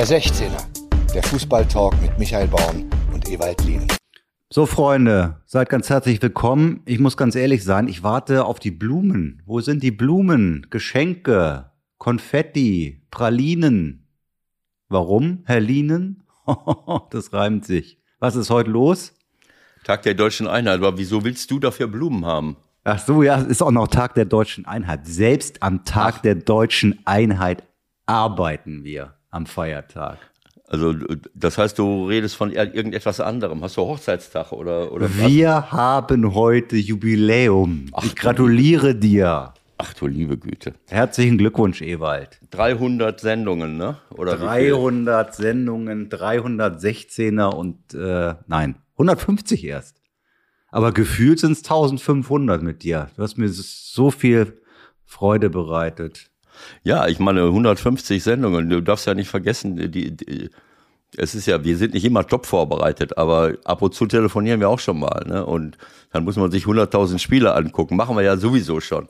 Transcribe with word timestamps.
Der 0.00 0.08
16er, 0.08 1.12
der 1.12 1.22
Fußballtalk 1.22 2.00
mit 2.00 2.18
Michael 2.18 2.48
Baum 2.48 2.88
und 3.12 3.28
Ewald 3.28 3.62
Lien. 3.64 3.86
So, 4.48 4.64
Freunde, 4.64 5.42
seid 5.44 5.68
ganz 5.68 5.90
herzlich 5.90 6.22
willkommen. 6.22 6.80
Ich 6.86 6.98
muss 6.98 7.18
ganz 7.18 7.34
ehrlich 7.34 7.64
sein, 7.64 7.86
ich 7.86 8.02
warte 8.02 8.46
auf 8.46 8.58
die 8.58 8.70
Blumen. 8.70 9.42
Wo 9.44 9.60
sind 9.60 9.82
die 9.82 9.90
Blumen? 9.90 10.66
Geschenke, 10.70 11.70
Konfetti, 11.98 13.02
Pralinen. 13.10 14.06
Warum, 14.88 15.42
Herr 15.44 15.60
Lienen? 15.60 16.22
das 17.10 17.34
reimt 17.34 17.66
sich. 17.66 17.98
Was 18.20 18.36
ist 18.36 18.48
heute 18.48 18.70
los? 18.70 19.12
Tag 19.84 20.00
der 20.04 20.14
deutschen 20.14 20.46
Einheit. 20.46 20.78
Aber 20.78 20.96
wieso 20.96 21.24
willst 21.24 21.50
du 21.50 21.58
dafür 21.58 21.88
Blumen 21.88 22.24
haben? 22.24 22.56
Ach 22.84 22.98
so, 22.98 23.22
ja, 23.22 23.38
es 23.38 23.48
ist 23.48 23.60
auch 23.60 23.70
noch 23.70 23.88
Tag 23.88 24.14
der 24.14 24.24
deutschen 24.24 24.64
Einheit. 24.64 25.06
Selbst 25.06 25.62
am 25.62 25.84
Tag 25.84 26.14
Ach. 26.16 26.22
der 26.22 26.36
deutschen 26.36 27.00
Einheit 27.04 27.64
arbeiten 28.06 28.82
wir 28.82 29.19
am 29.30 29.46
Feiertag. 29.46 30.18
Also 30.66 30.94
das 31.34 31.58
heißt, 31.58 31.78
du 31.78 32.06
redest 32.06 32.36
von 32.36 32.52
irgendetwas 32.52 33.18
anderem. 33.20 33.62
Hast 33.62 33.76
du 33.76 33.82
Hochzeitstag 33.82 34.52
oder 34.52 34.92
oder 34.92 35.08
Wir 35.16 35.48
was? 35.48 35.72
haben 35.72 36.34
heute 36.34 36.76
Jubiläum. 36.76 37.86
Ach, 37.92 38.04
ich 38.04 38.14
gratuliere 38.14 38.94
dir. 38.94 39.52
Ach 39.78 39.94
du 39.94 40.06
liebe 40.06 40.36
Güte. 40.36 40.74
Herzlichen 40.88 41.38
Glückwunsch, 41.38 41.80
Ewald. 41.82 42.38
300 42.50 43.18
Sendungen, 43.18 43.78
ne? 43.78 43.96
Oder 44.10 44.36
300 44.36 45.34
Sendungen, 45.34 46.08
316er 46.10 47.48
und 47.54 47.94
äh, 47.94 48.34
nein, 48.46 48.76
150 48.92 49.64
erst. 49.64 49.96
Aber 50.68 50.92
gefühlt 50.92 51.40
sind 51.40 51.52
es 51.52 51.58
1500 51.64 52.62
mit 52.62 52.82
dir. 52.84 53.08
Du 53.16 53.22
hast 53.22 53.38
mir 53.38 53.48
so 53.48 54.10
viel 54.10 54.60
Freude 55.04 55.50
bereitet. 55.50 56.29
Ja, 56.82 57.06
ich 57.08 57.18
meine 57.18 57.44
150 57.44 58.22
Sendungen. 58.22 58.68
Du 58.68 58.80
darfst 58.80 59.06
ja 59.06 59.14
nicht 59.14 59.28
vergessen, 59.28 59.76
die, 59.90 60.16
die, 60.16 60.50
es 61.16 61.34
ist 61.34 61.46
ja, 61.46 61.64
wir 61.64 61.76
sind 61.76 61.94
nicht 61.94 62.04
immer 62.04 62.26
top 62.26 62.46
vorbereitet, 62.46 63.18
aber 63.18 63.54
ab 63.64 63.82
und 63.82 63.94
zu 63.94 64.06
telefonieren 64.06 64.60
wir 64.60 64.68
auch 64.68 64.78
schon 64.78 64.98
mal. 64.98 65.24
Ne? 65.26 65.44
Und 65.44 65.76
dann 66.12 66.24
muss 66.24 66.36
man 66.36 66.50
sich 66.50 66.64
100.000 66.64 67.18
Spiele 67.18 67.54
angucken. 67.54 67.96
Machen 67.96 68.16
wir 68.16 68.22
ja 68.22 68.36
sowieso 68.36 68.80
schon. 68.80 69.08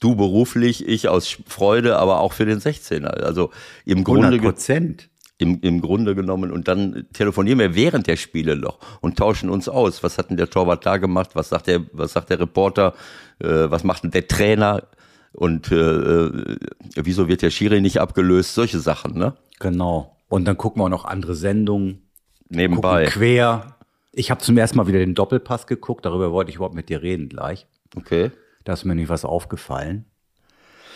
Du 0.00 0.16
beruflich, 0.16 0.86
ich 0.88 1.08
aus 1.08 1.38
Freude, 1.46 1.98
aber 1.98 2.20
auch 2.20 2.32
für 2.32 2.46
den 2.46 2.58
16er. 2.58 3.22
Also 3.22 3.50
im 3.84 4.02
Grunde. 4.02 4.38
Prozent 4.38 5.08
im, 5.42 5.60
im 5.60 5.80
Grunde 5.80 6.14
genommen. 6.14 6.50
Und 6.50 6.68
dann 6.68 7.06
telefonieren 7.12 7.58
wir 7.58 7.74
während 7.74 8.06
der 8.06 8.16
Spiele 8.16 8.56
noch 8.56 8.78
und 9.00 9.18
tauschen 9.18 9.50
uns 9.50 9.68
aus. 9.68 10.02
Was 10.02 10.16
hat 10.16 10.30
denn 10.30 10.36
der 10.36 10.48
Torwart 10.48 10.86
da 10.86 10.96
gemacht? 10.96 11.30
Was 11.34 11.50
sagt 11.50 11.66
der, 11.66 11.82
was 11.92 12.12
sagt 12.12 12.30
der 12.30 12.40
Reporter? 12.40 12.94
Äh, 13.40 13.70
was 13.70 13.84
macht 13.84 14.04
denn 14.04 14.12
der 14.12 14.26
Trainer? 14.26 14.84
Und 15.32 15.72
äh, 15.72 15.76
äh, 15.76 16.56
wieso 16.94 17.28
wird 17.28 17.42
der 17.42 17.50
Schiri 17.50 17.80
nicht 17.80 18.00
abgelöst? 18.00 18.54
Solche 18.54 18.78
Sachen, 18.78 19.18
ne? 19.18 19.34
Genau. 19.60 20.16
Und 20.28 20.44
dann 20.44 20.56
gucken 20.56 20.80
wir 20.80 20.86
auch 20.86 20.90
noch 20.90 21.04
andere 21.04 21.34
Sendungen. 21.34 22.10
Nebenbei. 22.48 23.06
Quer. 23.06 23.76
Ich 24.12 24.30
habe 24.30 24.40
zum 24.42 24.58
ersten 24.58 24.76
Mal 24.76 24.86
wieder 24.86 24.98
den 24.98 25.14
Doppelpass 25.14 25.66
geguckt. 25.66 26.04
Darüber 26.04 26.32
wollte 26.32 26.50
ich 26.50 26.56
überhaupt 26.56 26.74
mit 26.74 26.88
dir 26.88 27.02
reden 27.02 27.28
gleich. 27.28 27.66
Okay. 27.96 28.30
Da 28.64 28.74
ist 28.74 28.84
mir 28.84 28.94
nicht 28.94 29.08
was 29.08 29.24
aufgefallen. 29.24 30.04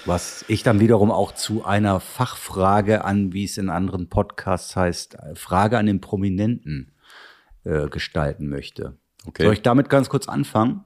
Was 0.04 0.44
ich 0.48 0.62
dann 0.62 0.78
wiederum 0.80 1.10
auch 1.10 1.32
zu 1.32 1.64
einer 1.64 1.98
Fachfrage 1.98 3.04
an, 3.04 3.32
wie 3.32 3.44
es 3.44 3.58
in 3.58 3.70
anderen 3.70 4.08
Podcasts 4.08 4.76
heißt, 4.76 5.16
Frage 5.34 5.78
an 5.78 5.86
den 5.86 6.00
Prominenten 6.00 6.92
äh, 7.64 7.88
gestalten 7.88 8.48
möchte. 8.48 8.96
Okay. 9.26 9.42
Soll 9.42 9.54
ich 9.54 9.62
damit 9.62 9.88
ganz 9.88 10.08
kurz 10.08 10.28
anfangen? 10.28 10.84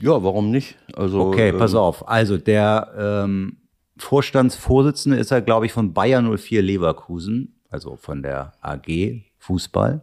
Ja, 0.00 0.22
warum 0.22 0.50
nicht? 0.50 0.76
Also, 0.94 1.20
okay, 1.20 1.52
pass 1.52 1.72
ähm, 1.72 1.78
auf. 1.78 2.08
Also 2.08 2.38
der 2.38 2.92
ähm, 2.96 3.58
Vorstandsvorsitzende 3.96 5.18
ist 5.18 5.30
er, 5.30 5.42
glaube 5.42 5.66
ich, 5.66 5.72
von 5.72 5.92
Bayer 5.92 6.22
04 6.22 6.62
Leverkusen, 6.62 7.60
also 7.70 7.96
von 7.96 8.22
der 8.22 8.52
AG 8.60 9.22
Fußball, 9.38 10.02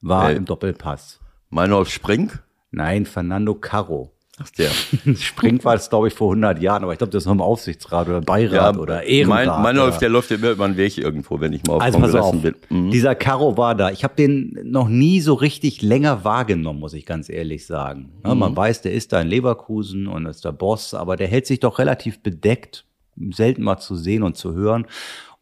war 0.00 0.30
äh, 0.30 0.36
im 0.36 0.44
Doppelpass. 0.44 1.20
Meinolf 1.50 1.90
Spring? 1.90 2.32
Nein, 2.70 3.04
Fernando 3.04 3.54
Caro. 3.54 4.12
Ach, 4.42 4.50
der. 4.58 4.70
Spring 5.16 5.62
war 5.64 5.74
es, 5.74 5.90
glaube 5.90 6.08
ich, 6.08 6.14
vor 6.14 6.28
100 6.30 6.60
Jahren, 6.62 6.82
aber 6.82 6.92
ich 6.92 6.98
glaube, 6.98 7.12
das 7.12 7.22
ist 7.22 7.26
noch 7.26 7.34
im 7.34 7.42
Aufsichtsrat 7.42 8.08
oder 8.08 8.20
Beirat 8.22 8.76
ja, 8.76 8.80
oder 8.80 9.02
Ehrenrat. 9.02 9.46
Mein, 9.46 9.62
mein 9.62 9.76
läuft, 9.76 10.00
der 10.00 10.08
läuft 10.08 10.30
immer 10.30 10.50
über 10.50 10.66
den 10.66 10.76
Weg 10.76 10.96
irgendwo, 10.96 11.40
wenn 11.40 11.52
ich 11.52 11.62
mal 11.64 11.74
auf 11.74 11.82
also 11.82 11.98
pass 11.98 12.14
auf, 12.14 12.40
bin. 12.40 12.54
Mhm. 12.70 12.90
Dieser 12.90 13.14
Caro 13.14 13.56
war 13.56 13.74
da. 13.74 13.90
Ich 13.90 14.02
habe 14.02 14.14
den 14.16 14.58
noch 14.64 14.88
nie 14.88 15.20
so 15.20 15.34
richtig 15.34 15.82
länger 15.82 16.24
wahrgenommen, 16.24 16.80
muss 16.80 16.94
ich 16.94 17.04
ganz 17.04 17.28
ehrlich 17.28 17.66
sagen. 17.66 18.12
Ja, 18.24 18.34
mhm. 18.34 18.40
Man 18.40 18.56
weiß, 18.56 18.82
der 18.82 18.92
ist 18.92 19.12
da 19.12 19.20
in 19.20 19.28
Leverkusen 19.28 20.06
und 20.06 20.26
ist 20.26 20.44
der 20.44 20.52
Boss, 20.52 20.94
aber 20.94 21.16
der 21.16 21.28
hält 21.28 21.46
sich 21.46 21.60
doch 21.60 21.78
relativ 21.78 22.22
bedeckt, 22.22 22.86
selten 23.32 23.62
mal 23.62 23.78
zu 23.78 23.94
sehen 23.96 24.22
und 24.22 24.36
zu 24.36 24.54
hören. 24.54 24.86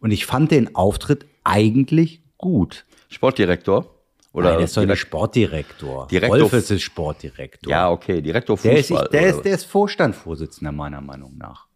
Und 0.00 0.10
ich 0.10 0.26
fand 0.26 0.50
den 0.50 0.75
Auftritt 0.75 1.26
eigentlich 1.44 2.22
gut. 2.37 2.84
Sportdirektor? 3.08 3.97
Oder 4.32 4.50
Nein, 4.50 4.58
der 4.58 4.64
ist 4.66 4.76
doch 4.76 4.84
nicht 4.84 4.98
Sportdirektor. 4.98 6.06
Direktor 6.08 6.40
Wolf 6.40 6.52
ist 6.52 6.82
Sportdirektor. 6.82 7.70
Ja, 7.70 7.90
okay, 7.90 8.20
Direktor 8.20 8.56
Fußball. 8.56 8.72
Der 8.72 8.80
ist, 8.80 8.90
der, 8.90 9.08
der 9.08 9.26
ist, 9.28 9.42
der 9.42 9.54
ist 9.54 9.64
Vorstandsvorsitzender 9.64 10.72
meiner 10.72 11.00
Meinung 11.00 11.36
nach. 11.38 11.66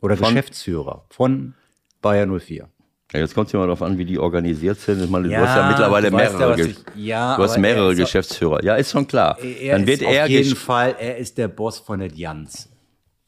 Oder 0.00 0.16
von, 0.16 0.28
Geschäftsführer 0.28 1.04
von 1.10 1.54
Bayer 2.02 2.26
04. 2.26 2.68
Ja, 3.12 3.20
jetzt 3.20 3.34
kommt 3.34 3.46
es 3.46 3.52
ja 3.52 3.60
mal 3.60 3.66
darauf 3.66 3.82
an, 3.82 3.98
wie 3.98 4.04
die 4.04 4.18
organisiert 4.18 4.80
sind. 4.80 5.02
Ich 5.02 5.08
meine, 5.08 5.28
ja, 5.28 5.40
du 5.40 5.48
hast 5.48 5.56
ja 5.56 5.68
mittlerweile 5.68 6.10
mehrere, 6.10 6.58
ja, 6.58 6.66
ich, 6.66 6.76
ja, 6.96 7.36
du 7.36 7.42
hast 7.44 7.56
mehrere 7.56 7.94
Geschäftsführer. 7.94 8.64
Ja, 8.64 8.74
ist 8.74 8.90
schon 8.90 9.06
klar. 9.06 9.38
Dann 9.40 9.86
wird 9.86 10.02
ist 10.02 10.08
er 10.08 10.24
auf 10.24 10.28
jeden 10.30 10.56
Fall, 10.56 10.96
er 10.98 11.16
ist 11.16 11.38
der 11.38 11.46
Boss 11.48 11.78
von 11.78 12.00
der 12.00 12.08
Jans. 12.12 12.68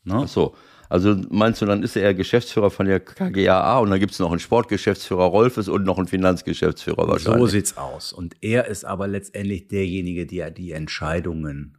Ne? 0.03 0.23
Ach 0.25 0.29
so. 0.29 0.57
Also 0.89 1.17
meinst 1.29 1.61
du, 1.61 1.67
dann 1.67 1.83
ist 1.83 1.97
er 1.97 2.15
Geschäftsführer 2.15 2.71
von 2.71 2.87
der 2.87 3.01
KGAA 3.01 3.79
und 3.79 3.91
dann 3.91 4.01
gibt 4.01 4.13
es 4.13 4.19
noch 4.19 4.31
einen 4.31 4.41
Sportgeschäftsführer 4.41 5.25
Rolfes 5.25 5.69
und 5.69 5.85
noch 5.85 5.99
einen 5.99 6.09
Finanzgeschäftsführer 6.09 7.07
wahrscheinlich. 7.09 7.41
So 7.41 7.47
sieht's 7.47 7.77
aus. 7.77 8.13
Und 8.13 8.37
er 8.41 8.67
ist 8.67 8.85
aber 8.85 9.07
letztendlich 9.07 9.69
derjenige, 9.69 10.27
der 10.27 10.51
die 10.51 10.73
Entscheidungen 10.73 11.77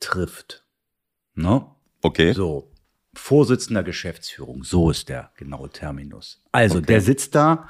trifft. 0.00 0.64
Ne? 1.34 1.66
Okay. 2.02 2.32
So. 2.32 2.70
Vorsitzender 3.14 3.82
Geschäftsführung, 3.82 4.62
so 4.62 4.90
ist 4.90 5.08
der 5.08 5.32
genaue 5.36 5.70
Terminus. 5.70 6.40
Also, 6.52 6.78
okay. 6.78 6.86
der 6.86 7.00
sitzt 7.00 7.34
da 7.34 7.68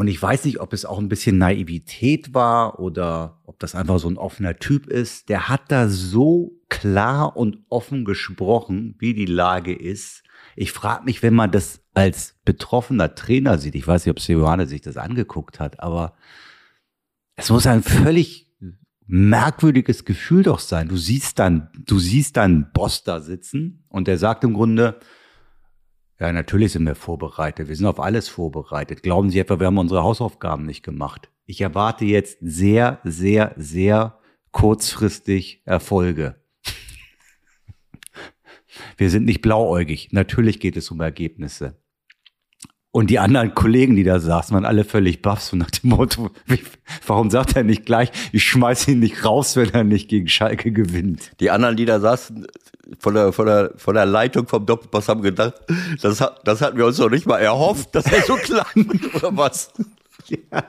und 0.00 0.08
ich 0.08 0.22
weiß 0.22 0.46
nicht, 0.46 0.60
ob 0.60 0.72
es 0.72 0.86
auch 0.86 0.98
ein 0.98 1.10
bisschen 1.10 1.36
Naivität 1.36 2.32
war 2.32 2.80
oder 2.80 3.42
ob 3.44 3.58
das 3.58 3.74
einfach 3.74 3.98
so 3.98 4.08
ein 4.08 4.16
offener 4.16 4.56
Typ 4.58 4.86
ist. 4.86 5.28
Der 5.28 5.50
hat 5.50 5.64
da 5.68 5.90
so 5.90 6.58
klar 6.70 7.36
und 7.36 7.58
offen 7.68 8.06
gesprochen, 8.06 8.94
wie 8.98 9.12
die 9.12 9.26
Lage 9.26 9.74
ist. 9.74 10.22
Ich 10.56 10.72
frage 10.72 11.04
mich, 11.04 11.22
wenn 11.22 11.34
man 11.34 11.50
das 11.50 11.82
als 11.92 12.36
betroffener 12.46 13.14
Trainer 13.14 13.58
sieht, 13.58 13.74
ich 13.74 13.86
weiß 13.86 14.06
nicht, 14.06 14.10
ob 14.10 14.20
Seoane 14.20 14.66
sich 14.66 14.80
das 14.80 14.96
angeguckt 14.96 15.60
hat, 15.60 15.80
aber 15.80 16.14
es 17.36 17.50
muss 17.50 17.66
ein 17.66 17.82
völlig 17.82 18.50
merkwürdiges 19.06 20.06
Gefühl 20.06 20.44
doch 20.44 20.60
sein. 20.60 20.88
Du 20.88 20.96
siehst 20.96 21.38
dann, 21.38 21.68
du 21.76 21.98
siehst 21.98 22.38
dann 22.38 22.72
Boss 22.72 23.04
da 23.04 23.20
sitzen 23.20 23.84
und 23.90 24.08
der 24.08 24.16
sagt 24.16 24.44
im 24.44 24.54
Grunde, 24.54 24.98
ja, 26.20 26.32
natürlich 26.32 26.72
sind 26.72 26.84
wir 26.84 26.94
vorbereitet. 26.94 27.68
Wir 27.68 27.76
sind 27.76 27.86
auf 27.86 27.98
alles 27.98 28.28
vorbereitet. 28.28 29.02
Glauben 29.02 29.30
Sie 29.30 29.38
etwa, 29.38 29.58
wir 29.58 29.68
haben 29.68 29.78
unsere 29.78 30.02
Hausaufgaben 30.02 30.66
nicht 30.66 30.82
gemacht? 30.82 31.30
Ich 31.46 31.62
erwarte 31.62 32.04
jetzt 32.04 32.38
sehr, 32.42 33.00
sehr, 33.04 33.54
sehr 33.56 34.18
kurzfristig 34.52 35.62
Erfolge. 35.64 36.36
Wir 38.98 39.08
sind 39.08 39.24
nicht 39.24 39.40
blauäugig. 39.40 40.12
Natürlich 40.12 40.60
geht 40.60 40.76
es 40.76 40.90
um 40.90 41.00
Ergebnisse. 41.00 41.79
Und 42.92 43.08
die 43.08 43.20
anderen 43.20 43.54
Kollegen, 43.54 43.94
die 43.94 44.02
da 44.02 44.18
saßen, 44.18 44.52
waren 44.52 44.64
alle 44.64 44.84
völlig 44.84 45.22
baff, 45.22 45.42
so 45.42 45.56
nach 45.56 45.70
dem 45.70 45.90
Motto, 45.90 46.30
wie, 46.46 46.60
warum 47.06 47.30
sagt 47.30 47.54
er 47.54 47.62
nicht 47.62 47.86
gleich, 47.86 48.10
ich 48.32 48.42
schmeiß 48.42 48.88
ihn 48.88 48.98
nicht 48.98 49.24
raus, 49.24 49.54
wenn 49.54 49.70
er 49.70 49.84
nicht 49.84 50.08
gegen 50.08 50.26
Schalke 50.26 50.72
gewinnt? 50.72 51.30
Die 51.38 51.50
anderen, 51.50 51.76
die 51.76 51.84
da 51.84 52.00
saßen, 52.00 52.48
von 52.98 53.14
der, 53.14 53.32
von 53.32 53.46
der, 53.46 53.72
von 53.76 53.94
der 53.94 54.06
Leitung 54.06 54.48
vom 54.48 54.66
Doppelpass 54.66 55.08
haben 55.08 55.22
gedacht, 55.22 55.54
das, 56.02 56.20
hat, 56.20 56.40
das 56.44 56.60
hatten 56.60 56.76
wir 56.76 56.86
uns 56.86 56.98
noch 56.98 57.10
nicht 57.10 57.26
mal 57.26 57.38
erhofft, 57.38 57.94
dass 57.94 58.10
er 58.10 58.22
so 58.22 58.34
klang, 58.34 58.64
oder 59.14 59.36
was? 59.36 59.72
Ja. 60.26 60.64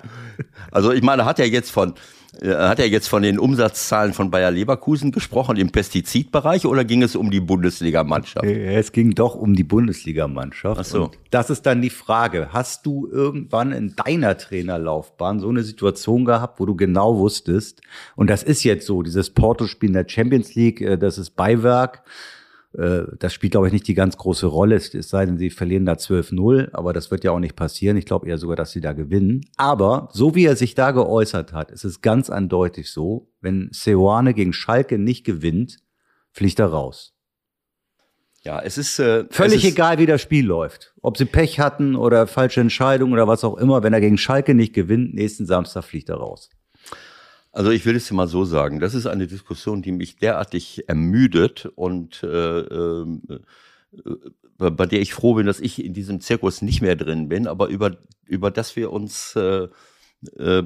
Also 0.69 0.91
ich 0.91 1.01
meine, 1.01 1.25
hat 1.25 1.39
er 1.39 1.47
jetzt 1.47 1.71
von, 1.71 1.95
äh, 2.39 2.55
hat 2.55 2.79
er 2.79 2.87
jetzt 2.87 3.07
von 3.07 3.23
den 3.23 3.39
Umsatzzahlen 3.39 4.13
von 4.13 4.31
Bayer 4.31 4.51
Leverkusen 4.51 5.11
gesprochen 5.11 5.57
im 5.57 5.71
Pestizidbereich 5.71 6.65
oder 6.65 6.85
ging 6.85 7.03
es 7.03 7.15
um 7.15 7.29
die 7.29 7.41
Bundesligamannschaft? 7.41 8.45
Es 8.45 8.91
ging 8.91 9.13
doch 9.15 9.35
um 9.35 9.55
die 9.55 9.63
Bundesligamannschaft. 9.63 10.79
Ach 10.79 10.85
so. 10.85 11.03
Und 11.05 11.17
das 11.29 11.49
ist 11.49 11.65
dann 11.65 11.81
die 11.81 11.89
Frage. 11.89 12.49
Hast 12.51 12.85
du 12.85 13.07
irgendwann 13.11 13.71
in 13.71 13.95
deiner 13.95 14.37
Trainerlaufbahn 14.37 15.39
so 15.39 15.49
eine 15.49 15.63
Situation 15.63 16.23
gehabt, 16.25 16.59
wo 16.59 16.65
du 16.65 16.75
genau 16.75 17.17
wusstest, 17.17 17.81
und 18.15 18.29
das 18.29 18.43
ist 18.43 18.63
jetzt 18.63 18.85
so, 18.85 19.03
dieses 19.03 19.29
Porto-Spiel 19.29 19.89
in 19.89 19.93
der 19.93 20.07
Champions 20.07 20.55
League, 20.55 20.81
äh, 20.81 20.97
das 20.97 21.17
ist 21.17 21.31
Beiwerk, 21.31 22.03
das 22.73 23.33
spielt, 23.33 23.51
glaube 23.51 23.67
ich, 23.67 23.73
nicht 23.73 23.87
die 23.87 23.93
ganz 23.93 24.15
große 24.17 24.45
Rolle, 24.45 24.75
es 24.75 24.91
sei 24.91 25.25
denn, 25.25 25.37
sie 25.37 25.49
verlieren 25.49 25.85
da 25.85 25.93
12-0, 25.93 26.69
aber 26.73 26.93
das 26.93 27.11
wird 27.11 27.23
ja 27.23 27.31
auch 27.31 27.39
nicht 27.39 27.55
passieren. 27.55 27.97
Ich 27.97 28.05
glaube 28.05 28.27
eher 28.27 28.37
sogar, 28.37 28.55
dass 28.55 28.71
sie 28.71 28.79
da 28.79 28.93
gewinnen. 28.93 29.41
Aber 29.57 30.07
so 30.13 30.35
wie 30.35 30.45
er 30.45 30.55
sich 30.55 30.73
da 30.73 30.91
geäußert 30.91 31.51
hat, 31.51 31.71
ist 31.71 31.83
es 31.83 32.01
ganz 32.01 32.29
eindeutig 32.29 32.89
so, 32.89 33.29
wenn 33.41 33.69
Seoane 33.73 34.33
gegen 34.33 34.53
Schalke 34.53 34.97
nicht 34.97 35.25
gewinnt, 35.25 35.79
fliegt 36.31 36.59
er 36.59 36.67
raus. 36.67 37.13
Ja, 38.43 38.59
es 38.61 38.77
ist 38.77 38.99
äh, 38.99 39.25
Völlig 39.29 39.65
ist, 39.65 39.73
egal, 39.73 39.99
wie 39.99 40.05
das 40.05 40.21
Spiel 40.21 40.45
läuft. 40.45 40.95
Ob 41.01 41.17
sie 41.17 41.25
Pech 41.25 41.59
hatten 41.59 41.95
oder 41.95 42.25
falsche 42.25 42.61
Entscheidung 42.61 43.11
oder 43.11 43.27
was 43.27 43.43
auch 43.43 43.57
immer. 43.57 43.83
Wenn 43.83 43.93
er 43.93 44.01
gegen 44.01 44.17
Schalke 44.17 44.55
nicht 44.55 44.73
gewinnt, 44.73 45.13
nächsten 45.13 45.45
Samstag 45.45 45.83
fliegt 45.83 46.09
er 46.09 46.15
raus. 46.15 46.49
Also 47.51 47.71
ich 47.71 47.85
will 47.85 47.95
es 47.95 48.07
dir 48.07 48.13
mal 48.13 48.27
so 48.27 48.45
sagen, 48.45 48.79
das 48.79 48.93
ist 48.93 49.07
eine 49.07 49.27
Diskussion, 49.27 49.81
die 49.81 49.91
mich 49.91 50.15
derartig 50.15 50.87
ermüdet 50.87 51.65
und 51.75 52.23
äh, 52.23 52.59
äh, 52.59 53.05
bei 54.57 54.85
der 54.85 55.01
ich 55.01 55.13
froh 55.13 55.33
bin, 55.33 55.47
dass 55.47 55.59
ich 55.59 55.83
in 55.83 55.93
diesem 55.93 56.21
Zirkus 56.21 56.61
nicht 56.61 56.81
mehr 56.81 56.95
drin 56.95 57.27
bin, 57.29 57.47
aber 57.47 57.67
über, 57.67 57.97
über 58.25 58.51
das 58.51 58.75
wir 58.75 58.91
uns 58.91 59.35
äh, 59.35 59.67
äh, 60.37 60.63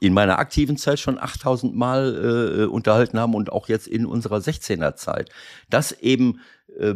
in 0.00 0.14
meiner 0.14 0.38
aktiven 0.38 0.76
Zeit 0.76 0.98
schon 1.00 1.18
8000 1.18 1.74
Mal 1.74 2.62
äh, 2.62 2.64
unterhalten 2.64 3.18
haben 3.18 3.34
und 3.34 3.50
auch 3.50 3.68
jetzt 3.68 3.88
in 3.88 4.06
unserer 4.06 4.38
16er 4.38 4.94
Zeit, 4.94 5.30
dass 5.68 5.92
eben 5.92 6.40
äh, 6.78 6.94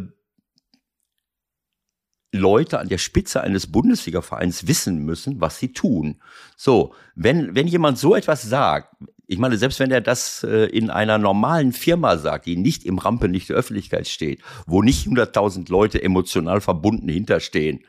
Leute 2.33 2.79
an 2.79 2.89
der 2.89 2.97
Spitze 2.97 3.41
eines 3.41 3.71
Bundesliga-Vereins 3.71 4.67
wissen 4.67 5.05
müssen, 5.05 5.39
was 5.39 5.59
sie 5.59 5.71
tun. 5.71 6.19
So, 6.57 6.93
wenn, 7.15 7.55
wenn 7.55 7.67
jemand 7.67 7.99
so 7.99 8.15
etwas 8.15 8.41
sagt, 8.41 8.95
ich 9.27 9.37
meine, 9.37 9.57
selbst 9.57 9.79
wenn 9.79 9.91
er 9.91 10.01
das 10.01 10.43
äh, 10.43 10.65
in 10.65 10.89
einer 10.89 11.19
normalen 11.19 11.71
Firma 11.71 12.17
sagt, 12.17 12.47
die 12.47 12.57
nicht 12.57 12.85
im 12.85 12.97
Rampenlicht 12.97 13.49
der 13.49 13.55
Öffentlichkeit 13.55 14.07
steht, 14.07 14.41
wo 14.65 14.81
nicht 14.81 15.07
100.000 15.07 15.69
Leute 15.71 16.01
emotional 16.01 16.59
verbunden 16.59 17.07
hinterstehen, 17.07 17.81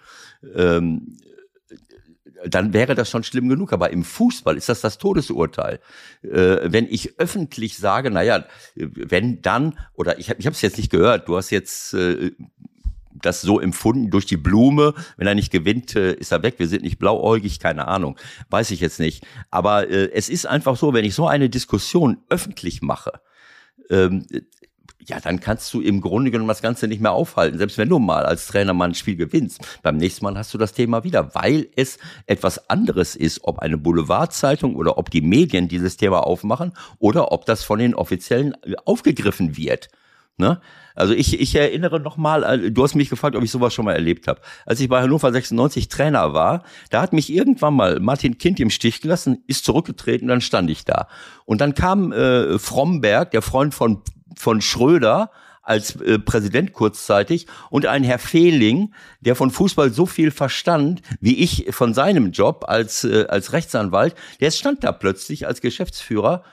ähm, 0.55 1.17
dann 2.47 2.75
wäre 2.75 2.95
das 2.95 3.09
schon 3.09 3.25
schlimm 3.25 3.49
genug. 3.49 3.73
Aber 3.73 3.91
im 3.91 4.05
Fußball 4.05 4.59
ist 4.59 4.69
das 4.69 4.83
das 4.83 4.99
Todesurteil. 4.99 5.81
Äh, 6.23 6.59
wenn 6.65 6.87
ich 6.87 7.19
öffentlich 7.19 7.79
sage, 7.79 8.11
naja, 8.11 8.45
wenn 8.75 9.41
dann, 9.41 9.79
oder 9.95 10.19
ich 10.19 10.29
habe 10.29 10.51
es 10.51 10.61
jetzt 10.61 10.77
nicht 10.77 10.91
gehört, 10.91 11.29
du 11.29 11.37
hast 11.37 11.51
jetzt 11.51 11.95
äh, 11.95 12.33
das 13.25 13.43
so 13.43 13.61
empfunden 13.61 14.11
durch 14.11 14.27
die 14.27 14.37
Blume. 14.37 14.95
Wenn 15.17 15.27
er 15.27 15.35
nicht 15.35 15.53
gewinnt, 15.53 15.97
äh, 15.97 16.15
ist 16.15 16.33
er 16.33 16.43
weg. 16.43 16.55
Wir 16.59 16.69
sind 16.69 16.83
nicht 16.83 16.99
blauäugig, 16.99 17.59
keine 17.59 17.89
Ahnung. 17.89 18.19
Weiß 18.51 18.71
ich 18.71 18.81
jetzt 18.81 19.01
nicht. 19.01 19.27
Aber 19.51 19.89
äh, 19.89 20.11
es 20.13 20.29
ist 20.29 20.47
einfach 20.47 20.77
so, 20.77 20.93
wenn 20.93 21.05
ich 21.05 21.15
so 21.15 21.27
eine 21.27 21.49
Diskussion 21.49 22.19
öffentlich 22.29 22.83
mache, 22.83 23.21
ähm, 23.91 24.27
ja, 25.07 25.21
dann 25.21 25.41
kannst 25.41 25.73
du 25.75 25.81
im 25.81 26.01
Grunde 26.01 26.31
genommen 26.31 26.49
das 26.49 26.63
Ganze 26.63 26.89
nicht 26.89 27.01
mehr 27.01 27.13
aufhalten. 27.13 27.59
Selbst 27.59 27.79
wenn 27.79 27.89
du 27.89 27.99
mal 27.99 28.25
als 28.25 28.47
Trainer 28.47 28.73
mal 28.73 28.89
ein 28.89 28.95
Spiel 28.95 29.17
gewinnst, 29.17 29.61
beim 29.83 29.97
nächsten 29.97 30.25
Mal 30.25 30.37
hast 30.37 30.55
du 30.55 30.59
das 30.59 30.73
Thema 30.73 31.05
wieder, 31.05 31.35
weil 31.35 31.69
es 31.77 31.99
etwas 32.27 32.71
anderes 32.71 33.17
ist, 33.17 33.41
ob 33.45 33.59
eine 33.59 33.77
Boulevardzeitung 33.77 34.77
oder 34.77 34.99
ob 34.99 35.11
die 35.11 35.21
Medien 35.21 35.69
dieses 35.69 35.97
Thema 35.97 36.27
aufmachen 36.27 36.73
oder 36.99 37.33
ob 37.33 37.45
das 37.47 37.65
von 37.65 37.79
den 37.79 37.95
Offiziellen 37.95 38.55
äh, 38.63 38.75
aufgegriffen 38.85 39.57
wird. 39.57 39.89
Ne? 40.37 40.61
Also 40.97 41.15
ich, 41.15 41.41
ich 41.41 41.55
erinnere 41.55 42.01
noch 42.01 42.17
mal, 42.17 42.43
äh, 42.43 42.71
du 42.71 42.83
hast 42.83 42.95
mich 42.95 43.09
gefragt, 43.09 43.37
ob 43.37 43.45
ich 43.45 43.51
sowas 43.51 43.73
schon 43.73 43.85
mal 43.85 43.93
erlebt 43.93 44.27
habe. 44.27 44.41
Als 44.67 44.81
ich 44.81 44.89
bei 44.89 45.01
Hannover 45.01 45.33
96 45.33 45.89
Trainer 45.89 46.35
war, 46.35 46.65
da 46.91 47.03
hat 47.03 47.13
mich 47.13 47.33
irgendwann 47.33 47.75
mal 47.75 48.01
Martin 48.01 48.39
Kind 48.39 48.59
im 48.59 48.71
Stich 48.71 49.01
gelassen, 49.01 49.45
ist 49.47 49.65
zurückgetreten, 49.65 50.27
dann 50.29 50.41
stand 50.41 50.71
ich 50.71 50.85
da. 50.85 51.09
Und 51.45 51.61
dann 51.61 51.75
kam 51.75 52.13
äh, 52.13 52.59
Fromberg, 52.59 53.31
der 53.31 53.43
Freund 53.43 53.75
von, 53.75 54.03
von 54.37 54.61
Schröder, 54.61 55.31
als 55.65 55.97
äh, 56.01 56.19
Präsident 56.19 56.73
kurzzeitig 56.73 57.47
und 57.71 57.87
ein 57.87 58.05
Herr 58.05 58.19
Fehling, 58.19 58.93
der 59.21 59.35
von 59.35 59.51
Fußball 59.51 59.93
so 59.93 60.07
viel 60.07 60.31
verstand 60.31 61.01
wie 61.21 61.37
ich 61.37 61.67
von 61.71 61.95
seinem 61.95 62.33
Job 62.33 62.65
als 62.69 63.05
äh, 63.05 63.25
als 63.29 63.53
Rechtsanwalt, 63.53 64.15
der 64.41 64.51
stand 64.51 64.85
da 64.85 64.93
plötzlich 64.93 65.47
als 65.47 65.61
Geschäftsführer 65.63 66.45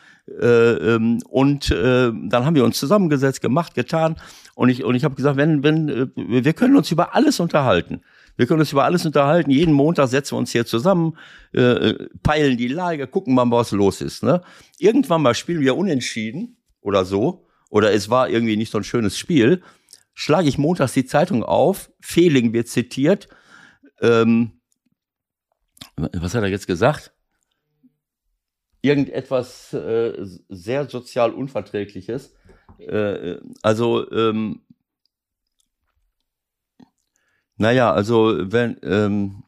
und 1.30 1.72
äh, 1.72 2.12
dann 2.12 2.45
haben 2.45 2.56
wir 2.56 2.63
uns 2.63 2.80
zusammengesetzt, 2.80 3.42
gemacht, 3.42 3.74
getan. 3.74 4.16
Und 4.56 4.69
ich, 4.69 4.83
und 4.83 4.95
ich 4.95 5.04
habe 5.04 5.16
gesagt, 5.16 5.38
wenn, 5.38 5.63
wenn, 5.63 5.89
äh, 5.89 6.07
wir 6.16 6.54
können 6.54 6.75
uns 6.75 6.92
über 6.92 7.16
alles 7.16 7.39
unterhalten. 7.39 8.01
Wir 8.38 8.48
können 8.48 8.60
uns 8.60 8.72
über 8.72 8.86
alles 8.86 9.06
unterhalten. 9.06 9.51
Jeden 9.51 9.74
Montag 9.74 10.07
setzen 10.07 10.33
wir 10.36 10.39
uns 10.39 10.51
hier 10.51 10.66
zusammen, 10.66 11.18
äh, 11.54 11.94
peilen 12.24 12.57
die 12.57 12.68
Lage, 12.68 13.07
gucken 13.07 13.36
mal, 13.36 13.50
was 13.51 13.72
los 13.72 14.01
ist. 14.01 14.24
Ne? 14.24 14.42
Irgendwann 14.80 15.22
mal 15.22 15.36
spielen 15.36 15.62
wir 15.62 15.75
unentschieden 15.75 16.57
oder 16.81 17.06
so. 17.06 17.48
Oder 17.69 17.94
es 17.94 18.10
war 18.10 18.30
irgendwie 18.30 18.57
nicht 18.57 18.72
so 18.72 18.77
ein 18.77 18.84
schönes 18.84 19.18
Spiel. 19.18 19.62
Schlage 20.13 20.50
ich 20.50 20.57
montags 20.57 20.94
die 20.94 21.06
Zeitung 21.06 21.44
auf, 21.44 21.92
Fehling 22.01 22.51
wird 22.54 22.68
zitiert. 22.68 23.30
Ähm, 24.01 24.60
was 25.95 26.36
hat 26.36 26.44
er 26.44 26.50
jetzt 26.50 26.68
gesagt? 26.68 27.13
Irgendetwas 28.81 29.74
äh, 29.74 30.13
sehr 30.50 30.89
sozial 30.89 31.31
Unverträgliches. 31.31 32.36
Äh, 32.80 33.38
also, 33.62 34.10
ähm, 34.12 34.62
naja, 37.57 37.94
also 37.94 38.36
wenn, 38.51 38.78
ähm, 38.83 39.44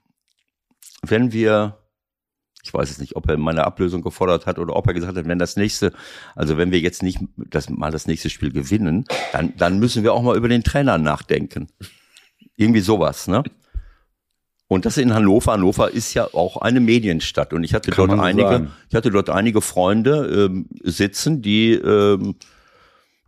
wenn 1.01 1.33
wir, 1.33 1.79
ich 2.63 2.73
weiß 2.73 2.91
es 2.91 2.99
nicht, 2.99 3.15
ob 3.15 3.27
er 3.27 3.37
meine 3.37 3.65
Ablösung 3.65 4.03
gefordert 4.03 4.45
hat 4.45 4.59
oder 4.59 4.75
ob 4.75 4.87
er 4.87 4.93
gesagt 4.93 5.17
hat, 5.17 5.27
wenn 5.27 5.39
das 5.39 5.57
nächste, 5.57 5.93
also 6.35 6.57
wenn 6.57 6.71
wir 6.71 6.79
jetzt 6.79 7.01
nicht 7.01 7.19
das, 7.35 7.69
mal 7.69 7.91
das 7.91 8.05
nächste 8.05 8.29
Spiel 8.29 8.51
gewinnen, 8.51 9.05
dann, 9.31 9.57
dann 9.57 9.79
müssen 9.79 10.03
wir 10.03 10.13
auch 10.13 10.21
mal 10.21 10.37
über 10.37 10.47
den 10.47 10.63
Trainer 10.63 10.97
nachdenken. 10.97 11.69
Irgendwie 12.55 12.81
sowas, 12.81 13.27
ne? 13.27 13.43
Und 14.67 14.85
das 14.85 14.97
in 14.97 15.13
Hannover. 15.13 15.53
Hannover 15.53 15.91
ist 15.91 16.13
ja 16.13 16.27
auch 16.33 16.57
eine 16.57 16.79
Medienstadt. 16.79 17.53
Und 17.53 17.63
ich 17.63 17.73
hatte 17.73 17.91
Kann 17.91 18.07
dort 18.07 18.19
einige, 18.19 18.49
sagen. 18.49 18.71
ich 18.89 18.95
hatte 18.95 19.11
dort 19.11 19.29
einige 19.29 19.61
Freunde 19.61 20.49
ähm, 20.49 20.67
sitzen, 20.83 21.41
die 21.41 21.73
ähm, 21.73 22.35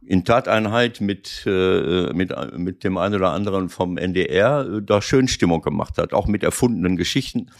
in 0.01 0.23
Tateinheit 0.23 1.01
mit, 1.01 1.43
äh, 1.45 2.13
mit, 2.13 2.33
mit 2.57 2.83
dem 2.83 2.97
einen 2.97 3.15
oder 3.15 3.31
anderen 3.31 3.69
vom 3.69 3.97
NDR 3.97 4.65
äh, 4.65 4.81
da 4.81 5.01
schön 5.01 5.27
Stimmung 5.27 5.61
gemacht 5.61 5.97
hat, 5.97 6.13
auch 6.13 6.27
mit 6.27 6.43
erfundenen 6.43 6.95
Geschichten. 6.95 7.51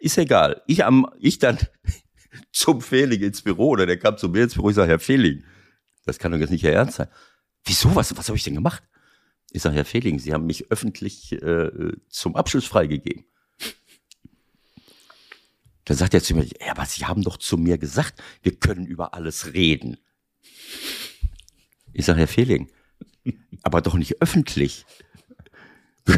Ist 0.00 0.18
egal. 0.18 0.62
Ich 0.66 0.84
am, 0.84 1.06
ich 1.18 1.38
dann 1.38 1.58
zum 2.52 2.80
Fehling 2.80 3.22
ins 3.22 3.42
Büro 3.42 3.70
oder 3.70 3.86
der 3.86 3.98
kam 3.98 4.16
zu 4.16 4.28
mir 4.28 4.44
ins 4.44 4.54
Büro, 4.54 4.70
ich 4.70 4.76
sage, 4.76 4.88
Herr 4.88 4.98
Fehling, 4.98 5.44
das 6.04 6.18
kann 6.18 6.32
doch 6.32 6.38
jetzt 6.38 6.50
nicht 6.50 6.64
Ihr 6.64 6.72
Ernst 6.72 6.96
sein. 6.96 7.08
Wieso? 7.64 7.94
Was, 7.94 8.16
was 8.16 8.28
habe 8.28 8.36
ich 8.36 8.44
denn 8.44 8.54
gemacht? 8.54 8.82
Ich 9.54 9.62
sage, 9.62 9.76
Herr 9.76 9.84
Fehling, 9.84 10.18
Sie 10.18 10.34
haben 10.34 10.46
mich 10.46 10.72
öffentlich 10.72 11.30
äh, 11.30 11.70
zum 12.08 12.34
Abschluss 12.34 12.64
freigegeben. 12.64 13.24
Dann 15.84 15.96
sagt 15.96 16.12
er 16.12 16.24
zu 16.24 16.34
mir, 16.34 16.44
ja, 16.44 16.72
aber 16.72 16.86
Sie 16.86 17.04
haben 17.06 17.22
doch 17.22 17.36
zu 17.36 17.56
mir 17.56 17.78
gesagt, 17.78 18.20
wir 18.42 18.56
können 18.56 18.84
über 18.84 19.14
alles 19.14 19.54
reden. 19.54 19.96
Ich 21.92 22.04
sage, 22.04 22.18
Herr 22.18 22.26
Fehling, 22.26 22.68
aber 23.62 23.80
doch 23.80 23.94
nicht 23.94 24.20
öffentlich. 24.20 24.86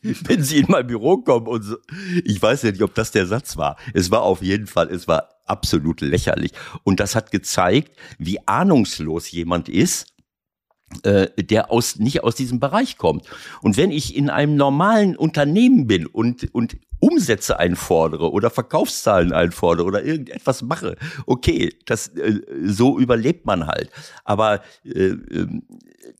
Wenn 0.00 0.42
Sie 0.42 0.60
in 0.60 0.66
mein 0.70 0.86
Büro 0.86 1.18
kommen 1.18 1.48
und 1.48 1.62
so, 1.64 1.76
ich 2.24 2.40
weiß 2.40 2.62
ja 2.62 2.70
nicht, 2.70 2.82
ob 2.82 2.94
das 2.94 3.10
der 3.10 3.26
Satz 3.26 3.58
war. 3.58 3.76
Es 3.92 4.10
war 4.10 4.22
auf 4.22 4.40
jeden 4.40 4.66
Fall, 4.66 4.88
es 4.88 5.06
war 5.06 5.28
absolut 5.44 6.00
lächerlich. 6.00 6.52
Und 6.84 7.00
das 7.00 7.14
hat 7.14 7.32
gezeigt, 7.32 7.94
wie 8.16 8.48
ahnungslos 8.48 9.30
jemand 9.30 9.68
ist, 9.68 10.11
der 11.04 11.70
aus, 11.70 11.98
nicht 11.98 12.22
aus 12.22 12.34
diesem 12.34 12.60
Bereich 12.60 12.96
kommt. 12.98 13.26
Und 13.62 13.76
wenn 13.76 13.90
ich 13.90 14.16
in 14.16 14.30
einem 14.30 14.56
normalen 14.56 15.16
Unternehmen 15.16 15.86
bin 15.86 16.06
und, 16.06 16.52
und 16.54 16.76
Umsätze 17.02 17.58
einfordere 17.58 18.30
oder 18.30 18.48
Verkaufszahlen 18.48 19.32
einfordere 19.32 19.86
oder 19.86 20.04
irgendetwas 20.04 20.62
mache, 20.62 20.96
okay, 21.26 21.74
das, 21.84 22.08
äh, 22.08 22.40
so 22.62 22.96
überlebt 22.96 23.44
man 23.44 23.66
halt. 23.66 23.90
Aber 24.24 24.62
äh, 24.84 25.08
ähm, 25.08 25.64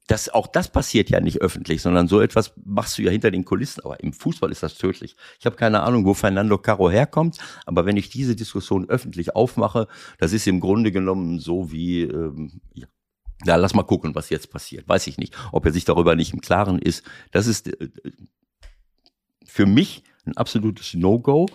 das, 0.09 0.29
auch 0.29 0.49
das 0.49 0.69
passiert 0.69 1.09
ja 1.09 1.21
nicht 1.21 1.41
öffentlich, 1.41 1.83
sondern 1.83 2.09
so 2.09 2.21
etwas 2.21 2.53
machst 2.65 2.99
du 2.99 3.03
ja 3.03 3.13
hinter 3.13 3.31
den 3.31 3.45
Kulissen. 3.45 3.85
Aber 3.85 4.03
im 4.03 4.13
Fußball 4.13 4.51
ist 4.51 4.65
das 4.65 4.75
tödlich. 4.75 5.15
Ich 5.39 5.47
habe 5.47 5.55
keine 5.55 5.83
Ahnung, 5.83 6.05
wo 6.05 6.15
Fernando 6.15 6.59
Caro 6.59 6.91
herkommt, 6.91 7.39
aber 7.65 7.87
wenn 7.87 7.97
ich 7.97 8.11
diese 8.11 8.35
Diskussion 8.35 8.89
öffentlich 8.89 9.37
aufmache, 9.37 9.87
das 10.19 10.33
ist 10.33 10.49
im 10.49 10.59
Grunde 10.59 10.91
genommen 10.91 11.39
so 11.39 11.71
wie, 11.71 12.03
ähm, 12.03 12.61
ja, 12.75 12.89
ja, 13.45 13.57
lass 13.57 13.75
mal 13.75 13.83
gucken, 13.83 14.15
was 14.15 14.31
jetzt 14.31 14.51
passiert. 14.51 14.89
Weiß 14.89 15.07
ich 15.07 15.19
nicht, 15.19 15.35
ob 15.53 15.67
er 15.67 15.73
sich 15.73 15.85
darüber 15.85 16.15
nicht 16.15 16.33
im 16.33 16.41
Klaren 16.41 16.79
ist. 16.79 17.05
Das 17.31 17.47
ist 17.47 17.69
äh, 17.69 17.91
für 19.45 19.67
mich 19.67 20.05
ein 20.25 20.37
absolutes 20.37 20.95
No-Go. 20.95 21.47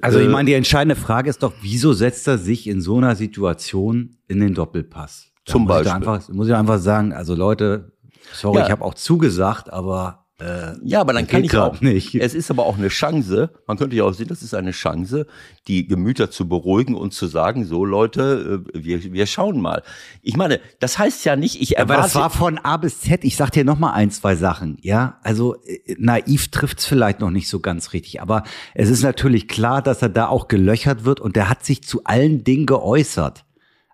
Also 0.00 0.18
ich 0.18 0.26
äh, 0.26 0.30
meine, 0.30 0.46
die 0.46 0.54
entscheidende 0.54 0.96
Frage 0.96 1.28
ist 1.28 1.42
doch, 1.42 1.52
wieso 1.60 1.92
setzt 1.92 2.26
er 2.28 2.38
sich 2.38 2.66
in 2.66 2.80
so 2.80 2.96
einer 2.96 3.16
Situation 3.16 4.16
in 4.28 4.40
den 4.40 4.54
Doppelpass? 4.54 5.32
Da 5.44 5.52
Zum 5.52 5.62
muss 5.62 5.68
Beispiel. 5.68 5.88
Ich 5.88 5.94
einfach, 5.94 6.28
muss 6.28 6.48
ich 6.48 6.54
einfach 6.54 6.78
sagen, 6.78 7.12
also 7.12 7.34
Leute, 7.34 7.92
sorry, 8.32 8.60
ja. 8.60 8.66
ich 8.66 8.70
habe 8.70 8.84
auch 8.84 8.94
zugesagt, 8.94 9.72
aber 9.72 10.21
äh, 10.42 10.74
ja, 10.82 11.00
aber 11.00 11.12
dann 11.12 11.26
kann 11.26 11.44
ich 11.44 11.56
auch 11.56 11.80
nicht. 11.80 12.14
Es 12.16 12.34
ist 12.34 12.50
aber 12.50 12.66
auch 12.66 12.76
eine 12.76 12.88
Chance. 12.88 13.50
Man 13.66 13.76
könnte 13.76 13.94
ja 13.94 14.04
auch 14.04 14.12
sehen, 14.12 14.28
das 14.28 14.42
ist 14.42 14.54
eine 14.54 14.72
Chance, 14.72 15.26
die 15.68 15.86
Gemüter 15.86 16.30
zu 16.30 16.48
beruhigen 16.48 16.96
und 16.96 17.12
zu 17.12 17.26
sagen, 17.26 17.64
so 17.64 17.84
Leute, 17.84 18.64
äh, 18.74 18.84
wir, 18.84 19.12
wir 19.12 19.26
schauen 19.26 19.60
mal. 19.60 19.82
Ich 20.22 20.36
meine, 20.36 20.60
das 20.80 20.98
heißt 20.98 21.24
ja 21.24 21.36
nicht, 21.36 21.60
ich 21.60 21.76
erwarte. 21.76 21.94
Aber 21.94 22.02
das 22.02 22.14
war 22.16 22.30
von 22.30 22.58
A 22.58 22.76
bis 22.76 23.00
Z. 23.00 23.24
Ich 23.24 23.36
sag 23.36 23.50
dir 23.50 23.64
noch 23.64 23.78
mal 23.78 23.92
ein, 23.92 24.10
zwei 24.10 24.34
Sachen. 24.34 24.78
Ja, 24.80 25.20
also 25.22 25.54
äh, 25.64 25.94
naiv 25.98 26.48
trifft's 26.48 26.86
vielleicht 26.86 27.20
noch 27.20 27.30
nicht 27.30 27.48
so 27.48 27.60
ganz 27.60 27.92
richtig, 27.92 28.20
aber 28.20 28.42
es 28.74 28.90
ist 28.90 29.02
natürlich 29.02 29.46
klar, 29.46 29.80
dass 29.80 30.02
er 30.02 30.08
da 30.08 30.26
auch 30.26 30.48
gelöchert 30.48 31.04
wird 31.04 31.20
und 31.20 31.36
der 31.36 31.48
hat 31.48 31.64
sich 31.64 31.84
zu 31.84 32.02
allen 32.04 32.42
Dingen 32.42 32.66
geäußert. 32.66 33.44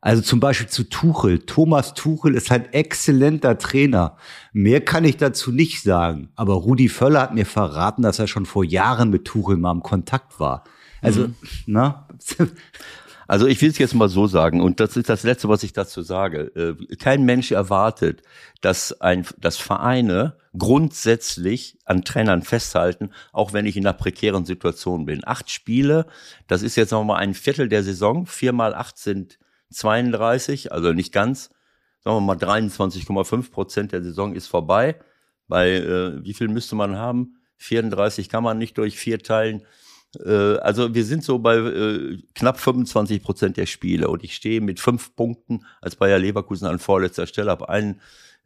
Also 0.01 0.23
zum 0.23 0.41
Beispiel 0.41 0.69
zu 0.69 0.85
Tuchel. 0.85 1.41
Thomas 1.41 1.95
Tuchel 1.95 2.35
ist 2.35 2.53
ein 2.53 2.73
exzellenter 2.73 3.59
Trainer. 3.59 4.17
Mehr 4.53 4.81
kann 4.81 5.05
ich 5.05 5.17
dazu 5.17 5.51
nicht 5.51 5.83
sagen. 5.83 6.31
Aber 6.37 6.55
Rudi 6.55 6.89
Völler 6.89 7.23
hat 7.23 7.35
mir 7.35 7.47
verraten, 7.47 8.03
dass 8.03 8.19
er 8.19 8.29
schon 8.29 8.47
vor 8.47 8.65
Jahren 8.65 9.11
mit 9.11 9.25
Tuchel 9.25 9.57
mal 9.57 9.73
im 9.73 9.83
Kontakt 9.83 10.39
war. 10.39 10.65
Also, 11.03 11.29
mhm. 11.29 11.35
na? 11.67 12.09
Also 13.31 13.47
ich 13.47 13.61
will 13.61 13.69
es 13.69 13.77
jetzt 13.77 13.95
mal 13.95 14.09
so 14.09 14.27
sagen, 14.27 14.63
und 14.63 14.81
das 14.81 14.97
ist 14.97 15.11
das 15.11 15.23
Letzte, 15.23 15.51
was 15.51 15.63
ich 15.63 15.75
dazu 15.75 16.01
sage. 16.01 16.51
Äh, 16.57 16.97
kein 16.97 17.27
Mensch 17.27 17.53
erwartet, 17.53 18.23
dass, 18.63 19.03
ein, 19.03 19.27
dass 19.37 19.59
Vereine 19.59 20.39
grundsätzlich 20.57 21.77
an 21.85 22.05
Trainern 22.05 22.41
festhalten, 22.41 23.11
auch 23.33 23.53
wenn 23.53 23.67
ich 23.67 23.77
in 23.77 23.87
einer 23.87 23.93
prekären 23.93 24.47
Situation 24.47 25.05
bin. 25.05 25.21
Acht 25.27 25.51
Spiele, 25.51 26.07
das 26.47 26.63
ist 26.63 26.77
jetzt 26.77 26.91
nochmal 26.91 27.19
ein 27.19 27.35
Viertel 27.35 27.69
der 27.69 27.83
Saison. 27.83 28.25
Vier 28.25 28.55
mal 28.55 28.75
acht 28.75 28.97
sind 28.97 29.39
32, 29.71 30.73
also 30.73 30.93
nicht 30.93 31.13
ganz. 31.13 31.51
Sagen 32.01 32.17
wir 32.17 32.21
mal 32.21 32.37
23,5 32.37 33.51
Prozent 33.51 33.93
der 33.93 34.03
Saison 34.03 34.35
ist 34.35 34.47
vorbei. 34.47 34.97
Bei 35.47 35.71
äh, 35.71 36.25
wie 36.25 36.35
viel 36.35 36.49
müsste 36.49 36.77
man 36.77 36.97
haben? 36.97 37.39
34 37.57 38.29
kann 38.29 38.45
man 38.45 38.59
nicht 38.59 38.79
durch 38.79 38.97
vier 38.97 39.19
teilen. 39.19 39.63
Äh, 40.25 40.57
also 40.59 40.95
wir 40.95 41.05
sind 41.05 41.25
so 41.25 41.39
bei 41.39 41.57
äh, 41.57 42.19
knapp 42.35 42.59
25 42.59 43.23
Prozent 43.23 43.57
der 43.57 43.67
Spiele 43.67 44.09
und 44.09 44.25
ich 44.25 44.35
stehe 44.35 44.61
mit 44.61 44.81
fünf 44.81 45.15
Punkten 45.17 45.65
als 45.81 45.97
Bayer 45.97 46.19
Leverkusen 46.19 46.67
an 46.67 46.79
vorletzter 46.79 47.27
Stelle, 47.27 47.51
habe 47.51 47.69
einen, 47.69 48.01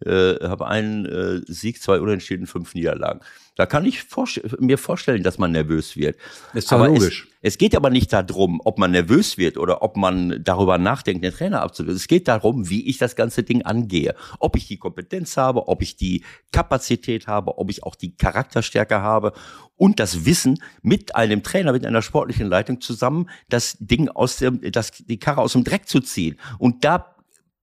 äh, 0.07 0.39
hab 0.43 0.63
einen 0.63 1.07
äh, 1.07 1.41
Sieg, 1.47 1.83
zwei 1.83 2.01
Unentschieden, 2.01 2.47
fünf 2.47 2.75
Niederlagen. 2.75 3.21
Da 3.55 3.67
kann 3.67 3.85
ich 3.85 4.03
vor, 4.03 4.27
mir 4.61 4.79
vorstellen, 4.79 5.23
dass 5.23 5.37
man 5.37 5.53
nervös 5.53 5.95
wird. 5.97 6.17
Ist 6.55 6.73
aber 6.73 6.89
logisch. 6.89 7.29
Es, 7.43 7.53
es, 7.55 7.59
geht 7.59 7.77
aber 7.77 7.91
nicht 7.91 8.11
darum, 8.13 8.63
ob 8.65 8.79
man 8.79 8.93
nervös 8.93 9.37
wird 9.37 9.59
oder 9.59 9.83
ob 9.83 9.97
man 9.97 10.43
darüber 10.43 10.79
nachdenkt, 10.79 11.23
den 11.23 11.35
Trainer 11.35 11.61
abzulösen. 11.61 11.97
Es 11.97 12.09
geht 12.09 12.29
darum, 12.29 12.71
wie 12.71 12.89
ich 12.89 12.97
das 12.97 13.15
ganze 13.15 13.43
Ding 13.43 13.63
angehe. 13.63 14.15
Ob 14.39 14.57
ich 14.57 14.69
die 14.69 14.79
Kompetenz 14.79 15.37
habe, 15.37 15.69
ob 15.69 15.83
ich 15.83 15.97
die 15.97 16.25
Kapazität 16.51 17.27
habe, 17.27 17.59
ob 17.59 17.71
ich 17.71 17.83
auch 17.83 17.95
die 17.95 18.17
Charakterstärke 18.17 19.03
habe 19.03 19.33
und 19.77 20.01
das 20.01 20.25
Wissen 20.25 20.63
mit 20.81 21.15
einem 21.15 21.43
Trainer, 21.43 21.73
mit 21.73 21.85
einer 21.85 22.01
sportlichen 22.01 22.47
Leitung 22.47 22.81
zusammen, 22.81 23.29
das 23.51 23.77
Ding 23.81 24.09
aus 24.09 24.37
dem, 24.37 24.61
das, 24.73 24.93
die 24.93 25.19
Karre 25.19 25.43
aus 25.43 25.53
dem 25.53 25.65
Dreck 25.65 25.89
zu 25.89 26.01
ziehen. 26.01 26.39
Und 26.59 26.85
da 26.85 27.17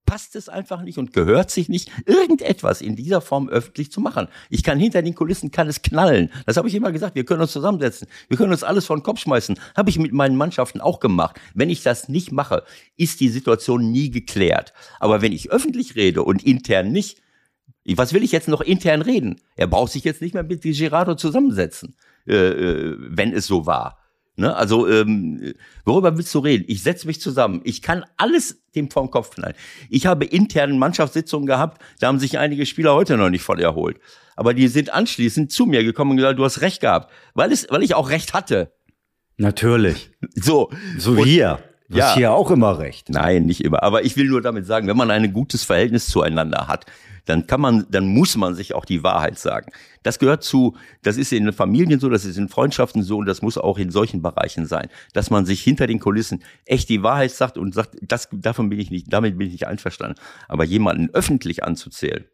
passt 0.09 0.35
es 0.35 0.49
einfach 0.49 0.81
nicht 0.81 0.97
und 0.97 1.13
gehört 1.13 1.51
sich 1.51 1.69
nicht, 1.69 1.91
irgendetwas 2.07 2.81
in 2.81 2.95
dieser 2.95 3.21
Form 3.21 3.47
öffentlich 3.47 3.91
zu 3.91 4.01
machen. 4.01 4.27
Ich 4.49 4.63
kann 4.63 4.79
hinter 4.79 5.03
den 5.03 5.13
Kulissen, 5.13 5.51
kann 5.51 5.67
es 5.67 5.83
knallen. 5.83 6.31
Das 6.47 6.57
habe 6.57 6.67
ich 6.67 6.73
immer 6.73 6.91
gesagt. 6.91 7.13
Wir 7.13 7.25
können 7.25 7.41
uns 7.41 7.51
zusammensetzen. 7.51 8.07
Wir 8.27 8.35
können 8.35 8.51
uns 8.51 8.63
alles 8.63 8.87
vor 8.87 8.97
den 8.97 9.03
Kopf 9.03 9.19
schmeißen. 9.19 9.59
Habe 9.77 9.91
ich 9.91 9.99
mit 9.99 10.11
meinen 10.11 10.35
Mannschaften 10.35 10.81
auch 10.81 10.99
gemacht. 10.99 11.39
Wenn 11.53 11.69
ich 11.69 11.83
das 11.83 12.09
nicht 12.09 12.31
mache, 12.31 12.63
ist 12.97 13.19
die 13.19 13.29
Situation 13.29 13.91
nie 13.91 14.09
geklärt. 14.09 14.73
Aber 14.99 15.21
wenn 15.21 15.31
ich 15.31 15.51
öffentlich 15.51 15.95
rede 15.95 16.23
und 16.23 16.43
intern 16.43 16.91
nicht, 16.91 17.21
was 17.85 18.11
will 18.11 18.23
ich 18.23 18.31
jetzt 18.31 18.47
noch 18.47 18.61
intern 18.61 19.03
reden? 19.03 19.39
Er 19.57 19.67
braucht 19.67 19.91
sich 19.91 20.03
jetzt 20.05 20.23
nicht 20.23 20.33
mehr 20.33 20.43
mit 20.43 20.63
Gerardo 20.63 21.13
zusammensetzen, 21.13 21.95
äh, 22.25 22.33
äh, 22.33 22.95
wenn 22.97 23.31
es 23.31 23.45
so 23.45 23.67
war. 23.67 23.99
Ne? 24.39 24.55
Also, 24.55 24.87
ähm, 24.87 25.53
worüber 25.83 26.17
willst 26.17 26.33
du 26.33 26.39
reden? 26.39 26.63
Ich 26.67 26.81
setze 26.81 27.07
mich 27.07 27.19
zusammen. 27.19 27.59
Ich 27.65 27.81
kann 27.81 28.05
alles 28.15 28.63
dem 28.73 28.89
vom 28.89 29.11
Kopf 29.11 29.31
knallen. 29.31 29.55
Ich 29.89 30.05
habe 30.05 30.25
internen 30.25 30.79
Mannschaftssitzungen 30.79 31.45
gehabt, 31.45 31.81
da 31.99 32.07
haben 32.07 32.19
sich 32.19 32.37
einige 32.37 32.65
Spieler 32.65 32.93
heute 32.93 33.17
noch 33.17 33.29
nicht 33.29 33.43
voll 33.43 33.59
erholt. 33.59 33.99
Aber 34.37 34.53
die 34.53 34.69
sind 34.69 34.93
anschließend 34.93 35.51
zu 35.51 35.65
mir 35.65 35.83
gekommen 35.83 36.11
und 36.11 36.17
gesagt, 36.17 36.39
du 36.39 36.45
hast 36.45 36.61
recht 36.61 36.79
gehabt. 36.79 37.11
Weil, 37.33 37.51
es, 37.51 37.67
weil 37.69 37.83
ich 37.83 37.95
auch 37.95 38.09
recht 38.09 38.33
hatte. 38.33 38.71
Natürlich. 39.37 40.11
So. 40.35 40.69
So 40.97 41.17
wie 41.17 41.23
hier. 41.23 41.59
Du 41.89 41.97
ja. 41.97 42.05
hast 42.05 42.15
hier 42.15 42.31
auch 42.31 42.51
immer 42.51 42.79
recht. 42.79 43.09
Nein, 43.09 43.45
nicht 43.45 43.63
immer. 43.63 43.83
Aber 43.83 44.05
ich 44.05 44.15
will 44.15 44.27
nur 44.27 44.41
damit 44.41 44.65
sagen, 44.65 44.87
wenn 44.87 44.95
man 44.95 45.11
ein 45.11 45.33
gutes 45.33 45.63
Verhältnis 45.63 46.07
zueinander 46.07 46.67
hat, 46.67 46.85
dann 47.29 47.45
kann 47.45 47.61
man, 47.61 47.85
dann 47.91 48.07
muss 48.07 48.35
man 48.35 48.55
sich 48.55 48.73
auch 48.73 48.85
die 48.85 49.03
Wahrheit 49.03 49.37
sagen. 49.37 49.71
Das 50.01 50.17
gehört 50.17 50.43
zu, 50.43 50.75
das 51.03 51.15
ist 51.15 51.31
in 51.31 51.53
Familien 51.53 51.99
so, 51.99 52.09
das 52.09 52.25
ist 52.25 52.37
in 52.37 52.49
Freundschaften 52.49 53.03
so 53.03 53.17
und 53.17 53.27
das 53.27 53.43
muss 53.43 53.57
auch 53.59 53.77
in 53.77 53.91
solchen 53.91 54.23
Bereichen 54.23 54.65
sein, 54.65 54.89
dass 55.13 55.29
man 55.29 55.45
sich 55.45 55.61
hinter 55.61 55.85
den 55.85 55.99
Kulissen 55.99 56.41
echt 56.65 56.89
die 56.89 57.03
Wahrheit 57.03 57.31
sagt 57.31 57.59
und 57.59 57.75
sagt, 57.75 57.97
das, 58.01 58.29
davon 58.31 58.69
bin 58.69 58.79
ich 58.79 58.89
nicht, 58.89 59.13
damit 59.13 59.37
bin 59.37 59.45
ich 59.45 59.53
nicht 59.53 59.67
einverstanden. 59.67 60.19
Aber 60.47 60.63
jemanden 60.63 61.11
öffentlich 61.13 61.63
anzuzählen, 61.63 62.25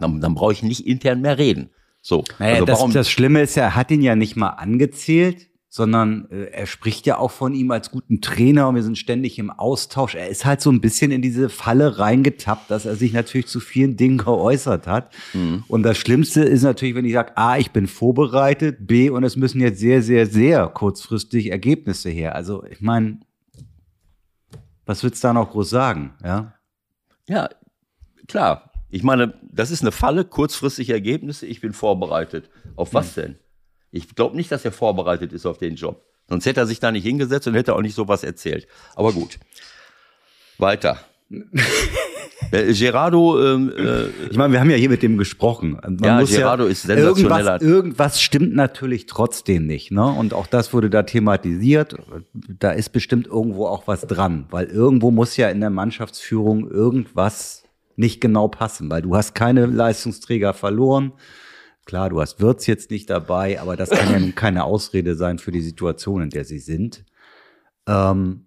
dann, 0.00 0.20
dann 0.20 0.34
brauche 0.34 0.52
ich 0.52 0.64
nicht 0.64 0.84
intern 0.84 1.20
mehr 1.20 1.38
reden. 1.38 1.70
So. 2.00 2.24
Naja, 2.40 2.54
also 2.54 2.64
das, 2.64 2.92
das 2.92 3.10
Schlimme 3.10 3.40
ist 3.40 3.54
ja, 3.54 3.62
er 3.62 3.76
hat 3.76 3.92
ihn 3.92 4.02
ja 4.02 4.16
nicht 4.16 4.34
mal 4.34 4.48
angezählt 4.48 5.48
sondern 5.74 6.30
äh, 6.30 6.52
er 6.52 6.66
spricht 6.66 7.04
ja 7.04 7.18
auch 7.18 7.32
von 7.32 7.52
ihm 7.52 7.72
als 7.72 7.90
guten 7.90 8.20
Trainer 8.20 8.68
und 8.68 8.76
wir 8.76 8.84
sind 8.84 8.96
ständig 8.96 9.40
im 9.40 9.50
Austausch. 9.50 10.14
Er 10.14 10.28
ist 10.28 10.44
halt 10.44 10.60
so 10.60 10.70
ein 10.70 10.80
bisschen 10.80 11.10
in 11.10 11.20
diese 11.20 11.48
Falle 11.48 11.98
reingetappt, 11.98 12.70
dass 12.70 12.86
er 12.86 12.94
sich 12.94 13.12
natürlich 13.12 13.48
zu 13.48 13.58
vielen 13.58 13.96
Dingen 13.96 14.18
geäußert 14.18 14.86
hat. 14.86 15.12
Mhm. 15.32 15.64
Und 15.66 15.82
das 15.82 15.98
Schlimmste 15.98 16.44
ist 16.44 16.62
natürlich, 16.62 16.94
wenn 16.94 17.04
ich 17.04 17.14
sage, 17.14 17.36
A, 17.36 17.58
ich 17.58 17.72
bin 17.72 17.88
vorbereitet, 17.88 18.86
B, 18.86 19.10
und 19.10 19.24
es 19.24 19.34
müssen 19.34 19.60
jetzt 19.60 19.80
sehr, 19.80 20.00
sehr, 20.00 20.26
sehr 20.28 20.68
kurzfristig 20.68 21.50
Ergebnisse 21.50 22.08
her. 22.08 22.36
Also 22.36 22.62
ich 22.66 22.80
meine, 22.80 23.18
was 24.86 25.02
willst 25.02 25.24
du 25.24 25.26
da 25.26 25.32
noch 25.32 25.50
groß 25.50 25.70
sagen? 25.70 26.14
Ja, 26.22 26.54
ja 27.28 27.48
klar. 28.28 28.70
Ich 28.90 29.02
meine, 29.02 29.34
das 29.42 29.72
ist 29.72 29.80
eine 29.80 29.90
Falle, 29.90 30.24
kurzfristige 30.24 30.92
Ergebnisse, 30.92 31.46
ich 31.46 31.60
bin 31.60 31.72
vorbereitet. 31.72 32.48
Auf 32.76 32.94
was 32.94 33.16
mhm. 33.16 33.20
denn? 33.20 33.36
Ich 33.94 34.14
glaube 34.16 34.34
nicht, 34.36 34.50
dass 34.50 34.64
er 34.64 34.72
vorbereitet 34.72 35.32
ist 35.32 35.46
auf 35.46 35.58
den 35.58 35.76
Job. 35.76 36.02
Sonst 36.28 36.46
hätte 36.46 36.60
er 36.60 36.66
sich 36.66 36.80
da 36.80 36.90
nicht 36.90 37.04
hingesetzt 37.04 37.46
und 37.46 37.54
hätte 37.54 37.74
auch 37.74 37.80
nicht 37.80 37.94
sowas 37.94 38.24
erzählt. 38.24 38.66
Aber 38.96 39.12
gut. 39.12 39.38
Weiter. 40.58 40.98
äh, 42.50 42.72
Gerardo, 42.72 43.40
ähm, 43.40 43.72
äh, 43.76 44.06
ich 44.30 44.36
meine, 44.36 44.52
wir 44.52 44.58
haben 44.58 44.70
ja 44.70 44.76
hier 44.76 44.88
mit 44.88 45.04
dem 45.04 45.16
gesprochen. 45.16 45.78
Man 45.80 45.98
ja, 46.02 46.22
Gerardo 46.22 46.64
ja, 46.64 46.70
ist 46.70 46.82
sensationeller. 46.82 47.52
Irgendwas, 47.52 47.62
irgendwas 47.62 48.20
stimmt 48.20 48.54
natürlich 48.56 49.06
trotzdem 49.06 49.66
nicht, 49.66 49.92
ne? 49.92 50.04
Und 50.04 50.34
auch 50.34 50.48
das 50.48 50.72
wurde 50.72 50.90
da 50.90 51.04
thematisiert. 51.04 51.94
Da 52.32 52.72
ist 52.72 52.88
bestimmt 52.88 53.28
irgendwo 53.28 53.66
auch 53.68 53.86
was 53.86 54.00
dran, 54.02 54.46
weil 54.50 54.66
irgendwo 54.66 55.12
muss 55.12 55.36
ja 55.36 55.50
in 55.50 55.60
der 55.60 55.70
Mannschaftsführung 55.70 56.68
irgendwas 56.68 57.62
nicht 57.94 58.20
genau 58.20 58.48
passen, 58.48 58.90
weil 58.90 59.02
du 59.02 59.14
hast 59.14 59.36
keine 59.36 59.66
Leistungsträger 59.66 60.52
verloren. 60.52 61.12
Klar, 61.84 62.10
du 62.10 62.20
hast 62.20 62.40
Wirtz 62.40 62.66
jetzt 62.66 62.90
nicht 62.90 63.10
dabei, 63.10 63.60
aber 63.60 63.76
das 63.76 63.90
kann 63.90 64.10
ja 64.10 64.18
nun 64.18 64.34
keine 64.34 64.64
Ausrede 64.64 65.16
sein 65.16 65.38
für 65.38 65.52
die 65.52 65.60
Situation, 65.60 66.22
in 66.22 66.30
der 66.30 66.44
sie 66.44 66.58
sind. 66.58 67.04
Ähm, 67.86 68.46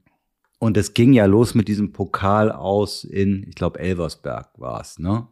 und 0.60 0.76
es 0.76 0.94
ging 0.94 1.14
ja 1.14 1.26
los 1.26 1.54
mit 1.54 1.68
diesem 1.68 1.92
Pokal 1.92 2.52
aus 2.52 3.04
in, 3.04 3.46
ich 3.48 3.56
glaube, 3.56 3.80
Elversberg 3.80 4.50
war 4.58 4.82
es, 4.82 4.98
ne? 4.98 5.28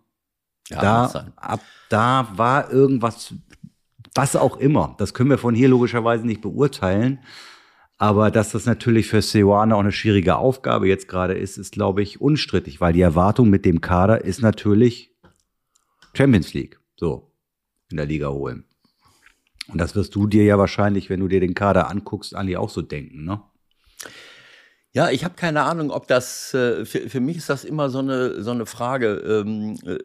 Ja, 0.69 0.81
da, 0.81 1.31
ab 1.35 1.61
da 1.89 2.27
war 2.35 2.71
irgendwas, 2.71 3.33
was 4.13 4.35
auch 4.35 4.57
immer. 4.57 4.95
Das 4.97 5.13
können 5.13 5.29
wir 5.29 5.37
von 5.37 5.53
hier 5.55 5.69
logischerweise 5.69 6.25
nicht 6.25 6.41
beurteilen. 6.41 7.19
Aber 7.97 8.29
dass 8.29 8.51
das 8.51 8.65
natürlich 8.65 9.07
für 9.07 9.21
Seoane 9.21 9.75
auch 9.75 9.79
eine 9.79 9.91
schwierige 9.91 10.35
Aufgabe 10.35 10.87
jetzt 10.87 11.07
gerade 11.07 11.33
ist, 11.33 11.57
ist, 11.57 11.71
glaube 11.71 12.01
ich, 12.01 12.19
unstrittig, 12.19 12.81
weil 12.81 12.93
die 12.93 13.01
Erwartung 13.01 13.49
mit 13.49 13.63
dem 13.63 13.79
Kader 13.79 14.25
ist 14.25 14.41
natürlich 14.41 15.15
Champions 16.13 16.53
League. 16.53 16.79
So 16.97 17.31
in 17.89 17.97
der 17.97 18.05
Liga 18.05 18.29
holen. 18.29 18.65
Und 19.67 19.79
das 19.79 19.95
wirst 19.95 20.15
du 20.15 20.27
dir 20.27 20.43
ja 20.43 20.57
wahrscheinlich, 20.57 21.09
wenn 21.09 21.19
du 21.19 21.27
dir 21.27 21.39
den 21.39 21.55
Kader 21.55 21.89
anguckst, 21.89 22.35
eigentlich 22.35 22.57
auch 22.57 22.69
so 22.69 22.81
denken, 22.81 23.25
ne? 23.25 23.41
Ja, 24.91 25.09
ich 25.09 25.25
habe 25.25 25.35
keine 25.35 25.63
Ahnung, 25.63 25.91
ob 25.91 26.07
das, 26.07 26.53
äh, 26.53 26.85
für, 26.85 27.09
für 27.09 27.19
mich 27.19 27.35
ist 27.37 27.49
das 27.49 27.65
immer 27.65 27.89
so 27.89 27.99
eine, 27.99 28.41
so 28.41 28.51
eine 28.51 28.65
Frage. 28.65 29.15
Ähm, 29.15 29.77
äh, 29.85 29.97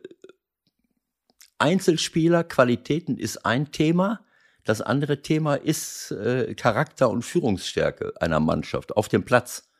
Einzelspieler, 1.58 2.42
Qualitäten 2.42 3.16
ist 3.16 3.44
ein 3.46 3.70
Thema. 3.70 4.24
Das 4.64 4.80
andere 4.80 5.22
Thema 5.22 5.54
ist 5.54 6.10
äh, 6.10 6.54
Charakter 6.54 7.08
und 7.08 7.24
Führungsstärke 7.24 8.14
einer 8.20 8.40
Mannschaft 8.40 8.96
auf 8.96 9.06
dem 9.06 9.24
Platz. 9.24 9.70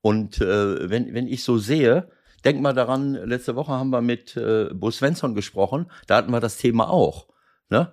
Und 0.00 0.40
äh, 0.40 0.88
wenn, 0.88 1.12
wenn 1.12 1.26
ich 1.26 1.42
so 1.42 1.58
sehe, 1.58 2.08
Denk 2.44 2.60
mal 2.60 2.72
daran, 2.72 3.14
letzte 3.14 3.56
Woche 3.56 3.72
haben 3.72 3.90
wir 3.90 4.00
mit 4.00 4.36
äh, 4.36 4.68
Bo 4.72 4.90
Svensson 4.90 5.34
gesprochen, 5.34 5.90
da 6.06 6.16
hatten 6.16 6.30
wir 6.30 6.40
das 6.40 6.56
Thema 6.56 6.88
auch. 6.88 7.26
Ne? 7.70 7.92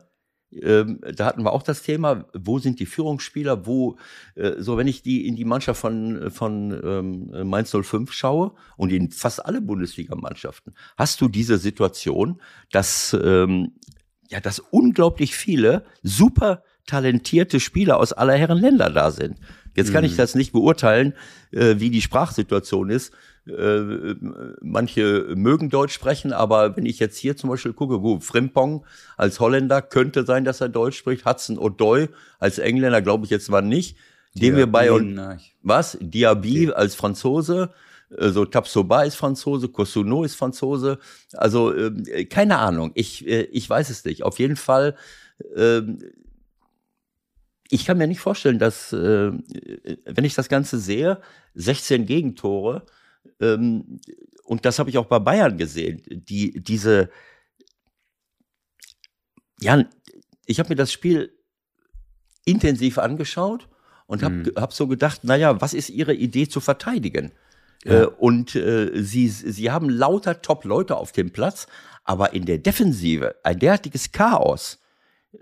Ähm, 0.62 1.02
da 1.02 1.26
hatten 1.26 1.44
wir 1.44 1.52
auch 1.52 1.64
das 1.64 1.84
Thema, 1.84 2.26
wo 2.34 2.60
sind 2.60 2.80
die 2.80 2.86
Führungsspieler, 2.86 3.66
wo, 3.66 3.98
äh, 4.36 4.54
so 4.60 4.78
wenn 4.78 4.88
ich 4.88 5.02
die 5.02 5.28
in 5.28 5.36
die 5.36 5.46
Mannschaft 5.46 5.82
von, 5.82 6.32
von 6.32 6.72
ähm, 6.84 7.50
Mainz 7.50 7.72
05 7.72 8.12
schaue 8.14 8.54
und 8.78 8.92
in 8.92 9.12
fast 9.12 9.46
alle 9.46 9.62
Bundesligamannschaften, 9.62 10.74
hast 10.98 11.20
du 11.20 11.28
diese 11.28 11.58
Situation, 11.58 12.42
dass, 12.72 13.18
ähm, 13.22 13.74
ja, 14.30 14.40
dass 14.40 14.60
unglaublich 14.60 15.36
viele 15.36 15.84
super 16.04 16.64
talentierte 16.86 17.60
Spieler 17.60 17.98
aus 17.98 18.14
aller 18.14 18.36
Herren 18.36 18.60
Länder 18.60 18.90
da 18.90 19.12
sind. 19.12 19.38
Jetzt 19.76 19.92
kann 19.92 20.04
mhm. 20.04 20.12
ich 20.12 20.16
das 20.16 20.36
nicht 20.36 20.54
beurteilen, 20.54 21.14
äh, 21.52 21.76
wie 21.80 21.90
die 21.90 22.02
Sprachsituation 22.02 22.90
ist. 22.90 23.14
Äh, 23.48 24.16
manche 24.62 25.34
mögen 25.36 25.70
Deutsch 25.70 25.94
sprechen, 25.94 26.34
aber 26.34 26.76
wenn 26.76 26.86
ich 26.86 27.00
jetzt 27.00 27.18
hier 27.18 27.38
zum 27.38 27.50
Beispiel 27.50 27.74
gucke, 27.74 28.00
gut, 28.00 28.24
Frimpong 28.24 28.86
als 29.18 29.40
Holländer 29.40 29.82
könnte 29.82 30.26
sein, 30.26 30.46
dass 30.46 30.62
er 30.62 30.70
Deutsch 30.70 30.98
spricht. 30.98 31.26
Hudson 31.26 31.58
O'Doy 31.60 32.10
als 32.40 32.58
Engländer 32.58 33.02
glaube 33.02 33.26
ich 33.26 33.32
jetzt 33.32 33.50
mal 33.50 33.62
nicht. 33.62 33.98
Den 34.34 34.58
wir 34.58 34.68
bei 34.68 34.92
und 34.92 35.20
was 35.62 35.98
Diaby 36.02 36.72
als 36.72 36.96
Franzose, 36.96 37.70
Äh, 38.18 38.30
so 38.30 38.46
Tapsoba 38.46 39.04
ist 39.04 39.16
Franzose, 39.16 39.70
Kosuno 39.70 40.24
ist 40.24 40.36
Franzose. 40.36 41.00
Also 41.34 41.74
äh, 41.74 42.26
keine 42.26 42.58
Ahnung, 42.58 42.92
ich, 42.96 43.28
äh, 43.28 43.44
ich 43.52 43.70
weiß 43.70 43.90
es 43.90 44.06
nicht. 44.06 44.24
Auf 44.24 44.40
jeden 44.40 44.56
Fall, 44.56 44.96
äh, 45.56 45.82
ich 47.70 47.86
kann 47.86 47.98
mir 47.98 48.08
nicht 48.08 48.20
vorstellen, 48.20 48.60
dass, 48.60 48.94
äh, 48.94 49.32
wenn 50.06 50.24
ich 50.24 50.36
das 50.36 50.50
Ganze 50.50 50.78
sehe, 50.78 51.20
16 51.56 52.06
Gegentore, 52.06 52.84
ähm, 53.40 54.00
und 54.44 54.66
das 54.66 54.80
habe 54.80 54.90
ich 54.90 54.98
auch 54.98 55.08
bei 55.08 55.20
Bayern 55.20 55.58
gesehen, 55.58 56.04
die 56.08 56.62
diese, 56.62 57.10
ja, 59.60 59.84
ich 60.46 60.60
habe 60.60 60.70
mir 60.70 60.76
das 60.76 60.92
Spiel 60.92 61.32
intensiv 62.46 62.98
angeschaut 62.98 63.68
und 64.06 64.24
habe 64.24 64.36
mhm. 64.36 64.52
hab 64.56 64.74
so 64.74 64.88
gedacht, 64.88 65.24
naja, 65.24 65.62
was 65.62 65.74
ist 65.74 65.90
Ihre 65.90 66.14
Idee 66.14 66.48
zu 66.48 66.60
verteidigen? 66.60 67.32
Ja. 67.84 68.04
Äh, 68.04 68.06
und 68.06 68.56
äh, 68.56 69.02
sie, 69.02 69.28
sie 69.28 69.72
haben 69.72 69.90
lauter 69.90 70.42
Top-Leute 70.42 70.96
auf 70.96 71.12
dem 71.12 71.32
Platz, 71.32 71.68
aber 72.04 72.34
in 72.34 72.46
der 72.46 72.60
Defensive 72.60 73.36
ein 73.44 73.60
derartiges 73.60 74.12
Chaos 74.12 74.80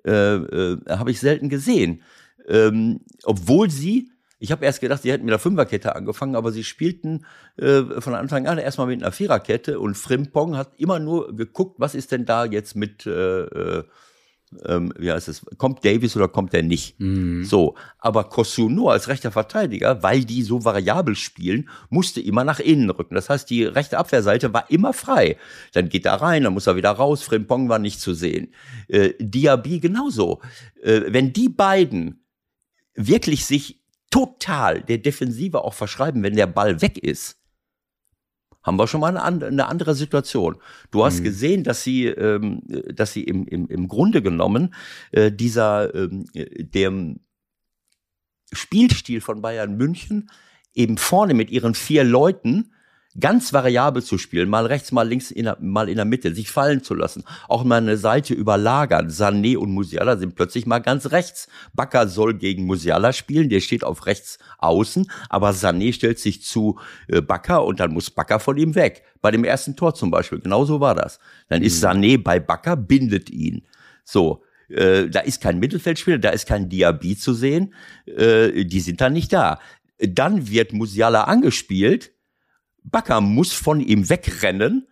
äh, 0.06 0.12
äh, 0.12 0.78
habe 0.88 1.12
ich 1.12 1.20
selten 1.20 1.50
gesehen. 1.50 2.02
Ähm, 2.48 3.02
obwohl 3.24 3.70
sie, 3.70 4.12
ich 4.44 4.52
habe 4.52 4.66
erst 4.66 4.82
gedacht, 4.82 5.04
sie 5.04 5.12
hätten 5.14 5.24
mit 5.24 5.32
der 5.32 5.40
Fünferkette 5.40 5.96
angefangen, 5.96 6.36
aber 6.36 6.52
sie 6.52 6.66
spielten 6.66 7.26
äh, 7.56 7.84
von 8.02 8.14
Anfang 8.14 8.46
an 8.46 8.58
erstmal 8.58 8.88
mit 8.88 9.02
einer 9.02 9.14
Viererkette 9.14 9.80
und 9.80 9.96
Frimpong 9.96 10.58
hat 10.58 10.74
immer 10.76 11.00
nur 11.00 11.34
geguckt, 11.34 11.80
was 11.80 11.96
ist 11.96 12.12
denn 12.12 12.26
da 12.26 12.44
jetzt 12.44 12.76
mit 12.76 13.06
äh, 13.06 13.44
äh 13.44 13.84
ähm, 14.66 14.94
wie 15.00 15.12
heißt 15.12 15.30
es, 15.30 15.44
kommt 15.58 15.84
Davis 15.84 16.16
oder 16.16 16.28
kommt 16.28 16.54
er 16.54 16.62
nicht? 16.62 17.00
Mhm. 17.00 17.44
So, 17.44 17.74
aber 17.98 18.26
Kosuno 18.26 18.90
als 18.90 19.08
rechter 19.08 19.32
Verteidiger, 19.32 20.04
weil 20.04 20.26
die 20.26 20.44
so 20.44 20.64
variabel 20.64 21.16
spielen, 21.16 21.70
musste 21.90 22.22
immer 22.22 22.44
nach 22.44 22.60
innen 22.60 22.92
rücken. 22.92 23.16
Das 23.16 23.30
heißt, 23.30 23.50
die 23.50 23.64
rechte 23.64 23.98
Abwehrseite 23.98 24.54
war 24.54 24.70
immer 24.70 24.94
frei. 24.94 25.38
Dann 25.72 25.90
geht 25.90 26.06
er 26.06 26.22
rein, 26.22 26.44
dann 26.44 26.54
muss 26.54 26.68
er 26.68 26.76
wieder 26.76 26.92
raus. 26.92 27.24
Frimpong 27.24 27.68
war 27.68 27.80
nicht 27.80 28.00
zu 28.00 28.14
sehen. 28.14 28.54
Äh, 28.90 29.14
Diaby 29.20 29.80
genauso. 29.80 30.42
Äh, 30.84 31.02
wenn 31.08 31.34
die 31.34 31.50
beiden 31.50 32.24
wirklich 32.94 33.46
sich 33.48 33.83
total 34.14 34.84
der 34.84 35.00
Defensive 35.00 35.64
auch 35.64 35.74
verschreiben, 35.74 36.22
wenn 36.22 36.36
der 36.36 36.46
Ball 36.46 36.84
weg 36.84 37.00
ist, 37.00 37.42
haben 38.62 38.78
wir 38.78 38.88
schon 38.88 39.02
mal 39.02 39.18
eine, 39.18 39.48
eine 39.48 39.66
andere 39.66 39.96
Situation. 39.96 40.58
Du 40.92 41.04
hast 41.04 41.22
mhm. 41.22 41.24
gesehen, 41.24 41.64
dass 41.64 41.84
sie, 41.84 42.06
ähm, 42.06 42.62
dass 42.94 43.12
sie 43.12 43.24
im, 43.24 43.48
im, 43.48 43.68
im 43.68 43.88
Grunde 43.88 44.22
genommen 44.22 44.76
äh, 45.12 45.32
dieser 45.32 45.96
ähm, 45.96 46.26
dem 46.36 47.22
Spielstil 48.54 49.20
von 49.20 49.42
Bayern 49.42 49.78
München 49.78 50.30
eben 50.76 51.00
vorne 51.00 51.34
mit 51.34 51.50
ihren 51.50 51.74
vier 51.74 52.04
Leuten 52.04 52.72
ganz 53.20 53.54
variabel 53.54 54.02
zu 54.04 54.18
spielen, 54.18 54.50
mal 54.50 54.66
rechts, 54.66 54.92
mal 54.92 55.08
links, 55.08 55.32
in 55.32 55.46
der, 55.46 55.58
mal 55.60 55.90
in 55.90 55.96
der 55.96 56.06
Mitte, 56.06 56.34
sich 56.34 56.50
fallen 56.50 56.84
zu 56.84 56.96
lassen, 56.96 57.24
auch 57.48 57.64
mal 57.64 57.78
eine 57.78 57.98
Seite 57.98 58.34
überlagern. 58.34 59.10
Sané 59.10 59.58
und 59.58 59.72
Musiala 59.72 60.18
sind 60.18 60.36
plötzlich 60.36 60.66
mal 60.66 60.80
ganz 60.80 61.12
rechts. 61.12 61.48
Bakker 61.74 62.08
soll 62.08 62.34
gegen 62.34 62.66
Musiala 62.66 63.14
spielen, 63.14 63.50
der 63.50 63.60
steht 63.60 63.84
auf 63.84 64.06
rechts 64.06 64.40
außen, 64.58 65.10
aber 65.30 65.52
Sané 65.52 65.94
stellt 65.94 66.20
sich 66.20 66.44
zu 66.44 66.80
äh, 67.08 67.22
Bakker 67.22 67.66
und 67.66 67.80
dann 67.80 67.94
muss 67.94 68.10
Bakker 68.10 68.40
von 68.40 68.58
ihm 68.58 68.76
weg. 68.76 69.04
Bei 69.22 69.32
dem 69.32 69.44
ersten 69.44 69.76
Tor 69.76 69.94
zum 69.94 70.12
Beispiel, 70.12 70.40
genau 70.40 70.66
so 70.66 70.80
war 70.80 70.96
das. 70.96 71.20
Dann 71.50 71.62
ist 71.62 71.82
mhm. 71.82 71.88
Sané 71.88 72.22
bei 72.22 72.40
Bakker, 72.40 72.76
bindet 72.76 73.30
ihn. 73.30 73.66
So, 74.04 74.44
äh, 74.70 75.08
da 75.10 75.20
ist 75.20 75.42
kein 75.42 75.60
Mittelfeldspieler, 75.60 76.18
da 76.18 76.30
ist 76.30 76.48
kein 76.48 76.70
Diaby 76.70 77.16
zu 77.18 77.34
sehen, 77.34 77.74
äh, 78.06 78.66
die 78.66 78.80
sind 78.80 79.02
dann 79.02 79.14
nicht 79.14 79.32
da. 79.32 79.60
Dann 80.00 80.50
wird 80.50 80.74
Musiala 80.74 81.26
angespielt, 81.26 82.12
Bakker 82.84 83.22
muss 83.22 83.54
von 83.54 83.80
ihm 83.80 84.10
wegrennen, 84.10 84.88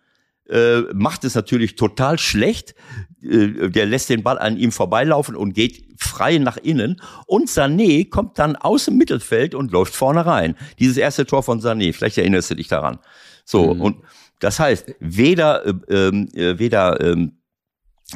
äh, 0.48 0.80
macht 0.92 1.24
es 1.24 1.34
natürlich 1.34 1.76
total 1.76 2.18
schlecht. 2.18 2.74
Äh, 3.22 3.70
der 3.70 3.86
lässt 3.86 4.10
den 4.10 4.22
Ball 4.22 4.38
an 4.38 4.56
ihm 4.56 4.72
vorbeilaufen 4.72 5.36
und 5.36 5.54
geht 5.54 5.84
frei 5.98 6.38
nach 6.38 6.56
innen. 6.56 7.00
Und 7.26 7.48
Sané 7.48 8.08
kommt 8.08 8.38
dann 8.38 8.56
aus 8.56 8.86
dem 8.86 8.96
Mittelfeld 8.96 9.54
und 9.54 9.72
läuft 9.72 9.94
vorne 9.94 10.26
rein. 10.26 10.56
Dieses 10.78 10.96
erste 10.96 11.26
Tor 11.26 11.42
von 11.42 11.60
Sané, 11.60 11.92
vielleicht 11.92 12.18
erinnerst 12.18 12.50
du 12.50 12.54
dich 12.56 12.68
daran. 12.68 12.98
So, 13.44 13.74
mhm. 13.74 13.80
und 13.80 13.96
das 14.40 14.58
heißt, 14.58 14.96
weder, 14.98 15.64
äh, 15.66 15.72
ähm, 15.88 16.28
äh, 16.34 16.58
weder 16.58 17.00
ähm, 17.00 17.38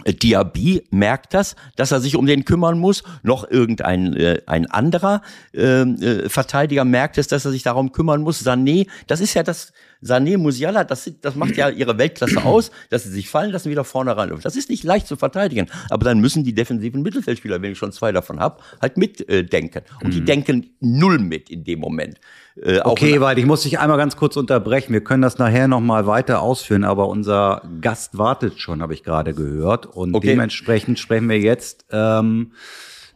Diaby 0.04 0.84
merkt 0.90 1.34
das, 1.34 1.56
dass 1.76 1.92
er 1.92 2.00
sich 2.00 2.16
um 2.16 2.26
den 2.26 2.44
kümmern 2.44 2.78
muss, 2.78 3.02
noch 3.22 3.48
irgendein 3.50 4.14
äh, 4.14 4.40
ein 4.46 4.66
anderer 4.70 5.22
ähm, 5.54 5.96
äh, 6.02 6.28
Verteidiger 6.28 6.84
merkt 6.84 7.18
es, 7.18 7.28
dass 7.28 7.44
er 7.44 7.50
sich 7.50 7.62
darum 7.62 7.92
kümmern 7.92 8.22
muss. 8.22 8.44
Sané, 8.44 8.86
das 9.06 9.20
ist 9.20 9.34
ja 9.34 9.42
das 9.42 9.72
Sané 10.02 10.36
Musiala, 10.38 10.84
das, 10.84 11.10
das 11.20 11.34
macht 11.34 11.56
ja 11.56 11.68
ihre 11.68 11.98
Weltklasse 11.98 12.44
aus, 12.44 12.70
dass 12.90 13.04
sie 13.04 13.10
sich 13.10 13.28
fallen 13.28 13.50
lassen, 13.50 13.70
wieder 13.70 13.84
vorne 13.84 14.16
rein. 14.16 14.32
Das 14.42 14.56
ist 14.56 14.68
nicht 14.68 14.84
leicht 14.84 15.06
zu 15.06 15.16
verteidigen, 15.16 15.68
aber 15.90 16.04
dann 16.04 16.20
müssen 16.20 16.44
die 16.44 16.54
defensiven 16.54 17.02
Mittelfeldspieler, 17.02 17.62
wenn 17.62 17.72
ich 17.72 17.78
schon 17.78 17.92
zwei 17.92 18.12
davon 18.12 18.40
habe, 18.40 18.62
halt 18.80 18.96
mitdenken. 18.96 19.78
Äh, 19.78 20.04
Und 20.04 20.14
die 20.14 20.20
mhm. 20.20 20.26
denken 20.26 20.70
null 20.80 21.18
mit 21.18 21.50
in 21.50 21.64
dem 21.64 21.80
Moment. 21.80 22.20
Äh, 22.62 22.80
okay, 22.84 23.20
weil 23.20 23.38
ich 23.38 23.44
muss 23.44 23.62
dich 23.62 23.78
einmal 23.78 23.98
ganz 23.98 24.16
kurz 24.16 24.36
unterbrechen. 24.36 24.92
Wir 24.92 25.04
können 25.04 25.22
das 25.22 25.38
nachher 25.38 25.68
noch 25.68 25.80
mal 25.80 26.06
weiter 26.06 26.40
ausführen, 26.40 26.84
aber 26.84 27.08
unser 27.08 27.62
Gast 27.80 28.16
wartet 28.16 28.58
schon, 28.58 28.80
habe 28.80 28.94
ich 28.94 29.02
gerade 29.02 29.34
gehört. 29.34 29.86
Und 29.86 30.14
okay. 30.14 30.28
dementsprechend 30.28 30.98
sprechen 30.98 31.28
wir 31.28 31.38
jetzt 31.38 31.84
ähm, 31.90 32.52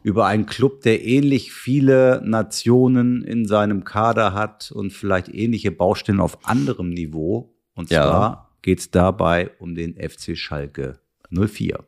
über 0.03 0.27
einen 0.27 0.45
Club, 0.45 0.83
der 0.83 1.05
ähnlich 1.05 1.53
viele 1.53 2.21
Nationen 2.25 3.23
in 3.23 3.47
seinem 3.47 3.85
Kader 3.85 4.35
hat 4.35 4.73
und 4.73 4.93
vielleicht 4.93 5.29
ähnliche 5.29 5.71
Baustellen 5.71 6.21
auf 6.21 6.47
anderem 6.47 6.91
Niveau. 6.91 7.55
Und 7.75 7.91
ja. 7.91 8.03
zwar 8.03 8.51
geht 8.61 8.81
es 8.81 8.91
dabei 8.91 9.51
um 9.59 9.75
den 9.75 9.95
FC 9.95 10.37
Schalke 10.37 10.99
04. 11.31 11.79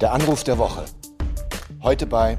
Der 0.00 0.12
Anruf 0.12 0.42
der 0.42 0.58
Woche. 0.58 0.84
Heute 1.82 2.06
bei 2.06 2.38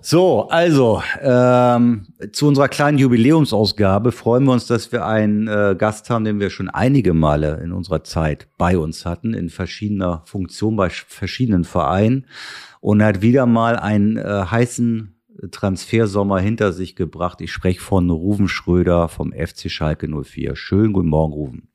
so, 0.00 0.48
also 0.48 1.02
ähm, 1.20 2.06
zu 2.32 2.46
unserer 2.48 2.68
kleinen 2.68 2.98
Jubiläumsausgabe 2.98 4.12
freuen 4.12 4.44
wir 4.44 4.52
uns, 4.52 4.66
dass 4.66 4.92
wir 4.92 5.06
einen 5.06 5.48
äh, 5.48 5.74
Gast 5.78 6.10
haben, 6.10 6.24
den 6.24 6.40
wir 6.40 6.50
schon 6.50 6.68
einige 6.68 7.14
Male 7.14 7.60
in 7.62 7.72
unserer 7.72 8.04
Zeit 8.04 8.48
bei 8.58 8.78
uns 8.78 9.04
hatten, 9.04 9.34
in 9.34 9.48
verschiedener 9.50 10.22
Funktion 10.24 10.76
bei 10.76 10.90
verschiedenen 10.90 11.64
Vereinen. 11.64 12.26
Und 12.80 13.00
er 13.00 13.08
hat 13.08 13.22
wieder 13.22 13.46
mal 13.46 13.76
einen 13.76 14.16
äh, 14.16 14.22
heißen 14.50 15.14
Transfersommer 15.50 16.40
hinter 16.40 16.72
sich 16.72 16.96
gebracht. 16.96 17.40
Ich 17.40 17.52
spreche 17.52 17.80
von 17.80 18.10
Ruven 18.10 18.48
Schröder 18.48 19.08
vom 19.08 19.32
FC 19.32 19.70
Schalke 19.70 20.08
04. 20.08 20.56
Schönen 20.56 20.92
guten 20.92 21.08
Morgen, 21.08 21.32
Ruven. 21.32 21.68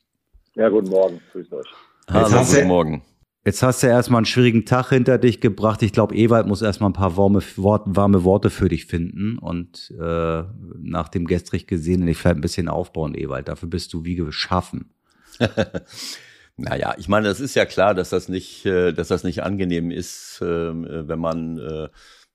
Ja, 0.56 0.69
guten 0.69 0.89
Morgen. 0.89 1.21
Grüßt 1.32 1.53
euch. 1.53 1.67
Hallo, 2.10 2.43
guten 2.43 2.67
Morgen. 2.67 3.01
Jetzt 3.47 3.63
hast 3.63 3.81
du 3.81 3.88
erstmal 3.88 4.19
einen 4.19 4.25
schwierigen 4.25 4.65
Tag 4.65 4.89
hinter 4.89 5.17
dich 5.17 5.39
gebracht. 5.39 5.81
Ich 5.81 5.93
glaube, 5.93 6.13
Ewald 6.13 6.47
muss 6.47 6.62
erstmal 6.62 6.89
ein 6.89 6.93
paar 6.93 7.15
warme, 7.15 7.41
warme 7.55 8.25
Worte 8.25 8.49
für 8.49 8.67
dich 8.67 8.88
finden 8.88 9.39
und 9.39 9.89
äh, 9.97 10.43
nach 10.81 11.07
dem 11.07 11.25
gestrig 11.25 11.65
gesehenen 11.65 12.07
dich 12.07 12.17
vielleicht 12.17 12.36
ein 12.36 12.41
bisschen 12.41 12.67
aufbauen, 12.67 13.15
Ewald. 13.15 13.47
Dafür 13.47 13.69
bist 13.69 13.93
du 13.93 14.03
wie 14.03 14.15
geschaffen. 14.15 14.93
naja, 16.57 16.95
ich 16.97 17.07
meine, 17.07 17.29
es 17.29 17.39
ist 17.39 17.55
ja 17.55 17.63
klar, 17.65 17.95
dass 17.95 18.10
das 18.10 18.27
nicht, 18.27 18.65
äh, 18.65 18.91
dass 18.91 19.07
das 19.07 19.23
nicht 19.23 19.43
angenehm 19.43 19.91
ist, 19.91 20.41
ähm, 20.43 20.83
äh, 20.83 21.07
wenn 21.07 21.19
man 21.19 21.57
äh, 21.57 21.88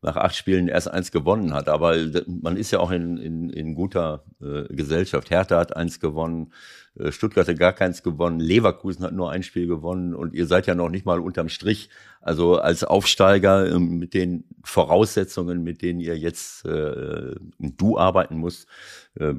nach 0.02 0.16
acht 0.16 0.34
Spielen 0.34 0.68
erst 0.68 0.88
eins 0.88 1.12
gewonnen 1.12 1.54
hat. 1.54 1.68
Aber 1.68 1.96
man 2.26 2.56
ist 2.56 2.72
ja 2.72 2.80
auch 2.80 2.90
in, 2.90 3.16
in, 3.16 3.50
in 3.50 3.74
guter 3.74 4.24
äh, 4.42 4.64
Gesellschaft. 4.74 5.30
Hertha 5.30 5.58
hat 5.58 5.76
eins 5.76 6.00
gewonnen, 6.00 6.52
äh, 6.98 7.12
Stuttgart 7.12 7.46
hat 7.46 7.58
gar 7.58 7.72
keins 7.72 8.02
gewonnen, 8.02 8.40
Leverkusen 8.40 9.04
hat 9.04 9.12
nur 9.12 9.30
ein 9.30 9.44
Spiel 9.44 9.68
gewonnen 9.68 10.14
und 10.14 10.34
ihr 10.34 10.46
seid 10.46 10.66
ja 10.66 10.74
noch 10.74 10.88
nicht 10.88 11.06
mal 11.06 11.20
unterm 11.20 11.48
Strich. 11.48 11.88
Also 12.20 12.58
als 12.58 12.82
Aufsteiger 12.82 13.66
äh, 13.66 13.78
mit 13.78 14.12
den 14.12 14.44
Voraussetzungen, 14.64 15.62
mit 15.62 15.82
denen 15.82 16.00
ihr 16.00 16.18
jetzt 16.18 16.64
äh, 16.66 17.36
du 17.58 17.96
arbeiten 17.96 18.36
musst, 18.36 18.66
äh, 19.14 19.34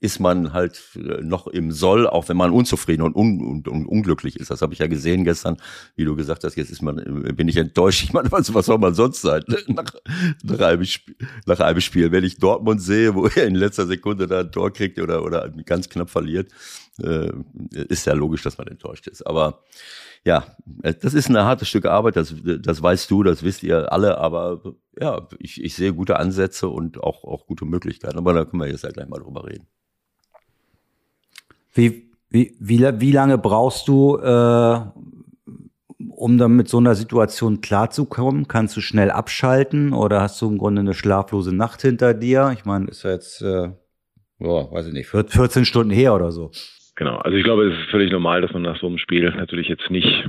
ist 0.00 0.18
man 0.18 0.52
halt 0.52 0.80
äh, 0.96 1.22
noch 1.22 1.46
im 1.46 1.72
Soll, 1.72 2.06
auch 2.06 2.28
wenn 2.28 2.36
man 2.36 2.50
unzufrieden 2.50 3.02
und, 3.02 3.14
un 3.14 3.40
und, 3.40 3.68
und 3.68 3.86
unglücklich 3.86 4.36
ist. 4.36 4.50
Das 4.50 4.62
habe 4.62 4.72
ich 4.72 4.78
ja 4.78 4.86
gesehen 4.86 5.24
gestern, 5.24 5.58
wie 5.94 6.04
du 6.04 6.16
gesagt 6.16 6.42
hast, 6.42 6.56
jetzt 6.56 6.70
ist 6.70 6.80
man, 6.82 6.98
äh, 6.98 7.32
bin 7.32 7.48
ich 7.48 7.56
enttäuscht. 7.56 8.00
Ich 8.10 8.14
meine, 8.14 8.32
was, 8.32 8.52
was 8.54 8.66
soll 8.66 8.78
man 8.78 8.94
sonst 8.94 9.20
sein? 9.20 9.44
Nach, 9.68 9.84
nach, 10.42 10.60
einem 10.60 10.84
Spiel, 10.84 11.14
nach 11.46 11.60
einem 11.60 11.80
Spiel, 11.80 12.10
wenn 12.12 12.24
ich 12.24 12.38
Dortmund 12.38 12.80
sehe, 12.82 13.14
wo 13.14 13.26
er 13.26 13.46
in 13.46 13.54
letzter 13.54 13.86
Sekunde 13.86 14.26
da 14.26 14.40
ein 14.40 14.50
Tor 14.50 14.72
kriegt 14.72 14.98
oder, 14.98 15.22
oder 15.22 15.48
ganz 15.64 15.88
knapp 15.88 16.10
verliert, 16.10 16.50
äh, 17.02 17.30
ist 17.70 18.06
ja 18.06 18.14
logisch, 18.14 18.42
dass 18.42 18.58
man 18.58 18.68
enttäuscht 18.68 19.06
ist. 19.06 19.26
Aber 19.26 19.62
ja, 20.24 20.44
das 21.00 21.14
ist 21.14 21.28
ein 21.28 21.38
hartes 21.38 21.68
Stück 21.68 21.86
Arbeit, 21.86 22.16
das, 22.16 22.34
das 22.42 22.82
weißt 22.82 23.10
du, 23.10 23.22
das 23.22 23.42
wisst 23.42 23.62
ihr 23.62 23.92
alle, 23.92 24.18
aber 24.18 24.62
ja, 24.98 25.26
ich, 25.38 25.62
ich 25.62 25.74
sehe 25.74 25.94
gute 25.94 26.18
Ansätze 26.18 26.68
und 26.68 27.02
auch, 27.02 27.24
auch 27.24 27.46
gute 27.46 27.64
Möglichkeiten. 27.64 28.18
Aber 28.18 28.34
da 28.34 28.44
können 28.44 28.62
wir 28.62 28.68
jetzt 28.68 28.84
ja 28.84 28.90
gleich 28.90 29.08
mal 29.08 29.20
drüber 29.20 29.46
reden. 29.46 29.66
Wie, 31.72 32.10
wie, 32.28 32.54
wie, 32.58 33.00
wie 33.00 33.12
lange 33.12 33.38
brauchst 33.38 33.88
du, 33.88 34.16
äh, 34.16 34.80
um 36.16 36.38
dann 36.38 36.56
mit 36.56 36.68
so 36.68 36.78
einer 36.78 36.94
Situation 36.94 37.60
klarzukommen? 37.60 38.48
Kannst 38.48 38.76
du 38.76 38.80
schnell 38.80 39.10
abschalten 39.10 39.92
oder 39.92 40.20
hast 40.20 40.40
du 40.40 40.48
im 40.48 40.58
Grunde 40.58 40.80
eine 40.80 40.94
schlaflose 40.94 41.54
Nacht 41.54 41.82
hinter 41.82 42.14
dir? 42.14 42.52
Ich 42.54 42.64
meine, 42.64 42.88
ist 42.88 43.04
ja 43.04 43.10
jetzt, 43.10 43.42
äh, 43.42 43.70
ja, 44.38 44.72
weiß 44.72 44.86
ich 44.88 44.92
nicht, 44.92 45.08
14 45.08 45.64
Stunden 45.64 45.90
her 45.90 46.14
oder 46.14 46.32
so. 46.32 46.50
Genau, 46.96 47.16
also 47.16 47.36
ich 47.36 47.44
glaube, 47.44 47.66
es 47.66 47.78
ist 47.78 47.90
völlig 47.90 48.12
normal, 48.12 48.42
dass 48.42 48.52
man 48.52 48.62
nach 48.62 48.78
so 48.78 48.86
einem 48.86 48.98
Spiel 48.98 49.30
natürlich 49.30 49.68
jetzt 49.68 49.90
nicht 49.90 50.28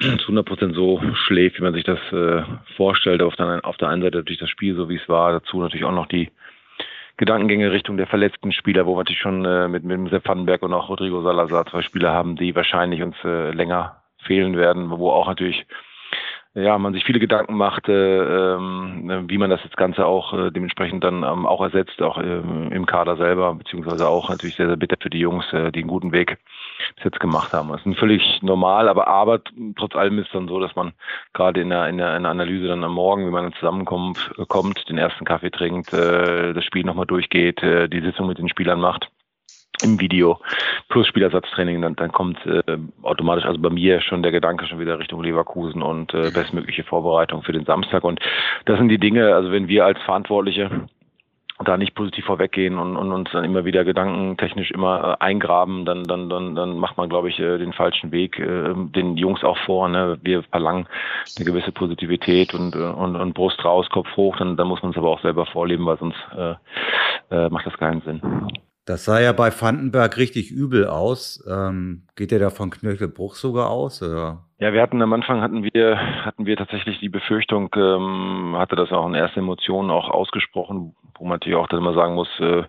zu 0.00 0.08
100 0.08 0.46
Prozent 0.46 0.74
so 0.74 1.00
schläft, 1.26 1.58
wie 1.58 1.62
man 1.62 1.74
sich 1.74 1.84
das 1.84 1.98
äh, 2.10 2.42
vorstellt. 2.76 3.22
Auf 3.22 3.36
der, 3.36 3.64
auf 3.64 3.76
der 3.76 3.88
einen 3.88 4.02
Seite 4.02 4.18
natürlich 4.18 4.40
das 4.40 4.50
Spiel, 4.50 4.74
so 4.74 4.88
wie 4.88 4.96
es 4.96 5.08
war, 5.08 5.32
dazu 5.32 5.60
natürlich 5.60 5.84
auch 5.84 5.92
noch 5.92 6.06
die 6.06 6.30
Gedankengänge 7.16 7.70
Richtung 7.70 7.96
der 7.96 8.06
verletzten 8.06 8.52
Spieler, 8.52 8.86
wo 8.86 8.94
wir 8.94 8.98
natürlich 8.98 9.20
schon 9.20 9.44
äh, 9.44 9.68
mit, 9.68 9.84
mit 9.84 10.10
Sepp 10.10 10.26
Vandenberg 10.26 10.62
und 10.62 10.72
auch 10.72 10.88
Rodrigo 10.88 11.22
Salazar 11.22 11.66
zwei 11.66 11.82
Spieler 11.82 12.12
haben, 12.12 12.36
die 12.36 12.54
wahrscheinlich 12.54 13.02
uns 13.02 13.16
äh, 13.24 13.50
länger 13.50 14.02
fehlen 14.24 14.56
werden, 14.56 14.90
wo 14.90 15.10
auch 15.10 15.28
natürlich 15.28 15.66
ja, 16.54 16.78
man 16.78 16.92
sich 16.92 17.04
viele 17.04 17.18
Gedanken 17.18 17.56
macht, 17.56 17.88
äh, 17.88 18.22
äh, 18.22 18.58
wie 19.28 19.38
man 19.38 19.50
das 19.50 19.62
jetzt 19.64 19.76
Ganze 19.76 20.06
auch 20.06 20.32
äh, 20.32 20.50
dementsprechend 20.50 21.02
dann 21.02 21.24
ähm, 21.24 21.46
auch 21.46 21.60
ersetzt, 21.60 22.00
auch 22.00 22.16
äh, 22.18 22.38
im 22.38 22.86
Kader 22.86 23.16
selber, 23.16 23.54
beziehungsweise 23.54 24.06
auch 24.06 24.28
natürlich 24.28 24.54
sehr, 24.56 24.68
sehr 24.68 24.76
bitter 24.76 24.96
für 25.00 25.10
die 25.10 25.18
Jungs, 25.18 25.44
äh, 25.52 25.72
die 25.72 25.80
einen 25.80 25.88
guten 25.88 26.12
Weg 26.12 26.38
bis 26.96 27.04
jetzt 27.04 27.20
gemacht 27.20 27.52
haben. 27.52 27.70
Das 27.70 27.84
ist 27.84 27.98
völlig 27.98 28.42
normal, 28.42 28.88
aber 28.88 29.08
aber 29.08 29.40
trotz 29.76 29.94
allem 29.96 30.18
ist 30.18 30.34
dann 30.34 30.48
so, 30.48 30.60
dass 30.60 30.74
man 30.76 30.92
gerade 31.32 31.60
in 31.60 31.70
der, 31.70 31.88
in 31.88 31.98
der, 31.98 32.16
in 32.16 32.22
der 32.22 32.32
Analyse 32.32 32.68
dann 32.68 32.84
am 32.84 32.92
Morgen, 32.92 33.26
wie 33.26 33.30
man 33.30 33.44
dann 33.44 33.52
zusammenkommt, 33.54 34.30
kommt, 34.48 34.88
den 34.88 34.98
ersten 34.98 35.24
Kaffee 35.24 35.50
trinkt, 35.50 35.92
äh, 35.92 36.52
das 36.52 36.64
Spiel 36.64 36.84
nochmal 36.84 37.06
durchgeht, 37.06 37.62
äh, 37.62 37.88
die 37.88 38.00
Sitzung 38.00 38.26
mit 38.26 38.38
den 38.38 38.48
Spielern 38.48 38.80
macht 38.80 39.08
im 39.82 40.00
Video 40.00 40.40
plus 40.88 41.06
Spielersatztraining, 41.08 41.82
dann, 41.82 41.96
dann 41.96 42.12
kommt 42.12 42.38
äh, 42.46 42.62
automatisch, 43.02 43.44
also 43.44 43.60
bei 43.60 43.70
mir 43.70 44.00
schon 44.00 44.22
der 44.22 44.32
Gedanke 44.32 44.66
schon 44.66 44.78
wieder 44.78 44.98
Richtung 44.98 45.22
Leverkusen 45.22 45.82
und 45.82 46.14
äh, 46.14 46.30
bestmögliche 46.30 46.84
Vorbereitung 46.84 47.42
für 47.42 47.52
den 47.52 47.64
Samstag. 47.64 48.04
Und 48.04 48.20
das 48.66 48.78
sind 48.78 48.88
die 48.88 48.98
Dinge, 48.98 49.34
also 49.34 49.50
wenn 49.50 49.68
wir 49.68 49.84
als 49.84 50.00
Verantwortliche 50.02 50.70
da 51.62 51.76
nicht 51.76 51.94
positiv 51.94 52.24
vorweggehen 52.24 52.78
und, 52.78 52.96
und 52.96 53.12
uns 53.12 53.30
dann 53.32 53.44
immer 53.44 53.64
wieder 53.64 53.84
gedankentechnisch 53.84 54.72
immer 54.72 55.18
äh, 55.20 55.24
eingraben, 55.24 55.84
dann, 55.84 56.02
dann, 56.04 56.28
dann, 56.28 56.56
dann 56.56 56.78
macht 56.78 56.96
man, 56.96 57.08
glaube 57.08 57.28
ich, 57.28 57.38
äh, 57.38 57.58
den 57.58 57.72
falschen 57.72 58.10
Weg 58.10 58.38
äh, 58.38 58.74
den 58.74 59.16
Jungs 59.16 59.44
auch 59.44 59.58
vor. 59.58 59.88
Ne? 59.88 60.18
Wir 60.22 60.42
verlangen 60.44 60.86
eine 61.36 61.44
gewisse 61.44 61.70
Positivität 61.70 62.54
und, 62.54 62.74
äh, 62.74 62.78
und, 62.78 63.14
und 63.14 63.34
Brust 63.34 63.64
raus, 63.64 63.88
Kopf 63.90 64.08
hoch, 64.16 64.36
dann, 64.36 64.56
dann 64.56 64.66
muss 64.66 64.82
man 64.82 64.90
es 64.90 64.98
aber 64.98 65.10
auch 65.10 65.22
selber 65.22 65.46
vorleben, 65.46 65.86
weil 65.86 65.98
sonst 65.98 66.18
äh, 66.36 66.54
äh, 67.30 67.48
macht 67.50 67.66
das 67.66 67.78
keinen 67.78 68.00
Sinn. 68.00 68.20
Das 68.84 69.04
sah 69.04 69.20
ja 69.20 69.32
bei 69.32 69.50
Vandenberg 69.50 70.18
richtig 70.18 70.50
übel 70.50 70.86
aus. 70.86 71.42
Ähm, 71.48 72.02
geht 72.16 72.32
der 72.32 72.38
da 72.38 72.50
von 72.50 72.70
Knöchelbruch 72.70 73.34
sogar 73.34 73.70
aus? 73.70 74.02
Oder? 74.02 74.44
Ja, 74.60 74.72
wir 74.72 74.80
hatten 74.82 75.02
am 75.02 75.12
Anfang 75.12 75.40
hatten 75.40 75.64
wir 75.64 75.98
hatten 76.24 76.46
wir 76.46 76.56
tatsächlich 76.56 77.00
die 77.00 77.08
Befürchtung, 77.08 77.70
ähm, 77.76 78.54
hatte 78.56 78.76
das 78.76 78.92
auch 78.92 79.06
in 79.06 79.14
ersten 79.14 79.40
Emotionen 79.40 79.90
auch 79.90 80.08
ausgesprochen, 80.08 80.94
wo 81.18 81.24
man 81.24 81.34
natürlich 81.34 81.58
auch 81.58 81.66
dann 81.66 81.80
immer 81.80 81.94
sagen 81.94 82.14
muss, 82.14 82.28
äh, 82.38 82.62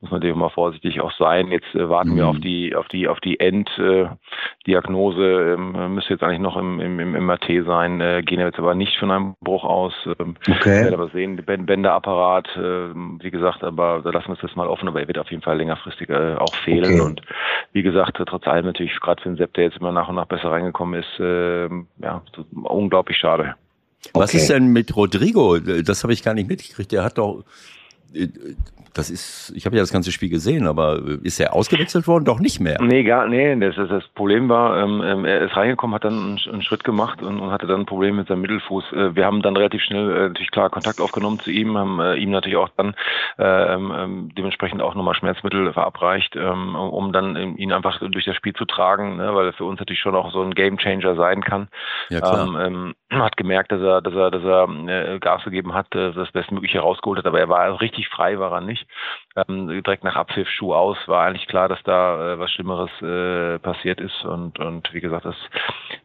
muss 0.00 0.10
man 0.10 0.20
natürlich 0.20 0.36
mal 0.36 0.50
vorsichtig 0.50 1.00
auch 1.00 1.12
sein. 1.12 1.48
Jetzt 1.48 1.74
äh, 1.74 1.88
warten 1.88 2.10
mhm. 2.12 2.16
wir 2.16 2.28
auf 2.28 2.38
die 2.40 2.74
auf 2.74 2.88
die 2.88 3.08
auf 3.08 3.20
die 3.20 3.40
Enddiagnose. 3.40 5.22
Äh, 5.22 5.54
ähm, 5.54 5.94
müsste 5.94 6.12
jetzt 6.12 6.22
eigentlich 6.22 6.40
noch 6.40 6.56
im, 6.58 6.78
im, 6.80 7.00
im 7.00 7.12
MRT 7.26 7.64
sein. 7.66 8.00
Äh, 8.00 8.22
gehen 8.22 8.40
jetzt 8.40 8.58
aber 8.58 8.74
nicht 8.74 8.98
von 8.98 9.10
einem 9.10 9.34
Bruch 9.40 9.64
aus. 9.64 9.94
Ähm, 10.18 10.36
okay. 10.46 10.84
Werden 10.84 10.94
aber 10.94 11.08
sehen, 11.08 11.36
Bänderapparat, 11.36 12.48
äh, 12.56 12.94
wie 12.94 13.30
gesagt, 13.30 13.64
aber 13.64 14.02
da 14.04 14.10
lassen 14.10 14.28
wir 14.28 14.34
es 14.34 14.40
das 14.40 14.56
mal 14.56 14.68
offen. 14.68 14.88
Aber 14.88 15.00
er 15.00 15.08
wird 15.08 15.18
auf 15.18 15.30
jeden 15.30 15.42
Fall 15.42 15.56
längerfristig 15.56 16.10
äh, 16.10 16.36
auch 16.36 16.54
fehlen. 16.64 16.84
Okay. 16.84 17.00
Und 17.00 17.22
wie 17.72 17.82
gesagt, 17.82 18.20
trotz 18.26 18.46
allem 18.46 18.66
natürlich 18.66 18.98
gerade 19.00 19.22
für 19.22 19.30
den 19.30 19.36
Sepp, 19.36 19.54
der 19.54 19.64
jetzt 19.64 19.78
immer 19.78 19.92
nach 19.92 20.08
und 20.08 20.16
nach 20.16 20.26
besser 20.26 20.50
reingekommen 20.50 21.00
ist, 21.00 21.20
äh, 21.20 21.29
ja, 22.02 22.22
unglaublich 22.52 23.18
schade. 23.18 23.54
Was 24.14 24.30
okay. 24.30 24.38
ist 24.38 24.50
denn 24.50 24.68
mit 24.68 24.96
Rodrigo? 24.96 25.58
Das 25.58 26.02
habe 26.02 26.12
ich 26.12 26.22
gar 26.22 26.34
nicht 26.34 26.48
mitgekriegt. 26.48 26.92
Der 26.92 27.04
hat 27.04 27.18
doch 27.18 27.44
äh, 28.14 28.28
das 28.94 29.10
ist, 29.10 29.52
ich 29.54 29.66
habe 29.66 29.76
ja 29.76 29.82
das 29.82 29.92
ganze 29.92 30.12
Spiel 30.12 30.28
gesehen, 30.28 30.66
aber 30.66 30.98
äh, 30.98 31.18
ist 31.22 31.38
er 31.38 31.54
ausgewechselt 31.54 32.06
worden? 32.06 32.24
Doch 32.24 32.40
nicht 32.40 32.60
mehr. 32.60 32.78
Nee, 32.82 33.04
gar, 33.04 33.26
nee, 33.28 33.58
das, 33.58 33.76
das 33.76 34.06
Problem 34.14 34.48
war, 34.48 34.82
ähm, 34.82 35.02
ähm, 35.04 35.24
er 35.24 35.42
ist 35.42 35.56
reingekommen, 35.56 35.94
hat 35.94 36.04
dann 36.04 36.18
einen, 36.18 36.40
einen 36.52 36.62
Schritt 36.62 36.84
gemacht 36.84 37.22
und, 37.22 37.40
und, 37.40 37.50
hatte 37.50 37.66
dann 37.66 37.80
ein 37.80 37.86
Problem 37.86 38.16
mit 38.16 38.28
seinem 38.28 38.42
Mittelfuß. 38.42 38.92
Äh, 38.92 39.14
wir 39.14 39.24
haben 39.24 39.42
dann 39.42 39.56
relativ 39.56 39.82
schnell 39.82 40.10
äh, 40.10 40.28
natürlich 40.28 40.50
klar 40.50 40.70
Kontakt 40.70 41.00
aufgenommen 41.00 41.38
zu 41.38 41.50
ihm, 41.50 41.76
haben 41.76 42.00
äh, 42.00 42.16
ihm 42.16 42.30
natürlich 42.30 42.56
auch 42.56 42.70
dann 42.76 42.94
äh, 43.38 43.74
ähm, 43.74 43.92
ähm, 43.96 44.30
dementsprechend 44.36 44.82
auch 44.82 44.94
nochmal 44.94 45.14
Schmerzmittel 45.14 45.72
verabreicht, 45.72 46.34
ähm, 46.36 46.74
um 46.74 47.12
dann 47.12 47.36
ihn 47.56 47.72
einfach 47.72 48.00
durch 48.00 48.24
das 48.24 48.36
Spiel 48.36 48.54
zu 48.54 48.64
tragen, 48.64 49.16
ne, 49.16 49.34
weil 49.34 49.46
er 49.46 49.52
für 49.52 49.64
uns 49.64 49.78
natürlich 49.78 50.00
schon 50.00 50.16
auch 50.16 50.32
so 50.32 50.42
ein 50.42 50.54
Gamechanger 50.54 51.14
sein 51.14 51.42
kann. 51.42 51.68
Ja, 52.08 52.20
klar. 52.20 52.66
Ähm, 52.66 52.94
hat 53.10 53.36
gemerkt, 53.36 53.72
dass 53.72 53.80
er, 53.80 54.00
dass 54.02 54.14
er, 54.14 54.30
dass 54.30 54.44
er 54.44 55.18
Gas 55.18 55.42
gegeben 55.42 55.74
hat, 55.74 55.88
das 55.90 56.30
Bestmögliche 56.30 56.78
rausgeholt 56.78 57.18
hat, 57.18 57.26
aber 57.26 57.40
er 57.40 57.48
war 57.48 57.80
richtig 57.80 58.08
frei, 58.08 58.38
war 58.38 58.52
er 58.52 58.60
nicht. 58.60 58.79
Ähm, 59.36 59.68
direkt 59.68 60.04
nach 60.04 60.16
Abpfiff 60.16 60.48
Schuh 60.48 60.74
aus, 60.74 60.96
war 61.06 61.26
eigentlich 61.26 61.46
klar, 61.46 61.68
dass 61.68 61.82
da 61.84 62.34
äh, 62.34 62.38
was 62.38 62.50
Schlimmeres 62.50 62.90
äh, 63.02 63.58
passiert 63.60 64.00
ist 64.00 64.24
und, 64.24 64.58
und 64.58 64.92
wie 64.92 65.00
gesagt, 65.00 65.24
das 65.24 65.36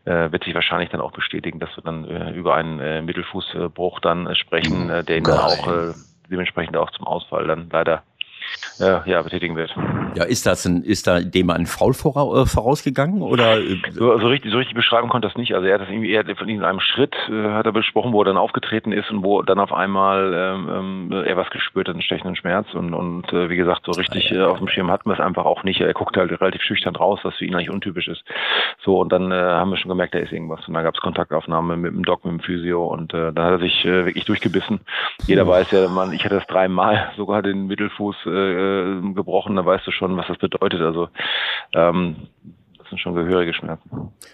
äh, 0.06 0.32
wird 0.32 0.44
sich 0.44 0.54
wahrscheinlich 0.54 0.90
dann 0.90 1.02
auch 1.02 1.12
bestätigen, 1.12 1.60
dass 1.60 1.76
wir 1.76 1.84
dann 1.84 2.06
äh, 2.06 2.32
über 2.32 2.56
einen 2.56 2.80
äh, 2.80 3.02
Mittelfußbruch 3.02 4.00
dann 4.00 4.28
äh, 4.28 4.36
sprechen, 4.36 4.90
äh, 4.90 5.04
der 5.04 5.18
ihn 5.18 5.26
dann 5.26 5.40
auch 5.40 5.68
äh, 5.68 5.94
dementsprechend 6.30 6.78
auch 6.78 6.92
zum 6.92 7.08
Ausfall 7.08 7.48
dann 7.48 7.70
leider 7.72 8.04
äh, 8.80 9.10
ja, 9.10 9.22
betätigen 9.22 9.56
wird. 9.56 9.76
Ja, 10.16 10.24
ist 10.24 10.46
das 10.46 10.66
ein, 10.66 10.84
ist 10.84 11.08
da 11.08 11.20
dem 11.20 11.50
ein 11.50 11.66
Foul 11.66 11.92
äh, 11.92 12.46
vorausgegangen 12.46 13.22
oder? 13.22 13.58
So, 13.92 14.18
so, 14.18 14.28
richtig, 14.28 14.52
so 14.52 14.58
richtig 14.58 14.76
beschreiben 14.76 15.10
konnte 15.10 15.28
das 15.28 15.38
nicht. 15.38 15.54
Also 15.56 15.68
er 15.68 15.76
hat 15.76 15.82
das 15.82 15.90
irgendwie 15.90 16.12
eher 16.12 16.24
von 16.36 16.50
in 16.50 16.64
einem 16.64 16.80
Schritt 16.80 17.16
äh, 17.30 17.52
hat 17.52 17.66
er 17.66 17.72
besprochen, 17.72 18.14
wo 18.14 18.22
er 18.22 18.26
dann 18.26 18.38
aufgetreten 18.38 18.92
ist 18.92 19.10
und 19.12 19.24
wo 19.24 19.42
dann 19.42 19.60
auf 19.60 19.74
einmal 19.74 20.34
ähm, 20.34 21.10
ähm, 21.12 21.24
er 21.26 21.38
was 21.38 21.50
gespürt 21.50 21.88
hat, 21.88 21.96
einen 21.96 22.02
stechenden 22.02 22.36
Schmerz 22.36 22.74
und 22.74 22.94
und 22.94 23.32
äh, 23.34 23.50
wie 23.50 23.56
gesagt 23.56 23.84
so 23.86 23.92
richtig 23.92 24.32
äh, 24.32 24.42
auf 24.42 24.58
dem 24.58 24.68
Schirm 24.68 24.92
hatten 24.92 25.10
wir 25.10 25.14
es 25.14 25.20
einfach 25.20 25.46
auch 25.46 25.64
nicht. 25.64 25.82
Er 25.82 25.94
guckt 25.94 26.18
halt 26.18 26.32
relativ 26.32 26.62
schüchtern 26.62 26.96
raus, 26.96 27.20
was 27.24 27.36
für 27.36 27.46
ihn 27.46 27.56
eigentlich 27.56 27.70
untypisch 27.70 28.08
ist. 28.08 28.24
So 28.84 29.00
und 29.00 29.12
dann 29.12 29.32
äh, 29.32 29.36
haben 29.36 29.72
wir 29.72 29.78
schon 29.78 29.90
gemerkt, 29.90 30.14
da 30.14 30.20
ist 30.20 30.32
irgendwas 30.32 30.68
und 30.68 30.74
dann 30.74 30.84
gab 30.84 30.96
es 30.96 31.02
Kontaktaufnahme 31.02 31.78
mit 31.78 31.94
dem 31.94 32.04
Doc, 32.04 32.26
mit 32.26 32.34
dem 32.34 32.40
Physio 32.40 32.86
und 32.88 33.14
äh, 33.14 33.32
dann 33.34 33.46
hat 33.46 33.52
er 33.54 33.60
sich 33.60 33.86
äh, 33.86 34.06
wirklich 34.06 34.26
durchgebissen. 34.26 34.82
Jeder 35.28 35.48
weiß 35.48 35.72
ja, 35.72 35.88
man, 35.88 36.14
ich 36.14 36.24
hatte 36.24 36.36
das 36.36 36.48
dreimal 36.48 37.12
sogar 37.18 37.42
den 37.42 37.68
Mittelfuß 37.68 38.16
äh, 38.36 39.00
äh, 39.00 39.14
gebrochen, 39.14 39.56
da 39.56 39.66
weißt 39.66 39.88
du 39.88 39.92
schon, 39.92 40.18
was 40.18 40.28
das 40.28 40.38
bedeutet. 40.38 40.82
Also 40.82 41.10
ähm, 41.74 42.28
das 42.78 42.90
sind 42.90 43.00
schon 43.00 43.16
gehörige 43.16 43.54
Schmerzen. 43.54 43.90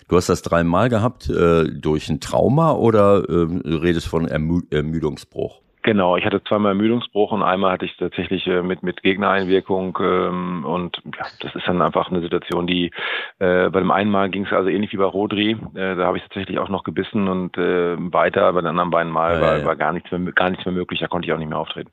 Du 0.10 0.16
hast 0.18 0.28
das 0.28 0.42
dreimal 0.42 0.90
gehabt 0.90 1.30
äh, 1.30 1.66
durch 1.72 2.10
ein 2.10 2.20
Trauma 2.20 2.74
oder 2.74 3.24
äh, 3.30 3.48
redest 3.66 4.08
von 4.08 4.28
Ermü 4.28 4.62
Ermüdungsbruch? 4.70 5.62
Genau, 5.84 6.16
ich 6.16 6.26
hatte 6.26 6.44
zweimal 6.44 6.74
Ermüdungsbruch 6.74 7.32
und 7.32 7.42
einmal 7.42 7.72
hatte 7.72 7.86
ich 7.86 7.98
tatsächlich 7.98 8.46
äh, 8.46 8.62
mit 8.62 8.84
mit 8.84 9.02
Gegnereinwirkung 9.02 9.98
ähm, 10.00 10.64
und 10.64 11.02
ja, 11.18 11.26
das 11.40 11.56
ist 11.56 11.68
dann 11.68 11.82
einfach 11.82 12.12
eine 12.12 12.22
Situation, 12.22 12.68
die 12.68 12.92
äh, 13.40 13.70
bei 13.70 13.80
dem 13.80 13.90
einen 13.90 14.12
Mal 14.12 14.30
ging 14.30 14.46
es 14.46 14.54
also 14.54 14.70
ähnlich 14.70 14.94
wie 14.94 14.98
bei 14.98 15.06
Rodri, 15.06 15.52
äh, 15.74 15.96
da 15.96 16.06
habe 16.06 16.18
ich 16.18 16.24
tatsächlich 16.24 16.60
auch 16.60 16.70
noch 16.70 16.84
gebissen 16.84 17.28
und 17.28 17.58
äh, 17.58 17.96
weiter, 18.14 18.54
bei 18.54 18.62
den 18.62 18.68
anderen 18.68 18.92
beiden 18.92 19.12
Mal 19.12 19.36
ja, 19.36 19.42
war, 19.42 19.58
ja. 19.58 19.66
war 19.66 19.76
gar 19.76 19.92
nichts 19.92 20.12
mehr 20.12 20.20
gar 20.34 20.52
nichts 20.52 20.66
mehr 20.66 20.76
möglich, 20.76 21.00
da 21.00 21.08
konnte 21.08 21.28
ich 21.28 21.34
auch 21.34 21.40
nicht 21.40 21.50
mehr 21.50 21.58
auftreten. 21.58 21.90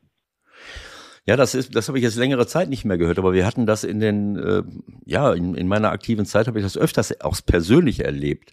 Ja, 1.28 1.36
das 1.36 1.54
ist, 1.54 1.76
das 1.76 1.88
habe 1.88 1.98
ich 1.98 2.04
jetzt 2.04 2.16
längere 2.16 2.46
Zeit 2.46 2.70
nicht 2.70 2.86
mehr 2.86 2.96
gehört, 2.96 3.18
aber 3.18 3.34
wir 3.34 3.44
hatten 3.44 3.66
das 3.66 3.84
in 3.84 4.00
den, 4.00 4.36
äh, 4.36 4.62
ja, 5.04 5.34
in, 5.34 5.54
in 5.54 5.68
meiner 5.68 5.90
aktiven 5.90 6.24
Zeit 6.24 6.46
habe 6.46 6.58
ich 6.58 6.64
das 6.64 6.78
öfters 6.78 7.20
auch 7.20 7.36
persönlich 7.44 8.02
erlebt. 8.02 8.52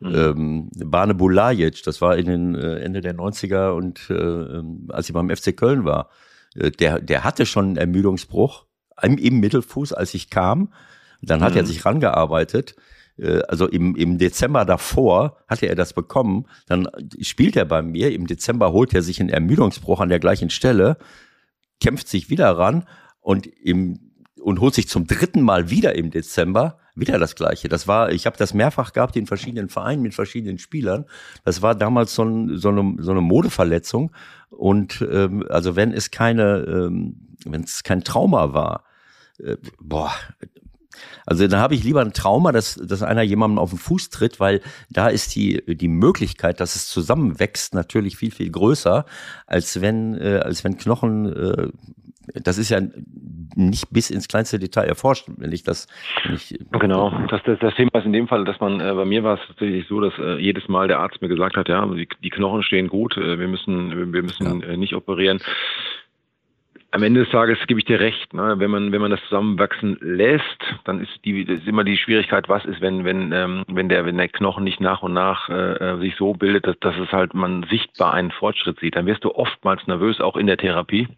Mhm. 0.00 0.12
Ähm, 0.12 0.70
Bane 0.74 1.14
Bulajic, 1.14 1.84
das 1.84 2.00
war 2.00 2.16
in 2.16 2.26
den 2.26 2.54
äh, 2.56 2.80
Ende 2.80 3.00
der 3.00 3.14
90er 3.14 3.70
und 3.70 4.10
äh, 4.10 4.14
ähm, 4.14 4.88
als 4.88 5.08
ich 5.08 5.12
beim 5.12 5.30
FC 5.30 5.56
Köln 5.56 5.84
war, 5.84 6.10
äh, 6.56 6.72
der, 6.72 7.00
der 7.00 7.22
hatte 7.22 7.46
schon 7.46 7.66
einen 7.66 7.76
Ermüdungsbruch 7.76 8.66
im, 9.00 9.18
im 9.18 9.38
Mittelfuß, 9.38 9.92
als 9.92 10.12
ich 10.12 10.28
kam. 10.28 10.72
Dann 11.22 11.42
hat 11.42 11.52
mhm. 11.52 11.58
er 11.58 11.66
sich 11.66 11.84
rangearbeitet. 11.84 12.74
Äh, 13.18 13.42
also 13.46 13.68
im, 13.68 13.94
im 13.94 14.18
Dezember 14.18 14.64
davor 14.64 15.36
hatte 15.46 15.66
er 15.66 15.76
das 15.76 15.92
bekommen. 15.92 16.46
Dann 16.66 16.88
spielt 17.20 17.54
er 17.54 17.66
bei 17.66 17.82
mir. 17.82 18.12
Im 18.12 18.26
Dezember 18.26 18.72
holt 18.72 18.94
er 18.94 19.02
sich 19.02 19.20
einen 19.20 19.30
Ermüdungsbruch 19.30 20.00
an 20.00 20.08
der 20.08 20.18
gleichen 20.18 20.50
Stelle 20.50 20.96
kämpft 21.80 22.08
sich 22.08 22.30
wieder 22.30 22.50
ran 22.56 22.86
und 23.20 23.46
im 23.46 24.00
und 24.46 24.60
holt 24.60 24.74
sich 24.74 24.86
zum 24.86 25.08
dritten 25.08 25.42
Mal 25.42 25.70
wieder 25.70 25.96
im 25.96 26.12
Dezember 26.12 26.78
wieder 26.94 27.18
das 27.18 27.34
gleiche. 27.34 27.68
Das 27.68 27.88
war, 27.88 28.12
ich 28.12 28.26
habe 28.26 28.36
das 28.36 28.54
mehrfach 28.54 28.92
gehabt 28.92 29.16
in 29.16 29.26
verschiedenen 29.26 29.68
Vereinen 29.68 30.02
mit 30.02 30.14
verschiedenen 30.14 30.58
Spielern. 30.58 31.04
Das 31.44 31.62
war 31.62 31.74
damals 31.74 32.14
so, 32.14 32.22
ein, 32.22 32.56
so, 32.56 32.68
eine, 32.68 32.94
so 33.00 33.10
eine 33.10 33.22
Modeverletzung. 33.22 34.12
Und 34.48 35.04
ähm, 35.10 35.44
also 35.48 35.74
wenn 35.74 35.92
es 35.92 36.12
keine, 36.12 36.64
ähm, 36.68 37.36
wenn 37.44 37.64
es 37.64 37.82
kein 37.82 38.04
Trauma 38.04 38.52
war, 38.52 38.84
äh, 39.38 39.56
boah, 39.80 40.12
also 41.26 41.46
da 41.48 41.58
habe 41.58 41.74
ich 41.74 41.84
lieber 41.84 42.00
ein 42.00 42.12
Trauma, 42.12 42.52
dass, 42.52 42.74
dass 42.74 43.02
einer 43.02 43.22
jemandem 43.22 43.58
auf 43.58 43.70
den 43.70 43.78
Fuß 43.78 44.10
tritt, 44.10 44.40
weil 44.40 44.60
da 44.90 45.08
ist 45.08 45.34
die, 45.34 45.62
die 45.66 45.88
Möglichkeit, 45.88 46.60
dass 46.60 46.76
es 46.76 46.88
zusammenwächst, 46.88 47.74
natürlich 47.74 48.16
viel, 48.16 48.30
viel 48.30 48.50
größer, 48.50 49.06
als 49.46 49.80
wenn, 49.80 50.14
äh, 50.14 50.40
als 50.44 50.64
wenn 50.64 50.76
Knochen, 50.76 51.32
äh, 51.32 51.68
das 52.34 52.58
ist 52.58 52.70
ja 52.70 52.80
nicht 53.56 53.90
bis 53.90 54.10
ins 54.10 54.28
kleinste 54.28 54.58
Detail 54.58 54.84
erforscht, 54.84 55.28
wenn 55.36 55.52
ich 55.52 55.62
das 55.62 55.86
nicht. 56.28 56.58
Genau, 56.72 57.10
das, 57.30 57.40
das, 57.44 57.58
das 57.58 57.74
Thema 57.74 57.90
ist 57.94 58.04
in 58.04 58.12
dem 58.12 58.28
Fall, 58.28 58.44
dass 58.44 58.60
man, 58.60 58.80
äh, 58.80 58.92
bei 58.92 59.04
mir 59.04 59.24
war 59.24 59.40
es 59.40 59.46
tatsächlich 59.46 59.86
so, 59.88 60.00
dass 60.00 60.12
äh, 60.18 60.38
jedes 60.38 60.68
Mal 60.68 60.88
der 60.88 60.98
Arzt 60.98 61.22
mir 61.22 61.28
gesagt 61.28 61.56
hat, 61.56 61.68
ja, 61.68 61.86
die, 61.86 62.08
die 62.22 62.30
Knochen 62.30 62.62
stehen 62.62 62.88
gut, 62.88 63.16
äh, 63.16 63.38
wir 63.38 63.48
müssen, 63.48 64.12
wir 64.12 64.22
müssen 64.22 64.60
ja. 64.60 64.68
äh, 64.68 64.76
nicht 64.76 64.94
operieren 64.94 65.40
am 66.90 67.02
Ende 67.02 67.20
des 67.20 67.30
Tages 67.30 67.58
gebe 67.66 67.80
ich 67.80 67.86
dir 67.86 68.00
recht. 68.00 68.32
Ne? 68.32 68.54
Wenn 68.58 68.70
man 68.70 68.92
wenn 68.92 69.00
man 69.00 69.10
das 69.10 69.22
zusammenwachsen 69.24 69.98
lässt, 70.00 70.62
dann 70.84 71.00
ist 71.00 71.24
die 71.24 71.42
ist 71.42 71.66
immer 71.66 71.84
die 71.84 71.96
Schwierigkeit, 71.96 72.48
was 72.48 72.64
ist, 72.64 72.80
wenn 72.80 73.04
wenn 73.04 73.32
ähm, 73.32 73.64
wenn 73.68 73.88
der 73.88 74.06
wenn 74.06 74.16
der 74.16 74.28
Knochen 74.28 74.64
nicht 74.64 74.80
nach 74.80 75.02
und 75.02 75.12
nach 75.12 75.48
äh, 75.48 75.74
äh, 75.74 75.98
sich 75.98 76.16
so 76.16 76.32
bildet, 76.32 76.66
dass, 76.66 76.78
dass 76.80 76.96
es 76.96 77.12
halt 77.12 77.34
man 77.34 77.64
sichtbar 77.64 78.14
einen 78.14 78.30
Fortschritt 78.30 78.78
sieht. 78.80 78.96
Dann 78.96 79.06
wirst 79.06 79.24
du 79.24 79.34
oftmals 79.34 79.86
nervös, 79.86 80.20
auch 80.20 80.36
in 80.36 80.46
der 80.46 80.56
Therapie 80.58 81.08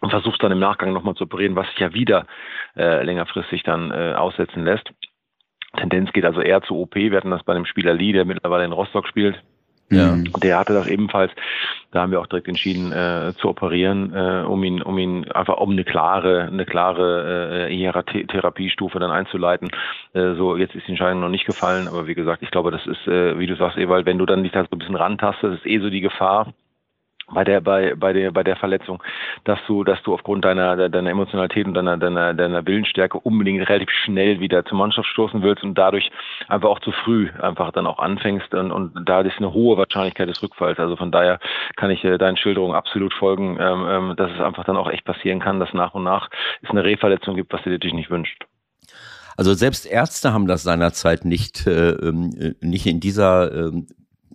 und 0.00 0.10
versuchst 0.10 0.42
dann 0.42 0.52
im 0.52 0.58
Nachgang 0.58 0.92
nochmal 0.92 1.14
zu 1.14 1.24
operieren, 1.24 1.56
was 1.56 1.68
sich 1.68 1.78
ja 1.78 1.92
wieder 1.94 2.26
äh, 2.76 3.02
längerfristig 3.02 3.62
dann 3.62 3.90
äh, 3.90 4.14
aussetzen 4.16 4.64
lässt. 4.64 4.90
Tendenz 5.76 6.12
geht 6.12 6.24
also 6.24 6.40
eher 6.40 6.62
zu 6.62 6.74
OP. 6.74 6.94
Wir 6.94 7.16
hatten 7.16 7.30
das 7.30 7.44
bei 7.44 7.54
dem 7.54 7.66
Spieler 7.66 7.92
Lee, 7.92 8.12
der 8.12 8.24
mittlerweile 8.24 8.64
in 8.64 8.72
Rostock 8.72 9.06
spielt 9.06 9.42
ja. 9.90 10.16
Mhm. 10.16 10.32
Der 10.42 10.58
hatte 10.58 10.72
das 10.72 10.86
ebenfalls. 10.86 11.32
Da 11.92 12.02
haben 12.02 12.10
wir 12.10 12.20
auch 12.20 12.26
direkt 12.26 12.48
entschieden 12.48 12.92
äh, 12.92 13.32
zu 13.40 13.48
operieren, 13.48 14.12
äh, 14.14 14.44
um 14.46 14.62
ihn, 14.64 14.82
um 14.82 14.98
ihn 14.98 15.30
einfach 15.30 15.58
um 15.58 15.70
eine 15.70 15.84
klare, 15.84 16.42
eine 16.42 16.66
klare 16.66 17.68
äh, 17.70 18.26
Therapiestufe 18.26 18.98
dann 18.98 19.10
einzuleiten. 19.10 19.70
Äh, 20.12 20.34
so 20.34 20.56
jetzt 20.56 20.74
ist 20.74 20.86
die 20.86 20.92
Entscheidung 20.92 21.20
noch 21.20 21.28
nicht 21.28 21.46
gefallen, 21.46 21.88
aber 21.88 22.06
wie 22.06 22.14
gesagt, 22.14 22.42
ich 22.42 22.50
glaube, 22.50 22.70
das 22.70 22.86
ist, 22.86 23.06
äh, 23.06 23.38
wie 23.38 23.46
du 23.46 23.56
sagst, 23.56 23.78
Ewald, 23.78 24.06
wenn 24.06 24.18
du 24.18 24.26
dann 24.26 24.42
dich 24.42 24.52
da 24.52 24.62
so 24.62 24.68
ein 24.72 24.78
bisschen 24.78 24.96
rantastest, 24.96 25.58
ist 25.58 25.66
eh 25.66 25.78
so 25.78 25.88
die 25.88 26.00
Gefahr 26.00 26.52
bei 27.32 27.44
der 27.44 27.60
bei 27.60 27.94
bei 27.94 28.12
der 28.12 28.30
bei 28.30 28.44
der 28.44 28.56
Verletzung, 28.56 29.02
dass 29.44 29.58
du 29.66 29.82
dass 29.82 30.00
du 30.02 30.14
aufgrund 30.14 30.44
deiner 30.44 30.88
deiner 30.88 31.10
Emotionalität 31.10 31.66
und 31.66 31.74
deiner 31.74 31.96
deiner 31.96 32.34
deiner 32.34 32.66
Willensstärke 32.66 33.18
unbedingt 33.18 33.68
relativ 33.68 33.90
schnell 34.04 34.38
wieder 34.40 34.64
zur 34.64 34.78
Mannschaft 34.78 35.08
stoßen 35.08 35.42
willst 35.42 35.64
und 35.64 35.74
dadurch 35.74 36.10
einfach 36.48 36.68
auch 36.68 36.80
zu 36.80 36.92
früh 36.92 37.28
einfach 37.40 37.72
dann 37.72 37.86
auch 37.86 37.98
anfängst 37.98 38.54
und, 38.54 38.70
und 38.70 38.92
da 39.08 39.20
ist 39.22 39.38
eine 39.38 39.52
hohe 39.52 39.76
Wahrscheinlichkeit 39.76 40.28
des 40.28 40.42
Rückfalls. 40.42 40.78
Also 40.78 40.96
von 40.96 41.10
daher 41.10 41.40
kann 41.76 41.90
ich 41.90 42.04
äh, 42.04 42.16
deinen 42.16 42.36
Schilderungen 42.36 42.74
absolut 42.74 43.12
folgen, 43.12 43.58
ähm, 43.60 43.86
ähm, 43.88 44.16
dass 44.16 44.30
es 44.30 44.40
einfach 44.40 44.64
dann 44.64 44.76
auch 44.76 44.88
echt 44.88 45.04
passieren 45.04 45.40
kann, 45.40 45.58
dass 45.58 45.72
nach 45.72 45.94
und 45.94 46.04
nach 46.04 46.30
es 46.62 46.70
eine 46.70 46.84
Rehverletzung 46.84 47.34
gibt, 47.34 47.52
was 47.52 47.62
du 47.62 47.70
dir 47.70 47.76
natürlich 47.76 47.94
nicht 47.94 48.10
wünscht. 48.10 48.44
Also 49.36 49.52
selbst 49.52 49.84
Ärzte 49.84 50.32
haben 50.32 50.46
das 50.46 50.62
seinerzeit 50.62 51.24
nicht, 51.24 51.66
äh, 51.66 51.90
ähm, 51.90 52.30
äh 52.38 52.54
nicht 52.60 52.86
in 52.86 53.00
dieser 53.00 53.52
äh, 53.52 53.72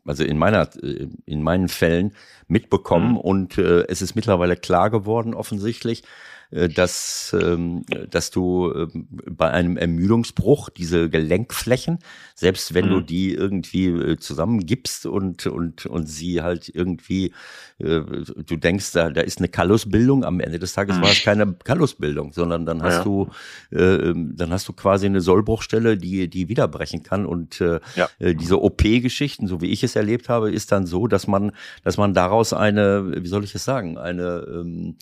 also 0.05 0.23
in 0.23 0.37
meiner, 0.37 0.69
äh, 0.81 1.07
in 1.25 1.43
meinen 1.43 1.67
Fällen 1.67 2.13
mitbekommen 2.47 3.11
mhm. 3.11 3.17
und 3.17 3.57
äh, 3.57 3.85
es 3.87 4.01
ist 4.01 4.15
mittlerweile 4.15 4.55
klar 4.55 4.89
geworden 4.89 5.33
offensichtlich, 5.33 6.03
dass, 6.51 7.33
ähm, 7.39 7.85
dass 8.09 8.29
du 8.29 8.73
ähm, 8.73 9.07
bei 9.09 9.49
einem 9.51 9.77
Ermüdungsbruch 9.77 10.69
diese 10.69 11.09
Gelenkflächen, 11.09 11.99
selbst 12.35 12.73
wenn 12.73 12.87
mhm. 12.87 12.89
du 12.89 13.01
die 13.01 13.33
irgendwie 13.33 13.87
äh, 13.87 14.17
zusammengibst 14.17 15.05
und, 15.05 15.47
und, 15.47 15.85
und 15.85 16.07
sie 16.07 16.41
halt 16.41 16.67
irgendwie, 16.67 17.33
äh, 17.77 18.01
du 18.01 18.57
denkst, 18.57 18.91
da, 18.91 19.09
da 19.11 19.21
ist 19.21 19.37
eine 19.37 19.47
Kallusbildung, 19.47 20.25
am 20.25 20.41
Ende 20.41 20.59
des 20.59 20.73
Tages 20.73 20.97
mhm. 20.97 21.01
war 21.03 21.11
es 21.11 21.23
keine 21.23 21.53
Kallusbildung, 21.53 22.33
sondern 22.33 22.65
dann 22.65 22.83
hast 22.83 22.97
ja. 22.97 23.03
du, 23.05 23.29
ähm, 23.71 24.33
dann 24.35 24.51
hast 24.51 24.67
du 24.67 24.73
quasi 24.73 25.05
eine 25.05 25.21
Sollbruchstelle, 25.21 25.97
die, 25.97 26.29
die 26.29 26.49
wiederbrechen 26.49 27.01
kann 27.01 27.25
und 27.25 27.59
ja. 27.59 28.09
diese 28.19 28.61
OP-Geschichten, 28.61 29.47
so 29.47 29.61
wie 29.61 29.67
ich 29.67 29.83
es 29.83 29.95
erlebt 29.95 30.29
habe, 30.29 30.51
ist 30.51 30.71
dann 30.71 30.85
so, 30.85 31.07
dass 31.07 31.27
man, 31.27 31.51
dass 31.83 31.97
man 31.97 32.13
daraus 32.13 32.53
eine, 32.53 33.23
wie 33.23 33.27
soll 33.27 33.43
ich 33.43 33.55
es 33.55 33.63
sagen, 33.63 33.97
eine, 33.97 34.45
ähm, 34.49 34.95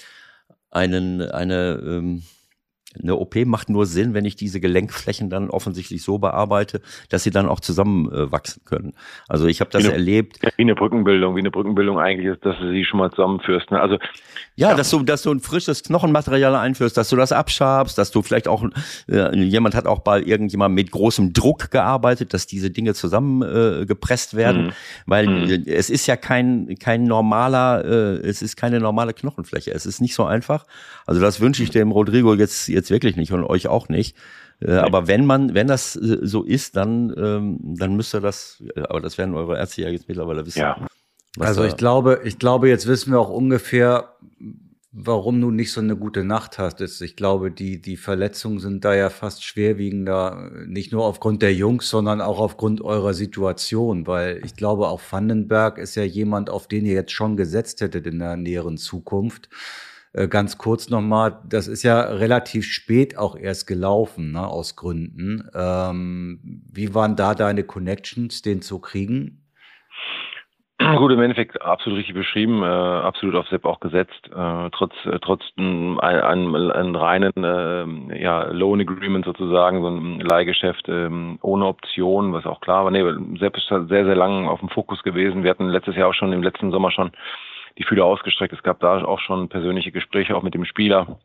einen, 0.71 1.21
eine, 1.21 1.79
ähm, 1.83 2.23
eine 3.01 3.17
OP 3.17 3.35
macht 3.45 3.69
nur 3.69 3.85
Sinn, 3.85 4.15
wenn 4.15 4.25
ich 4.25 4.35
diese 4.35 4.59
Gelenkflächen 4.59 5.29
dann 5.29 5.51
offensichtlich 5.51 6.01
so 6.01 6.17
bearbeite, 6.17 6.81
dass 7.09 7.23
sie 7.23 7.29
dann 7.29 7.47
auch 7.47 7.59
zusammenwachsen 7.59 8.63
äh, 8.65 8.67
können. 8.67 8.93
Also 9.27 9.45
ich 9.45 9.61
habe 9.61 9.69
das 9.69 9.83
eine, 9.83 9.93
erlebt. 9.93 10.39
Wie 10.57 10.63
eine 10.63 10.73
Brückenbildung, 10.73 11.35
wie 11.35 11.41
eine 11.41 11.51
Brückenbildung 11.51 11.99
eigentlich 11.99 12.33
ist, 12.33 12.43
dass 12.43 12.57
du 12.57 12.71
sie 12.71 12.83
schon 12.85 12.99
mal 12.99 13.11
zusammenführst. 13.11 13.69
Ne? 13.69 13.79
Also 13.79 13.99
ja, 14.55 14.71
ja, 14.71 14.75
dass 14.75 14.89
du, 14.89 15.03
dass 15.03 15.21
du 15.21 15.31
ein 15.31 15.39
frisches 15.39 15.83
Knochenmaterial 15.83 16.55
einführst, 16.55 16.97
dass 16.97 17.09
du 17.09 17.15
das 17.15 17.31
abschabst, 17.31 17.97
dass 17.97 18.09
du 18.09 18.23
vielleicht 18.23 18.47
auch 18.47 18.65
äh, 19.07 19.37
jemand 19.37 19.75
hat 19.75 19.85
auch 19.85 19.99
bei 19.99 20.21
irgendjemandem 20.21 20.75
mit 20.75 20.91
großem 20.91 21.31
Druck 21.31 21.69
gearbeitet, 21.69 22.33
dass 22.33 22.47
diese 22.47 22.71
Dinge 22.71 22.95
zusammengepresst 22.95 24.33
äh, 24.33 24.37
werden, 24.37 24.65
mhm. 24.65 24.71
weil 25.05 25.27
mhm. 25.27 25.63
es 25.67 25.91
ist 25.91 26.07
ja 26.07 26.17
kein 26.17 26.75
kein 26.79 27.03
normaler, 27.03 27.85
äh, 27.85 28.27
es 28.27 28.41
ist 28.41 28.57
keine 28.57 28.79
normale 28.79 29.13
Knochenfläche. 29.13 29.71
Es 29.71 29.85
ist 29.85 30.01
nicht 30.01 30.15
so 30.15 30.25
einfach. 30.25 30.65
Also 31.05 31.21
das 31.21 31.39
wünsche 31.39 31.61
ich 31.61 31.69
dem 31.69 31.91
Rodrigo 31.91 32.33
jetzt 32.33 32.67
jetzt 32.67 32.78
wirklich 32.89 33.15
nicht 33.15 33.31
und 33.33 33.43
euch 33.43 33.67
auch 33.67 33.89
nicht. 33.89 34.15
Äh, 34.61 34.73
aber 34.73 35.07
wenn 35.07 35.25
man, 35.25 35.53
wenn 35.53 35.67
das 35.67 35.95
äh, 35.95 36.19
so 36.21 36.43
ist, 36.43 36.75
dann, 36.75 37.13
ähm, 37.17 37.59
dann 37.61 37.95
müsste 37.95 38.21
das, 38.21 38.63
äh, 38.75 38.81
aber 38.81 39.01
das 39.01 39.17
werden 39.17 39.35
eure 39.35 39.57
Ärzte 39.57 39.83
ja 39.83 39.89
jetzt 39.89 40.07
mittlerweile 40.07 40.45
wissen. 40.45 40.59
Ja. 40.59 40.87
Also 41.37 41.63
ich 41.63 41.77
glaube, 41.77 42.21
ich 42.23 42.39
glaube, 42.39 42.69
jetzt 42.69 42.87
wissen 42.87 43.11
wir 43.11 43.19
auch 43.19 43.29
ungefähr, 43.29 44.15
warum 44.91 45.39
du 45.39 45.51
nicht 45.51 45.71
so 45.71 45.79
eine 45.79 45.95
gute 45.95 46.23
Nacht 46.23 46.57
hast. 46.57 46.81
Ich 47.01 47.15
glaube, 47.15 47.51
die, 47.51 47.81
die 47.81 47.97
Verletzungen 47.97 48.59
sind 48.59 48.83
da 48.83 48.95
ja 48.95 49.09
fast 49.09 49.43
schwerwiegender, 49.43 50.51
nicht 50.65 50.91
nur 50.91 51.05
aufgrund 51.05 51.41
der 51.43 51.53
Jungs, 51.53 51.89
sondern 51.89 52.21
auch 52.21 52.39
aufgrund 52.39 52.81
eurer 52.81 53.13
Situation, 53.13 54.07
weil 54.07 54.41
ich 54.43 54.55
glaube, 54.55 54.87
auch 54.87 55.01
Vandenberg 55.09 55.77
ist 55.77 55.95
ja 55.95 56.03
jemand, 56.03 56.49
auf 56.49 56.67
den 56.67 56.85
ihr 56.85 56.93
jetzt 56.93 57.11
schon 57.11 57.37
gesetzt 57.37 57.81
hättet 57.81 58.07
in 58.07 58.19
der 58.19 58.35
näheren 58.35 58.77
Zukunft. 58.77 59.49
Äh, 60.13 60.27
ganz 60.27 60.57
kurz 60.57 60.89
nochmal, 60.89 61.39
das 61.47 61.67
ist 61.67 61.83
ja 61.83 62.01
relativ 62.01 62.65
spät 62.65 63.17
auch 63.17 63.35
erst 63.35 63.67
gelaufen, 63.67 64.31
ne, 64.31 64.47
aus 64.47 64.75
Gründen. 64.75 65.47
Ähm, 65.53 66.39
wie 66.71 66.95
waren 66.95 67.15
da 67.15 67.35
deine 67.35 67.63
Connections, 67.63 68.41
den 68.41 68.61
zu 68.61 68.79
kriegen? 68.79 69.45
Gut, 70.97 71.11
im 71.11 71.21
Endeffekt 71.21 71.61
absolut 71.61 71.99
richtig 71.99 72.15
beschrieben, 72.15 72.63
äh, 72.63 72.65
absolut 72.65 73.35
auf 73.35 73.47
Sepp 73.49 73.65
auch 73.65 73.81
gesetzt, 73.81 74.29
äh, 74.33 74.69
trotz 74.71 74.93
äh, 75.05 75.19
trotz 75.19 75.43
einem, 75.57 75.99
einem 75.99 76.95
reinen 76.95 77.33
äh, 77.43 78.21
ja, 78.21 78.43
Loan 78.51 78.79
Agreement 78.79 79.25
sozusagen, 79.25 79.81
so 79.81 79.89
ein 79.89 80.21
Leihgeschäft 80.21 80.87
ähm, 80.87 81.37
ohne 81.41 81.65
Option, 81.65 82.31
was 82.31 82.45
auch 82.45 82.61
klar 82.61 82.85
war. 82.85 82.91
Nee, 82.91 83.03
Sepp 83.39 83.57
ist 83.57 83.67
sehr, 83.67 84.05
sehr 84.05 84.15
lang 84.15 84.47
auf 84.47 84.61
dem 84.61 84.69
Fokus 84.69 85.03
gewesen. 85.03 85.43
Wir 85.43 85.51
hatten 85.51 85.67
letztes 85.67 85.97
Jahr 85.97 86.07
auch 86.07 86.13
schon, 86.13 86.31
im 86.31 86.43
letzten 86.43 86.71
Sommer 86.71 86.91
schon 86.91 87.11
die 87.77 87.83
Fühler 87.83 88.05
ausgestreckt. 88.05 88.53
Es 88.53 88.63
gab 88.63 88.79
da 88.79 89.03
auch 89.03 89.19
schon 89.19 89.49
persönliche 89.49 89.91
Gespräche 89.91 90.35
auch 90.35 90.43
mit 90.43 90.53
dem 90.53 90.65
Spieler 90.65 91.19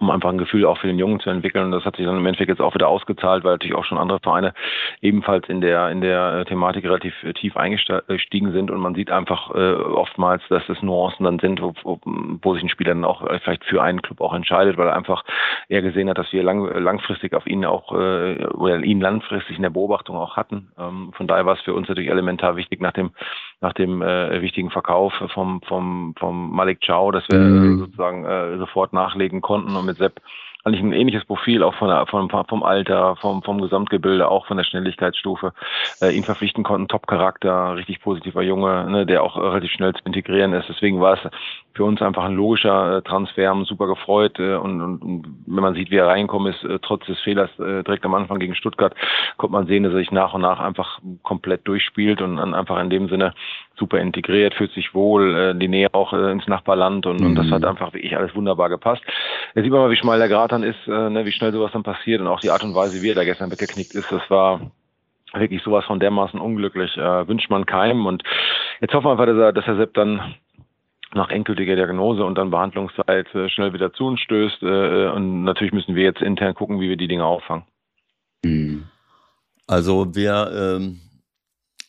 um 0.00 0.10
einfach 0.10 0.30
ein 0.30 0.38
Gefühl 0.38 0.64
auch 0.64 0.78
für 0.78 0.86
den 0.86 0.98
Jungen 0.98 1.20
zu 1.20 1.30
entwickeln. 1.30 1.66
Und 1.66 1.72
das 1.72 1.84
hat 1.84 1.96
sich 1.96 2.04
dann 2.04 2.16
im 2.16 2.26
Endeffekt 2.26 2.48
jetzt 2.48 2.60
auch 2.60 2.74
wieder 2.74 2.88
ausgezahlt, 2.88 3.44
weil 3.44 3.52
natürlich 3.52 3.76
auch 3.76 3.84
schon 3.84 3.98
andere 3.98 4.20
Vereine 4.20 4.54
ebenfalls 5.00 5.48
in 5.48 5.60
der 5.60 5.90
in 5.90 6.00
der 6.00 6.40
äh, 6.40 6.44
Thematik 6.44 6.84
relativ 6.84 7.14
äh, 7.22 7.32
tief 7.32 7.56
eingestiegen 7.56 8.52
sind 8.52 8.70
und 8.70 8.80
man 8.80 8.94
sieht 8.94 9.10
einfach 9.10 9.54
äh, 9.54 9.74
oftmals, 9.74 10.42
dass 10.48 10.68
es 10.68 10.82
Nuancen 10.82 11.24
dann 11.24 11.38
sind, 11.38 11.60
wo, 11.60 11.74
wo, 11.82 12.00
wo, 12.04 12.54
sich 12.54 12.62
ein 12.62 12.68
Spieler 12.68 12.94
dann 12.94 13.04
auch 13.04 13.26
vielleicht 13.42 13.64
für 13.64 13.82
einen 13.82 14.02
Club 14.02 14.20
auch 14.20 14.34
entscheidet, 14.34 14.76
weil 14.76 14.88
er 14.88 14.96
einfach 14.96 15.24
eher 15.68 15.82
gesehen 15.82 16.08
hat, 16.08 16.18
dass 16.18 16.32
wir 16.32 16.42
lang, 16.42 16.66
langfristig 16.78 17.34
auf 17.34 17.46
ihn 17.46 17.64
auch 17.64 17.92
äh, 17.92 18.46
oder 18.46 18.78
ihn 18.82 19.00
langfristig 19.00 19.56
in 19.56 19.62
der 19.62 19.70
Beobachtung 19.70 20.16
auch 20.16 20.36
hatten. 20.36 20.72
Ähm, 20.78 21.12
von 21.16 21.26
daher 21.26 21.46
war 21.46 21.54
es 21.54 21.62
für 21.62 21.74
uns 21.74 21.88
natürlich 21.88 22.10
elementar 22.10 22.56
wichtig 22.56 22.80
nach 22.80 22.92
dem 22.92 23.12
nach 23.60 23.72
dem 23.72 24.02
äh, 24.02 24.42
wichtigen 24.42 24.70
Verkauf 24.70 25.12
vom 25.32 25.60
vom 25.62 26.14
vom 26.18 26.50
Malik 26.54 26.80
Chow, 26.84 27.12
dass 27.12 27.24
wir 27.28 27.38
mhm. 27.38 27.78
sozusagen 27.78 28.24
äh, 28.24 28.58
sofort 28.58 28.92
nachlegen 28.92 29.40
konnten 29.40 29.84
mit 29.84 29.96
Sepp 29.96 30.20
eigentlich 30.64 30.82
ein 30.82 30.92
ähnliches 30.92 31.24
Profil, 31.26 31.62
auch 31.62 31.74
von 31.74 31.88
der, 31.88 32.06
vom, 32.06 32.30
vom 32.30 32.62
Alter, 32.62 33.16
vom, 33.16 33.42
vom 33.42 33.60
Gesamtgebilde, 33.60 34.26
auch 34.28 34.46
von 34.46 34.56
der 34.56 34.64
Schnelligkeitsstufe, 34.64 35.52
äh, 36.00 36.10
ihn 36.10 36.24
verpflichten 36.24 36.64
konnten. 36.64 36.88
Top-Charakter, 36.88 37.76
richtig 37.76 38.00
positiver 38.00 38.42
Junge, 38.42 38.86
ne, 38.88 39.04
der 39.04 39.22
auch 39.22 39.36
relativ 39.36 39.70
schnell 39.72 39.92
zu 39.92 40.02
integrieren 40.04 40.54
ist. 40.54 40.66
Deswegen 40.68 41.00
war 41.02 41.14
es 41.14 41.30
für 41.74 41.84
uns 41.84 42.00
einfach 42.00 42.24
ein 42.24 42.34
logischer 42.34 42.96
äh, 42.96 43.02
Transfer, 43.02 43.48
haben 43.48 43.66
super 43.66 43.86
gefreut 43.86 44.38
äh, 44.38 44.54
und, 44.54 44.80
und, 44.80 45.02
und 45.02 45.26
wenn 45.46 45.62
man 45.62 45.74
sieht, 45.74 45.90
wie 45.90 45.96
er 45.96 46.06
reinkommen 46.06 46.52
ist, 46.52 46.64
äh, 46.64 46.78
trotz 46.80 47.04
des 47.06 47.20
Fehlers 47.20 47.50
äh, 47.58 47.82
direkt 47.82 48.06
am 48.06 48.14
Anfang 48.14 48.38
gegen 48.38 48.54
Stuttgart, 48.54 48.94
kommt 49.36 49.52
man 49.52 49.66
sehen, 49.66 49.82
dass 49.82 49.92
er 49.92 49.98
sich 49.98 50.12
nach 50.12 50.32
und 50.32 50.40
nach 50.40 50.60
einfach 50.60 51.00
komplett 51.22 51.68
durchspielt 51.68 52.22
und 52.22 52.36
dann 52.36 52.54
einfach 52.54 52.80
in 52.80 52.90
dem 52.90 53.08
Sinne 53.08 53.34
super 53.76 53.98
integriert, 53.98 54.54
fühlt 54.54 54.72
sich 54.72 54.94
wohl, 54.94 55.36
äh, 55.36 55.54
die 55.54 55.68
Nähe 55.68 55.92
auch 55.92 56.12
äh, 56.12 56.32
ins 56.32 56.46
Nachbarland 56.46 57.06
und, 57.06 57.20
mhm. 57.20 57.26
und 57.26 57.34
das 57.34 57.50
hat 57.50 57.62
mhm. 57.62 57.68
einfach 57.68 57.92
wirklich 57.92 58.16
alles 58.16 58.34
wunderbar 58.34 58.68
gepasst. 58.68 59.02
Jetzt 59.54 59.64
sieht 59.64 59.72
man 59.72 59.80
mal, 59.80 59.90
wie 59.90 59.96
schmal 59.96 60.18
der 60.18 60.28
Grat 60.28 60.52
dann 60.52 60.62
ist, 60.62 60.86
äh, 60.86 61.10
ne, 61.10 61.24
wie 61.24 61.32
schnell 61.32 61.52
sowas 61.52 61.72
dann 61.72 61.82
passiert 61.82 62.20
und 62.20 62.26
auch 62.26 62.40
die 62.40 62.50
Art 62.50 62.62
und 62.62 62.74
Weise, 62.74 63.02
wie 63.02 63.10
er 63.10 63.14
da 63.14 63.24
gestern 63.24 63.50
weggeknickt 63.50 63.94
ist, 63.94 64.10
das 64.10 64.22
war 64.30 64.70
wirklich 65.32 65.62
sowas 65.62 65.84
von 65.84 66.00
dermaßen 66.00 66.40
unglücklich, 66.40 66.96
äh, 66.96 67.28
wünscht 67.28 67.50
man 67.50 67.66
keinem 67.66 68.06
und 68.06 68.22
jetzt 68.80 68.94
hoffen 68.94 69.06
wir 69.06 69.12
einfach, 69.12 69.26
dass 69.26 69.36
er, 69.36 69.52
dass 69.52 69.66
er 69.66 69.76
Sepp 69.76 69.94
dann 69.94 70.34
nach 71.14 71.30
endgültiger 71.30 71.76
Diagnose 71.76 72.24
und 72.24 72.36
dann 72.36 72.50
Behandlungszeit 72.50 73.32
äh, 73.34 73.48
schnell 73.48 73.72
wieder 73.72 73.92
zu 73.92 74.06
uns 74.06 74.20
stößt. 74.20 74.62
Äh, 74.62 75.08
und 75.10 75.44
natürlich 75.44 75.72
müssen 75.72 75.94
wir 75.94 76.02
jetzt 76.02 76.20
intern 76.20 76.54
gucken, 76.54 76.80
wie 76.80 76.88
wir 76.88 76.96
die 76.96 77.08
Dinge 77.08 77.24
auffangen. 77.24 77.64
Mhm. 78.44 78.84
Also 79.66 80.14
wir, 80.14 80.76
ähm, 80.76 81.00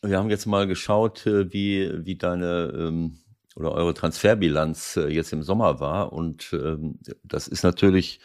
wir 0.10 0.18
haben 0.18 0.30
jetzt 0.30 0.46
mal 0.46 0.68
geschaut, 0.68 1.26
äh, 1.26 1.52
wie, 1.54 2.06
wie 2.06 2.16
deine, 2.16 2.74
ähm, 2.76 3.20
oder 3.56 3.72
eure 3.72 3.94
Transferbilanz 3.94 4.98
äh, 4.98 5.08
jetzt 5.08 5.34
im 5.34 5.44
Sommer 5.44 5.80
war. 5.80 6.14
Und 6.14 6.52
ähm, 6.54 7.00
das 7.24 7.48
ist 7.48 7.64
natürlich, 7.64 8.20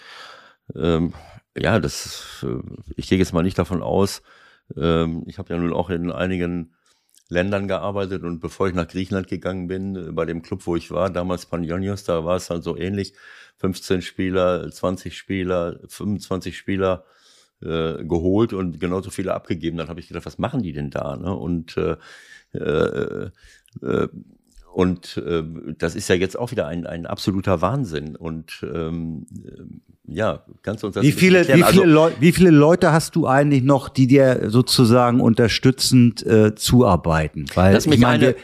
ähm, 0.75 1.14
ja, 1.57 1.79
das, 1.79 2.45
äh, 2.45 2.62
ich 2.97 3.09
gehe 3.09 3.19
jetzt 3.19 3.33
mal 3.33 3.43
nicht 3.43 3.59
davon 3.59 3.83
aus, 3.83 4.23
ähm, 4.77 5.25
ich 5.27 5.38
habe 5.38 5.53
ja 5.53 5.59
nun 5.59 5.73
auch 5.73 5.90
in 5.90 6.11
einigen 6.11 6.75
Ländern 7.29 7.69
gearbeitet 7.69 8.25
und 8.25 8.40
bevor 8.40 8.69
ich 8.69 8.75
nach 8.75 8.88
Griechenland 8.88 9.29
gegangen 9.29 9.69
bin, 9.69 9.97
äh, 9.97 10.12
bei 10.12 10.27
dem 10.27 10.43
Club, 10.43 10.66
wo 10.66 10.77
ich 10.77 10.90
war, 10.90 11.11
damals 11.11 11.47
Panionios, 11.47 12.05
da 12.05 12.25
war 12.25 12.37
es 12.37 12.51
halt 12.51 12.64
so 12.64 12.77
ähnlich, 12.77 13.14
15 13.59 14.03
Spieler, 14.03 14.71
20 14.71 15.16
Spieler, 15.16 15.79
25 15.87 16.57
Spieler 16.57 17.05
äh, 17.62 18.05
geholt 18.05 18.53
und 18.53 18.81
genauso 18.81 19.11
viele 19.11 19.35
abgegeben. 19.35 19.77
Dann 19.77 19.88
habe 19.88 20.01
ich 20.01 20.09
gedacht, 20.09 20.27
was 20.27 20.38
machen 20.38 20.62
die 20.62 20.73
denn 20.73 20.90
da? 20.90 21.16
Ne? 21.16 21.35
Und 21.35 21.77
äh, 21.77 21.96
äh, 22.57 23.31
äh, 23.83 24.09
und 24.73 25.16
äh, 25.16 25.42
das 25.79 25.96
ist 25.96 26.09
ja 26.09 26.14
jetzt 26.14 26.38
auch 26.38 26.53
wieder 26.53 26.66
ein, 26.66 26.87
ein 26.87 27.07
absoluter 27.07 27.61
Wahnsinn. 27.61 28.14
Und 28.14 28.62
ähm, 28.62 29.27
ja, 30.07 30.44
kannst 30.62 30.83
du 30.83 30.87
uns 30.87 30.94
das 30.94 31.05
wie 31.05 31.12
viele, 31.12 31.40
wie 31.49 31.62
viele, 31.62 32.01
also, 32.01 32.20
wie 32.20 32.33
viele 32.33 32.51
Leute 32.51 32.92
hast 32.92 33.16
du 33.16 33.27
eigentlich 33.27 33.64
noch, 33.64 33.88
die 33.88 34.07
dir 34.07 34.49
sozusagen 34.49 35.20
unterstützend 35.20 36.25
äh, 36.25 36.55
zuarbeiten? 36.55 37.46
Weil 37.55 37.75
lass 37.75 37.87
mich 37.87 37.96
ich 37.96 38.03
meine, 38.03 38.37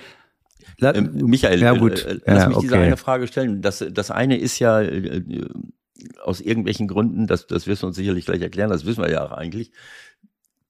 eine, 0.81 0.99
äh, 0.99 1.01
Michael, 1.01 1.61
ja, 1.61 1.73
gut. 1.75 2.05
Äh, 2.05 2.19
lass 2.27 2.43
ja, 2.43 2.49
mich 2.49 2.57
okay. 2.57 2.67
diese 2.67 2.79
eine 2.79 2.97
Frage 2.97 3.27
stellen. 3.29 3.63
Das, 3.63 3.85
das 3.93 4.11
eine 4.11 4.37
ist 4.39 4.59
ja 4.59 4.81
äh, 4.81 5.23
aus 6.23 6.41
irgendwelchen 6.41 6.89
Gründen, 6.89 7.27
das, 7.27 7.47
das 7.47 7.67
wirst 7.67 7.83
du 7.83 7.87
uns 7.87 7.97
sicherlich 7.97 8.27
gleich 8.27 8.43
erklären, 8.43 8.71
das 8.71 8.85
wissen 8.85 9.03
wir 9.03 9.11
ja 9.11 9.25
auch 9.25 9.33
eigentlich, 9.33 9.73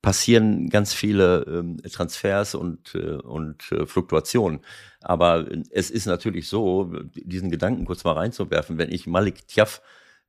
passieren 0.02 0.68
ganz 0.68 0.94
viele 0.94 1.44
ähm, 1.48 1.78
Transfers 1.78 2.54
und, 2.54 2.94
äh, 2.94 3.16
und 3.16 3.72
äh, 3.72 3.86
Fluktuationen. 3.86 4.60
Aber 5.00 5.46
es 5.70 5.90
ist 5.90 6.06
natürlich 6.06 6.48
so, 6.48 6.92
diesen 7.14 7.50
Gedanken 7.50 7.84
kurz 7.84 8.04
mal 8.04 8.12
reinzuwerfen, 8.12 8.78
wenn 8.78 8.92
ich 8.92 9.06
Malik 9.06 9.48
Tiaf 9.48 9.82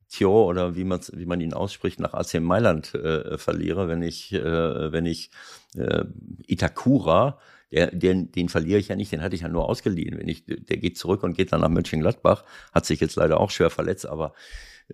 Tio 0.09 0.45
oder 0.45 0.75
wie 0.75 0.85
man 0.85 1.01
wie 1.11 1.25
man 1.25 1.41
ihn 1.41 1.53
ausspricht 1.53 1.99
nach 1.99 2.13
AC 2.13 2.39
Mailand 2.39 2.95
äh, 2.95 3.37
verliere, 3.37 3.89
wenn 3.89 4.01
ich 4.01 4.31
äh, 4.33 4.91
wenn 4.91 5.05
ich 5.05 5.31
äh, 5.75 6.05
Itakura 6.47 7.39
der, 7.71 7.91
den, 7.91 8.31
den 8.31 8.49
verliere 8.49 8.79
ich 8.79 8.87
ja 8.87 8.95
nicht, 8.95 9.11
den 9.11 9.21
hatte 9.21 9.35
ich 9.35 9.41
ja 9.41 9.49
nur 9.49 9.67
ausgeliehen. 9.67 10.17
Wenn 10.17 10.27
ich, 10.27 10.45
der 10.45 10.77
geht 10.77 10.97
zurück 10.97 11.23
und 11.23 11.35
geht 11.35 11.51
dann 11.51 11.61
nach 11.61 11.69
Mönchengladbach, 11.69 12.43
hat 12.73 12.85
sich 12.85 12.99
jetzt 12.99 13.15
leider 13.15 13.39
auch 13.39 13.51
schwer 13.51 13.69
verletzt, 13.69 14.05
aber 14.05 14.33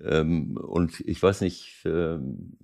ähm, 0.01 0.58
und 0.58 0.99
ich 1.01 1.21
weiß 1.21 1.41
nicht, 1.41 1.82
ähm, 1.86 2.58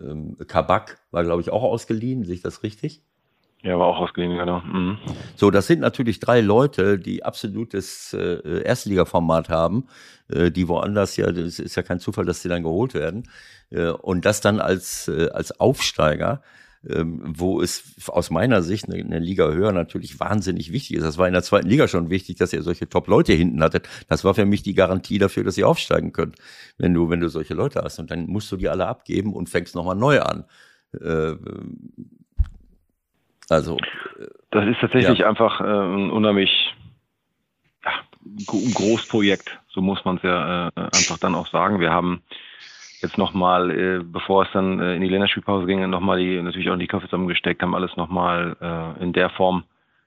ähm, 0.00 0.36
Kabak 0.46 0.98
war, 1.10 1.24
glaube 1.24 1.42
ich, 1.42 1.50
auch 1.50 1.62
ausgeliehen, 1.62 2.24
sehe 2.24 2.34
ich 2.34 2.42
das 2.42 2.62
richtig? 2.62 3.02
Ja, 3.62 3.78
war 3.78 3.88
auch 3.88 3.98
ausgeliehen, 3.98 4.38
genau. 4.38 4.60
Mhm. 4.60 4.98
So, 5.36 5.50
das 5.50 5.66
sind 5.66 5.80
natürlich 5.80 6.18
drei 6.18 6.40
Leute, 6.40 6.98
die 6.98 7.24
absolutes 7.24 8.14
äh, 8.14 8.62
Erstligaformat 8.62 9.50
haben, 9.50 9.86
äh, 10.28 10.50
die 10.50 10.66
woanders 10.66 11.16
ja, 11.16 11.30
das 11.30 11.58
ist 11.58 11.76
ja 11.76 11.82
kein 11.82 12.00
Zufall, 12.00 12.24
dass 12.24 12.40
sie 12.40 12.48
dann 12.48 12.62
geholt 12.62 12.94
werden. 12.94 13.28
Äh, 13.70 13.90
und 13.90 14.24
das 14.24 14.40
dann 14.40 14.60
als, 14.60 15.08
äh, 15.08 15.28
als 15.30 15.60
Aufsteiger 15.60 16.42
wo 16.82 17.60
es 17.60 18.08
aus 18.08 18.30
meiner 18.30 18.62
Sicht 18.62 18.88
eine, 18.88 19.02
eine, 19.02 19.18
Liga 19.18 19.50
höher 19.50 19.72
natürlich 19.72 20.18
wahnsinnig 20.18 20.72
wichtig 20.72 20.96
ist. 20.96 21.04
Das 21.04 21.18
war 21.18 21.26
in 21.26 21.34
der 21.34 21.42
zweiten 21.42 21.68
Liga 21.68 21.88
schon 21.88 22.08
wichtig, 22.08 22.36
dass 22.36 22.54
ihr 22.54 22.62
solche 22.62 22.88
Top-Leute 22.88 23.34
hinten 23.34 23.62
hattet. 23.62 23.86
Das 24.08 24.24
war 24.24 24.34
für 24.34 24.46
mich 24.46 24.62
die 24.62 24.72
Garantie 24.72 25.18
dafür, 25.18 25.44
dass 25.44 25.58
ihr 25.58 25.68
aufsteigen 25.68 26.12
könnt, 26.12 26.36
wenn 26.78 26.94
du, 26.94 27.10
wenn 27.10 27.20
du 27.20 27.28
solche 27.28 27.52
Leute 27.52 27.82
hast. 27.82 27.98
Und 27.98 28.10
dann 28.10 28.26
musst 28.26 28.50
du 28.50 28.56
die 28.56 28.70
alle 28.70 28.86
abgeben 28.86 29.34
und 29.34 29.50
fängst 29.50 29.74
nochmal 29.74 29.96
neu 29.96 30.22
an. 30.22 30.46
Äh, 30.98 31.34
also. 33.50 33.76
Äh, 33.76 34.26
das 34.50 34.66
ist 34.66 34.80
tatsächlich 34.80 35.18
ja. 35.18 35.28
einfach 35.28 35.60
äh, 35.60 35.64
ein 35.64 36.10
unheimlich 36.10 36.50
ja, 37.84 37.92
ein 38.24 38.72
Großprojekt. 38.72 39.60
So 39.68 39.82
muss 39.82 40.02
man 40.06 40.16
es 40.16 40.22
ja 40.22 40.68
äh, 40.68 40.80
einfach 40.80 41.18
dann 41.18 41.34
auch 41.34 41.48
sagen. 41.48 41.78
Wir 41.78 41.90
haben 41.90 42.22
jetzt 43.02 43.18
nochmal, 43.18 43.70
äh, 43.70 44.02
bevor 44.02 44.44
es 44.44 44.48
dann 44.52 44.80
äh, 44.80 44.94
in 44.94 45.02
die 45.02 45.08
Länderspielpause 45.08 45.66
ging, 45.66 45.88
nochmal 45.88 46.18
die, 46.18 46.40
natürlich 46.40 46.70
auch 46.70 46.76
die 46.76 46.86
Köpfe 46.86 47.08
zusammengesteckt, 47.08 47.62
haben 47.62 47.74
alles 47.74 47.96
nochmal 47.96 48.56
äh, 48.60 49.02
in 49.02 49.12
der 49.12 49.30
Form 49.30 49.64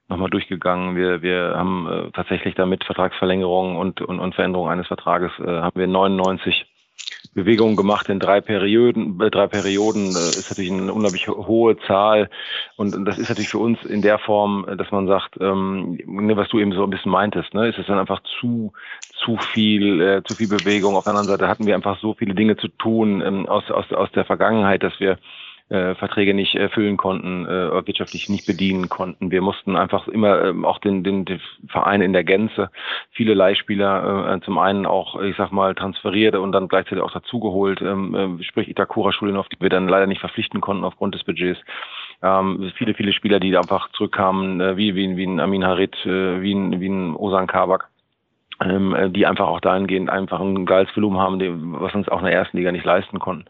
nochmal 0.10 0.30
durchgegangen. 0.30 0.96
Wir, 0.96 1.22
wir 1.22 1.54
haben 1.56 1.88
äh, 1.88 2.12
tatsächlich 2.12 2.56
damit 2.56 2.84
Vertragsverlängerung 2.84 3.78
und, 3.78 4.02
und, 4.02 4.20
und 4.20 4.36
Veränderung 4.36 4.70
eines 4.70 4.88
Vertrages, 4.88 5.32
äh, 5.40 5.62
haben 5.62 5.80
wir 5.80 5.88
99 5.88 6.66
Bewegungen 7.34 7.76
gemacht 7.76 8.10
in 8.10 8.20
drei 8.20 8.42
Perioden. 8.42 9.20
Äh, 9.22 9.32
drei 9.32 9.48
Perioden 9.48 10.08
äh, 10.08 10.30
ist 10.30 10.50
natürlich 10.50 10.72
eine 10.72 10.94
unglaublich 10.94 11.28
hohe 11.28 11.78
Zahl 11.88 12.30
und, 12.76 13.08
das 13.08 13.18
ist 13.18 13.30
natürlich 13.30 13.50
für 13.50 13.60
uns 13.60 13.84
in 13.84 14.02
der 14.02 14.20
Form, 14.20 14.66
äh, 14.68 14.76
dass 14.76 14.92
man 14.92 15.08
sagt, 15.08 15.38
ähm, 15.40 16.00
ne, 16.06 16.38
was 16.38 16.50
du 16.50 16.60
eben 16.60 16.74
so 16.74 16.84
ein 16.84 16.90
bisschen 16.90 17.12
meintest, 17.12 17.54
ne, 17.54 17.70
ist 17.70 17.80
es 17.80 17.88
dann 17.88 18.00
einfach 18.00 18.22
zu 18.40 18.74
zu 19.24 19.38
viel 19.38 20.02
äh, 20.02 20.24
zu 20.24 20.36
viel 20.36 20.48
Bewegung. 20.48 20.96
Auf 20.96 21.06
der 21.06 21.12
anderen 21.12 21.30
Seite 21.30 21.48
hatten 21.48 21.66
wir 21.66 21.76
einfach 21.76 22.00
so 22.00 22.14
viele 22.14 22.36
Dinge 22.36 22.58
zu 22.58 22.68
tun 22.68 23.22
ähm, 23.22 23.48
aus 23.48 23.70
aus 23.72 23.92
aus 23.92 24.12
der 24.12 24.26
Vergangenheit, 24.26 24.84
dass 24.84 25.00
wir 25.00 25.18
äh, 25.70 25.96
Verträge 25.96 26.34
nicht 26.34 26.56
erfüllen 26.56 26.98
konnten, 26.98 27.46
äh, 27.46 27.88
wirtschaftlich 27.88 28.30
nicht 28.30 28.46
bedienen 28.46 28.90
konnten. 28.90 29.32
Wir 29.32 29.42
mussten 29.42 29.76
einfach 29.76 30.08
immer 30.08 30.44
äh, 30.44 30.54
auch 30.64 30.80
den, 30.80 31.04
den, 31.04 31.26
den 31.26 31.40
Verein 31.68 32.02
in 32.02 32.14
der 32.14 32.24
Gänze, 32.24 32.70
viele 33.12 33.34
Leihspieler 33.34 34.36
äh, 34.36 34.42
zum 34.42 34.58
einen 34.58 34.86
auch, 34.86 35.20
ich 35.22 35.36
sag 35.38 35.52
mal, 35.52 35.74
transferiert 35.76 36.36
und 36.36 36.52
dann 36.52 36.68
gleichzeitig 36.68 37.04
auch 37.04 37.14
dazugeholt, 37.14 37.82
ähm, 37.82 38.40
äh, 38.40 38.44
sprich 38.44 38.70
Itakura-Schulen, 38.70 39.38
auf 39.38 39.50
die 39.50 39.60
wir 39.60 39.70
dann 39.70 39.88
leider 39.88 40.08
nicht 40.08 40.22
verpflichten 40.22 40.62
konnten 40.62 40.84
aufgrund 40.84 41.16
des 41.16 41.24
Budgets. 41.24 41.60
Ähm, 42.22 42.72
viele, 42.78 42.94
viele 42.94 43.14
Spieler, 43.14 43.40
die 43.40 43.56
einfach 43.56 43.90
zurückkamen, 43.92 44.62
äh, 44.62 44.78
wie, 44.78 44.96
wie, 44.96 45.18
wie 45.18 45.26
ein 45.26 45.40
Amin 45.40 45.66
Harit, 45.66 45.96
äh, 46.06 46.42
wie 46.42 46.54
ein, 46.54 46.80
wie 46.80 46.90
ein 46.90 47.16
Osan 47.16 47.48
Kabak 47.48 47.90
ähm, 47.90 47.93
die 49.10 49.26
einfach 49.26 49.48
auch 49.48 49.60
dahingehend 49.60 50.10
einfach 50.10 50.40
ein 50.40 50.66
geiles 50.66 50.96
Volumen 50.96 51.20
haben, 51.20 51.74
was 51.80 51.94
uns 51.96 52.08
auch 52.10 52.20
in 52.20 52.26
der 52.26 52.34
ersten 52.34 52.58
Liga 52.58 52.72
nicht 52.72 52.86
leisten 52.86 53.20
konnten. 53.20 53.46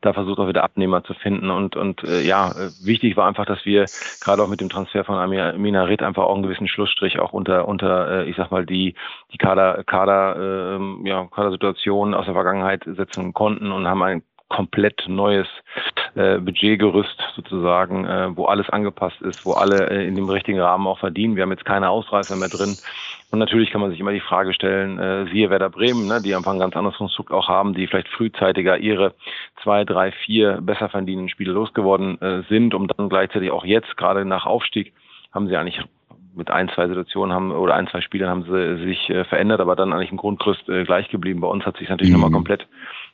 Da 0.00 0.12
versucht 0.12 0.38
auch 0.38 0.48
wieder 0.48 0.64
Abnehmer 0.64 1.04
zu 1.04 1.14
finden 1.14 1.50
und 1.50 1.76
und 1.76 2.04
äh, 2.04 2.22
ja, 2.22 2.50
äh, 2.50 2.70
wichtig 2.84 3.16
war 3.16 3.26
einfach, 3.26 3.46
dass 3.46 3.64
wir 3.64 3.86
gerade 4.20 4.42
auch 4.42 4.48
mit 4.48 4.60
dem 4.60 4.68
Transfer 4.68 5.04
von 5.04 5.16
Amina 5.16 5.84
Ritt 5.84 6.02
einfach 6.02 6.24
auch 6.24 6.34
einen 6.34 6.42
gewissen 6.42 6.68
Schlussstrich 6.68 7.18
auch 7.18 7.32
unter 7.32 7.68
unter 7.68 8.22
äh, 8.22 8.30
ich 8.30 8.36
sag 8.36 8.50
mal 8.50 8.66
die 8.66 8.94
die 9.32 9.38
Kader 9.38 9.84
Kader 9.84 10.78
äh, 10.78 11.08
ja 11.08 11.26
Kadersituation 11.26 12.14
aus 12.14 12.26
der 12.26 12.34
Vergangenheit 12.34 12.84
setzen 12.84 13.32
konnten 13.32 13.72
und 13.72 13.86
haben 13.86 14.02
ein 14.02 14.22
komplett 14.52 15.04
neues 15.08 15.48
äh, 16.14 16.38
Budgetgerüst 16.38 17.16
sozusagen, 17.34 18.04
äh, 18.04 18.36
wo 18.36 18.44
alles 18.44 18.68
angepasst 18.68 19.20
ist, 19.22 19.46
wo 19.46 19.52
alle 19.52 19.88
äh, 19.90 20.06
in 20.06 20.14
dem 20.14 20.28
richtigen 20.28 20.60
Rahmen 20.60 20.86
auch 20.86 20.98
verdienen. 20.98 21.36
Wir 21.36 21.42
haben 21.42 21.52
jetzt 21.52 21.64
keine 21.64 21.88
Ausreißer 21.88 22.36
mehr 22.36 22.50
drin. 22.50 22.76
Und 23.32 23.38
natürlich 23.38 23.70
kann 23.70 23.80
man 23.80 23.90
sich 23.90 23.98
immer 23.98 24.12
die 24.12 24.20
Frage 24.20 24.52
stellen, 24.52 24.98
äh, 24.98 25.24
siehe 25.32 25.48
Werder 25.48 25.70
Bremen, 25.70 26.06
ne, 26.06 26.20
die 26.22 26.34
einfach 26.34 26.52
ein 26.52 26.58
ganz 26.58 26.76
anderes 26.76 26.98
Konstrukt 26.98 27.32
auch 27.32 27.48
haben, 27.48 27.72
die 27.72 27.86
vielleicht 27.86 28.08
frühzeitiger 28.08 28.76
ihre 28.76 29.14
zwei, 29.62 29.84
drei, 29.84 30.12
vier 30.12 30.60
besser 30.60 30.90
verdienenden 30.90 31.30
Spiele 31.30 31.52
losgeworden 31.52 32.20
äh, 32.20 32.42
sind, 32.50 32.74
um 32.74 32.88
dann 32.88 33.08
gleichzeitig 33.08 33.50
auch 33.50 33.64
jetzt, 33.64 33.96
gerade 33.96 34.26
nach 34.26 34.44
Aufstieg, 34.44 34.92
haben 35.32 35.48
sie 35.48 35.56
eigentlich 35.56 35.80
mit 36.34 36.50
ein, 36.50 36.68
zwei 36.74 36.88
Situationen 36.88 37.34
haben 37.34 37.52
oder 37.52 37.74
ein, 37.74 37.88
zwei 37.88 38.02
Spielern 38.02 38.28
haben 38.28 38.42
sie 38.42 38.84
sich 38.84 39.08
äh, 39.08 39.24
verändert, 39.24 39.60
aber 39.60 39.76
dann 39.76 39.94
eigentlich 39.94 40.10
im 40.10 40.18
Grundgerüst 40.18 40.68
äh, 40.68 40.84
gleich 40.84 41.08
geblieben. 41.08 41.40
Bei 41.40 41.48
uns 41.48 41.64
hat 41.64 41.78
sich 41.78 41.88
natürlich 41.88 42.12
mhm. 42.12 42.20
nochmal 42.20 42.34
komplett 42.34 42.66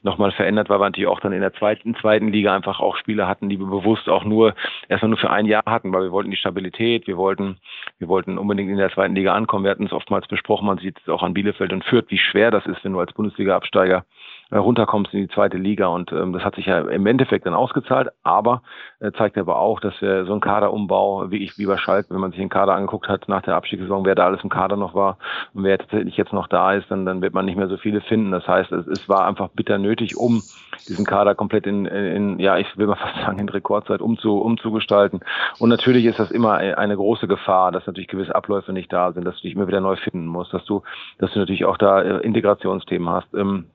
nochmal 0.03 0.33
verändert, 0.33 0.69
weil 0.69 0.79
wir 0.79 0.85
natürlich 0.85 1.09
auch 1.09 1.21
dann 1.21 1.33
in 1.33 1.41
der 1.41 1.53
zweiten, 1.55 1.95
zweiten 1.97 2.29
Liga 2.29 2.55
einfach 2.55 2.81
auch 2.81 2.97
Spieler 2.97 3.27
hatten, 3.27 3.49
die 3.49 3.59
wir 3.59 3.67
bewusst 3.67 4.09
auch 4.09 4.25
nur 4.25 4.55
erstmal 4.89 5.11
nur 5.11 5.19
für 5.19 5.31
ein 5.31 5.47
Jahr 5.47 5.65
hatten, 5.67 5.93
weil 5.93 6.05
wir 6.05 6.13
wollten 6.13 6.31
die 6.31 6.37
Stabilität, 6.37 7.07
wir 7.07 7.17
wollten, 7.17 7.59
wir 7.99 8.09
wollten 8.09 8.39
unbedingt 8.39 8.71
in 8.71 8.77
der 8.77 8.93
zweiten 8.93 9.15
Liga 9.15 9.35
ankommen. 9.35 9.65
Wir 9.65 9.71
hatten 9.71 9.87
es 9.87 9.93
oftmals 9.93 10.27
besprochen, 10.29 10.67
man 10.67 10.79
sieht 10.79 10.99
es 11.01 11.09
auch 11.09 11.23
an 11.23 11.35
Bielefeld 11.35 11.73
und 11.73 11.85
Fürth, 11.85 12.07
wie 12.09 12.19
schwer 12.19 12.51
das 12.51 12.67
ist, 12.67 12.85
wenn 12.85 12.93
du 12.93 13.01
als 13.01 13.13
Bundesliga-Absteiger 13.13 14.05
runterkommst 14.51 15.13
in 15.13 15.21
die 15.21 15.29
zweite 15.29 15.59
Liga 15.59 15.89
und 15.89 16.11
ähm, 16.13 16.33
das 16.33 16.43
hat 16.43 16.55
sich 16.55 16.67
ja 16.67 16.81
im 16.81 17.07
Endeffekt 17.07 17.47
dann 17.47 17.55
ausgezahlt, 17.55 18.09
aber 18.23 18.63
äh, 19.01 19.13
zeigt 19.13 19.37
aber 19.37 19.59
auch, 19.59 19.81
dass 19.81 20.01
wir 20.01 20.25
so 20.25 20.33
ein 20.33 20.41
Kaderumbau, 20.41 21.31
wie 21.31 21.45
ich 21.45 21.59
wie 21.59 21.67
bei 21.67 21.77
Schalke, 21.77 22.15
wenn 22.15 22.21
man 22.21 22.31
sich 22.31 22.41
den 22.41 22.49
Kader 22.49 22.75
angeguckt 22.75 23.09
hat 23.09 23.29
nach 23.29 23.43
der 23.43 23.57
Abstiegssaison, 23.57 24.07
wer 24.07 24.15
da 24.15 24.25
alles 24.25 24.43
im 24.43 24.49
Kader 24.49 24.77
noch 24.77 24.95
war 24.95 25.19
und 25.53 25.65
wer 25.65 25.79
tatsächlich 25.79 26.17
jetzt 26.17 26.33
noch 26.33 26.49
da 26.49 26.73
ist, 26.73 26.91
dann, 26.91 27.05
dann 27.05 27.21
wird 27.21 27.35
man 27.35 27.45
nicht 27.45 27.57
mehr 27.57 27.69
so 27.69 27.77
viele 27.77 28.01
finden. 28.01 28.31
Das 28.31 28.47
heißt, 28.47 28.73
es, 28.73 28.87
es 28.87 29.09
war 29.09 29.27
einfach 29.27 29.49
bitter 29.49 29.77
nötig, 29.77 30.17
um 30.17 30.43
diesen 30.89 31.05
Kader 31.05 31.35
komplett 31.35 31.67
in, 31.67 31.85
in, 31.87 32.39
ja, 32.39 32.57
ich 32.57 32.77
will 32.79 32.87
mal 32.87 32.97
fast 32.97 33.17
sagen, 33.17 33.39
in 33.39 33.49
Rekordzeit 33.49 34.01
umzu, 34.01 34.39
umzugestalten. 34.39 35.21
Und 35.59 35.69
natürlich 35.69 36.07
ist 36.07 36.19
das 36.19 36.31
immer 36.31 36.55
eine 36.55 36.97
große 36.97 37.29
Gefahr, 37.29 37.71
dass 37.73 37.87
natürlich 37.87 38.09
gewisse 38.09 38.35
Abläufe 38.35 38.73
nicht 38.73 38.93
da 38.93 39.13
sind, 39.13 39.25
dass 39.25 39.37
du 39.37 39.43
dich 39.43 39.55
immer 39.55 39.69
wieder 39.69 39.81
neu 39.81 39.97
finden 39.97 40.27
musst, 40.27 40.55
dass 40.55 40.65
du, 40.65 40.83
dass 41.19 41.33
du 41.33 41.39
natürlich 41.39 41.67
auch 41.67 41.77
da 41.77 42.01
äh, 42.01 42.19
Integrationsthemen 42.21 43.09
hast. 43.11 43.33
Ähm, 43.35 43.67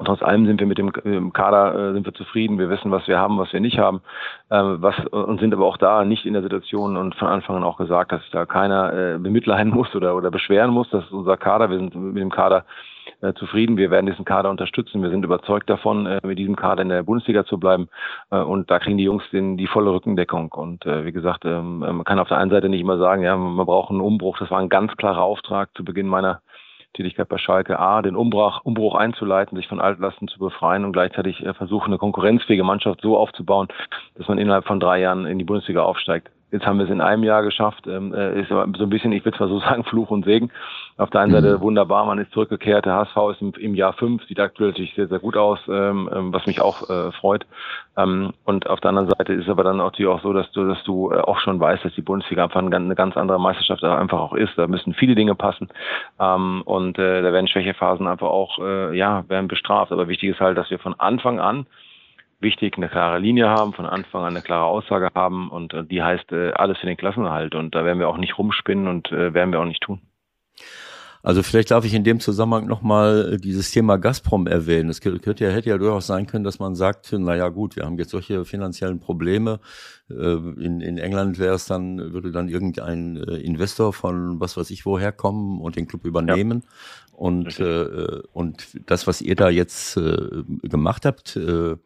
Und 0.00 0.06
trotz 0.06 0.22
allem 0.22 0.46
sind 0.46 0.58
wir 0.60 0.66
mit 0.66 0.78
dem, 0.78 1.32
Kader 1.34 1.90
äh, 1.90 1.92
sind 1.92 2.06
wir 2.06 2.14
zufrieden. 2.14 2.58
Wir 2.58 2.70
wissen, 2.70 2.90
was 2.90 3.06
wir 3.06 3.18
haben, 3.18 3.36
was 3.36 3.52
wir 3.52 3.60
nicht 3.60 3.78
haben, 3.78 4.00
ähm, 4.50 4.78
was 4.80 4.96
und 5.08 5.40
sind 5.40 5.52
aber 5.52 5.66
auch 5.66 5.76
da 5.76 6.06
nicht 6.06 6.24
in 6.24 6.32
der 6.32 6.40
Situation 6.40 6.96
und 6.96 7.14
von 7.16 7.28
Anfang 7.28 7.56
an 7.56 7.64
auch 7.64 7.76
gesagt, 7.76 8.10
dass 8.10 8.22
sich 8.22 8.30
da 8.30 8.46
keiner 8.46 8.94
äh, 8.94 9.18
bemitleiden 9.18 9.70
muss 9.74 9.94
oder 9.94 10.16
oder 10.16 10.30
beschweren 10.30 10.70
muss. 10.70 10.88
Das 10.88 11.04
ist 11.04 11.12
unser 11.12 11.36
Kader. 11.36 11.68
Wir 11.68 11.76
sind 11.76 11.94
mit 11.94 12.22
dem 12.22 12.30
Kader 12.30 12.64
äh, 13.20 13.34
zufrieden. 13.34 13.76
Wir 13.76 13.90
werden 13.90 14.06
diesen 14.06 14.24
Kader 14.24 14.48
unterstützen. 14.48 15.02
Wir 15.02 15.10
sind 15.10 15.22
überzeugt 15.22 15.68
davon, 15.68 16.06
äh, 16.06 16.20
mit 16.26 16.38
diesem 16.38 16.56
Kader 16.56 16.80
in 16.80 16.88
der 16.88 17.02
Bundesliga 17.02 17.44
zu 17.44 17.58
bleiben. 17.58 17.90
Äh, 18.30 18.38
und 18.38 18.70
da 18.70 18.78
kriegen 18.78 18.96
die 18.96 19.04
Jungs 19.04 19.24
den, 19.32 19.58
die 19.58 19.66
volle 19.66 19.92
Rückendeckung. 19.92 20.50
Und 20.52 20.86
äh, 20.86 21.04
wie 21.04 21.12
gesagt, 21.12 21.44
ähm, 21.44 21.80
man 21.80 22.04
kann 22.04 22.18
auf 22.18 22.28
der 22.28 22.38
einen 22.38 22.50
Seite 22.50 22.70
nicht 22.70 22.80
immer 22.80 22.96
sagen, 22.96 23.22
ja, 23.22 23.36
man 23.36 23.66
braucht 23.66 23.90
einen 23.90 24.00
Umbruch. 24.00 24.38
Das 24.38 24.50
war 24.50 24.60
ein 24.60 24.70
ganz 24.70 24.96
klarer 24.96 25.20
Auftrag 25.20 25.68
zu 25.74 25.84
Beginn 25.84 26.06
meiner 26.06 26.40
Tätigkeit 26.94 27.28
bei 27.28 27.38
Schalke 27.38 27.78
A, 27.78 28.02
den 28.02 28.16
Umbruch, 28.16 28.60
Umbruch 28.62 28.94
einzuleiten, 28.94 29.56
sich 29.56 29.68
von 29.68 29.80
Altlasten 29.80 30.28
zu 30.28 30.38
befreien 30.38 30.84
und 30.84 30.92
gleichzeitig 30.92 31.44
äh, 31.44 31.54
versuchen, 31.54 31.88
eine 31.88 31.98
konkurrenzfähige 31.98 32.64
Mannschaft 32.64 33.00
so 33.00 33.16
aufzubauen, 33.16 33.68
dass 34.16 34.28
man 34.28 34.38
innerhalb 34.38 34.66
von 34.66 34.80
drei 34.80 35.00
Jahren 35.00 35.26
in 35.26 35.38
die 35.38 35.44
Bundesliga 35.44 35.82
aufsteigt. 35.82 36.30
Jetzt 36.50 36.66
haben 36.66 36.78
wir 36.78 36.84
es 36.84 36.90
in 36.90 37.00
einem 37.00 37.22
Jahr 37.22 37.42
geschafft. 37.42 37.86
Ähm, 37.86 38.12
äh, 38.14 38.40
ist 38.40 38.50
aber 38.50 38.66
so 38.76 38.84
ein 38.84 38.90
bisschen, 38.90 39.12
ich 39.12 39.24
will 39.24 39.34
zwar 39.34 39.48
so 39.48 39.60
sagen, 39.60 39.84
Fluch 39.84 40.10
und 40.10 40.24
Segen. 40.24 40.50
Auf 40.96 41.10
der 41.10 41.22
einen 41.22 41.32
Seite 41.32 41.58
mhm. 41.58 41.60
wunderbar, 41.62 42.04
man 42.04 42.18
ist 42.18 42.32
zurückgekehrt. 42.32 42.86
Der 42.86 42.94
HSV 42.94 43.16
ist 43.32 43.40
im, 43.40 43.52
im 43.58 43.74
Jahr 43.74 43.92
fünf, 43.94 44.24
sieht 44.26 44.40
aktuell 44.40 44.70
natürlich 44.70 44.94
sehr, 44.94 45.08
sehr 45.08 45.18
gut 45.18 45.36
aus, 45.36 45.58
ähm, 45.68 46.10
ähm, 46.12 46.32
was 46.32 46.46
mich 46.46 46.60
auch 46.60 46.90
äh, 46.90 47.12
freut. 47.12 47.46
Ähm, 47.96 48.32
und 48.44 48.68
auf 48.68 48.80
der 48.80 48.90
anderen 48.90 49.08
Seite 49.08 49.32
ist 49.32 49.48
aber 49.48 49.64
dann 49.64 49.78
natürlich 49.78 50.10
auch 50.10 50.22
so, 50.22 50.32
dass 50.32 50.50
du, 50.52 50.66
dass 50.66 50.82
du 50.84 51.12
äh, 51.12 51.20
auch 51.20 51.38
schon 51.40 51.60
weißt, 51.60 51.84
dass 51.84 51.94
die 51.94 52.02
Bundesliga 52.02 52.44
einfach 52.44 52.60
eine 52.60 52.94
ganz 52.94 53.16
andere 53.16 53.40
Meisterschaft 53.40 53.84
einfach 53.84 54.20
auch 54.20 54.34
ist. 54.34 54.52
Da 54.56 54.66
müssen 54.66 54.94
viele 54.94 55.14
Dinge 55.14 55.34
passen. 55.34 55.68
Ähm, 56.18 56.62
und 56.64 56.98
äh, 56.98 57.22
da 57.22 57.32
werden 57.32 57.48
Schwächephasen 57.48 58.06
einfach 58.06 58.28
auch, 58.28 58.58
äh, 58.58 58.96
ja, 58.96 59.24
werden 59.28 59.48
bestraft. 59.48 59.92
Aber 59.92 60.08
wichtig 60.08 60.30
ist 60.30 60.40
halt, 60.40 60.58
dass 60.58 60.70
wir 60.70 60.78
von 60.78 60.98
Anfang 60.98 61.40
an 61.40 61.66
wichtig, 62.40 62.76
eine 62.76 62.88
klare 62.88 63.18
Linie 63.18 63.48
haben, 63.48 63.72
von 63.72 63.86
Anfang 63.86 64.22
an 64.22 64.34
eine 64.34 64.42
klare 64.42 64.64
Aussage 64.64 65.10
haben 65.14 65.50
und 65.50 65.74
äh, 65.74 65.84
die 65.84 66.02
heißt 66.02 66.32
äh, 66.32 66.52
alles 66.52 66.78
für 66.78 66.86
den 66.86 66.96
Klassenerhalt 66.96 67.54
und 67.54 67.74
da 67.74 67.84
werden 67.84 67.98
wir 67.98 68.08
auch 68.08 68.18
nicht 68.18 68.38
rumspinnen 68.38 68.88
und 68.88 69.12
äh, 69.12 69.34
werden 69.34 69.52
wir 69.52 69.60
auch 69.60 69.66
nicht 69.66 69.82
tun. 69.82 70.00
Also 71.22 71.42
vielleicht 71.42 71.70
darf 71.70 71.84
ich 71.84 71.92
in 71.92 72.02
dem 72.02 72.18
Zusammenhang 72.18 72.66
nochmal 72.66 73.36
dieses 73.36 73.70
Thema 73.70 73.98
Gazprom 73.98 74.46
erwähnen. 74.46 74.88
Es 74.88 75.02
könnte 75.02 75.44
ja, 75.44 75.50
hätte 75.50 75.68
ja 75.68 75.76
durchaus 75.76 76.06
sein 76.06 76.26
können, 76.26 76.44
dass 76.44 76.58
man 76.58 76.74
sagt, 76.74 77.12
naja 77.12 77.50
gut, 77.50 77.76
wir 77.76 77.84
haben 77.84 77.98
jetzt 77.98 78.12
solche 78.12 78.46
finanziellen 78.46 79.00
Probleme. 79.00 79.60
In, 80.08 80.80
in 80.80 80.96
England 80.96 81.38
wäre 81.38 81.56
es 81.56 81.66
dann, 81.66 82.14
würde 82.14 82.32
dann 82.32 82.48
irgendein 82.48 83.16
Investor 83.16 83.92
von 83.92 84.40
was 84.40 84.56
weiß 84.56 84.70
ich 84.70 84.86
woher 84.86 85.12
kommen 85.12 85.60
und 85.60 85.76
den 85.76 85.86
Club 85.86 86.06
übernehmen. 86.06 86.62
Ja. 86.64 87.10
Und, 87.20 87.60
äh, 87.60 88.22
und 88.32 88.66
das, 88.86 89.06
was 89.06 89.20
ihr 89.20 89.34
da 89.34 89.50
jetzt 89.50 89.98
äh, 89.98 90.42
gemacht 90.62 91.04
habt, 91.04 91.36
äh, 91.36 91.76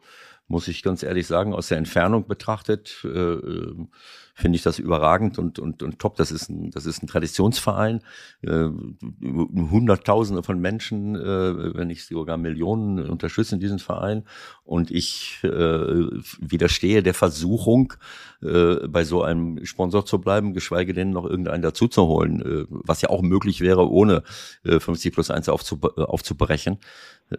muss 0.47 0.67
ich 0.67 0.83
ganz 0.83 1.03
ehrlich 1.03 1.27
sagen, 1.27 1.53
aus 1.53 1.67
der 1.67 1.77
Entfernung 1.77 2.27
betrachtet, 2.27 3.01
äh, 3.03 3.07
äh, 3.07 3.87
finde 4.37 4.57
ich 4.57 4.63
das 4.63 4.79
überragend 4.79 5.39
und, 5.39 5.59
und, 5.59 5.81
und 5.81 5.97
top. 5.97 6.17
Das 6.17 6.29
ist 6.29 6.49
ein, 6.49 6.69
das 6.69 6.85
ist 6.85 7.01
ein 7.01 7.07
Traditionsverein. 7.07 8.01
Äh, 8.41 8.67
Hunderttausende 9.71 10.43
von 10.43 10.59
Menschen, 10.59 11.15
äh, 11.15 11.73
wenn 11.75 11.87
nicht 11.87 12.05
sogar 12.05 12.35
Millionen, 12.37 13.09
unterstützen 13.09 13.61
diesen 13.61 13.79
Verein. 13.79 14.25
Und 14.65 14.91
ich 14.91 15.39
äh, 15.43 15.47
widerstehe 15.47 17.01
der 17.01 17.13
Versuchung, 17.13 17.93
äh, 18.41 18.87
bei 18.87 19.05
so 19.05 19.23
einem 19.23 19.65
Sponsor 19.65 20.05
zu 20.05 20.19
bleiben, 20.19 20.53
geschweige 20.53 20.93
denn 20.93 21.11
noch 21.11 21.25
irgendeinen 21.25 21.63
dazu 21.63 21.87
zu 21.87 22.05
holen, 22.05 22.41
äh, 22.41 22.65
was 22.69 23.01
ja 23.01 23.09
auch 23.09 23.21
möglich 23.21 23.61
wäre, 23.61 23.89
ohne 23.89 24.23
äh, 24.65 24.79
50 24.79 25.13
plus 25.13 25.31
1 25.31 25.47
aufzub 25.47 25.97
aufzubrechen. 25.97 26.79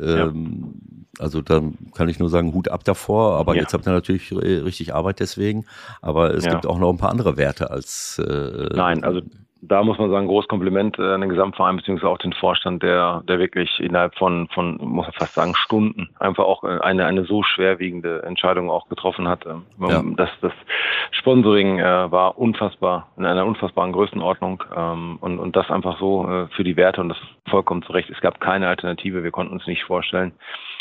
Ähm, 0.01 0.74
ja. 1.18 1.24
Also 1.24 1.42
da 1.42 1.62
kann 1.94 2.09
ich 2.09 2.18
nur 2.18 2.28
sagen, 2.28 2.53
Hut 2.55 2.68
ab 2.68 2.84
davor. 2.84 3.36
Aber 3.36 3.55
ja. 3.55 3.62
jetzt 3.62 3.72
habt 3.72 3.86
ihr 3.86 3.92
natürlich 3.92 4.32
richtig 4.32 4.94
Arbeit 4.94 5.20
deswegen. 5.20 5.64
Aber 6.03 6.34
es 6.34 6.44
ja. 6.44 6.53
gibt 6.53 6.66
auch 6.66 6.78
noch 6.78 6.86
ein 6.91 6.99
paar 6.99 7.11
andere 7.11 7.37
Werte 7.37 7.70
als. 7.70 8.18
Äh, 8.18 8.68
Nein, 8.74 9.05
also 9.05 9.22
da 9.69 9.83
muss 9.83 9.99
man 9.99 10.11
sagen, 10.11 10.27
großes 10.27 10.49
Kompliment 10.49 10.99
äh, 10.99 11.12
an 11.14 11.21
den 11.21 11.31
Gesamtverein 11.31 11.77
beziehungsweise 11.77 12.11
auch 12.11 12.19
den 12.19 12.33
Vorstand, 12.33 12.83
der, 12.83 13.23
der 13.29 13.39
wirklich 13.39 13.81
innerhalb 13.81 14.17
von, 14.17 14.49
von, 14.49 14.77
muss 14.79 15.07
man 15.07 15.12
fast 15.12 15.35
sagen, 15.35 15.55
Stunden 15.55 16.09
einfach 16.19 16.45
auch 16.45 16.64
äh, 16.64 16.79
eine, 16.81 17.07
eine 17.07 17.25
so 17.25 17.43
schwerwiegende 17.43 18.23
Entscheidung 18.23 18.71
auch 18.71 18.89
getroffen 18.89 19.29
hat. 19.29 19.45
Ähm, 19.47 19.64
ja. 19.81 20.03
Das, 20.17 20.31
das 20.41 20.53
Sponsoring 21.12 21.79
äh, 21.79 22.11
war 22.11 22.39
unfassbar, 22.39 23.09
in 23.17 23.27
einer 23.27 23.47
unfassbaren 23.47 23.93
Größenordnung 23.93 24.62
ähm, 24.75 25.19
und, 25.21 25.39
und 25.39 25.57
das 25.57 25.71
einfach 25.71 25.99
so 25.99 26.29
äh, 26.29 26.47
für 26.55 26.64
die 26.64 26.77
Werte 26.77 27.01
und 27.01 27.09
das 27.09 27.19
vollkommen 27.49 27.83
zu 27.83 27.93
Recht. 27.93 28.11
Es 28.11 28.21
gab 28.21 28.41
keine 28.41 28.69
Alternative, 28.69 29.25
wir 29.25 29.31
konnten 29.31 29.53
uns 29.53 29.67
nicht 29.67 29.85
vorstellen, 29.85 30.33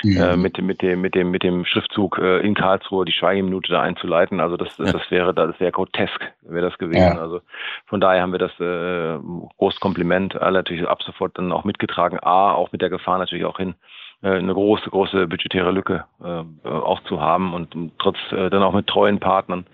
äh, 0.04 0.36
mit, 0.36 0.62
mit, 0.62 0.82
dem, 0.82 1.02
mit, 1.02 1.16
dem, 1.16 1.32
mit 1.32 1.44
dem 1.44 1.66
Schriftzug 1.66 2.18
in 2.18 2.54
Karlsruhe 2.54 3.06
die 3.06 3.12
Schweigeminute 3.12 3.72
da 3.72 3.82
einzuleiten. 3.82 4.40
Also 4.40 4.58
das, 4.58 4.76
das, 4.78 4.88
ja. 4.88 4.94
das 4.94 5.12
wäre, 5.12 5.34
das 5.34 5.60
wäre 5.60 5.72
grotesk, 5.72 6.20
wäre 6.42 6.70
das 6.70 6.78
gewesen. 6.78 7.16
Ja. 7.16 7.20
Also 7.20 7.42
von 7.88 8.02
daher 8.02 8.22
haben 8.22 8.32
wir 8.32 8.40
das 8.40 8.52
äh, 8.60 8.75
großes 9.58 9.80
Kompliment 9.80 10.36
alle 10.36 10.60
natürlich 10.60 10.88
ab 10.88 11.04
sofort 11.04 11.38
dann 11.38 11.52
auch 11.52 11.64
mitgetragen. 11.64 12.20
A, 12.22 12.54
auch 12.54 12.72
mit 12.72 12.82
der 12.82 12.90
Gefahr 12.90 13.18
natürlich 13.18 13.46
auch 13.46 13.58
hin, 13.58 13.76
äh, 14.22 14.30
eine 14.30 14.54
große, 14.54 14.90
große 14.90 15.28
budgetäre 15.28 15.72
Lücke 15.72 16.06
äh, 16.24 16.68
auch 16.68 17.02
zu 17.04 17.22
haben 17.22 17.54
und 17.54 17.76
trotz 18.00 18.18
äh, 18.32 18.50
dann 18.50 18.64
auch 18.64 18.74
mit 18.74 18.88
treuen 18.88 19.20
Partnern 19.20 19.66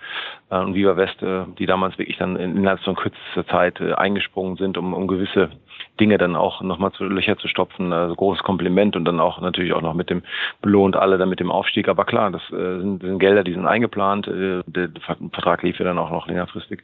äh, 0.50 0.58
und 0.58 0.74
Viva 0.74 0.98
West, 0.98 1.22
äh, 1.22 1.46
die 1.58 1.66
damals 1.66 1.98
wirklich 1.98 2.18
dann 2.18 2.36
innerhalb 2.36 2.82
von 2.82 2.96
kürzester 2.96 3.46
Zeit 3.48 3.80
äh, 3.80 3.94
eingesprungen 3.94 4.58
sind, 4.58 4.78
um, 4.78 4.94
um 4.94 5.08
gewisse 5.08 5.52
Dinge 6.00 6.18
dann 6.18 6.36
auch 6.36 6.62
nochmal 6.62 6.92
zu 6.92 7.04
Löcher 7.06 7.38
zu 7.38 7.48
stopfen. 7.48 7.94
Also 7.94 8.16
großes 8.16 8.44
Kompliment 8.44 8.96
und 8.96 9.06
dann 9.06 9.20
auch 9.20 9.40
natürlich 9.42 9.74
auch 9.74 9.82
noch 9.82 9.94
mit 9.94 10.10
dem 10.10 10.24
belohnt 10.62 10.96
alle 10.96 11.18
dann 11.18 11.30
mit 11.30 11.40
dem 11.40 11.52
Aufstieg. 11.52 11.88
Aber 11.88 12.06
klar, 12.06 12.32
das 12.32 12.42
äh, 12.52 12.80
sind, 12.80 13.02
sind 13.02 13.20
Gelder, 13.20 13.44
die 13.44 13.54
sind 13.54 13.68
eingeplant. 13.68 14.28
Äh, 14.28 14.64
der 14.66 14.90
Vertrag 15.32 15.64
lief 15.64 15.80
ja 15.80 15.86
dann 15.86 16.00
auch 16.00 16.12
noch 16.12 16.28
längerfristig. 16.28 16.84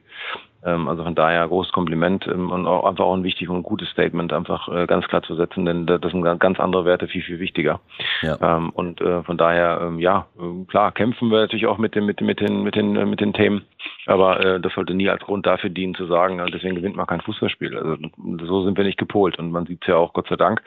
Ähm, 0.67 0.87
also 0.89 1.03
von 1.03 1.15
daher 1.15 1.47
großes 1.47 1.71
Kompliment 1.71 2.27
ähm, 2.27 2.51
und 2.51 2.67
auch 2.67 2.83
einfach 2.85 3.05
auch 3.05 3.15
ein 3.15 3.23
wichtiges 3.23 3.53
und 3.53 3.63
gutes 3.63 3.89
Statement 3.89 4.33
einfach 4.33 4.67
äh, 4.67 4.85
ganz 4.85 5.07
klar 5.07 5.23
zu 5.23 5.35
setzen, 5.35 5.65
denn 5.65 5.85
das 5.85 6.11
sind 6.11 6.23
ganz 6.39 6.59
andere 6.59 6.83
Werte 6.83 7.07
viel, 7.07 7.21
viel 7.21 7.39
wichtiger. 7.39 7.79
Ja. 8.21 8.37
Ähm, 8.41 8.71
und 8.71 8.99
äh, 8.99 9.23
von 9.23 9.37
daher, 9.37 9.93
ja, 9.97 10.27
klar, 10.67 10.91
kämpfen 10.91 11.31
wir 11.31 11.39
natürlich 11.39 11.67
auch 11.67 11.77
mit 11.77 11.95
den, 11.95 12.05
mit, 12.05 12.19
mit 12.19 12.41
den, 12.41 12.63
mit 12.63 12.75
den, 12.75 12.97
äh, 12.97 13.05
mit 13.05 13.21
den 13.21 13.31
Themen, 13.33 13.63
aber 14.07 14.59
das 14.59 14.73
sollte 14.73 14.93
nie 14.93 15.09
als 15.09 15.23
Grund 15.23 15.45
dafür 15.45 15.69
dienen 15.69 15.95
zu 15.95 16.05
sagen, 16.05 16.41
deswegen 16.53 16.75
gewinnt 16.75 16.95
man 16.95 17.07
kein 17.07 17.21
Fußballspiel. 17.21 17.77
Also 17.77 17.97
so 18.45 18.63
sind 18.63 18.77
wir 18.77 18.83
nicht 18.83 18.97
gepolt 18.97 19.39
und 19.39 19.51
man 19.51 19.65
sieht 19.65 19.81
es 19.81 19.87
ja 19.87 19.95
auch 19.95 20.13
Gott 20.13 20.27
sei 20.27 20.35
Dank, 20.35 20.61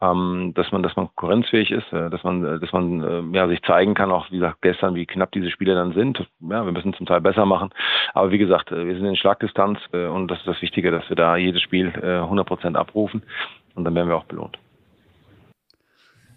dass 0.00 0.72
man, 0.72 0.82
dass 0.82 0.96
man 0.96 1.06
konkurrenzfähig 1.14 1.70
ist, 1.70 1.86
dass 1.92 2.22
man, 2.22 2.60
dass 2.60 2.72
man 2.72 3.32
ja 3.32 3.48
sich 3.48 3.62
zeigen 3.62 3.94
kann, 3.94 4.10
auch 4.10 4.30
wie 4.30 4.38
gesagt 4.38 4.62
gestern, 4.62 4.94
wie 4.94 5.06
knapp 5.06 5.32
diese 5.32 5.50
Spiele 5.50 5.74
dann 5.74 5.92
sind. 5.92 6.18
Ja, 6.40 6.64
wir 6.64 6.72
müssen 6.72 6.94
zum 6.94 7.06
Teil 7.06 7.20
besser 7.20 7.46
machen, 7.46 7.70
aber 8.12 8.30
wie 8.30 8.38
gesagt, 8.38 8.70
wir 8.70 8.94
sind 8.94 9.06
in 9.06 9.16
Schlag 9.16 9.39
Schlagdistanz 9.40 9.78
äh, 9.92 10.06
und 10.06 10.28
das 10.28 10.38
ist 10.38 10.46
das 10.46 10.62
Wichtige, 10.62 10.90
dass 10.90 11.08
wir 11.08 11.16
da 11.16 11.36
jedes 11.36 11.62
Spiel 11.62 11.88
äh, 11.88 12.20
100% 12.20 12.74
abrufen 12.76 13.22
und 13.74 13.84
dann 13.84 13.94
werden 13.94 14.08
wir 14.08 14.16
auch 14.16 14.24
belohnt. 14.24 14.58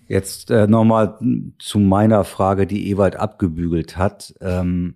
Jetzt 0.07 0.51
äh, 0.51 0.67
nochmal 0.67 1.17
zu 1.59 1.79
meiner 1.79 2.23
Frage, 2.23 2.67
die 2.67 2.89
Ewald 2.91 3.15
abgebügelt 3.15 3.97
hat, 3.97 4.33
ähm, 4.41 4.95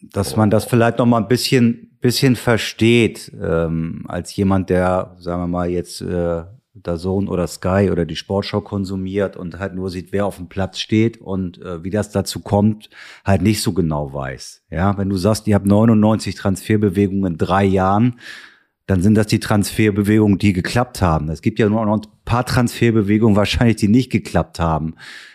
dass 0.00 0.36
man 0.36 0.50
das 0.50 0.64
vielleicht 0.64 0.98
nochmal 0.98 1.22
ein 1.22 1.28
bisschen, 1.28 1.96
bisschen 2.00 2.36
versteht, 2.36 3.32
ähm, 3.40 4.04
als 4.08 4.34
jemand, 4.36 4.68
der, 4.68 5.14
sagen 5.18 5.42
wir 5.42 5.46
mal, 5.46 5.68
jetzt 5.68 6.00
äh, 6.02 6.44
der 6.74 6.96
Zone 6.96 7.28
oder 7.28 7.46
Sky 7.46 7.90
oder 7.90 8.06
die 8.06 8.16
Sportschau 8.16 8.62
konsumiert 8.62 9.36
und 9.36 9.58
halt 9.58 9.74
nur 9.74 9.90
sieht, 9.90 10.12
wer 10.12 10.26
auf 10.26 10.36
dem 10.36 10.48
Platz 10.48 10.78
steht 10.78 11.20
und 11.20 11.60
äh, 11.60 11.84
wie 11.84 11.90
das 11.90 12.10
dazu 12.10 12.40
kommt, 12.40 12.88
halt 13.24 13.42
nicht 13.42 13.62
so 13.62 13.72
genau 13.72 14.12
weiß. 14.12 14.62
Ja, 14.70 14.96
wenn 14.96 15.10
du 15.10 15.16
sagst, 15.16 15.46
ihr 15.46 15.54
habt 15.54 15.66
99 15.66 16.34
Transferbewegungen 16.34 17.32
in 17.32 17.38
drei 17.38 17.64
Jahren, 17.64 18.18
dann 18.86 19.02
sind 19.02 19.14
das 19.14 19.26
die 19.26 19.40
Transferbewegungen, 19.40 20.38
die 20.38 20.52
geklappt 20.52 21.02
haben. 21.02 21.28
Es 21.28 21.42
gibt 21.42 21.58
ja 21.58 21.68
nur 21.68 21.84
noch 21.84 21.98
ein 21.98 22.06
paar 22.24 22.46
Transferbewegungen 22.46 23.36
wahrscheinlich, 23.36 23.76
die 23.76 23.88
nicht 23.88 24.10
geklappt 24.10 24.58
haben. 24.58 24.94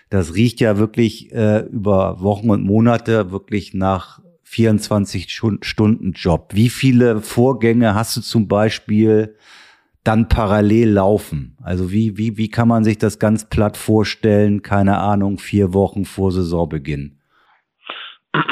Das 0.10 0.36
riecht 0.36 0.60
ja 0.60 0.78
wirklich 0.78 1.32
äh, 1.34 1.60
über 1.68 2.22
Wochen 2.22 2.50
und 2.50 2.64
Monate 2.64 3.32
wirklich 3.32 3.74
nach 3.74 4.22
24 4.44 5.30
Stunden 5.62 6.14
Job. 6.14 6.52
Wie 6.54 6.70
viele 6.70 7.22
Vorgänge 7.22 7.96
hast 7.96 8.16
du 8.16 8.22
zum 8.22 8.48
Beispiel 8.48 9.36
dann 10.08 10.30
parallel 10.30 10.92
laufen? 10.92 11.58
Also 11.62 11.92
wie, 11.92 12.18
wie, 12.18 12.38
wie 12.38 12.50
kann 12.50 12.68
man 12.68 12.84
sich 12.84 12.98
das 12.98 13.20
ganz 13.20 13.46
platt 13.46 13.76
vorstellen? 13.76 14.62
Keine 14.62 14.98
Ahnung, 15.00 15.38
vier 15.38 15.74
Wochen 15.74 16.06
vor 16.06 16.32
Saisonbeginn. 16.32 17.17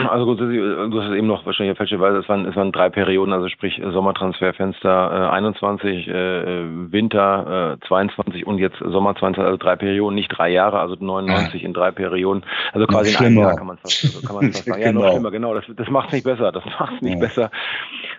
Also 0.10 0.26
grundsätzlich, 0.26 0.60
äh, 0.60 0.90
du 0.90 1.02
hast 1.02 1.10
es 1.10 1.16
eben 1.16 1.28
noch 1.28 1.46
wahrscheinlich 1.46 1.78
falscherweise, 1.78 2.18
es 2.20 2.30
waren, 2.30 2.46
es 2.46 2.56
waren 2.56 2.72
drei 2.72 2.90
Perioden, 2.90 3.34
also 3.34 3.50
sprich 3.50 3.80
äh, 3.80 3.92
Sommertransferfenster 3.92 5.30
äh, 5.30 5.36
21, 5.36 6.08
äh, 6.08 6.92
Winter 6.92 7.78
äh, 7.82 7.88
22 7.88 8.46
und 8.48 8.58
jetzt 8.58 8.78
Sommer 8.80 9.16
22, 9.16 9.44
also 9.44 9.58
drei 9.58 9.76
Perioden, 9.76 10.16
nicht 10.16 10.30
drei 10.30 10.50
Jahre, 10.50 10.80
also 10.80 10.96
99 11.00 11.62
ja. 11.62 11.68
in 11.68 11.74
drei 11.74 11.92
Perioden. 11.92 12.44
Also 12.74 12.88
quasi 12.88 13.12
in 13.12 13.18
einem 13.18 13.38
Jahr 13.40 13.56
kann 13.56 13.68
man 13.68 13.78
fast, 13.78 14.26
kann 14.26 14.36
man 14.36 14.52
fast 14.52 14.66
sagen. 14.66 14.82
Ja, 14.82 14.88
genau. 14.88 15.02
noch 15.02 15.12
schlimmer, 15.12 15.32
genau. 15.32 15.54
Das, 15.54 15.66
das 15.76 15.90
macht 15.90 16.08
es 16.08 16.14
nicht 16.14 16.26
besser. 16.26 16.52
Das 16.52 16.66
macht 16.66 16.94
es 16.96 17.02
nicht 17.02 17.16
ja. 17.16 17.20
besser. 17.20 17.52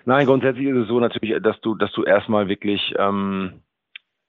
Nein, 0.04 0.26
grundsätzlich 0.26 0.66
ist 0.66 0.76
es 0.76 0.88
so 0.88 1.00
natürlich, 1.00 1.42
dass 1.42 1.60
du, 1.60 1.74
dass 1.74 1.92
du 1.92 2.04
erstmal 2.04 2.48
wirklich 2.48 2.94
ähm, 2.98 3.54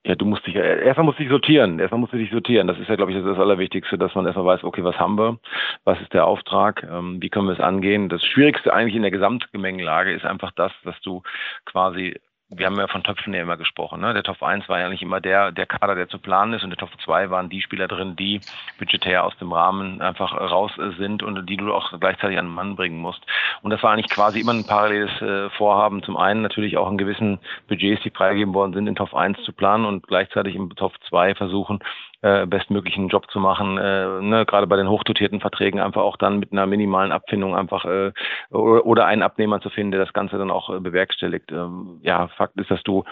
Ja, 0.08 0.16
du 0.16 0.24
musst 0.24 0.48
dich, 0.48 0.56
erstmal 0.56 1.04
musst 1.04 1.20
du 1.20 1.24
dich 1.24 1.32
sortieren. 1.32 1.80
Erstmal 1.80 2.00
musst 2.00 2.14
du 2.14 2.18
dich 2.18 2.32
sortieren. 2.32 2.66
Das 2.66 2.80
ist 2.80 2.88
ja, 2.88 2.96
glaube 2.96 3.12
ich, 3.12 3.22
das, 3.22 3.38
Allerwichtigste, 3.38 3.98
dass 3.98 4.16
man 4.16 4.26
erstmal 4.26 4.46
weiß, 4.46 4.64
okay, 4.64 4.82
was 4.82 4.98
haben 4.98 5.18
wir? 5.18 5.38
Was 5.84 6.00
ist 6.00 6.14
der 6.14 6.26
Auftrag? 6.26 6.88
Ähm, 6.90 7.22
wie 7.22 7.30
können 7.30 7.48
wir 7.48 7.54
es 7.54 7.60
angehen? 7.60 8.08
Das 8.08 8.24
Schwierigste 8.24 8.74
eigentlich 8.74 8.96
in 8.96 9.02
der 9.02 9.12
Gesamtgemengelage 9.12 10.14
ist 10.14 10.24
einfach 10.24 10.54
das, 10.56 10.72
dass 10.86 10.98
du 11.02 11.24
quasi 11.66 12.16
wir 12.50 12.66
haben 12.66 12.78
ja 12.78 12.88
von 12.88 13.04
Töpfen 13.04 13.34
ja 13.34 13.42
immer 13.42 13.58
gesprochen. 13.58 14.00
Ne? 14.00 14.14
Der 14.14 14.24
Topf 14.24 14.42
1 14.42 14.70
war 14.70 14.80
ja 14.80 14.88
nicht 14.88 15.02
immer 15.02 15.20
der, 15.20 15.52
der 15.52 15.66
Kader, 15.66 15.96
der 15.96 16.08
zu 16.08 16.18
planen 16.18 16.54
ist 16.54 16.64
und 16.64 16.70
der 16.70 16.78
Topf 16.78 16.96
2 17.04 17.30
waren 17.30 17.50
die 17.50 17.62
Spieler 17.62 17.90
drin, 17.90 18.16
die 18.16 18.40
budgetär 18.80 19.26
aus 19.26 19.38
dem 19.38 19.52
Rahmen 19.52 20.02
einfach 20.02 20.34
raus 20.34 20.72
sind 20.98 21.24
und 21.24 21.46
die 21.48 21.58
du 21.58 21.74
auch 21.74 21.92
gleichzeitig 22.00 22.38
an 22.40 22.46
den 22.46 22.54
Mann 22.54 22.78
bringen 22.78 23.00
musst. 23.00 23.22
Und 23.64 23.72
das 23.72 23.84
war 23.84 23.92
eigentlich 23.92 24.10
quasi 24.10 24.40
immer 24.40 24.54
ein 24.54 24.66
paralleles 24.66 25.22
äh, 25.22 25.50
Vorhaben. 25.58 26.04
Zum 26.04 26.16
einen 26.16 26.42
natürlich 26.42 26.78
auch 26.78 26.90
in 26.90 26.98
gewissen 26.98 27.40
Budgets, 27.68 28.04
die 28.04 28.12
freigegeben 28.12 28.54
worden 28.54 28.74
sind, 28.74 28.88
in 28.88 28.96
Topf 28.96 29.14
1 29.14 29.44
zu 29.44 29.52
planen 29.52 29.86
und 29.86 30.08
gleichzeitig 30.08 30.56
im 30.56 30.74
Topf 30.76 30.96
2 31.10 31.36
versuchen, 31.36 31.80
äh, 32.22 32.46
bestmöglichen 32.46 33.10
Job 33.10 33.30
zu 33.32 33.40
machen, 33.40 33.78
äh, 33.78 34.22
ne, 34.22 34.46
gerade 34.46 34.68
bei 34.68 34.76
den 34.76 34.90
hochdotierten 34.90 35.40
Verträgen 35.40 35.80
einfach 35.80 36.02
auch 36.02 36.18
dann 36.18 36.40
mit 36.40 36.52
einer 36.52 36.66
minimalen 36.66 37.12
Abfindung 37.12 37.56
einfach 37.56 37.86
äh, 37.86 38.12
oder 38.52 39.06
einen 39.06 39.22
Abnehmer 39.22 39.62
zu 39.62 39.70
finden, 39.70 39.92
der 39.92 40.04
das 40.04 40.14
Ganze 40.14 40.38
dann 40.38 40.52
auch 40.52 40.70
äh, 40.70 40.80
bewerkstelligt. 40.80 41.52
Ähm, 41.52 42.00
ja, 42.02 42.28
Fakt 42.30 42.60
ist, 42.60 42.72
dass 42.72 42.82
du 42.84 43.04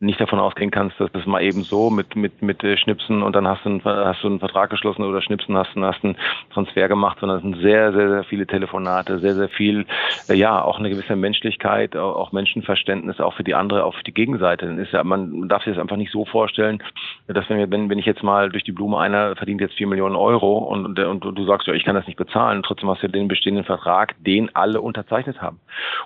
nicht 0.00 0.18
davon 0.18 0.38
ausgehen 0.38 0.70
kannst, 0.70 0.98
dass 0.98 1.12
das 1.12 1.26
mal 1.26 1.42
eben 1.42 1.62
so 1.62 1.90
mit 1.90 2.16
mit 2.16 2.40
mit 2.40 2.64
äh, 2.64 2.78
Schnipsen 2.78 3.22
und 3.22 3.36
dann 3.36 3.46
hast 3.46 3.66
du 3.66 3.68
einen, 3.68 3.84
hast 3.84 4.22
du 4.22 4.28
einen 4.28 4.38
Vertrag 4.38 4.70
geschlossen 4.70 5.02
oder 5.02 5.20
Schnipsen 5.20 5.54
hast 5.58 5.74
du 5.74 5.84
hast 5.84 6.02
einen 6.02 6.16
Transfer 6.54 6.88
gemacht, 6.88 7.18
sondern 7.20 7.36
es 7.36 7.42
sind 7.42 7.60
sehr 7.60 7.92
sehr 7.92 8.08
sehr 8.08 8.24
viele 8.24 8.46
Telefonate, 8.46 9.18
sehr 9.18 9.34
sehr 9.34 9.50
viel 9.50 9.84
äh, 10.28 10.34
ja 10.34 10.62
auch 10.62 10.78
eine 10.78 10.88
gewisse 10.88 11.16
Menschlichkeit, 11.16 11.96
auch 11.96 12.32
Menschenverständnis 12.32 13.20
auch 13.20 13.34
für 13.34 13.44
die 13.44 13.54
andere, 13.54 13.84
auch 13.84 13.94
für 13.94 14.02
die 14.02 14.14
Gegenseite. 14.14 14.64
Dann 14.66 14.78
ist 14.78 14.92
ja 14.92 15.04
man 15.04 15.48
darf 15.48 15.64
sich 15.64 15.74
das 15.74 15.82
einfach 15.82 15.98
nicht 15.98 16.12
so 16.12 16.24
vorstellen, 16.24 16.82
dass 17.26 17.50
wenn 17.50 17.70
wenn 17.70 17.90
wenn 17.90 17.98
ich 17.98 18.06
jetzt 18.06 18.22
mal 18.22 18.48
durch 18.48 18.64
die 18.64 18.72
Blume 18.72 18.98
einer 18.98 19.36
verdient 19.36 19.60
jetzt 19.60 19.74
vier 19.74 19.86
Millionen 19.86 20.16
Euro 20.16 20.58
und 20.58 20.98
und, 20.98 21.26
und 21.26 21.38
du 21.38 21.44
sagst 21.44 21.66
ja 21.66 21.74
ich 21.74 21.84
kann 21.84 21.94
das 21.94 22.06
nicht 22.06 22.16
bezahlen, 22.16 22.62
trotzdem 22.62 22.88
hast 22.88 23.02
du 23.02 23.08
den 23.08 23.28
bestehenden 23.28 23.64
Vertrag, 23.64 24.14
den 24.24 24.54
alle 24.56 24.80
unterzeichnet 24.80 25.42
haben. 25.42 25.60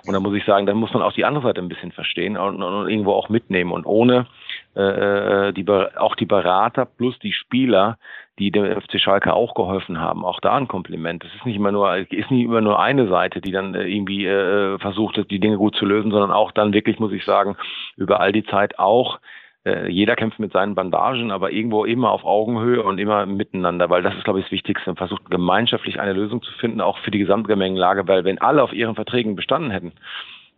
Und 0.05 0.13
da 0.13 0.19
muss 0.19 0.35
ich 0.35 0.43
sagen, 0.43 0.65
dann 0.65 0.75
muss 0.75 0.93
man 0.93 1.01
auch 1.01 1.13
die 1.13 1.23
andere 1.23 1.43
Seite 1.45 1.61
ein 1.61 1.69
bisschen 1.69 1.93
verstehen 1.93 2.35
und, 2.35 2.61
und 2.61 2.89
irgendwo 2.89 3.13
auch 3.13 3.29
mitnehmen 3.29 3.71
und 3.71 3.84
ohne 3.85 4.27
äh, 4.75 5.53
die, 5.53 5.65
auch 5.97 6.15
die 6.15 6.25
Berater 6.25 6.85
plus 6.85 7.17
die 7.19 7.33
Spieler, 7.33 7.97
die 8.39 8.51
dem 8.51 8.65
FC 8.81 8.99
Schalke 8.99 9.33
auch 9.33 9.55
geholfen 9.55 9.99
haben. 9.99 10.25
Auch 10.25 10.39
da 10.39 10.55
ein 10.55 10.67
Kompliment. 10.67 11.23
Es 11.23 11.33
ist 11.33 11.45
nicht 11.45 11.55
immer 11.55 11.71
nur, 11.71 11.95
ist 11.95 12.31
nicht 12.31 12.43
immer 12.43 12.61
nur 12.61 12.79
eine 12.79 13.07
Seite, 13.07 13.41
die 13.41 13.51
dann 13.51 13.75
äh, 13.75 13.83
irgendwie 13.83 14.25
äh, 14.25 14.77
versucht, 14.79 15.19
die 15.29 15.39
Dinge 15.39 15.57
gut 15.57 15.75
zu 15.75 15.85
lösen, 15.85 16.11
sondern 16.11 16.31
auch 16.31 16.51
dann 16.51 16.73
wirklich, 16.73 16.99
muss 16.99 17.13
ich 17.13 17.23
sagen, 17.23 17.55
über 17.95 18.19
all 18.19 18.31
die 18.31 18.43
Zeit 18.45 18.77
auch 18.79 19.19
äh, 19.65 19.89
jeder 19.89 20.15
kämpft 20.15 20.39
mit 20.39 20.51
seinen 20.51 20.75
Bandagen, 20.75 21.31
aber 21.31 21.51
irgendwo 21.51 21.85
immer 21.85 22.11
auf 22.11 22.23
Augenhöhe 22.23 22.83
und 22.83 22.99
immer 22.99 23.25
miteinander, 23.25 23.89
weil 23.89 24.03
das 24.03 24.15
ist, 24.15 24.23
glaube 24.23 24.39
ich, 24.39 24.45
das 24.45 24.51
Wichtigste. 24.51 24.89
Man 24.89 24.97
versucht 24.97 25.29
gemeinschaftlich 25.29 25.99
eine 25.99 26.13
Lösung 26.13 26.43
zu 26.43 26.51
finden, 26.53 26.81
auch 26.81 26.99
für 26.99 27.11
die 27.11 27.19
Gesamtgemengelage, 27.19 28.07
weil 28.07 28.23
wenn 28.25 28.39
alle 28.39 28.61
auf 28.61 28.73
ihren 28.73 28.95
Verträgen 28.95 29.35
bestanden 29.35 29.71
hätten, 29.71 29.93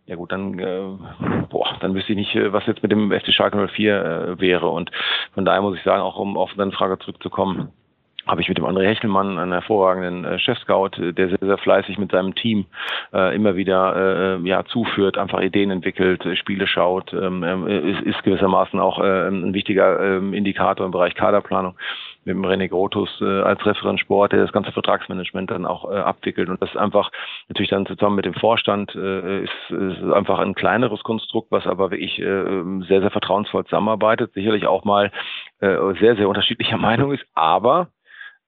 ja 0.08 0.16
gut, 0.16 0.32
dann, 0.32 0.58
äh, 0.58 0.80
boah, 1.50 1.76
dann 1.80 1.94
wüsste 1.94 2.12
ich 2.12 2.18
nicht, 2.18 2.34
äh, 2.34 2.52
was 2.52 2.66
jetzt 2.66 2.82
mit 2.82 2.90
dem 2.90 3.12
FC 3.12 3.32
Schalke 3.32 3.68
04 3.68 4.04
äh, 4.04 4.40
wäre. 4.40 4.68
Und 4.68 4.90
von 5.34 5.44
daher 5.44 5.60
muss 5.60 5.76
ich 5.76 5.82
sagen, 5.84 6.02
auch 6.02 6.18
um 6.18 6.38
auf 6.38 6.50
deine 6.56 6.72
Frage 6.72 6.98
zurückzukommen, 6.98 7.68
habe 8.26 8.40
ich 8.40 8.48
mit 8.48 8.58
dem 8.58 8.64
André 8.64 8.86
Hechelmann, 8.86 9.38
einen 9.38 9.52
hervorragenden 9.52 10.24
äh, 10.24 10.38
Chef-Scout, 10.38 10.98
äh, 10.98 11.12
der 11.12 11.28
sehr, 11.28 11.38
sehr 11.40 11.58
fleißig 11.58 11.98
mit 11.98 12.10
seinem 12.10 12.34
Team 12.34 12.64
äh, 13.12 13.34
immer 13.34 13.56
wieder 13.56 14.38
äh, 14.38 14.48
ja, 14.48 14.64
zuführt, 14.64 15.18
einfach 15.18 15.42
Ideen 15.42 15.70
entwickelt, 15.70 16.24
äh, 16.24 16.36
Spiele 16.36 16.66
schaut, 16.66 17.12
ähm, 17.12 17.42
äh, 17.42 17.90
ist, 17.90 18.00
ist 18.00 18.22
gewissermaßen 18.22 18.80
auch 18.80 18.98
äh, 19.00 19.28
ein 19.28 19.52
wichtiger 19.52 20.00
äh, 20.00 20.36
Indikator 20.36 20.86
im 20.86 20.92
Bereich 20.92 21.14
Kaderplanung 21.14 21.74
mit 22.28 22.44
dem 22.44 22.44
René 22.44 22.68
Grotus 22.68 23.08
äh, 23.20 23.40
als 23.42 23.64
Referent 23.64 24.00
Sport, 24.00 24.32
der 24.32 24.42
das 24.42 24.52
ganze 24.52 24.72
Vertragsmanagement 24.72 25.50
dann 25.50 25.66
auch 25.66 25.90
äh, 25.90 25.96
abwickelt. 25.96 26.48
Und 26.48 26.60
das 26.60 26.70
ist 26.70 26.76
einfach 26.76 27.10
natürlich 27.48 27.70
dann 27.70 27.86
zusammen 27.86 28.16
mit 28.16 28.24
dem 28.24 28.34
Vorstand 28.34 28.94
äh, 28.94 29.44
ist, 29.44 29.70
ist 29.70 30.02
einfach 30.12 30.38
ein 30.38 30.54
kleineres 30.54 31.02
Konstrukt, 31.02 31.50
was 31.50 31.66
aber 31.66 31.90
wirklich 31.90 32.18
äh, 32.18 32.84
sehr, 32.86 33.00
sehr 33.00 33.10
vertrauensvoll 33.10 33.64
zusammenarbeitet, 33.64 34.32
sicherlich 34.34 34.66
auch 34.66 34.84
mal 34.84 35.10
äh, 35.60 35.76
sehr, 36.00 36.16
sehr 36.16 36.28
unterschiedlicher 36.28 36.76
Meinung 36.78 37.12
ist, 37.12 37.24
aber 37.34 37.88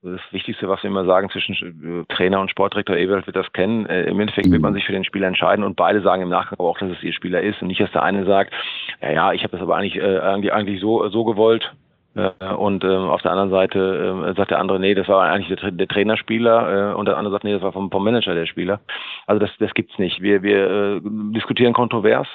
das 0.03 0.21
Wichtigste, 0.31 0.67
was 0.67 0.83
wir 0.83 0.89
immer 0.89 1.05
sagen, 1.05 1.29
zwischen 1.29 2.07
äh, 2.09 2.15
Trainer 2.15 2.41
und 2.41 2.51
Sportdirektor 2.51 2.97
Ewald 2.97 3.27
wird 3.27 3.37
das 3.37 3.53
kennen. 3.53 3.85
Äh, 3.85 4.05
Im 4.05 4.19
Endeffekt 4.19 4.51
wird 4.51 4.63
man 4.63 4.73
sich 4.73 4.87
für 4.87 4.93
den 4.93 5.05
Spieler 5.05 5.27
entscheiden 5.27 5.63
und 5.63 5.77
beide 5.77 6.01
sagen 6.01 6.23
im 6.23 6.31
Nachgang 6.31 6.59
auch, 6.59 6.79
dass 6.79 6.91
es 6.91 7.03
ihr 7.03 7.13
Spieler 7.13 7.43
ist 7.43 7.61
und 7.61 7.69
nicht, 7.69 7.81
dass 7.81 7.93
der 7.93 8.03
eine 8.03 8.25
sagt, 8.25 8.55
ja, 9.03 9.11
ja, 9.11 9.33
ich 9.33 9.43
habe 9.43 9.53
das 9.53 9.61
aber 9.61 9.77
eigentlich, 9.77 9.97
äh, 9.97 10.19
eigentlich, 10.19 10.53
eigentlich 10.53 10.81
so, 10.81 11.07
so 11.09 11.25
gewollt 11.25 11.71
und 12.15 12.83
ähm, 12.83 13.09
auf 13.09 13.23
der 13.23 13.31
anderen 13.31 13.51
Seite 13.51 14.27
äh, 14.31 14.35
sagt 14.35 14.51
der 14.51 14.59
andere, 14.59 14.81
nee, 14.81 14.95
das 14.95 15.07
war 15.07 15.23
eigentlich 15.23 15.61
der, 15.61 15.71
der 15.71 15.87
Trainerspieler 15.87 16.91
äh, 16.91 16.95
und 16.95 17.07
der 17.07 17.17
andere 17.17 17.33
sagt, 17.33 17.45
nee, 17.45 17.53
das 17.53 17.63
war 17.63 17.73
vom, 17.73 17.91
vom 17.91 18.03
Manager 18.03 18.35
der 18.35 18.47
Spieler. 18.47 18.81
Also 19.29 19.39
das, 19.39 19.51
das 19.59 19.73
gibt's 19.75 19.97
nicht. 19.97 20.21
Wir, 20.21 20.43
wir 20.43 20.71
äh, 20.71 21.01
diskutieren 21.35 21.73
kontrovers 21.73 22.27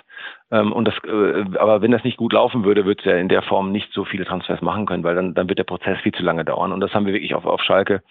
ähm, 0.50 0.72
und 0.72 0.88
das, 0.88 0.96
äh, 1.04 1.44
aber 1.60 1.82
wenn 1.82 1.92
das 1.92 2.06
nicht 2.06 2.16
gut 2.16 2.32
laufen 2.32 2.64
würde, 2.64 2.86
würde 2.86 3.00
es 3.00 3.06
ja 3.06 3.18
in 3.18 3.28
der 3.28 3.42
Form 3.42 3.74
nicht 3.74 3.92
so 3.92 4.06
viele 4.06 4.24
Transfers 4.24 4.62
machen 4.62 4.86
können, 4.86 5.04
weil 5.04 5.16
dann, 5.16 5.34
dann 5.34 5.50
wird 5.50 5.60
der 5.60 5.66
Prozess 5.66 6.00
viel 6.02 6.14
zu 6.14 6.24
lange 6.24 6.46
dauern. 6.46 6.72
Und 6.72 6.80
das 6.80 6.94
haben 6.94 7.06
wir 7.06 7.14
wirklich 7.14 7.36
auf, 7.36 7.46
auf 7.46 7.62
Schalke 7.62 8.02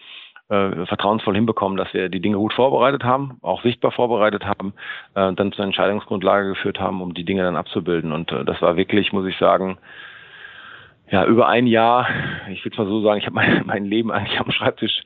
äh, 0.51 0.85
vertrauensvoll 0.85 1.35
hinbekommen, 1.35 1.79
dass 1.79 1.95
wir 1.95 2.11
die 2.11 2.21
Dinge 2.21 2.37
gut 2.37 2.53
vorbereitet 2.53 3.05
haben, 3.05 3.39
auch 3.41 3.63
sichtbar 3.63 3.93
vorbereitet 3.93 4.45
haben, 4.45 4.75
äh, 5.15 5.33
dann 5.33 5.53
zur 5.53 5.65
Entscheidungsgrundlage 5.65 6.51
geführt 6.51 6.79
haben, 6.79 7.01
um 7.01 7.15
die 7.15 7.25
Dinge 7.25 7.43
dann 7.43 7.57
abzubilden. 7.57 8.13
Und 8.13 8.31
äh, 8.33 8.45
das 8.45 8.61
war 8.61 8.77
wirklich, 8.77 9.15
muss 9.15 9.27
ich 9.27 9.39
sagen, 9.39 9.79
ja, 11.11 11.25
über 11.27 11.49
ein 11.49 11.67
Jahr, 11.67 12.09
ich 12.51 12.65
würde 12.65 12.77
mal 12.79 12.89
so 12.89 13.03
sagen, 13.03 13.19
ich 13.19 13.27
habe 13.27 13.35
mein, 13.35 13.63
mein 13.67 13.85
Leben 13.85 14.11
eigentlich 14.11 14.39
am 14.39 14.51
Schreibtisch 14.51 15.03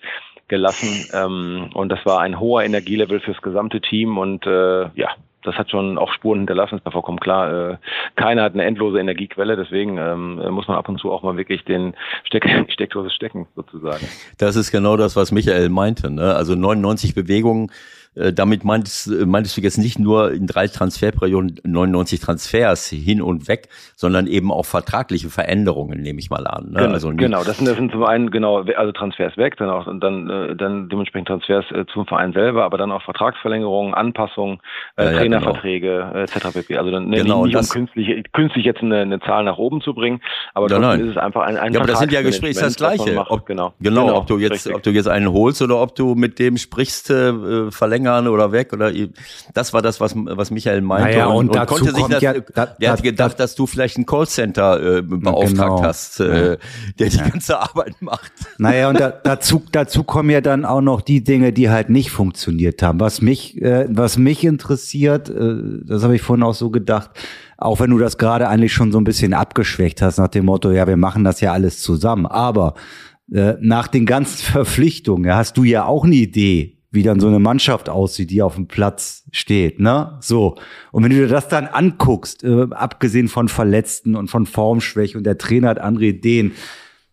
gelassen 0.48 1.06
ähm, 1.12 1.70
und 1.74 1.90
das 1.90 2.04
war 2.06 2.20
ein 2.20 2.40
hoher 2.40 2.64
Energielevel 2.64 3.20
fürs 3.20 3.42
gesamte 3.42 3.80
Team 3.80 4.16
und 4.16 4.46
äh, 4.46 4.88
ja, 4.94 5.10
das 5.42 5.56
hat 5.56 5.70
schon 5.70 5.98
auch 5.98 6.12
Spuren 6.12 6.40
hinterlassen, 6.40 6.76
ist 6.76 6.84
mir 6.84 6.92
vollkommen 6.92 7.20
klar. 7.20 7.72
Äh, 7.72 7.76
keiner 8.16 8.42
hat 8.42 8.54
eine 8.54 8.64
endlose 8.64 8.98
Energiequelle, 8.98 9.56
deswegen 9.56 9.98
ähm, 9.98 10.36
muss 10.52 10.66
man 10.68 10.76
ab 10.76 10.88
und 10.88 10.98
zu 10.98 11.12
auch 11.12 11.22
mal 11.22 11.36
wirklich 11.36 11.64
den 11.64 11.94
Steck, 12.24 12.48
Steckdose 12.72 13.10
stecken, 13.10 13.46
sozusagen. 13.54 14.06
Das 14.38 14.56
ist 14.56 14.70
genau 14.70 14.96
das, 14.96 15.16
was 15.16 15.32
Michael 15.32 15.68
meinte. 15.68 16.10
Ne? 16.10 16.34
Also 16.34 16.54
99 16.54 17.14
Bewegungen 17.14 17.70
damit 18.32 18.64
meintest, 18.64 19.06
äh, 19.06 19.26
meintest 19.26 19.56
du 19.56 19.60
jetzt 19.60 19.78
nicht 19.78 19.98
nur 19.98 20.32
in 20.32 20.46
drei 20.46 20.66
Transferperioden 20.66 21.60
99 21.64 22.20
Transfers 22.20 22.88
hin 22.88 23.22
und 23.22 23.48
weg, 23.48 23.68
sondern 23.94 24.26
eben 24.26 24.50
auch 24.50 24.64
vertragliche 24.64 25.30
Veränderungen, 25.30 26.02
nehme 26.02 26.18
ich 26.18 26.28
mal 26.28 26.46
an. 26.46 26.72
Ne? 26.72 26.80
Genau, 26.80 26.92
also 26.92 27.10
genau, 27.14 27.44
das 27.44 27.58
sind, 27.58 27.68
das 27.68 27.76
sind 27.76 27.92
zum 27.92 28.04
einen 28.04 28.30
genau 28.30 28.62
also 28.76 28.92
Transfers 28.92 29.36
weg, 29.36 29.56
dann 29.58 29.70
auch 29.70 29.86
und 29.86 30.00
dann 30.00 30.28
äh, 30.28 30.56
dann 30.56 30.88
dementsprechend 30.88 31.28
Transfers 31.28 31.64
zum 31.92 32.06
Verein 32.06 32.32
selber, 32.32 32.64
aber 32.64 32.76
dann 32.76 32.90
auch 32.90 33.02
Vertragsverlängerungen, 33.02 33.94
Anpassungen, 33.94 34.58
äh, 34.96 35.04
ja, 35.04 35.18
Trainerverträge 35.18 35.86
ja, 35.86 36.10
genau. 36.10 36.22
etc. 36.24 36.52
pp. 36.54 36.76
Also 36.76 36.90
dann 36.90 37.10
genau, 37.10 37.46
nicht, 37.46 37.56
um 37.56 37.68
künstlich, 37.68 38.24
künstlich 38.32 38.64
jetzt 38.64 38.82
eine, 38.82 38.98
eine 38.98 39.20
Zahl 39.20 39.44
nach 39.44 39.58
oben 39.58 39.80
zu 39.80 39.94
bringen, 39.94 40.20
aber 40.54 40.68
ja, 40.68 40.94
ist 40.94 41.10
es 41.10 41.16
einfach 41.16 41.42
ein, 41.42 41.56
ein 41.56 41.72
Ja, 41.72 41.80
aber 41.80 41.88
das 41.88 42.00
sind 42.00 42.12
ja 42.12 42.22
Gespräche 42.22 42.60
das 42.60 42.76
Gleiche. 42.76 43.16
Ob, 43.28 43.46
genau. 43.46 43.74
genau, 43.80 44.06
genau, 44.06 44.18
ob 44.18 44.26
du 44.26 44.38
jetzt 44.38 44.52
richtig. 44.52 44.74
ob 44.74 44.82
du 44.82 44.90
jetzt 44.90 45.08
einen 45.08 45.32
holst 45.32 45.62
oder 45.62 45.80
ob 45.80 45.94
du 45.94 46.14
mit 46.14 46.38
dem 46.40 46.56
sprichst 46.56 47.10
äh, 47.10 47.70
verlängerst 47.70 48.07
verlängern 48.08 48.28
oder 48.28 48.52
weg 48.52 48.72
oder 48.72 48.92
das 49.54 49.72
war 49.72 49.82
das, 49.82 50.00
was, 50.00 50.14
was 50.14 50.50
Michael 50.50 50.80
meinte. 50.80 51.10
Naja, 51.10 51.26
und, 51.26 51.50
und, 51.50 51.58
und 51.58 51.66
konnte 51.66 51.94
sich 51.94 52.06
das, 52.06 52.22
ja, 52.22 52.34
da, 52.54 52.76
er 52.78 52.92
hat 52.92 53.02
gedacht, 53.02 53.32
da, 53.32 53.44
dass 53.44 53.54
du 53.54 53.66
vielleicht 53.66 53.98
ein 53.98 54.06
Callcenter 54.06 54.98
äh, 54.98 55.02
beauftragt 55.02 55.76
genau. 55.76 55.82
hast, 55.82 56.20
äh, 56.20 56.58
der 56.98 57.08
die 57.08 57.16
ja. 57.16 57.28
ganze 57.28 57.58
Arbeit 57.58 58.00
macht. 58.00 58.32
Naja, 58.58 58.88
und 58.88 59.00
da, 59.00 59.10
dazu, 59.10 59.62
dazu 59.72 60.04
kommen 60.04 60.30
ja 60.30 60.40
dann 60.40 60.64
auch 60.64 60.80
noch 60.80 61.00
die 61.00 61.22
Dinge, 61.22 61.52
die 61.52 61.70
halt 61.70 61.90
nicht 61.90 62.10
funktioniert 62.10 62.82
haben. 62.82 63.00
Was 63.00 63.22
mich, 63.22 63.60
äh, 63.60 63.86
was 63.88 64.18
mich 64.18 64.44
interessiert, 64.44 65.28
äh, 65.28 65.56
das 65.84 66.02
habe 66.02 66.16
ich 66.16 66.22
vorhin 66.22 66.42
auch 66.42 66.54
so 66.54 66.70
gedacht, 66.70 67.10
auch 67.56 67.80
wenn 67.80 67.90
du 67.90 67.98
das 67.98 68.18
gerade 68.18 68.48
eigentlich 68.48 68.72
schon 68.72 68.92
so 68.92 68.98
ein 68.98 69.04
bisschen 69.04 69.34
abgeschwächt 69.34 70.00
hast, 70.00 70.18
nach 70.18 70.28
dem 70.28 70.44
Motto, 70.44 70.70
ja, 70.70 70.86
wir 70.86 70.96
machen 70.96 71.24
das 71.24 71.40
ja 71.40 71.52
alles 71.52 71.80
zusammen. 71.80 72.26
Aber 72.26 72.74
äh, 73.32 73.54
nach 73.60 73.88
den 73.88 74.06
ganzen 74.06 74.38
Verpflichtungen 74.52 75.24
ja, 75.24 75.36
hast 75.36 75.56
du 75.56 75.64
ja 75.64 75.84
auch 75.84 76.04
eine 76.04 76.14
Idee, 76.14 76.77
wie 76.90 77.02
dann 77.02 77.20
so 77.20 77.26
eine 77.28 77.38
Mannschaft 77.38 77.88
aussieht, 77.88 78.30
die 78.30 78.42
auf 78.42 78.54
dem 78.54 78.66
Platz 78.66 79.24
steht, 79.30 79.78
ne? 79.78 80.16
So. 80.20 80.56
Und 80.90 81.04
wenn 81.04 81.10
du 81.10 81.16
dir 81.16 81.28
das 81.28 81.48
dann 81.48 81.66
anguckst, 81.66 82.44
äh, 82.44 82.66
abgesehen 82.70 83.28
von 83.28 83.48
Verletzten 83.48 84.16
und 84.16 84.28
von 84.28 84.46
Formschwäche 84.46 85.18
und 85.18 85.24
der 85.24 85.38
Trainer 85.38 85.68
hat 85.68 85.80
andere 85.80 86.06
Ideen, 86.06 86.52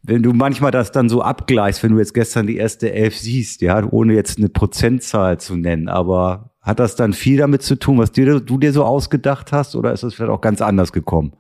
wenn 0.01 0.23
du 0.23 0.33
manchmal 0.33 0.71
das 0.71 0.91
dann 0.91 1.09
so 1.09 1.21
abgleichst, 1.21 1.83
wenn 1.83 1.91
du 1.91 1.97
jetzt 1.97 2.13
gestern 2.13 2.47
die 2.47 2.57
erste 2.57 2.93
Elf 2.93 3.17
siehst, 3.17 3.61
ja, 3.61 3.83
ohne 3.89 4.13
jetzt 4.13 4.37
eine 4.37 4.49
Prozentzahl 4.49 5.39
zu 5.39 5.55
nennen, 5.55 5.89
aber 5.89 6.51
hat 6.61 6.79
das 6.79 6.95
dann 6.95 7.13
viel 7.13 7.37
damit 7.37 7.63
zu 7.63 7.75
tun, 7.75 7.97
was 7.97 8.11
dir, 8.11 8.39
du 8.39 8.57
dir 8.57 8.71
so 8.71 8.83
ausgedacht 8.85 9.51
hast, 9.51 9.75
oder 9.75 9.93
ist 9.93 10.03
das 10.03 10.13
vielleicht 10.13 10.31
auch 10.31 10.41
ganz 10.41 10.61
anders 10.61 10.93
gekommen? 10.93 11.33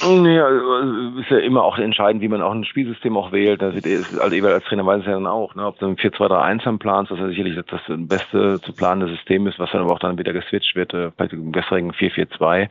Ja, 0.00 0.46
also, 0.46 1.18
ist 1.18 1.30
ja 1.30 1.38
immer 1.38 1.64
auch 1.64 1.76
entscheidend, 1.76 2.22
wie 2.22 2.28
man 2.28 2.40
auch 2.40 2.52
ein 2.52 2.64
Spielsystem 2.64 3.16
auch 3.16 3.32
wählt. 3.32 3.60
Ist, 3.62 4.16
also 4.20 4.36
Ewald 4.36 4.54
als 4.54 4.64
Trainer 4.66 4.86
weiß 4.86 5.00
es 5.00 5.06
ja 5.06 5.12
dann 5.12 5.26
auch, 5.26 5.56
ne? 5.56 5.66
ob 5.66 5.76
du 5.80 5.86
ein 5.86 5.96
4-2-3-1 5.96 6.68
am 6.68 6.78
planst, 6.78 7.10
was 7.10 7.18
ja 7.18 7.26
sicherlich 7.26 7.56
das, 7.56 7.66
das 7.66 7.80
beste 7.88 8.60
zu 8.60 8.72
planende 8.74 9.12
System 9.12 9.48
ist, 9.48 9.58
was 9.58 9.72
dann 9.72 9.82
aber 9.82 9.92
auch 9.92 9.98
dann 9.98 10.16
wieder 10.16 10.32
geswitcht 10.32 10.76
wird, 10.76 10.94
äh, 10.94 11.10
bei 11.16 11.26
dem 11.26 11.50
besseren 11.50 11.90
4-4-2. 11.90 12.68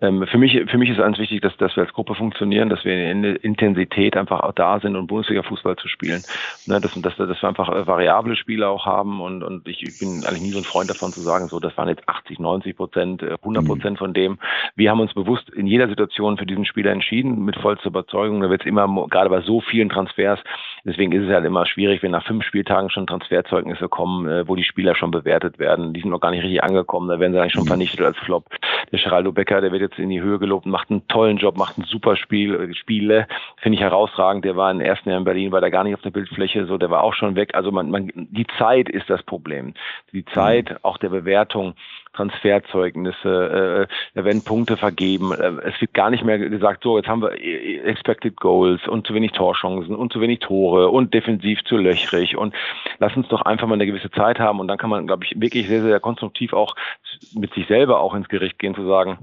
Ähm, 0.00 0.24
für 0.28 0.38
mich, 0.38 0.52
für 0.70 0.78
mich 0.78 0.90
ist 0.90 1.00
eins 1.00 1.18
wichtig, 1.18 1.40
dass, 1.42 1.56
dass 1.56 1.74
wir 1.76 1.82
als 1.82 1.92
Gruppe 1.92 2.14
funktionieren, 2.14 2.68
dass 2.68 2.84
wir 2.84 3.10
in 3.10 3.22
der 3.22 3.42
Intensität 3.42 4.16
einfach 4.16 4.40
auch 4.40 4.52
da 4.52 4.78
sind 4.78 4.94
und 4.94 5.08
Bundesliga-Fußball 5.08 5.76
zu 5.76 5.88
spielen. 5.88 6.22
Ne? 6.66 6.80
Dass, 6.80 6.94
dass, 6.94 7.16
dass 7.16 7.42
wir 7.42 7.48
einfach 7.48 7.68
äh, 7.68 7.86
variable 7.86 8.36
Spiele 8.36 8.68
auch 8.68 8.86
haben 8.86 9.20
und, 9.20 9.42
und 9.42 9.66
ich, 9.66 9.82
ich 9.82 9.98
bin 9.98 10.24
eigentlich 10.24 10.42
nie 10.42 10.50
so 10.50 10.58
ein 10.58 10.64
Freund 10.64 10.88
davon 10.88 11.10
zu 11.10 11.20
sagen, 11.20 11.48
so, 11.48 11.58
das 11.58 11.76
waren 11.76 11.88
jetzt 11.88 12.08
80, 12.08 12.38
90 12.38 12.76
Prozent, 12.76 13.22
100 13.24 13.64
äh, 13.64 13.66
Prozent 13.66 13.92
mhm. 13.94 13.96
von 13.96 14.14
dem. 14.14 14.38
Wir 14.76 14.90
haben 14.90 15.00
uns 15.00 15.14
bewusst 15.14 15.50
in 15.50 15.66
jeder 15.66 15.88
Situation 15.88 16.38
für 16.38 16.46
diesen 16.46 16.64
Spieler 16.64 16.92
entschieden, 16.92 17.44
mit 17.44 17.56
vollster 17.56 17.88
Überzeugung. 17.88 18.40
Da 18.40 18.50
wird 18.50 18.60
es 18.60 18.66
immer, 18.66 18.86
gerade 19.08 19.30
bei 19.30 19.40
so 19.40 19.60
vielen 19.60 19.88
Transfers, 19.88 20.38
deswegen 20.84 21.10
ist 21.10 21.24
es 21.24 21.30
halt 21.30 21.44
immer 21.44 21.66
schwierig, 21.66 22.04
wenn 22.04 22.12
nach 22.12 22.24
fünf 22.24 22.44
Spieltagen 22.44 22.90
schon 22.90 23.08
Transferzeugnisse 23.08 23.88
kommen, 23.88 24.28
äh, 24.28 24.46
wo 24.46 24.54
die 24.54 24.64
Spieler 24.64 24.94
schon 24.94 25.10
bewertet 25.10 25.58
werden. 25.58 25.92
Die 25.92 26.00
sind 26.02 26.10
noch 26.10 26.20
gar 26.20 26.30
nicht 26.30 26.44
richtig 26.44 26.62
angekommen, 26.62 27.08
da 27.08 27.18
werden 27.18 27.32
sie 27.32 27.40
eigentlich 27.40 27.54
schon 27.54 27.64
mhm. 27.64 27.68
vernichtet 27.68 28.02
als 28.02 28.16
Flop. 28.18 28.44
Der 28.92 29.00
Geraldo 29.00 29.32
Becker, 29.32 29.60
der 29.60 29.72
wird 29.72 29.82
jetzt 29.82 29.87
in 29.96 30.10
die 30.10 30.20
Höhe 30.20 30.38
gelobt 30.38 30.66
macht 30.66 30.90
einen 30.90 31.06
tollen 31.08 31.38
Job, 31.38 31.56
macht 31.56 31.78
ein 31.78 31.84
super 31.84 32.16
Spiel, 32.16 32.54
äh, 32.54 32.74
Spiele, 32.74 33.26
finde 33.56 33.76
ich 33.76 33.82
herausragend. 33.82 34.44
Der 34.44 34.56
war 34.56 34.70
im 34.70 34.80
ersten 34.80 35.08
Jahr 35.08 35.18
in 35.18 35.24
Berlin, 35.24 35.52
war 35.52 35.60
da 35.60 35.70
gar 35.70 35.84
nicht 35.84 35.94
auf 35.94 36.02
der 36.02 36.10
Bildfläche, 36.10 36.66
so, 36.66 36.78
der 36.78 36.90
war 36.90 37.02
auch 37.02 37.14
schon 37.14 37.36
weg. 37.36 37.54
Also 37.54 37.70
man, 37.70 37.90
man, 37.90 38.10
die 38.14 38.46
Zeit 38.58 38.88
ist 38.88 39.08
das 39.08 39.22
Problem. 39.22 39.74
Die 40.12 40.24
Zeit 40.24 40.70
mhm. 40.70 40.76
auch 40.82 40.98
der 40.98 41.10
Bewertung 41.10 41.74
Transferzeugnisse, 42.18 43.86
äh, 43.88 43.94
da 44.14 44.24
werden 44.24 44.42
Punkte 44.42 44.76
vergeben. 44.76 45.32
Äh, 45.32 45.68
es 45.68 45.80
wird 45.80 45.94
gar 45.94 46.10
nicht 46.10 46.24
mehr 46.24 46.38
gesagt, 46.38 46.82
so, 46.82 46.96
jetzt 46.98 47.08
haben 47.08 47.22
wir 47.22 47.32
Expected 47.32 48.36
Goals 48.36 48.86
und 48.88 49.06
zu 49.06 49.14
wenig 49.14 49.32
Torchancen 49.32 49.94
und 49.94 50.12
zu 50.12 50.20
wenig 50.20 50.40
Tore 50.40 50.88
und 50.88 51.14
defensiv 51.14 51.62
zu 51.64 51.76
löchrig 51.76 52.36
und 52.36 52.54
lass 52.98 53.16
uns 53.16 53.28
doch 53.28 53.42
einfach 53.42 53.68
mal 53.68 53.74
eine 53.74 53.86
gewisse 53.86 54.10
Zeit 54.10 54.40
haben 54.40 54.58
und 54.58 54.68
dann 54.68 54.78
kann 54.78 54.90
man, 54.90 55.06
glaube 55.06 55.24
ich, 55.24 55.40
wirklich 55.40 55.68
sehr, 55.68 55.82
sehr 55.82 56.00
konstruktiv 56.00 56.52
auch 56.52 56.74
mit 57.34 57.54
sich 57.54 57.66
selber 57.68 58.00
auch 58.00 58.14
ins 58.14 58.28
Gericht 58.28 58.58
gehen, 58.58 58.74
zu 58.74 58.86
sagen, 58.86 59.18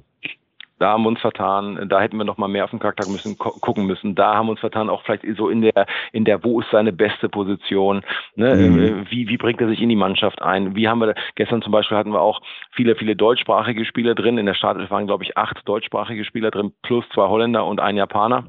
da 0.80 0.91
haben 0.91 1.03
wir 1.03 1.09
uns 1.09 1.21
vertan, 1.21 1.88
da 1.88 2.01
hätten 2.01 2.17
wir 2.17 2.26
noch 2.26 2.38
mal 2.38 2.47
mehr 2.47 2.65
auf 2.65 2.69
den 2.71 2.80
Charakter 2.80 3.09
müssen 3.09 3.38
gucken 3.38 3.86
müssen. 3.86 4.15
Da 4.15 4.36
haben 4.36 4.47
wir 4.47 4.51
uns 4.51 4.59
vertan, 4.59 4.89
auch 4.89 5.03
vielleicht 5.03 5.26
so 5.38 5.49
in 5.49 5.61
der 5.61 5.86
in 6.11 6.26
der 6.26 6.43
wo 6.43 6.59
ist 6.59 6.69
seine 6.71 6.91
beste 6.91 7.30
Position, 7.30 8.03
ne? 8.36 8.55
Mhm. 8.55 8.80
Äh, 8.80 9.11
wie 9.11 9.30
wie 9.30 9.38
bringt 9.38 9.61
er 9.61 9.69
sich 9.69 9.82
in 9.82 9.89
die 9.89 9.95
Mannschaft 9.95 10.41
ein? 10.41 10.76
Wie 10.76 10.88
haben 10.88 10.99
wir 10.99 11.15
gestern 11.36 11.61
zum 11.61 11.71
Beispiel 11.71 11.97
hatten 11.97 12.11
wir 12.11 12.21
auch 12.21 12.41
viele 12.71 12.95
viele 12.95 13.15
deutschsprachige 13.15 13.86
Spieler 13.86 14.15
drin. 14.15 14.38
In 14.38 14.45
der 14.45 14.53
Startelf 14.53 14.91
waren 14.91 15.07
glaube 15.07 15.23
ich 15.23 15.38
acht 15.38 15.67
deutschsprachige 15.67 16.26
Spieler 16.26 16.51
drin 16.51 16.73
plus 16.84 17.05
zwei 17.13 17.28
Holländer 17.28 17.65
und 17.65 17.80
ein 17.80 17.95
Japaner. 17.95 18.45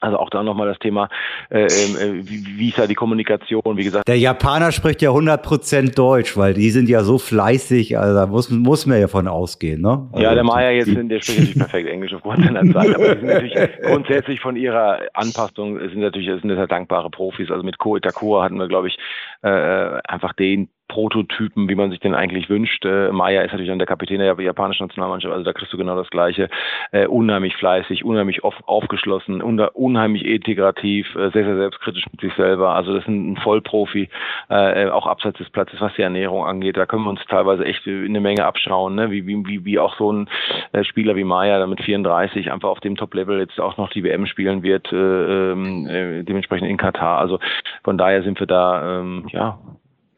Also 0.00 0.18
auch 0.18 0.30
da 0.30 0.42
nochmal 0.42 0.68
das 0.68 0.78
Thema, 0.78 1.08
äh, 1.50 1.62
ähm, 1.62 1.66
äh, 1.66 2.28
wie, 2.28 2.58
wie 2.58 2.68
ist 2.68 2.78
da 2.78 2.86
die 2.86 2.94
Kommunikation, 2.94 3.76
wie 3.76 3.84
gesagt. 3.84 4.06
Der 4.06 4.18
Japaner 4.18 4.72
spricht 4.72 5.02
ja 5.02 5.10
100% 5.10 5.94
Deutsch, 5.94 6.36
weil 6.36 6.54
die 6.54 6.70
sind 6.70 6.88
ja 6.88 7.02
so 7.02 7.18
fleißig, 7.18 7.98
also 7.98 8.14
da 8.14 8.26
muss, 8.26 8.50
muss 8.50 8.86
man 8.86 9.00
ja 9.00 9.08
von 9.08 9.26
ausgehen, 9.26 9.80
ne? 9.80 10.08
ja, 10.14 10.20
der 10.20 10.30
also 10.30 10.44
Maya 10.44 10.70
jetzt, 10.70 10.88
der 10.88 11.20
spricht 11.20 11.38
natürlich 11.38 11.58
perfekt 11.58 11.88
Englisch 11.88 12.14
aufgrund 12.14 12.44
seiner 12.44 12.72
Zeit, 12.72 12.94
aber 12.94 13.14
die 13.14 13.20
sind 13.20 13.26
natürlich 13.26 13.58
grundsätzlich 13.82 14.40
von 14.40 14.56
ihrer 14.56 15.00
Anpassung, 15.14 15.78
sind 15.78 15.98
natürlich 16.00 16.28
sind 16.40 16.48
das 16.48 16.58
ja 16.58 16.66
dankbare 16.66 17.10
Profis. 17.10 17.50
Also 17.50 17.62
mit 17.62 17.78
Ko 17.78 17.96
Itakura 17.96 18.44
hatten 18.44 18.58
wir, 18.58 18.68
glaube 18.68 18.88
ich, 18.88 18.98
äh, 19.42 19.48
äh 19.48 20.00
einfach 20.06 20.32
den 20.34 20.68
Prototypen, 20.88 21.68
wie 21.68 21.74
man 21.74 21.90
sich 21.90 22.00
den 22.00 22.14
eigentlich 22.14 22.48
wünscht. 22.48 22.84
Äh, 22.84 23.10
Maya 23.12 23.42
ist 23.42 23.52
natürlich 23.52 23.68
dann 23.68 23.78
der 23.78 23.86
Kapitän 23.86 24.18
der 24.18 24.34
japanischen 24.40 24.84
Nationalmannschaft, 24.84 25.32
also 25.32 25.44
da 25.44 25.52
kriegst 25.52 25.72
du 25.72 25.76
genau 25.76 25.96
das 25.96 26.10
Gleiche. 26.10 26.48
Äh, 26.92 27.06
unheimlich 27.06 27.56
fleißig, 27.56 28.04
unheimlich 28.04 28.44
auf, 28.44 28.54
aufgeschlossen, 28.66 29.42
unheimlich 29.42 30.24
integrativ, 30.24 31.06
äh, 31.16 31.30
sehr, 31.30 31.44
sehr 31.44 31.56
selbstkritisch 31.56 32.04
mit 32.10 32.20
sich 32.20 32.34
selber. 32.34 32.74
Also 32.74 32.94
das 32.94 33.02
ist 33.02 33.08
ein, 33.08 33.36
Vollprofi, 33.36 34.08
äh, 34.48 34.88
auch 34.88 35.06
abseits 35.06 35.38
des 35.38 35.50
Platzes, 35.50 35.80
was 35.80 35.94
die 35.94 36.02
Ernährung 36.02 36.44
angeht. 36.44 36.76
Da 36.76 36.86
können 36.86 37.04
wir 37.04 37.10
uns 37.10 37.24
teilweise 37.28 37.64
echt 37.64 37.86
eine 37.86 38.20
Menge 38.20 38.44
abschauen, 38.44 38.94
ne? 38.94 39.10
wie, 39.10 39.26
wie, 39.26 39.64
wie 39.64 39.78
auch 39.78 39.96
so 39.96 40.12
ein 40.12 40.28
äh, 40.72 40.84
Spieler 40.84 41.16
wie 41.16 41.24
Maya, 41.24 41.58
der 41.58 41.66
mit 41.66 41.82
34 41.82 42.50
einfach 42.50 42.68
auf 42.68 42.80
dem 42.80 42.96
Top-Level 42.96 43.38
jetzt 43.40 43.60
auch 43.60 43.76
noch 43.76 43.90
die 43.90 44.04
WM 44.04 44.26
spielen 44.26 44.62
wird, 44.62 44.92
äh, 44.92 44.96
ähm, 44.96 45.86
äh, 45.86 46.22
dementsprechend 46.22 46.68
in 46.68 46.76
Katar. 46.76 47.18
Also 47.18 47.38
von 47.84 47.98
daher 47.98 48.22
sind 48.22 48.40
wir 48.40 48.46
da, 48.46 49.00
ähm, 49.00 49.26
ja, 49.30 49.58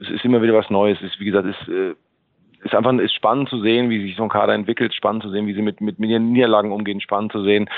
es 0.00 0.10
ist 0.10 0.24
immer 0.24 0.42
wieder 0.42 0.54
was 0.54 0.70
Neues. 0.70 0.98
Es 1.00 1.12
ist, 1.12 1.20
wie 1.20 1.26
gesagt, 1.26 1.46
ist, 1.46 1.68
äh, 1.68 1.94
ist 2.64 2.74
einfach 2.74 2.92
ist 2.98 3.14
spannend 3.14 3.48
zu 3.48 3.60
sehen, 3.60 3.90
wie 3.90 4.02
sich 4.02 4.16
so 4.16 4.22
ein 4.22 4.28
Kader 4.28 4.54
entwickelt, 4.54 4.94
spannend 4.94 5.22
zu 5.22 5.30
sehen, 5.30 5.46
wie 5.46 5.54
sie 5.54 5.62
mit, 5.62 5.80
mit, 5.80 5.98
mit 5.98 6.10
ihren 6.10 6.32
Niederlagen 6.32 6.72
umgehen, 6.72 7.00
spannend 7.00 7.32
zu 7.32 7.42
sehen, 7.42 7.68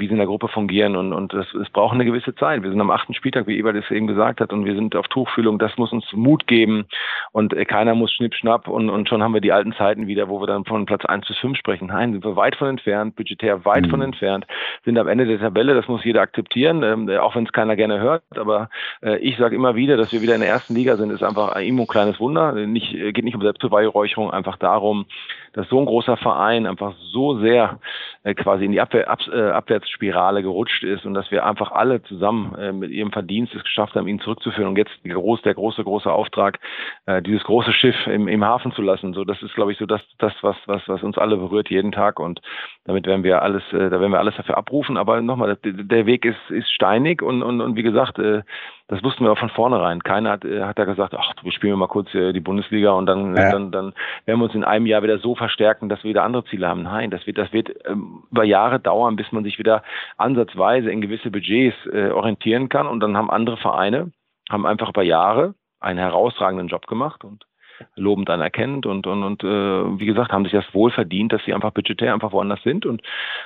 wie 0.00 0.06
sie 0.06 0.12
in 0.12 0.18
der 0.18 0.26
Gruppe 0.26 0.48
fungieren 0.48 0.96
und, 0.96 1.12
und 1.12 1.32
das, 1.32 1.46
es 1.54 1.70
braucht 1.70 1.94
eine 1.94 2.04
gewisse 2.04 2.34
Zeit. 2.34 2.62
Wir 2.62 2.70
sind 2.70 2.80
am 2.80 2.90
achten 2.90 3.14
Spieltag, 3.14 3.46
wie 3.46 3.56
Ebert 3.56 3.76
es 3.76 3.90
eben 3.90 4.06
gesagt 4.06 4.40
hat, 4.40 4.52
und 4.52 4.64
wir 4.64 4.74
sind 4.74 4.94
auf 4.96 5.08
Tuchfühlung. 5.08 5.58
Das 5.58 5.76
muss 5.76 5.92
uns 5.92 6.04
Mut 6.12 6.46
geben 6.46 6.86
und 7.32 7.52
äh, 7.52 7.64
keiner 7.64 7.94
muss 7.94 8.12
schnipp, 8.12 8.34
schnapp 8.34 8.68
und, 8.68 8.90
und 8.90 9.08
schon 9.08 9.22
haben 9.22 9.34
wir 9.34 9.40
die 9.40 9.52
alten 9.52 9.72
Zeiten 9.72 10.06
wieder, 10.06 10.28
wo 10.28 10.40
wir 10.40 10.46
dann 10.46 10.64
von 10.64 10.86
Platz 10.86 11.04
eins 11.04 11.26
bis 11.26 11.38
fünf 11.38 11.58
sprechen. 11.58 11.88
Nein, 11.88 12.12
sind 12.12 12.24
wir 12.24 12.36
weit 12.36 12.56
von 12.56 12.68
entfernt, 12.68 13.16
budgetär 13.16 13.64
weit 13.64 13.86
mhm. 13.86 13.90
von 13.90 14.02
entfernt, 14.02 14.46
sind 14.84 14.98
am 14.98 15.08
Ende 15.08 15.26
der 15.26 15.40
Tabelle, 15.40 15.74
das 15.74 15.88
muss 15.88 16.04
jeder 16.04 16.20
akzeptieren, 16.20 16.82
ähm, 16.82 17.08
äh, 17.08 17.18
auch 17.18 17.34
wenn 17.36 17.44
es 17.44 17.52
keiner 17.52 17.76
gerne 17.76 18.00
hört, 18.00 18.22
aber 18.36 18.68
äh, 19.02 19.18
ich 19.18 19.36
sage 19.36 19.56
immer 19.56 19.74
wieder, 19.76 19.96
dass 19.96 20.12
wir 20.12 20.22
wieder 20.22 20.34
in 20.34 20.40
der 20.40 20.50
ersten 20.50 20.74
Liga 20.74 20.96
sind, 20.96 21.10
ist 21.10 21.22
einfach 21.22 21.52
ein 21.52 21.70
ein 21.80 21.86
kleines 21.86 22.20
Wunder. 22.20 22.52
Nicht, 22.52 22.94
äh, 22.94 23.12
geht 23.12 23.24
nicht 23.24 23.34
um 23.34 23.42
Selbstbeweihräucherung, 23.42 24.30
einfach 24.30 24.56
darum, 24.56 25.06
dass 25.52 25.68
so 25.68 25.78
ein 25.78 25.86
großer 25.86 26.16
Verein 26.16 26.66
einfach 26.66 26.94
so 27.12 27.38
sehr 27.40 27.80
äh, 28.22 28.34
quasi 28.34 28.64
in 28.64 28.72
die 28.72 28.80
Abwehr, 28.80 29.10
Ab, 29.10 29.20
äh, 29.32 29.50
Abwärtsspirale 29.90 30.42
gerutscht 30.42 30.82
ist 30.84 31.04
und 31.04 31.14
dass 31.14 31.30
wir 31.30 31.44
einfach 31.44 31.72
alle 31.72 32.02
zusammen 32.02 32.54
äh, 32.56 32.72
mit 32.72 32.90
ihrem 32.90 33.12
Verdienst 33.12 33.54
es 33.54 33.62
geschafft 33.62 33.94
haben, 33.94 34.08
ihn 34.08 34.20
zurückzuführen 34.20 34.68
und 34.68 34.78
jetzt 34.78 34.92
der 35.04 35.14
große, 35.14 35.42
der 35.42 35.54
große, 35.54 35.82
große 35.82 36.10
Auftrag, 36.10 36.58
äh, 37.06 37.22
dieses 37.22 37.42
große 37.44 37.72
Schiff 37.72 37.96
im, 38.06 38.28
im 38.28 38.44
Hafen 38.44 38.72
zu 38.72 38.82
lassen. 38.82 39.12
So, 39.14 39.24
das 39.24 39.42
ist, 39.42 39.54
glaube 39.54 39.72
ich, 39.72 39.78
so 39.78 39.86
das, 39.86 40.00
das 40.18 40.32
was, 40.42 40.56
was, 40.66 40.82
was 40.86 41.02
uns 41.02 41.18
alle 41.18 41.36
berührt 41.36 41.70
jeden 41.70 41.92
Tag 41.92 42.20
und 42.20 42.40
damit 42.84 43.06
werden 43.06 43.24
wir 43.24 43.42
alles, 43.42 43.62
äh, 43.72 43.90
da 43.90 44.00
werden 44.00 44.12
wir 44.12 44.18
alles 44.18 44.36
dafür 44.36 44.56
abrufen. 44.56 44.96
Aber 44.96 45.20
nochmal, 45.20 45.58
der 45.62 46.06
Weg 46.06 46.24
ist, 46.24 46.50
ist 46.50 46.70
steinig 46.70 47.22
und, 47.22 47.42
und, 47.42 47.60
und 47.60 47.76
wie 47.76 47.82
gesagt, 47.82 48.18
äh, 48.18 48.42
das 48.90 49.04
wussten 49.04 49.24
wir 49.24 49.30
auch 49.30 49.38
von 49.38 49.50
vornherein. 49.50 50.02
Keiner 50.02 50.30
hat, 50.32 50.44
äh, 50.44 50.62
hat 50.62 50.76
da 50.76 50.84
gesagt, 50.84 51.14
ach, 51.16 51.32
wir 51.42 51.52
spielen 51.52 51.78
mal 51.78 51.86
kurz 51.86 52.12
äh, 52.12 52.32
die 52.32 52.40
Bundesliga 52.40 52.90
und 52.90 53.06
dann, 53.06 53.36
ja. 53.36 53.52
dann, 53.52 53.70
dann 53.70 53.92
werden 54.24 54.40
wir 54.40 54.44
uns 54.46 54.54
in 54.56 54.64
einem 54.64 54.84
Jahr 54.86 55.04
wieder 55.04 55.18
so 55.18 55.36
verstärken, 55.36 55.88
dass 55.88 56.02
wir 56.02 56.10
wieder 56.10 56.24
andere 56.24 56.44
Ziele 56.46 56.66
haben. 56.66 56.82
Nein, 56.82 57.10
das 57.10 57.24
wird, 57.24 57.38
das 57.38 57.52
wird 57.52 57.70
ähm, 57.86 58.24
über 58.32 58.42
Jahre 58.42 58.80
dauern, 58.80 59.14
bis 59.14 59.30
man 59.30 59.44
sich 59.44 59.60
wieder 59.60 59.84
ansatzweise 60.16 60.90
in 60.90 61.00
gewisse 61.00 61.30
Budgets 61.30 61.76
äh, 61.92 62.10
orientieren 62.10 62.68
kann. 62.68 62.88
Und 62.88 62.98
dann 62.98 63.16
haben 63.16 63.30
andere 63.30 63.58
Vereine, 63.58 64.10
haben 64.50 64.66
einfach 64.66 64.88
über 64.88 65.04
Jahre 65.04 65.54
einen 65.78 66.00
herausragenden 66.00 66.66
Job 66.66 66.88
gemacht 66.88 67.22
und 67.22 67.46
lobend 67.94 68.28
anerkennt 68.28 68.86
und, 68.86 69.06
und, 69.06 69.22
und 69.22 69.44
äh, 69.44 70.00
wie 70.00 70.06
gesagt, 70.06 70.32
haben 70.32 70.44
sich 70.44 70.52
das 70.52 70.74
wohl 70.74 70.90
verdient, 70.90 71.32
dass 71.32 71.44
sie 71.44 71.54
einfach 71.54 71.70
budgetär 71.70 72.12
einfach 72.12 72.32
woanders 72.32 72.62
sind 72.64 72.86
und 72.86 73.02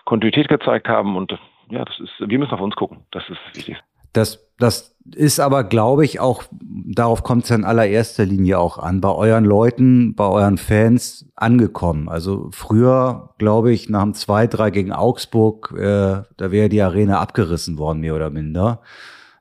Kontinuität 0.06 0.48
gezeigt 0.48 0.88
haben. 0.88 1.18
Und 1.18 1.38
ja, 1.68 1.84
das 1.84 2.00
ist, 2.00 2.14
wir 2.18 2.38
müssen 2.38 2.54
auf 2.54 2.62
uns 2.62 2.76
gucken. 2.76 3.04
Das 3.10 3.28
ist 3.28 3.38
wichtig. 3.54 3.76
Das, 4.14 4.40
das 4.58 4.94
ist 5.14 5.38
aber, 5.38 5.64
glaube 5.64 6.04
ich, 6.04 6.18
auch, 6.20 6.44
darauf 6.62 7.22
kommt 7.22 7.44
es 7.44 7.50
in 7.50 7.64
allererster 7.64 8.24
Linie 8.24 8.58
auch 8.58 8.78
an, 8.78 9.00
bei 9.00 9.10
euren 9.10 9.44
Leuten, 9.44 10.14
bei 10.14 10.24
euren 10.24 10.56
Fans 10.56 11.26
angekommen. 11.36 12.08
Also 12.08 12.48
früher, 12.52 13.34
glaube 13.38 13.72
ich, 13.72 13.90
nach 13.90 14.02
dem 14.02 14.12
2-3 14.12 14.70
gegen 14.70 14.92
Augsburg, 14.92 15.74
äh, 15.76 16.22
da 16.36 16.50
wäre 16.50 16.70
die 16.70 16.80
Arena 16.80 17.20
abgerissen 17.20 17.76
worden, 17.76 18.00
mehr 18.00 18.14
oder 18.14 18.30
minder. 18.30 18.80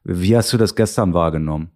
Wie 0.03 0.35
hast 0.35 0.51
du 0.51 0.57
das 0.57 0.75
gestern 0.75 1.13
wahrgenommen? 1.13 1.71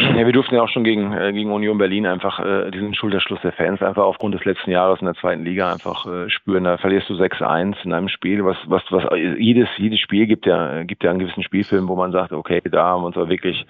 Ja, 0.00 0.24
wir 0.24 0.32
durften 0.32 0.54
ja 0.54 0.62
auch 0.62 0.68
schon 0.68 0.84
gegen, 0.84 1.12
äh, 1.12 1.30
gegen 1.32 1.52
Union 1.52 1.76
Berlin 1.76 2.06
einfach 2.06 2.40
äh, 2.40 2.70
diesen 2.70 2.94
Schulterschluss 2.94 3.40
der 3.42 3.52
Fans 3.52 3.82
einfach 3.82 4.04
aufgrund 4.04 4.34
des 4.34 4.44
letzten 4.46 4.70
Jahres 4.70 5.00
in 5.00 5.04
der 5.04 5.14
zweiten 5.14 5.44
Liga 5.44 5.70
einfach 5.70 6.06
äh, 6.06 6.30
spüren. 6.30 6.64
Da 6.64 6.78
verlierst 6.78 7.10
du 7.10 7.14
6-1 7.14 7.76
in 7.84 7.92
einem 7.92 8.08
Spiel, 8.08 8.44
was, 8.44 8.56
was, 8.64 8.82
was 8.90 9.04
jedes, 9.36 9.68
jedes 9.76 10.00
Spiel 10.00 10.26
gibt 10.26 10.46
ja, 10.46 10.84
gibt 10.84 11.04
ja 11.04 11.10
einen 11.10 11.18
gewissen 11.18 11.42
Spielfilm, 11.42 11.86
wo 11.88 11.96
man 11.96 12.12
sagt, 12.12 12.32
okay, 12.32 12.62
da 12.64 12.86
haben 12.86 13.02
wir 13.02 13.08
uns 13.08 13.16
aber 13.16 13.28
wirklich, 13.28 13.66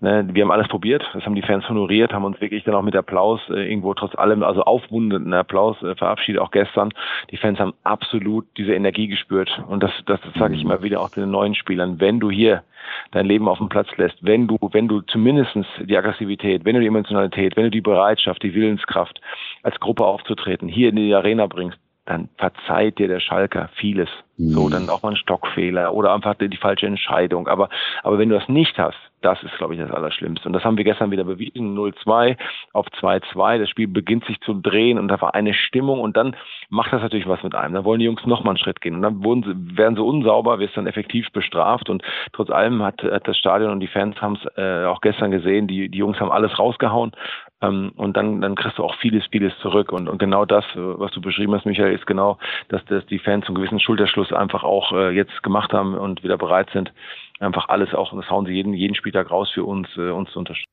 ne, 0.00 0.26
wir 0.32 0.42
haben 0.42 0.50
alles 0.50 0.66
probiert, 0.66 1.08
das 1.14 1.24
haben 1.24 1.36
die 1.36 1.42
Fans 1.42 1.68
honoriert, 1.68 2.12
haben 2.12 2.24
uns 2.24 2.40
wirklich 2.40 2.64
dann 2.64 2.74
auch 2.74 2.82
mit 2.82 2.96
Applaus 2.96 3.40
äh, 3.48 3.70
irgendwo 3.70 3.94
trotz 3.94 4.16
allem, 4.16 4.42
also 4.42 4.62
aufwundenden 4.62 5.32
Applaus 5.32 5.80
äh, 5.82 5.94
verabschiedet, 5.94 6.40
auch 6.40 6.50
gestern. 6.50 6.90
Die 7.30 7.36
Fans 7.36 7.60
haben 7.60 7.74
absolut 7.84 8.46
diese 8.56 8.74
Energie 8.74 9.06
gespürt. 9.06 9.62
Und 9.68 9.82
das, 9.82 9.92
das, 10.06 10.20
das 10.22 10.34
sage 10.34 10.54
ich 10.54 10.62
immer 10.62 10.82
wieder 10.82 11.00
auch 11.00 11.10
den 11.10 11.30
neuen 11.30 11.54
Spielern. 11.54 12.00
Wenn 12.00 12.18
du 12.18 12.30
hier 12.30 12.62
dein 13.10 13.26
Leben 13.26 13.48
auf 13.48 13.58
dem 13.58 13.68
Platz 13.68 13.88
lässt, 13.96 14.16
wenn 14.20 14.46
du, 14.46 14.58
wenn 14.72 14.88
du 14.88 15.00
zumindestens 15.02 15.66
die 15.80 15.96
Aggressivität, 15.96 16.64
wenn 16.64 16.74
du 16.74 16.80
die 16.80 16.86
Emotionalität, 16.86 17.56
wenn 17.56 17.64
du 17.64 17.70
die 17.70 17.80
Bereitschaft, 17.80 18.42
die 18.42 18.54
Willenskraft 18.54 19.20
als 19.62 19.78
Gruppe 19.80 20.04
aufzutreten 20.04 20.68
hier 20.68 20.90
in 20.90 20.96
die 20.96 21.14
Arena 21.14 21.46
bringst, 21.46 21.78
dann 22.04 22.28
verzeiht 22.38 22.98
dir 22.98 23.08
der 23.08 23.20
Schalker 23.20 23.68
vieles. 23.74 24.08
So, 24.38 24.66
mhm. 24.66 24.70
dann 24.70 24.88
auch 24.88 25.02
mal 25.02 25.10
ein 25.10 25.16
Stockfehler 25.16 25.92
oder 25.92 26.14
einfach 26.14 26.34
die, 26.34 26.48
die 26.48 26.56
falsche 26.56 26.86
Entscheidung. 26.86 27.48
Aber, 27.48 27.68
aber 28.04 28.18
wenn 28.18 28.28
du 28.28 28.38
das 28.38 28.48
nicht 28.48 28.78
hast, 28.78 28.96
das 29.20 29.42
ist, 29.42 29.56
glaube 29.58 29.74
ich, 29.74 29.80
das 29.80 29.90
Allerschlimmste. 29.90 30.48
Und 30.48 30.52
das 30.52 30.64
haben 30.64 30.76
wir 30.76 30.84
gestern 30.84 31.10
wieder 31.10 31.24
bewiesen. 31.24 31.76
0-2 31.76 32.36
auf 32.72 32.86
2-2. 33.00 33.58
Das 33.58 33.68
Spiel 33.68 33.88
beginnt 33.88 34.24
sich 34.26 34.40
zu 34.42 34.54
drehen 34.54 34.98
und 34.98 35.08
da 35.08 35.20
war 35.20 35.34
eine 35.34 35.54
Stimmung 35.54 36.00
und 36.00 36.16
dann 36.16 36.36
macht 36.68 36.92
das 36.92 37.02
natürlich 37.02 37.26
was 37.26 37.42
mit 37.42 37.54
einem. 37.54 37.74
Dann 37.74 37.84
wollen 37.84 37.98
die 37.98 38.06
Jungs 38.06 38.24
noch 38.26 38.44
mal 38.44 38.50
einen 38.50 38.58
Schritt 38.58 38.80
gehen 38.80 38.94
und 38.94 39.02
dann 39.02 39.24
wurden 39.24 39.42
sie, 39.42 39.76
werden 39.76 39.96
sie 39.96 40.02
unsauber, 40.02 40.60
wirst 40.60 40.76
dann 40.76 40.86
effektiv 40.86 41.26
bestraft 41.32 41.90
und 41.90 42.02
trotz 42.32 42.50
allem 42.50 42.82
hat, 42.82 43.02
hat 43.02 43.26
das 43.26 43.36
Stadion 43.36 43.72
und 43.72 43.80
die 43.80 43.88
Fans 43.88 44.20
haben 44.20 44.38
es 44.40 44.56
äh, 44.56 44.84
auch 44.84 45.00
gestern 45.00 45.32
gesehen. 45.32 45.66
Die, 45.66 45.88
die 45.88 45.98
Jungs 45.98 46.20
haben 46.20 46.30
alles 46.30 46.56
rausgehauen 46.56 47.12
ähm, 47.60 47.92
und 47.96 48.16
dann, 48.16 48.40
dann 48.40 48.54
kriegst 48.54 48.78
du 48.78 48.84
auch 48.84 48.94
vieles, 48.96 49.24
vieles 49.30 49.52
zurück. 49.60 49.92
Und, 49.92 50.08
und 50.08 50.18
genau 50.18 50.44
das, 50.44 50.64
was 50.74 51.10
du 51.12 51.20
beschrieben 51.20 51.54
hast, 51.54 51.66
Michael, 51.66 51.92
ist 51.92 52.06
genau, 52.06 52.38
dass, 52.68 52.84
dass 52.84 53.04
die 53.06 53.18
Fans 53.18 53.46
einen 53.46 53.56
gewissen 53.56 53.80
Schulterschluss 53.80 54.27
einfach 54.32 54.64
auch 54.64 54.92
äh, 54.92 55.10
jetzt 55.10 55.42
gemacht 55.42 55.72
haben 55.72 55.94
und 55.94 56.22
wieder 56.22 56.38
bereit 56.38 56.68
sind, 56.72 56.92
einfach 57.40 57.68
alles 57.68 57.94
auch, 57.94 58.12
und 58.12 58.20
das 58.20 58.30
hauen 58.30 58.46
sie 58.46 58.52
jeden, 58.52 58.74
jeden 58.74 58.94
Spieltag 58.94 59.30
raus 59.30 59.50
für 59.52 59.64
uns, 59.64 59.88
äh, 59.96 60.10
uns 60.10 60.30
zu 60.30 60.38
unterstützen. 60.38 60.70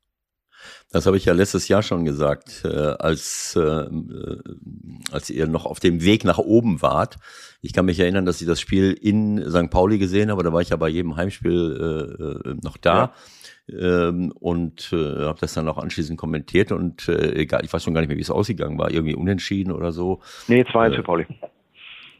Das 0.91 1.05
habe 1.05 1.17
ich 1.17 1.25
ja 1.25 1.33
letztes 1.33 1.67
Jahr 1.67 1.83
schon 1.83 2.05
gesagt, 2.05 2.63
äh, 2.63 2.95
als, 2.97 3.55
äh, 3.55 3.85
als 5.11 5.29
ihr 5.29 5.47
noch 5.47 5.65
auf 5.65 5.79
dem 5.79 6.03
Weg 6.03 6.23
nach 6.23 6.39
oben 6.39 6.81
wart. 6.81 7.17
Ich 7.61 7.73
kann 7.73 7.85
mich 7.85 7.99
erinnern, 7.99 8.25
dass 8.25 8.41
ich 8.41 8.47
das 8.47 8.61
Spiel 8.61 8.93
in 8.93 9.43
St. 9.49 9.69
Pauli 9.69 9.99
gesehen 9.99 10.31
habe, 10.31 10.43
da 10.43 10.53
war 10.53 10.61
ich 10.61 10.69
ja 10.69 10.77
bei 10.77 10.87
jedem 10.87 11.17
Heimspiel 11.17 12.41
äh, 12.45 12.55
noch 12.63 12.77
da. 12.77 12.95
Ja 12.95 13.13
ähm, 13.69 14.31
und 14.39 14.91
äh, 14.93 15.25
habe 15.25 15.39
das 15.39 15.53
dann 15.53 15.67
auch 15.67 15.77
anschließend 15.77 16.19
kommentiert 16.19 16.71
und 16.71 17.07
äh, 17.09 17.33
egal, 17.33 17.63
ich 17.63 17.73
weiß 17.73 17.83
schon 17.83 17.93
gar 17.93 18.01
nicht 18.01 18.09
mehr, 18.09 18.17
wie 18.17 18.21
es 18.21 18.31
ausgegangen 18.31 18.77
war, 18.77 18.91
irgendwie 18.91 19.15
unentschieden 19.15 19.71
oder 19.71 19.91
so. 19.91 20.21
Nee, 20.47 20.61
2-1 20.61 20.91
äh, 20.91 20.95
für 20.95 21.03
Pauli. 21.03 21.25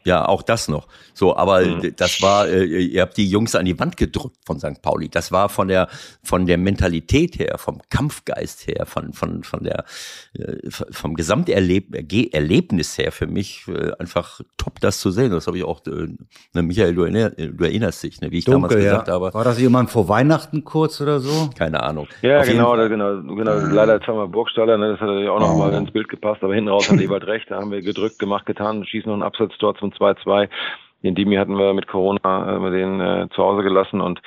Ja, 0.06 0.24
auch 0.24 0.42
das 0.42 0.68
noch. 0.68 0.86
So, 1.14 1.36
aber 1.36 1.62
mhm. 1.62 1.96
das 1.96 2.22
war, 2.22 2.46
äh, 2.46 2.64
ihr 2.64 3.02
habt 3.02 3.16
die 3.16 3.28
Jungs 3.28 3.56
an 3.56 3.64
die 3.64 3.76
Wand 3.80 3.96
gedrückt 3.96 4.36
von 4.46 4.60
St. 4.60 4.80
Pauli. 4.80 5.08
Das 5.08 5.32
war 5.32 5.48
von 5.48 5.66
der 5.66 5.88
von 6.22 6.46
der 6.46 6.58
Mentalität 6.58 7.40
her, 7.40 7.56
vom 7.58 7.80
Kampfgeist 7.90 8.68
her, 8.68 8.86
von 8.86 9.12
von 9.12 9.42
von 9.42 9.64
der 9.64 9.84
äh, 10.38 10.70
vom 10.70 11.16
Gesamterlebnis 11.16 12.98
her 12.98 13.10
für 13.10 13.26
mich 13.26 13.66
äh, 13.66 13.90
einfach 13.98 14.40
top, 14.56 14.78
das 14.80 15.00
zu 15.00 15.10
sehen. 15.10 15.32
Das 15.32 15.48
habe 15.48 15.58
ich 15.58 15.64
auch. 15.64 15.84
Äh, 15.88 16.06
ne, 16.54 16.62
Michael, 16.62 16.94
du, 16.94 17.02
erinner, 17.02 17.30
du 17.30 17.64
erinnerst 17.64 18.04
dich, 18.04 18.20
ne, 18.20 18.30
wie 18.30 18.38
ich 18.38 18.44
Dunkel, 18.44 18.68
damals 18.68 18.74
gesagt 18.76 19.08
ja. 19.08 19.14
habe. 19.14 19.34
War 19.34 19.44
das 19.44 19.58
jemand 19.58 19.90
vor 19.90 20.08
Weihnachten 20.08 20.62
kurz 20.62 21.00
oder 21.00 21.18
so? 21.18 21.50
Keine 21.58 21.82
Ahnung. 21.82 22.06
Ja, 22.22 22.38
Auf 22.38 22.46
genau, 22.46 22.76
genau, 22.76 23.22
genau. 23.22 23.54
Leider 23.54 24.00
zweimal 24.02 24.28
Burgstaller. 24.28 24.78
Ne, 24.78 24.92
das 24.92 25.00
hat 25.00 25.08
natürlich 25.08 25.30
auch 25.30 25.40
noch 25.40 25.54
oh. 25.54 25.58
mal 25.58 25.72
ins 25.72 25.90
Bild 25.90 26.08
gepasst. 26.08 26.44
Aber 26.44 26.54
hinten 26.54 26.68
raus 26.68 26.88
hat 26.88 27.00
Ewald 27.00 27.26
recht. 27.26 27.50
Da 27.50 27.56
haben 27.56 27.72
wir 27.72 27.82
gedrückt, 27.82 28.20
gemacht, 28.20 28.46
getan, 28.46 28.84
schießen 28.84 29.08
noch 29.08 29.14
einen 29.14 29.24
Absatz 29.24 29.54
dort 29.58 29.78
zum 29.78 29.95
2-2. 29.96 30.48
Den 31.02 31.14
Dimi 31.14 31.36
hatten 31.36 31.56
wir 31.56 31.72
mit 31.74 31.86
Corona 31.86 32.56
äh, 32.56 32.70
den 32.70 33.00
äh, 33.00 33.28
zu 33.30 33.42
Hause 33.42 33.62
gelassen 33.62 34.00
und 34.00 34.20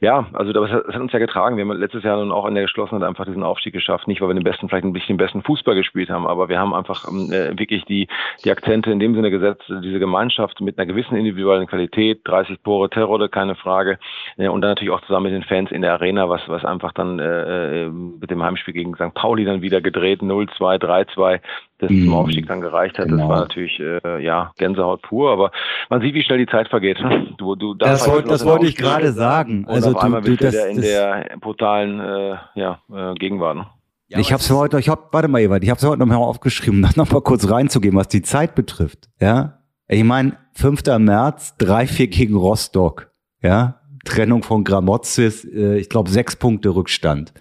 ja, 0.00 0.26
also 0.32 0.52
das 0.52 0.70
hat, 0.70 0.84
das 0.86 0.94
hat 0.94 1.02
uns 1.02 1.12
ja 1.12 1.18
getragen. 1.18 1.56
Wir 1.56 1.64
haben 1.64 1.78
letztes 1.78 2.02
Jahr 2.02 2.16
nun 2.16 2.32
auch 2.32 2.46
in 2.46 2.54
der 2.54 2.64
Geschlossenheit 2.64 3.06
einfach 3.06 3.24
diesen 3.26 3.42
Aufstieg 3.42 3.72
geschafft. 3.72 4.08
Nicht, 4.08 4.20
weil 4.20 4.28
wir 4.28 4.34
den 4.34 4.44
besten, 4.44 4.68
vielleicht 4.68 4.84
ein 4.84 4.92
bisschen 4.92 5.16
den 5.16 5.24
besten 5.24 5.42
Fußball 5.42 5.74
gespielt 5.74 6.10
haben, 6.10 6.26
aber 6.26 6.48
wir 6.48 6.58
haben 6.58 6.74
einfach 6.74 7.06
ähm, 7.08 7.30
äh, 7.32 7.58
wirklich 7.58 7.84
die, 7.84 8.08
die 8.44 8.50
Akzente 8.50 8.90
in 8.90 8.98
dem 8.98 9.14
Sinne 9.14 9.30
gesetzt, 9.30 9.62
diese 9.68 9.98
Gemeinschaft 9.98 10.60
mit 10.60 10.78
einer 10.78 10.86
gewissen 10.86 11.16
individuellen 11.16 11.66
Qualität, 11.66 12.20
30 12.24 12.60
Tore, 12.64 12.88
Terror, 12.88 13.28
keine 13.28 13.54
Frage. 13.54 13.98
Äh, 14.38 14.48
und 14.48 14.62
dann 14.62 14.70
natürlich 14.70 14.92
auch 14.92 15.02
zusammen 15.02 15.24
mit 15.24 15.34
den 15.34 15.48
Fans 15.48 15.70
in 15.70 15.82
der 15.82 15.92
Arena, 15.92 16.28
was, 16.28 16.42
was 16.48 16.64
einfach 16.64 16.92
dann 16.92 17.18
äh, 17.18 17.84
äh 17.84 17.88
mit 17.88 18.30
dem 18.30 18.42
Heimspiel 18.42 18.74
gegen 18.74 18.94
St. 18.94 19.14
Pauli 19.14 19.44
dann 19.44 19.62
wieder 19.62 19.80
gedreht, 19.80 20.20
0-2, 20.20 20.80
3-2 20.80 21.40
das 21.82 21.90
mhm. 21.90 22.04
zum 22.04 22.14
Aufstieg 22.14 22.46
dann 22.46 22.60
gereicht 22.60 22.98
hat. 22.98 23.08
Genau. 23.08 23.18
Das 23.18 23.28
war 23.28 23.40
natürlich 23.40 23.78
äh, 23.80 24.24
ja 24.24 24.52
Gänsehaut 24.56 25.02
pur, 25.02 25.30
aber 25.30 25.50
man 25.90 26.00
sieht, 26.00 26.14
wie 26.14 26.22
schnell 26.22 26.38
die 26.38 26.46
Zeit 26.46 26.68
vergeht. 26.68 26.98
Du, 27.38 27.54
du 27.56 27.74
das 27.74 28.08
wollte, 28.08 28.28
das 28.28 28.44
wollte 28.44 28.66
ich 28.66 28.76
gerade 28.76 29.12
sagen. 29.12 29.64
Also 29.66 29.88
auf 29.88 29.94
du, 29.94 30.00
einmal 30.00 30.22
bist 30.22 30.40
du 30.40 30.44
das, 30.44 30.54
in 30.66 30.80
der 30.80 31.36
brutalen 31.40 32.00
äh, 32.00 32.36
ja, 32.54 32.78
äh, 32.92 33.14
Gegenwart. 33.14 33.56
Ne? 33.56 33.66
Ja, 34.08 34.18
ich 34.18 34.32
habe 34.32 34.40
es 34.40 34.50
heute, 34.50 34.78
ich 34.78 34.88
hab, 34.88 35.12
warte 35.12 35.28
mal, 35.28 35.40
Ewald, 35.40 35.64
ich 35.64 35.70
habe 35.70 35.78
es 35.78 35.84
heute 35.84 35.98
noch 35.98 36.06
mal 36.06 36.16
aufgeschrieben, 36.16 36.84
um 36.84 36.90
noch 36.94 37.10
mal 37.10 37.20
kurz 37.22 37.50
reinzugehen, 37.50 37.96
was 37.96 38.08
die 38.08 38.22
Zeit 38.22 38.54
betrifft. 38.54 39.08
Ja, 39.20 39.58
ich 39.88 40.04
meine, 40.04 40.36
5. 40.54 40.82
März, 40.98 41.56
3-4 41.60 42.06
gegen 42.08 42.36
Rostock. 42.36 43.10
Ja, 43.42 43.80
Trennung 44.04 44.42
von 44.42 44.64
Gramozis, 44.64 45.44
äh, 45.44 45.78
ich 45.78 45.88
glaube 45.88 46.10
sechs 46.10 46.36
Punkte 46.36 46.70
Rückstand 46.74 47.32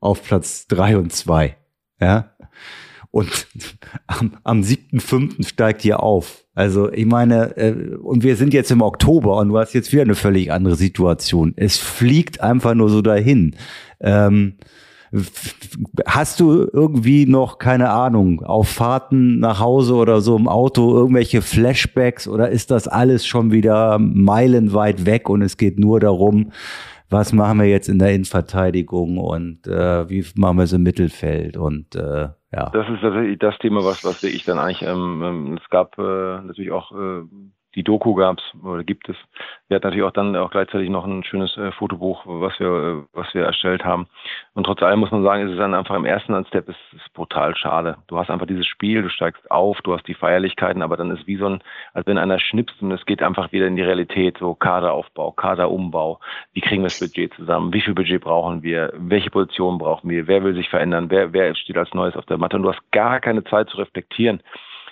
auf 0.00 0.22
Platz 0.22 0.66
drei 0.66 0.96
und 0.96 1.12
zwei. 1.12 1.56
Ja, 2.00 2.35
und 3.16 3.46
am, 4.06 4.32
am 4.44 4.60
7.5. 4.60 5.48
steigt 5.48 5.80
hier 5.80 6.02
auf. 6.02 6.44
Also 6.54 6.92
ich 6.92 7.06
meine, 7.06 7.56
äh, 7.56 7.96
und 7.96 8.22
wir 8.22 8.36
sind 8.36 8.52
jetzt 8.52 8.70
im 8.70 8.82
Oktober 8.82 9.38
und 9.38 9.48
du 9.48 9.58
hast 9.58 9.72
jetzt 9.72 9.90
wieder 9.90 10.02
eine 10.02 10.14
völlig 10.14 10.52
andere 10.52 10.76
Situation. 10.76 11.54
Es 11.56 11.78
fliegt 11.78 12.42
einfach 12.42 12.74
nur 12.74 12.90
so 12.90 13.00
dahin. 13.00 13.56
Ähm, 14.00 14.56
hast 16.04 16.40
du 16.40 16.68
irgendwie 16.70 17.24
noch, 17.24 17.58
keine 17.58 17.88
Ahnung, 17.88 18.42
auf 18.42 18.68
Fahrten 18.68 19.38
nach 19.38 19.60
Hause 19.60 19.94
oder 19.94 20.20
so 20.20 20.36
im 20.36 20.46
Auto 20.46 20.94
irgendwelche 20.94 21.40
Flashbacks 21.40 22.28
oder 22.28 22.50
ist 22.50 22.70
das 22.70 22.86
alles 22.86 23.26
schon 23.26 23.50
wieder 23.50 23.98
meilenweit 23.98 25.06
weg 25.06 25.30
und 25.30 25.40
es 25.40 25.56
geht 25.56 25.78
nur 25.78 26.00
darum, 26.00 26.52
was 27.08 27.32
machen 27.32 27.60
wir 27.60 27.66
jetzt 27.66 27.88
in 27.88 27.98
der 27.98 28.12
Innenverteidigung 28.12 29.16
und 29.16 29.66
äh, 29.66 30.06
wie 30.10 30.22
machen 30.34 30.58
wir 30.58 30.64
es 30.64 30.72
im 30.74 30.82
Mittelfeld 30.82 31.56
und 31.56 31.94
äh, 31.94 32.28
ja. 32.52 32.70
Das 32.70 32.88
ist 32.88 33.00
tatsächlich 33.00 33.38
das 33.38 33.58
Thema, 33.58 33.84
was, 33.84 34.02
was 34.04 34.22
ich 34.22 34.44
dann 34.44 34.58
eigentlich, 34.58 34.82
ähm, 34.82 35.22
ähm, 35.22 35.58
es 35.62 35.68
gab 35.70 35.98
äh, 35.98 36.02
natürlich 36.42 36.70
auch 36.70 36.92
äh, 36.92 37.22
die 37.76 37.84
Doku 37.84 38.14
gab's 38.14 38.42
oder 38.64 38.82
gibt 38.82 39.08
es. 39.08 39.16
Wir 39.68 39.76
hatten 39.76 39.86
natürlich 39.86 40.06
auch 40.06 40.12
dann 40.12 40.34
auch 40.34 40.50
gleichzeitig 40.50 40.88
noch 40.88 41.04
ein 41.04 41.22
schönes 41.24 41.56
äh, 41.58 41.70
Fotobuch, 41.72 42.22
was 42.24 42.58
wir, 42.58 42.66
äh, 42.66 43.02
was 43.12 43.32
wir 43.34 43.44
erstellt 43.44 43.84
haben. 43.84 44.06
Und 44.54 44.64
trotz 44.64 44.82
allem 44.82 45.00
muss 45.00 45.10
man 45.10 45.22
sagen, 45.22 45.46
ist 45.46 45.52
es 45.52 45.58
dann 45.58 45.74
einfach 45.74 45.94
im 45.94 46.06
ersten 46.06 46.44
Step 46.46 46.68
ist, 46.68 46.78
ist 46.92 47.12
brutal 47.12 47.54
schade. 47.54 47.98
Du 48.06 48.18
hast 48.18 48.30
einfach 48.30 48.46
dieses 48.46 48.66
Spiel, 48.66 49.02
du 49.02 49.10
steigst 49.10 49.50
auf, 49.50 49.78
du 49.82 49.94
hast 49.94 50.08
die 50.08 50.14
Feierlichkeiten, 50.14 50.80
aber 50.80 50.96
dann 50.96 51.10
ist 51.10 51.26
wie 51.26 51.36
so 51.36 51.46
ein, 51.46 51.62
als 51.92 52.06
wenn 52.06 52.16
einer 52.16 52.38
schnipst 52.38 52.80
und 52.80 52.92
es 52.92 53.04
geht 53.04 53.22
einfach 53.22 53.52
wieder 53.52 53.66
in 53.66 53.76
die 53.76 53.82
Realität, 53.82 54.38
so 54.38 54.54
Kaderaufbau, 54.54 55.32
Kaderumbau. 55.32 56.18
Wie 56.54 56.62
kriegen 56.62 56.82
wir 56.82 56.88
das 56.88 57.00
Budget 57.00 57.34
zusammen? 57.34 57.74
Wie 57.74 57.82
viel 57.82 57.94
Budget 57.94 58.22
brauchen 58.22 58.62
wir? 58.62 58.92
Welche 58.96 59.30
Positionen 59.30 59.78
brauchen 59.78 60.08
wir? 60.08 60.26
Wer 60.26 60.42
will 60.42 60.54
sich 60.54 60.70
verändern? 60.70 61.10
Wer, 61.10 61.34
wer 61.34 61.54
steht 61.54 61.76
als 61.76 61.92
Neues 61.92 62.16
auf 62.16 62.24
der 62.24 62.38
Matte? 62.38 62.56
Und 62.56 62.62
du 62.62 62.70
hast 62.72 62.90
gar 62.90 63.20
keine 63.20 63.44
Zeit 63.44 63.68
zu 63.68 63.76
reflektieren. 63.76 64.40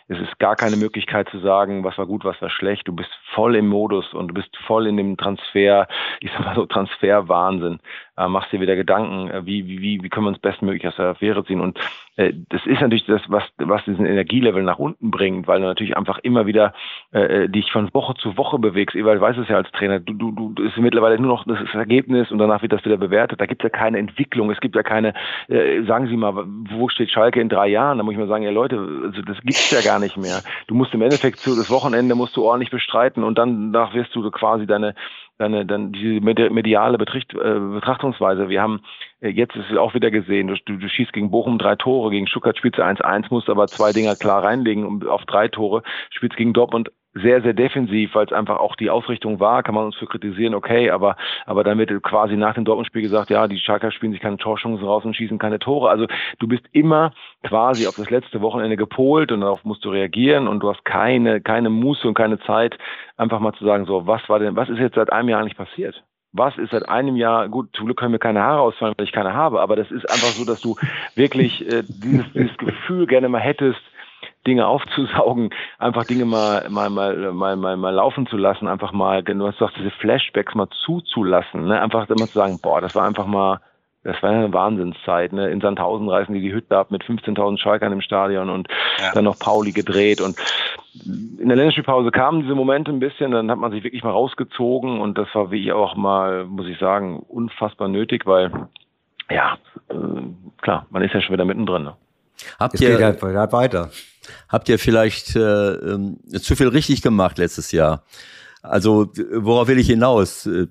Es 0.07 0.19
ist 0.19 0.39
gar 0.39 0.57
keine 0.57 0.77
Möglichkeit 0.77 1.29
zu 1.31 1.39
sagen, 1.41 1.83
was 1.83 1.97
war 1.97 2.07
gut, 2.07 2.25
was 2.25 2.41
war 2.43 2.51
schlecht. 2.51 2.87
Du 2.87 2.93
bist 2.93 3.11
voll 3.35 3.57
im 3.57 3.69
Modus 3.69 4.13
und 4.15 4.29
du 4.29 4.35
bist 4.35 4.57
voll 4.67 4.87
in 4.87 4.97
dem 4.97 5.17
Transfer, 5.17 5.89
ich 6.21 6.31
sag 6.33 6.45
mal 6.45 6.55
so 6.55 6.67
Transferwahnsinn. 6.67 7.81
Äh, 8.17 8.29
machst 8.29 8.53
dir 8.53 8.61
wieder 8.61 8.77
Gedanken, 8.77 9.29
äh, 9.29 9.45
wie, 9.45 9.67
wie, 9.67 10.01
wie 10.03 10.09
können 10.09 10.27
wir 10.27 10.31
uns 10.31 10.39
bestmöglich 10.39 10.87
aus 10.87 10.95
der 10.97 11.07
Affäre 11.07 11.45
ziehen. 11.45 11.61
Und 11.61 11.79
äh, 12.15 12.33
das 12.49 12.65
ist 12.65 12.81
natürlich 12.81 13.07
das, 13.07 13.23
was, 13.27 13.43
was 13.59 13.85
diesen 13.85 14.07
Energielevel 14.07 14.63
nach 14.63 14.79
unten 14.79 15.11
bringt, 15.11 15.49
weil 15.49 15.61
du 15.61 15.67
natürlich 15.67 15.97
einfach 15.97 16.19
immer 16.19 16.47
wieder 16.47 16.75
äh, 17.13 17.45
äh 17.45 17.49
dich 17.49 17.73
von 17.73 17.93
Woche 17.93 18.15
zu 18.15 18.37
Woche 18.37 18.61
bewegst. 18.61 18.95
Ewald 18.95 19.21
weiß 19.21 19.37
es 19.39 19.49
ja 19.49 19.57
als 19.57 19.71
Trainer, 19.73 19.99
du, 19.99 20.13
du, 20.13 20.53
du 20.53 20.63
ist 20.63 20.77
mittlerweile 20.77 21.19
nur 21.19 21.29
noch 21.29 21.45
das, 21.45 21.59
Ergebnis 21.75 22.31
und 22.31 22.39
danach 22.39 22.63
wird 22.63 22.73
das 22.73 22.85
wieder 22.85 22.97
bewertet. 22.97 23.41
Da 23.41 23.47
gibt 23.47 23.65
es 23.65 23.71
ja 23.71 23.77
keine 23.77 23.99
Entwicklung, 23.99 24.51
es 24.53 24.61
gibt 24.61 24.77
ja 24.77 24.85
keine, 24.85 25.13
äh, 25.49 25.83
sagen 25.83 26.07
Sie 26.07 26.17
mal, 26.17 26.45
wo 26.71 26.89
steht 26.89 27.11
Schalke 27.11 27.41
in 27.41 27.49
drei 27.49 27.67
Jahren? 27.67 27.99
Da 27.99 28.05
muss 28.05 28.13
ich 28.13 28.19
mal 28.19 28.29
sagen, 28.29 28.45
ja 28.45 28.53
Leute, 28.53 28.77
also 28.77 29.23
das 29.23 29.41
gibt's 29.41 29.73
ja 29.73 29.81
gar 29.81 29.99
nicht 29.99 30.17
mehr. 30.17 30.41
Du 30.69 30.77
musst 30.77 30.95
im 30.95 31.03
Endeffekt 31.03 31.41
zu 31.41 31.57
das 31.57 31.69
Wochenende 31.69 32.15
musst 32.15 32.37
du 32.37 32.45
ordentlich 32.45 32.71
bestreiten 32.71 33.24
und 33.25 33.39
dann 33.39 33.73
danach 33.73 33.95
wirst 33.95 34.15
du 34.15 34.31
quasi 34.31 34.67
deine 34.67 34.95
deine, 35.39 35.67
dann 35.67 35.93
diese 35.93 36.21
mediale 36.21 36.99
Betricht, 36.99 37.35
äh, 37.35 37.59
Betrachtungsweise. 37.59 38.49
Wir 38.49 38.63
haben 38.63 38.83
äh, 39.21 39.31
jetzt 39.31 39.57
ist 39.57 39.71
es 39.71 39.77
auch 39.77 39.95
wieder 39.95 40.11
gesehen, 40.11 40.49
du, 40.49 40.55
du, 40.65 40.77
du 40.77 40.89
schießt 40.89 41.13
gegen 41.13 41.31
Bochum 41.31 41.59
drei 41.59 41.77
Tore, 41.77 42.11
gegen 42.11 42.27
Stuttgart 42.27 42.57
spielst 42.57 42.79
du 42.79 42.83
1-1, 42.83 43.27
musst 43.31 43.51
aber 43.51 43.67
zwei 43.67 43.93
Dinger 43.93 44.17
klar 44.17 44.45
reinlegen 44.45 44.85
um, 44.85 45.07
auf 45.09 45.25
drei 45.25 45.49
Tore, 45.49 45.83
spielst 46.11 46.37
gegen 46.37 46.53
Dortmund 46.53 46.91
sehr, 47.15 47.43
sehr 47.43 47.53
defensiv, 47.53 48.15
weil 48.15 48.27
es 48.27 48.33
einfach 48.33 48.59
auch 48.59 48.77
die 48.77 48.91
Ausrichtung 48.91 49.41
war, 49.41 49.63
kann 49.63 49.75
man 49.75 49.87
uns 49.87 49.97
für 49.97 50.07
kritisieren, 50.07 50.55
okay, 50.55 50.91
aber, 50.91 51.17
aber 51.47 51.63
dann 51.63 51.79
wird 51.79 52.03
quasi 52.03 52.37
nach 52.37 52.55
dem 52.55 52.65
Dortmund-Spiel 52.65 53.03
gesagt, 53.03 53.31
ja, 53.31 53.47
die 53.47 53.59
Schalker 53.59 53.93
spielen 53.93 54.13
sich 54.13 54.21
keine 54.21 54.37
Torchancen 54.37 54.85
raus 54.85 55.05
und 55.05 55.15
schießen 55.15 55.39
keine 55.39 55.59
Tore. 55.59 55.91
Also 55.91 56.07
du 56.41 56.49
bist 56.49 56.65
immer 56.73 57.13
quasi 57.45 57.87
auf 57.87 57.97
das 57.97 58.11
letzte 58.11 58.41
Wochenende 58.41 58.77
gepolt 58.77 59.31
und 59.31 59.43
darauf 59.43 59.65
musst 59.65 59.85
du 59.85 59.91
reagieren 59.91 60.49
und 60.49 60.61
du 60.61 60.71
hast 60.71 60.85
keine, 60.85 61.41
keine 61.41 61.71
Muße 61.71 62.07
und 62.07 62.15
keine 62.15 62.41
Zeit, 62.41 62.77
einfach 63.17 63.39
mal 63.39 63.55
zu 63.55 63.65
sagen, 63.65 63.87
so, 63.87 64.07
was 64.07 64.29
war 64.29 64.41
denn, 64.41 64.57
was 64.57 64.69
ist 64.69 64.79
jetzt 64.79 64.97
seit 64.97 65.13
einem 65.13 65.29
Jahr 65.29 65.41
eigentlich 65.41 65.57
passiert? 65.57 66.03
was 66.37 66.59
ist 66.59 66.73
seit 66.73 66.89
einem 66.89 67.15
Jahr, 67.15 67.49
gut, 67.49 67.69
zum 67.77 67.87
Glück 67.87 67.97
können 67.97 68.11
mir 68.11 68.19
keine 68.19 68.43
Haare 68.43 68.61
ausfallen, 68.61 68.95
weil 68.97 69.07
ich 69.07 69.13
keine 69.13 69.35
habe, 69.35 69.61
aber 69.61 69.77
das 69.77 69.91
ist 69.93 70.05
einfach 70.11 70.31
so, 70.31 70.45
dass 70.45 70.61
du 70.61 70.75
wirklich 71.15 71.65
äh, 71.73 71.85
dieses, 71.87 72.33
dieses 72.33 72.59
Gefühl 72.59 73.07
gerne 73.07 73.29
mal 73.29 73.41
hättest, 73.41 73.81
Dinge 74.47 74.67
aufzusaugen, 74.67 75.51
einfach 75.79 76.05
Dinge 76.05 76.25
mal, 76.25 76.69
mal, 76.69 76.91
mal, 76.91 77.33
mal, 77.33 77.57
mal, 77.57 77.77
mal 77.77 77.95
laufen 77.95 78.27
zu 78.27 78.37
lassen, 78.37 78.69
einfach 78.69 78.93
mal, 78.93 79.23
du 79.23 79.47
hast 79.47 79.59
gesagt, 79.59 79.77
diese 79.79 79.91
Flashbacks 79.91 80.55
mal 80.55 80.69
zuzulassen, 80.85 81.67
ne? 81.67 81.81
einfach 81.81 82.09
immer 82.09 82.27
zu 82.27 82.35
sagen, 82.35 82.59
boah, 82.63 82.81
das 82.81 82.95
war 82.95 83.07
einfach 83.07 83.27
mal, 83.27 83.61
das 84.03 84.23
war 84.23 84.31
eine 84.31 84.53
Wahnsinnszeit. 84.53 85.33
Ne? 85.33 85.51
In 85.51 85.63
Sandhausen 85.63 86.09
reißen 86.09 86.35
die 86.35 86.43
die 86.43 86.53
Hütte 86.53 86.77
ab 86.77 86.91
mit 86.91 87.03
15.000 87.03 87.59
Schalkern 87.59 87.93
im 87.93 88.03
Stadion 88.03 88.51
und 88.51 88.69
ja. 88.99 89.13
dann 89.15 89.25
noch 89.25 89.39
Pauli 89.39 89.73
gedreht 89.73 90.21
und 90.21 90.37
in 91.05 91.49
der 91.49 91.57
Länderspielpause 91.57 92.11
kamen 92.11 92.43
diese 92.43 92.55
Momente 92.55 92.93
ein 92.93 93.01
bisschen, 93.01 93.33
dann 93.33 93.51
hat 93.51 93.59
man 93.59 93.73
sich 93.73 93.83
wirklich 93.83 94.05
mal 94.05 94.11
rausgezogen 94.11 95.01
und 95.01 95.19
das 95.19 95.29
war 95.35 95.51
wie 95.51 95.65
ich 95.65 95.73
auch 95.73 95.97
mal, 95.97 96.45
muss 96.45 96.67
ich 96.67 96.79
sagen, 96.79 97.19
unfassbar 97.19 97.89
nötig, 97.89 98.27
weil 98.27 98.53
ja, 99.31 99.57
äh, 99.89 99.95
klar, 100.61 100.87
man 100.91 101.03
ist 101.03 101.15
ja 101.15 101.21
schon 101.21 101.33
wieder 101.33 101.45
mittendrin. 101.45 101.85
Ne? 101.85 101.97
Habt 102.61 102.81
ihr, 102.81 102.91
geht 102.91 103.03
halt 103.03 103.23
weiter. 103.53 103.91
Habt 104.49 104.69
ihr 104.69 104.79
vielleicht 104.79 105.37
äh, 105.37 105.73
äh, 105.73 106.41
zu 106.41 106.57
viel 106.57 106.69
richtig 106.69 107.03
gemacht 107.03 107.39
letztes 107.39 107.73
Jahr? 107.73 108.05
Also 108.63 109.13
worauf 109.33 109.69
will 109.69 109.79
ich 109.79 109.89
hinaus? 109.89 110.47
Äh, 110.47 110.67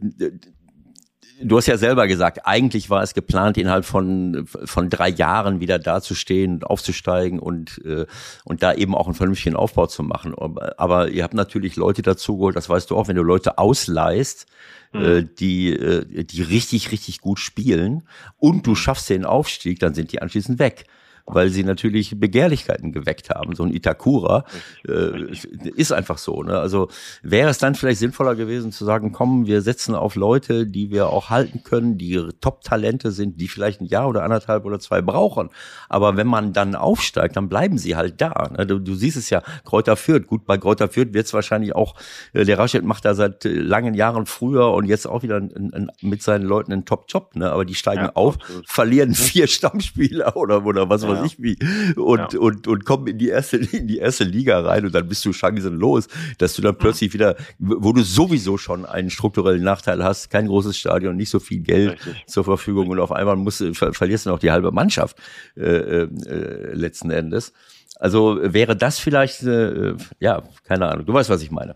du 1.41 1.57
hast 1.57 1.67
ja 1.67 1.77
selber 1.77 2.07
gesagt, 2.07 2.45
eigentlich 2.45 2.89
war 2.89 3.03
es 3.03 3.13
geplant, 3.13 3.57
innerhalb 3.57 3.85
von, 3.85 4.47
von 4.47 4.89
drei 4.89 5.09
Jahren 5.09 5.59
wieder 5.59 5.79
dazustehen, 5.79 6.63
aufzusteigen 6.63 7.39
und, 7.39 7.81
äh, 7.85 8.05
und 8.43 8.63
da 8.63 8.73
eben 8.73 8.95
auch 8.95 9.05
einen 9.05 9.15
vernünftigen 9.15 9.55
Aufbau 9.55 9.87
zu 9.87 10.03
machen. 10.03 10.33
Aber 10.77 11.09
ihr 11.09 11.23
habt 11.23 11.33
natürlich 11.33 11.75
Leute 11.75 12.01
dazu 12.01 12.37
geholt, 12.37 12.55
das 12.55 12.69
weißt 12.69 12.89
du 12.89 12.97
auch, 12.97 13.07
wenn 13.07 13.15
du 13.15 13.23
Leute 13.23 13.57
ausleihst, 13.57 14.47
äh, 14.93 15.21
mhm. 15.21 15.35
die, 15.35 15.73
äh, 15.73 16.23
die 16.23 16.41
richtig, 16.41 16.91
richtig 16.91 17.21
gut 17.21 17.39
spielen 17.39 18.03
und 18.37 18.65
du 18.67 18.75
schaffst 18.75 19.09
den 19.09 19.25
Aufstieg, 19.25 19.79
dann 19.79 19.93
sind 19.93 20.11
die 20.11 20.21
anschließend 20.21 20.59
weg 20.59 20.85
weil 21.25 21.49
sie 21.49 21.63
natürlich 21.63 22.19
Begehrlichkeiten 22.19 22.91
geweckt 22.91 23.29
haben. 23.29 23.55
So 23.55 23.63
ein 23.63 23.73
Itakura 23.73 24.43
äh, 24.87 25.31
ist 25.75 25.93
einfach 25.93 26.17
so. 26.17 26.43
Ne? 26.43 26.59
Also 26.59 26.89
wäre 27.21 27.49
es 27.49 27.57
dann 27.57 27.75
vielleicht 27.75 27.99
sinnvoller 27.99 28.35
gewesen 28.35 28.71
zu 28.71 28.83
sagen, 28.83 29.11
komm, 29.11 29.45
wir 29.45 29.61
setzen 29.61 29.95
auf 29.95 30.15
Leute, 30.15 30.67
die 30.67 30.91
wir 30.91 31.07
auch 31.07 31.29
halten 31.29 31.63
können, 31.63 31.97
die 31.97 32.21
Top-Talente 32.41 33.11
sind, 33.11 33.39
die 33.39 33.47
vielleicht 33.47 33.81
ein 33.81 33.85
Jahr 33.85 34.09
oder 34.09 34.23
anderthalb 34.23 34.65
oder 34.65 34.79
zwei 34.79 35.01
brauchen. 35.01 35.49
Aber 35.87 36.17
wenn 36.17 36.27
man 36.27 36.51
dann 36.51 36.75
aufsteigt, 36.75 37.37
dann 37.37 37.47
bleiben 37.47 37.77
sie 37.77 37.95
halt 37.95 38.19
da. 38.19 38.49
Ne? 38.57 38.67
Du, 38.67 38.79
du 38.79 38.95
siehst 38.95 39.17
es 39.17 39.29
ja, 39.29 39.41
Kräuter 39.63 39.95
führt. 39.95 40.27
Gut, 40.27 40.45
bei 40.45 40.57
Kräuter 40.57 40.89
führt 40.89 41.13
wird 41.13 41.25
es 41.25 41.33
wahrscheinlich 41.33 41.73
auch, 41.73 41.95
äh, 42.33 42.43
der 42.43 42.59
Raschet 42.59 42.83
macht 42.83 43.05
da 43.05 43.13
seit 43.15 43.45
äh, 43.45 43.49
langen 43.49 43.93
Jahren 43.93 44.25
früher 44.25 44.71
und 44.73 44.85
jetzt 44.85 45.07
auch 45.07 45.23
wieder 45.23 45.37
ein, 45.37 45.71
ein, 45.73 45.91
mit 46.01 46.21
seinen 46.21 46.43
Leuten 46.43 46.73
einen 46.73 46.85
Top-Job. 46.85 47.35
Ne? 47.35 47.49
Aber 47.49 47.63
die 47.63 47.75
steigen 47.75 48.05
ja, 48.05 48.11
auf, 48.15 48.35
absolut. 48.35 48.69
verlieren 48.69 49.13
vier 49.13 49.47
Stammspieler 49.47 50.35
oder, 50.35 50.65
oder 50.65 50.89
was 50.89 51.07
weiß 51.07 51.12
ich 51.23 51.41
wie 51.41 51.57
und, 51.95 52.33
ja. 52.33 52.39
und, 52.39 52.67
und 52.67 52.85
kommen 52.85 53.07
in 53.07 53.17
die 53.17 53.29
erste, 53.29 53.57
in 53.77 53.87
die 53.87 53.97
erste 53.97 54.23
Liga 54.23 54.59
rein 54.61 54.85
und 54.85 54.93
dann 54.95 55.07
bist 55.07 55.23
du 55.25 55.33
chancenlos, 55.33 56.07
dass 56.37 56.55
du 56.55 56.61
dann 56.61 56.77
plötzlich 56.77 57.11
mhm. 57.11 57.13
wieder, 57.13 57.35
wo 57.59 57.93
du 57.93 58.01
sowieso 58.03 58.57
schon 58.57 58.85
einen 58.85 59.09
strukturellen 59.09 59.63
Nachteil 59.63 60.03
hast, 60.03 60.29
kein 60.29 60.47
großes 60.47 60.77
Stadion, 60.77 61.15
nicht 61.15 61.29
so 61.29 61.39
viel 61.39 61.59
Geld 61.59 61.93
Richtig. 61.93 62.23
zur 62.27 62.43
Verfügung 62.43 62.89
und 62.89 62.99
auf 62.99 63.11
einmal 63.11 63.35
musst, 63.35 63.63
ver 63.73 63.93
verlierst 63.93 64.25
du 64.25 64.29
noch 64.29 64.39
die 64.39 64.51
halbe 64.51 64.71
Mannschaft 64.71 65.17
äh, 65.55 65.63
äh, 65.63 66.73
letzten 66.73 67.11
Endes. 67.11 67.53
Also 67.99 68.39
wäre 68.41 68.75
das 68.75 68.99
vielleicht, 68.99 69.43
äh, 69.43 69.95
ja, 70.19 70.43
keine 70.63 70.89
Ahnung, 70.89 71.05
du 71.05 71.13
weißt, 71.13 71.29
was 71.29 71.41
ich 71.41 71.51
meine. 71.51 71.75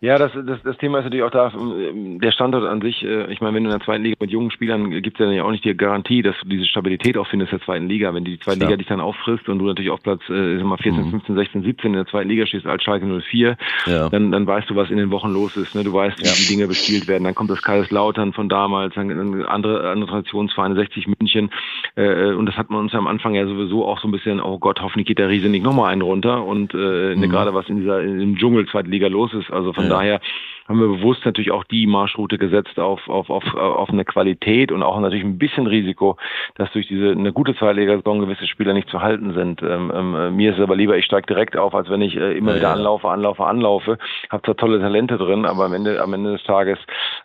Ja, 0.00 0.18
das, 0.18 0.32
das, 0.34 0.62
das 0.62 0.76
Thema 0.76 0.98
ist 0.98 1.04
natürlich 1.04 1.24
auch 1.24 1.30
da, 1.30 1.52
ähm, 1.54 2.20
der 2.20 2.30
Standort 2.30 2.64
an 2.64 2.82
sich, 2.82 3.02
äh, 3.02 3.32
ich 3.32 3.40
meine, 3.40 3.56
wenn 3.56 3.64
du 3.64 3.70
in 3.70 3.78
der 3.78 3.84
zweiten 3.84 4.04
Liga 4.04 4.16
mit 4.20 4.30
jungen 4.30 4.50
Spielern 4.50 4.90
gibt 4.90 5.18
es 5.18 5.34
ja 5.34 5.42
auch 5.42 5.50
nicht 5.50 5.64
die 5.64 5.74
Garantie, 5.74 6.22
dass 6.22 6.36
du 6.42 6.48
diese 6.48 6.66
Stabilität 6.66 7.16
auch 7.16 7.26
findest 7.26 7.52
in 7.52 7.58
der 7.58 7.64
zweiten 7.64 7.88
Liga. 7.88 8.12
Wenn 8.12 8.24
die 8.24 8.38
zweite 8.38 8.60
ja. 8.60 8.66
Liga 8.66 8.76
dich 8.76 8.86
dann 8.88 9.00
auffrisst 9.00 9.48
und 9.48 9.58
du 9.58 9.66
natürlich 9.66 9.90
auf 9.90 10.02
Platz 10.02 10.20
äh, 10.28 10.58
sag 10.58 10.66
mal 10.66 10.76
14, 10.76 11.06
mhm. 11.06 11.10
15, 11.10 11.34
16, 11.34 11.62
17 11.62 11.86
in 11.86 11.92
der 11.94 12.06
zweiten 12.06 12.28
Liga 12.28 12.46
stehst 12.46 12.66
als 12.66 12.82
Schalke 12.82 13.06
04, 13.06 13.56
ja. 13.86 14.08
dann, 14.10 14.32
dann 14.32 14.46
weißt 14.46 14.68
du, 14.68 14.76
was 14.76 14.90
in 14.90 14.98
den 14.98 15.10
Wochen 15.10 15.32
los 15.32 15.56
ist. 15.56 15.74
Ne? 15.74 15.82
Du 15.82 15.92
weißt, 15.92 16.18
wie 16.18 16.26
ja. 16.26 16.32
die 16.36 16.46
Dinge 16.46 16.66
bespielt 16.68 17.08
werden. 17.08 17.24
Dann 17.24 17.34
kommt 17.34 17.50
das 17.50 17.62
Kaiserslautern 17.62 18.34
von 18.34 18.48
damals, 18.48 18.94
dann 18.94 19.44
andere, 19.46 19.90
andere 19.90 20.10
Traditionsvereine, 20.10 20.74
60 20.74 21.06
München. 21.06 21.50
Äh, 21.96 22.32
und 22.34 22.46
das 22.46 22.56
hat 22.56 22.70
man 22.70 22.80
uns 22.80 22.92
ja 22.92 22.98
am 22.98 23.06
Anfang 23.06 23.34
ja 23.34 23.46
sowieso 23.46 23.86
auch 23.86 23.98
so 24.00 24.08
ein 24.08 24.12
bisschen, 24.12 24.40
oh 24.40 24.58
Gott, 24.58 24.80
hoffentlich 24.80 25.06
geht 25.06 25.18
der 25.18 25.28
Riese 25.28 25.48
nicht 25.48 25.64
nochmal 25.64 25.92
einen 25.92 26.02
runter. 26.02 26.44
Und 26.44 26.74
äh, 26.74 27.14
ne, 27.16 27.26
mhm. 27.26 27.30
gerade 27.30 27.54
was 27.54 27.68
in 27.68 27.78
dieser 27.78 28.02
im 28.02 28.36
Dschungel 28.36 28.66
zweite 28.66 28.90
Liga 28.90 29.08
los 29.08 29.32
ist. 29.32 29.50
Also 29.50 29.72
von 29.72 29.88
daher 29.88 30.20
haben 30.68 30.80
wir 30.80 30.88
bewusst 30.88 31.24
natürlich 31.24 31.50
auch 31.50 31.64
die 31.64 31.86
Marschroute 31.86 32.38
gesetzt 32.38 32.78
auf, 32.78 33.08
auf, 33.08 33.30
auf, 33.30 33.54
auf 33.54 33.88
eine 33.88 34.04
Qualität 34.04 34.72
und 34.72 34.82
auch 34.82 34.98
natürlich 35.00 35.24
ein 35.24 35.38
bisschen 35.38 35.66
Risiko, 35.66 36.16
dass 36.56 36.70
durch 36.72 36.88
diese 36.88 37.10
eine 37.10 37.32
gute 37.32 37.54
Zweitliga-Saison 37.56 38.20
gewisse 38.20 38.46
Spieler 38.46 38.72
nicht 38.72 38.88
zu 38.88 39.00
halten 39.00 39.32
sind. 39.34 39.62
Ähm, 39.62 39.92
ähm, 39.94 40.36
mir 40.36 40.50
ist 40.50 40.58
es 40.58 40.62
aber 40.62 40.76
lieber, 40.76 40.96
ich 40.96 41.04
steige 41.04 41.26
direkt 41.26 41.56
auf, 41.56 41.74
als 41.74 41.88
wenn 41.88 42.00
ich 42.00 42.16
äh, 42.16 42.36
immer 42.36 42.52
ja, 42.52 42.58
wieder 42.58 42.72
anlaufe, 42.72 43.08
anlaufe, 43.08 43.44
anlaufe. 43.44 43.98
Habe 44.30 44.42
zwar 44.42 44.56
tolle 44.56 44.80
Talente 44.80 45.18
drin, 45.18 45.46
aber 45.46 45.64
am 45.64 45.72
Ende, 45.72 46.02
am 46.02 46.12
Ende 46.14 46.32
des 46.32 46.42
Tages 46.44 46.78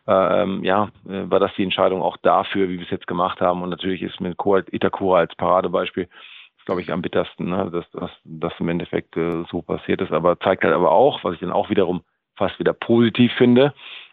äh, 0.07 0.43
ähm, 0.43 0.63
ja, 0.63 0.89
äh, 1.09 1.29
war 1.29 1.39
das 1.39 1.51
die 1.57 1.63
Entscheidung 1.63 2.01
auch 2.01 2.17
dafür, 2.17 2.69
wie 2.69 2.77
wir 2.77 2.85
es 2.85 2.91
jetzt 2.91 3.07
gemacht 3.07 3.41
haben. 3.41 3.61
Und 3.61 3.69
natürlich 3.69 4.01
ist 4.01 4.19
mit 4.21 4.35
Itakura 4.71 5.19
als 5.19 5.35
Paradebeispiel 5.35 6.07
glaube 6.65 6.81
ich, 6.81 6.91
am 6.91 7.01
bittersten, 7.01 7.49
ne? 7.49 7.69
dass, 7.71 7.89
dass 7.91 8.11
das 8.23 8.53
im 8.59 8.69
Endeffekt 8.69 9.17
äh, 9.17 9.43
so 9.49 9.61
passiert 9.61 9.99
ist. 9.99 10.11
Aber 10.11 10.39
zeigt 10.39 10.63
halt 10.63 10.73
aber 10.73 10.91
auch, 10.91 11.23
was 11.23 11.33
ich 11.33 11.39
dann 11.39 11.51
auch 11.51 11.69
wiederum 11.69 12.03
fast 12.41 12.59
wieder 12.59 12.73
positiv 12.73 13.31
finde, 13.33 13.71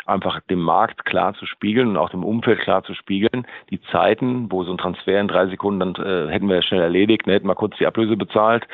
einfach 0.09 0.41
dem 0.51 0.61
Markt 0.61 1.05
klar 1.05 1.35
zu 1.35 1.47
spiegeln 1.47 1.89
und 1.89 1.97
auch 1.97 2.11
dem 2.11 2.25
Umfeld 2.25 2.61
klar 2.61 2.83
zu 2.83 2.95
spiegeln. 2.95 3.47
Die 3.71 3.81
Zeiten, 3.93 4.51
wo 4.51 4.65
so 4.65 4.73
ein 4.73 4.79
Transfer 4.79 5.21
in 5.21 5.29
drei 5.29 5.47
Sekunden 5.47 5.81
dann 5.81 5.95
äh, 6.05 6.31
hätten 6.31 6.49
wir 6.49 6.57
ja 6.57 6.63
schnell 6.63 6.81
erledigt, 6.81 7.27
ne, 7.27 7.35
hätten 7.35 7.47
mal 7.47 7.55
kurz 7.55 7.77
die 7.79 7.87
Ablöse 7.87 8.17
bezahlt 8.17 8.67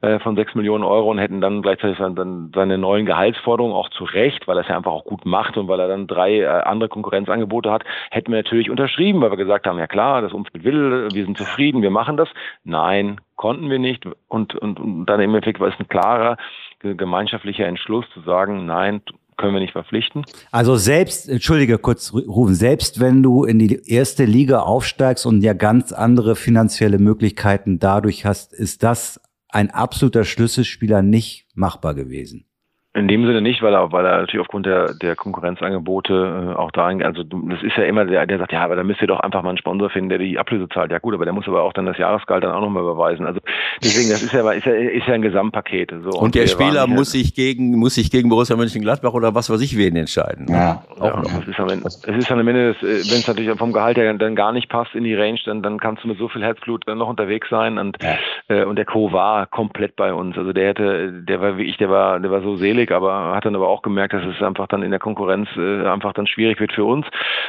äh, 0.00 0.18
von 0.18 0.36
sechs 0.36 0.54
Millionen 0.54 0.84
Euro 0.84 1.10
und 1.10 1.18
hätten 1.18 1.40
dann 1.40 1.62
gleichzeitig 1.62 1.98
dann 1.98 2.52
seine 2.54 2.78
neuen 2.78 3.06
Gehaltsforderungen 3.06 3.74
auch 3.74 3.88
zu 3.90 4.04
Recht, 4.04 4.46
weil 4.46 4.56
er 4.56 4.62
es 4.62 4.68
ja 4.68 4.76
einfach 4.76 4.92
auch 4.92 5.04
gut 5.04 5.24
macht 5.24 5.56
und 5.56 5.68
weil 5.68 5.80
er 5.80 5.88
dann 5.88 6.06
drei 6.06 6.40
äh, 6.40 6.46
andere 6.46 6.88
Konkurrenzangebote 6.88 7.70
hat, 7.70 7.84
hätten 8.10 8.32
wir 8.32 8.38
natürlich 8.38 8.70
unterschrieben, 8.70 9.20
weil 9.20 9.30
wir 9.30 9.36
gesagt 9.36 9.66
haben, 9.66 9.78
ja 9.78 9.86
klar, 9.86 10.22
das 10.22 10.32
Umfeld 10.32 10.64
will, 10.64 11.08
wir 11.12 11.24
sind 11.24 11.38
zufrieden, 11.38 11.82
wir 11.82 11.90
machen 11.90 12.16
das. 12.16 12.28
Nein, 12.64 13.20
konnten 13.36 13.70
wir 13.70 13.78
nicht 13.78 14.06
und, 14.28 14.54
und, 14.54 14.78
und 14.78 15.06
dann 15.06 15.20
im 15.20 15.30
Endeffekt 15.30 15.60
war 15.60 15.68
es 15.68 15.78
ein 15.80 15.88
klarer 15.88 16.36
gemeinschaftlicher 16.82 17.66
Entschluss 17.66 18.08
zu 18.10 18.20
sagen, 18.20 18.66
nein, 18.66 19.02
können 19.42 19.54
wir 19.54 19.60
nicht 19.60 19.72
verpflichten. 19.72 20.24
Also 20.52 20.76
selbst, 20.76 21.28
entschuldige 21.28 21.76
kurz 21.78 22.12
rufen, 22.14 22.54
selbst 22.54 23.00
wenn 23.00 23.24
du 23.24 23.44
in 23.44 23.58
die 23.58 23.82
erste 23.86 24.24
Liga 24.24 24.60
aufsteigst 24.60 25.26
und 25.26 25.42
ja 25.42 25.52
ganz 25.52 25.92
andere 25.92 26.36
finanzielle 26.36 26.98
Möglichkeiten 26.98 27.80
dadurch 27.80 28.24
hast, 28.24 28.52
ist 28.52 28.84
das 28.84 29.20
ein 29.48 29.70
absoluter 29.70 30.24
Schlüsselspieler 30.24 31.02
nicht 31.02 31.48
machbar 31.54 31.94
gewesen. 31.94 32.46
In 32.94 33.08
dem 33.08 33.24
Sinne 33.24 33.40
nicht, 33.40 33.62
weil 33.62 33.72
er, 33.72 33.90
weil 33.90 34.04
er 34.04 34.18
natürlich 34.18 34.42
aufgrund 34.42 34.66
der, 34.66 34.92
der 34.92 35.16
Konkurrenzangebote 35.16 36.52
äh, 36.52 36.58
auch 36.58 36.70
da, 36.72 36.88
also 36.88 37.22
das 37.22 37.62
ist 37.62 37.74
ja 37.78 37.84
immer 37.84 38.04
der, 38.04 38.26
der 38.26 38.36
sagt, 38.36 38.52
ja, 38.52 38.62
aber 38.62 38.76
da 38.76 38.84
müsst 38.84 39.00
ihr 39.00 39.06
doch 39.06 39.20
einfach 39.20 39.42
mal 39.42 39.48
einen 39.48 39.56
Sponsor 39.56 39.88
finden, 39.88 40.10
der 40.10 40.18
die 40.18 40.38
Ablöse 40.38 40.68
zahlt. 40.68 40.90
Ja 40.90 40.98
gut, 40.98 41.14
aber 41.14 41.24
der 41.24 41.32
muss 41.32 41.48
aber 41.48 41.62
auch 41.62 41.72
dann 41.72 41.86
das 41.86 41.96
Jahresgehalt 41.96 42.44
dann 42.44 42.52
auch 42.52 42.60
nochmal 42.60 42.82
überweisen. 42.82 43.24
Also 43.24 43.40
deswegen, 43.82 44.10
das 44.10 44.22
ist 44.22 44.34
ja, 44.34 44.50
ist 44.52 44.66
ja, 44.66 44.74
ist 44.74 45.06
ja 45.06 45.14
ein 45.14 45.22
Gesamtpaket. 45.22 45.90
So. 46.02 46.10
Und, 46.10 46.24
und 46.26 46.34
der 46.34 46.46
Spieler 46.46 46.86
muss 46.86 47.12
sich 47.12 47.34
gegen, 47.34 47.78
muss 47.78 47.94
sich 47.94 48.10
gegen 48.10 48.28
Borussia 48.28 48.56
Mönchengladbach 48.56 49.14
oder 49.14 49.34
was 49.34 49.48
weiß 49.48 49.62
ich 49.62 49.78
wen 49.78 49.96
entscheiden. 49.96 50.48
Ja, 50.50 50.82
auch 51.00 51.04
ja, 51.06 51.16
noch. 51.16 51.42
Es 51.42 51.48
ist 51.48 51.60
am 51.60 51.70
Ende, 51.70 51.86
es 51.86 51.96
ist 52.04 52.30
am 52.30 52.46
Ende, 52.46 52.76
wenn 52.82 53.00
es 53.00 53.26
natürlich 53.26 53.58
vom 53.58 53.72
Gehalt 53.72 53.96
her 53.96 54.12
dann 54.12 54.36
gar 54.36 54.52
nicht 54.52 54.68
passt 54.68 54.94
in 54.94 55.04
die 55.04 55.14
Range, 55.14 55.40
dann, 55.46 55.62
dann 55.62 55.78
kannst 55.78 56.04
du 56.04 56.08
mit 56.08 56.18
so 56.18 56.28
viel 56.28 56.42
Herzblut 56.42 56.86
dann 56.86 56.98
noch 56.98 57.08
unterwegs 57.08 57.48
sein 57.48 57.78
und, 57.78 57.96
ja. 58.02 58.18
äh, 58.54 58.64
und 58.64 58.76
der 58.76 58.84
Co 58.84 59.12
war 59.12 59.46
komplett 59.46 59.96
bei 59.96 60.12
uns. 60.12 60.36
Also 60.36 60.52
der 60.52 60.68
hätte, 60.68 61.22
der 61.26 61.40
war 61.40 61.56
wie 61.56 61.62
ich, 61.62 61.78
der 61.78 61.88
war, 61.88 62.20
der 62.20 62.30
war 62.30 62.42
so 62.42 62.56
selig, 62.56 62.81
aber 62.90 63.34
hat 63.34 63.44
dann 63.44 63.54
aber 63.54 63.68
auch 63.68 63.82
gemerkt, 63.82 64.14
dass 64.14 64.24
es 64.24 64.42
einfach 64.42 64.66
dann 64.66 64.82
in 64.82 64.90
der 64.90 64.98
Konkurrenz 64.98 65.48
äh, 65.56 65.86
einfach 65.86 66.12
dann 66.12 66.26
schwierig 66.26 66.58
wird 66.58 66.72
für 66.72 66.84
uns. 66.84 67.06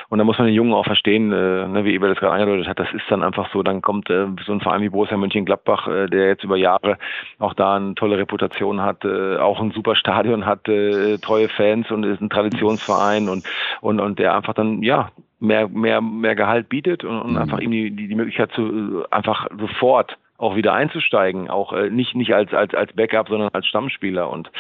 Und 0.10 0.20
da 0.20 0.24
muss 0.24 0.38
man 0.38 0.48
den 0.48 0.56
Jungen 0.56 0.74
auch 0.74 0.86
verstehen, 0.86 1.32
äh, 1.32 1.68
ne, 1.68 1.86
wie 1.86 1.94
Eber 1.94 2.10
das 2.10 2.20
gerade 2.20 2.34
angedeutet 2.34 2.68
hat, 2.68 2.80
das 2.80 2.94
ist 2.94 3.06
dann 3.10 3.24
einfach 3.24 3.52
so, 3.52 3.64
dann 3.64 3.82
kommt 3.82 4.10
äh, 4.10 4.28
so 4.46 4.52
ein 4.52 4.62
Verein 4.62 4.82
wie 4.82 4.90
Borussia 4.90 5.18
Mönchengladbach, 5.18 5.88
äh, 5.88 6.08
der 6.08 6.28
jetzt 6.28 6.44
über 6.44 6.58
Jahre 6.58 6.98
auch 7.40 7.54
da 7.54 7.76
eine 7.76 7.96
tolle 7.96 8.18
Reputation 8.18 8.82
hat, 8.82 9.06
äh, 9.06 9.38
auch 9.38 9.60
ein 9.62 9.72
super 9.72 9.96
Stadion 9.96 10.46
hat, 10.46 10.68
äh, 10.68 11.18
treue 11.18 11.50
Fans 11.50 11.90
und 11.90 12.04
ist 12.04 12.22
ein 12.22 12.30
Traditionsverein 12.30 13.30
und, 13.30 13.46
und, 13.82 14.00
und 14.00 14.20
der 14.20 14.36
einfach 14.36 14.54
dann, 14.54 14.84
ja, 14.84 15.10
mehr, 15.40 15.68
mehr, 15.68 16.02
mehr 16.02 16.36
Gehalt 16.36 16.70
bietet 16.70 17.04
und, 17.04 17.22
und 17.22 17.32
mhm. 17.32 17.38
einfach 17.38 17.60
ihm 17.60 17.72
die, 17.72 17.92
die, 17.92 18.08
die 18.08 18.16
Möglichkeit 18.16 18.52
zu 18.54 19.04
einfach 19.12 19.48
sofort 19.60 20.18
auch 20.44 20.56
wieder 20.56 20.74
einzusteigen, 20.74 21.50
auch 21.50 21.74
äh, 21.74 21.89
nicht 21.89 22.16
nicht 22.16 22.34
als 22.34 22.54
als 22.54 22.74
als 22.74 22.94
Backup, 22.94 23.30
sondern 23.30 23.50
als 23.54 23.66
Stammspieler 23.66 24.30
und 24.30 24.52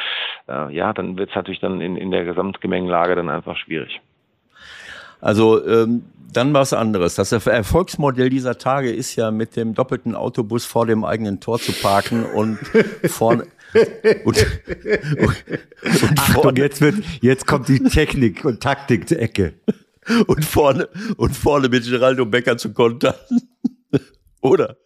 äh, 0.47 0.73
ja, 0.73 0.93
dann 0.93 1.17
wird 1.17 1.29
es 1.29 1.35
natürlich 1.35 1.59
dann 1.59 1.81
in, 1.81 1.97
in 1.97 2.11
der 2.11 2.25
Gesamtgemengelage 2.25 3.15
dann 3.15 3.29
einfach 3.29 3.57
schwierig. 3.57 4.01
Also 5.21 5.65
ähm, 5.65 6.03
dann 6.33 6.53
was 6.53 6.73
anderes. 6.73 7.15
Das 7.15 7.31
Erfolgsmodell 7.31 8.29
dieser 8.29 8.57
Tage 8.57 8.91
ist 8.91 9.15
ja 9.15 9.31
mit 9.31 9.55
dem 9.55 9.73
doppelten 9.73 10.15
Autobus 10.15 10.65
vor 10.65 10.85
dem 10.85 11.05
eigenen 11.05 11.39
Tor 11.39 11.59
zu 11.59 11.71
parken 11.71 12.25
und 12.25 12.57
vorne 13.05 13.45
und, 14.25 14.37
und, 15.17 16.03
und 16.03 16.19
Achtung, 16.19 16.55
jetzt 16.57 16.81
wird 16.81 16.95
jetzt 17.21 17.47
kommt 17.47 17.67
die 17.69 17.79
Technik 17.83 18.45
und 18.45 18.61
Taktik 18.61 19.07
zur 19.07 19.19
Ecke 19.19 19.53
und 20.27 20.45
vorne 20.45 20.89
und 21.17 21.35
vorne 21.35 21.69
mit 21.69 21.83
Geraldo 21.85 22.25
Becker 22.25 22.57
zu 22.57 22.73
kontern. 22.73 23.15
Oder 24.43 24.77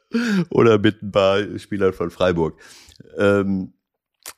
oder 0.49 0.79
mit 0.79 1.03
ein 1.03 1.11
paar 1.11 1.59
Spielern 1.59 1.93
von 1.93 2.11
Freiburg. 2.11 2.59
Ähm, 3.17 3.73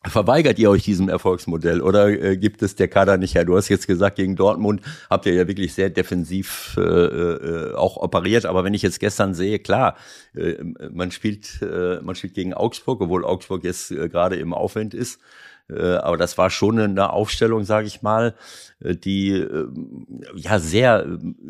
Verweigert 0.05 0.59
ihr 0.59 0.69
euch 0.69 0.83
diesem 0.83 1.09
Erfolgsmodell 1.09 1.81
oder 1.81 2.07
äh, 2.07 2.37
gibt 2.37 2.61
es 2.61 2.75
der 2.75 2.87
Kader 2.87 3.17
nicht 3.17 3.35
her? 3.35 3.43
Du 3.43 3.57
hast 3.57 3.69
jetzt 3.69 3.87
gesagt, 3.87 4.15
gegen 4.15 4.35
Dortmund 4.35 4.81
habt 5.09 5.25
ihr 5.25 5.33
ja 5.33 5.47
wirklich 5.47 5.73
sehr 5.73 5.89
defensiv 5.89 6.75
äh, 6.77 6.81
äh, 6.81 7.73
auch 7.73 7.97
operiert, 7.97 8.45
aber 8.45 8.63
wenn 8.63 8.73
ich 8.73 8.83
jetzt 8.83 8.99
gestern 8.99 9.33
sehe, 9.33 9.59
klar, 9.59 9.97
äh, 10.35 10.63
man 10.91 11.11
spielt 11.11 11.61
äh, 11.61 11.99
man 12.01 12.15
spielt 12.15 12.35
gegen 12.35 12.53
Augsburg, 12.53 13.01
obwohl 13.01 13.25
Augsburg 13.25 13.63
jetzt 13.63 13.91
äh, 13.91 14.07
gerade 14.07 14.37
im 14.37 14.53
Aufwind 14.53 14.93
ist. 14.93 15.19
Äh, 15.69 15.95
aber 15.95 16.17
das 16.17 16.37
war 16.37 16.49
schon 16.49 16.79
eine 16.79 17.11
Aufstellung, 17.11 17.63
sage 17.63 17.87
ich 17.87 18.01
mal, 18.01 18.35
äh, 18.79 18.95
die 18.95 19.31
äh, 19.31 19.67
ja 20.35 20.59
sehr 20.59 21.05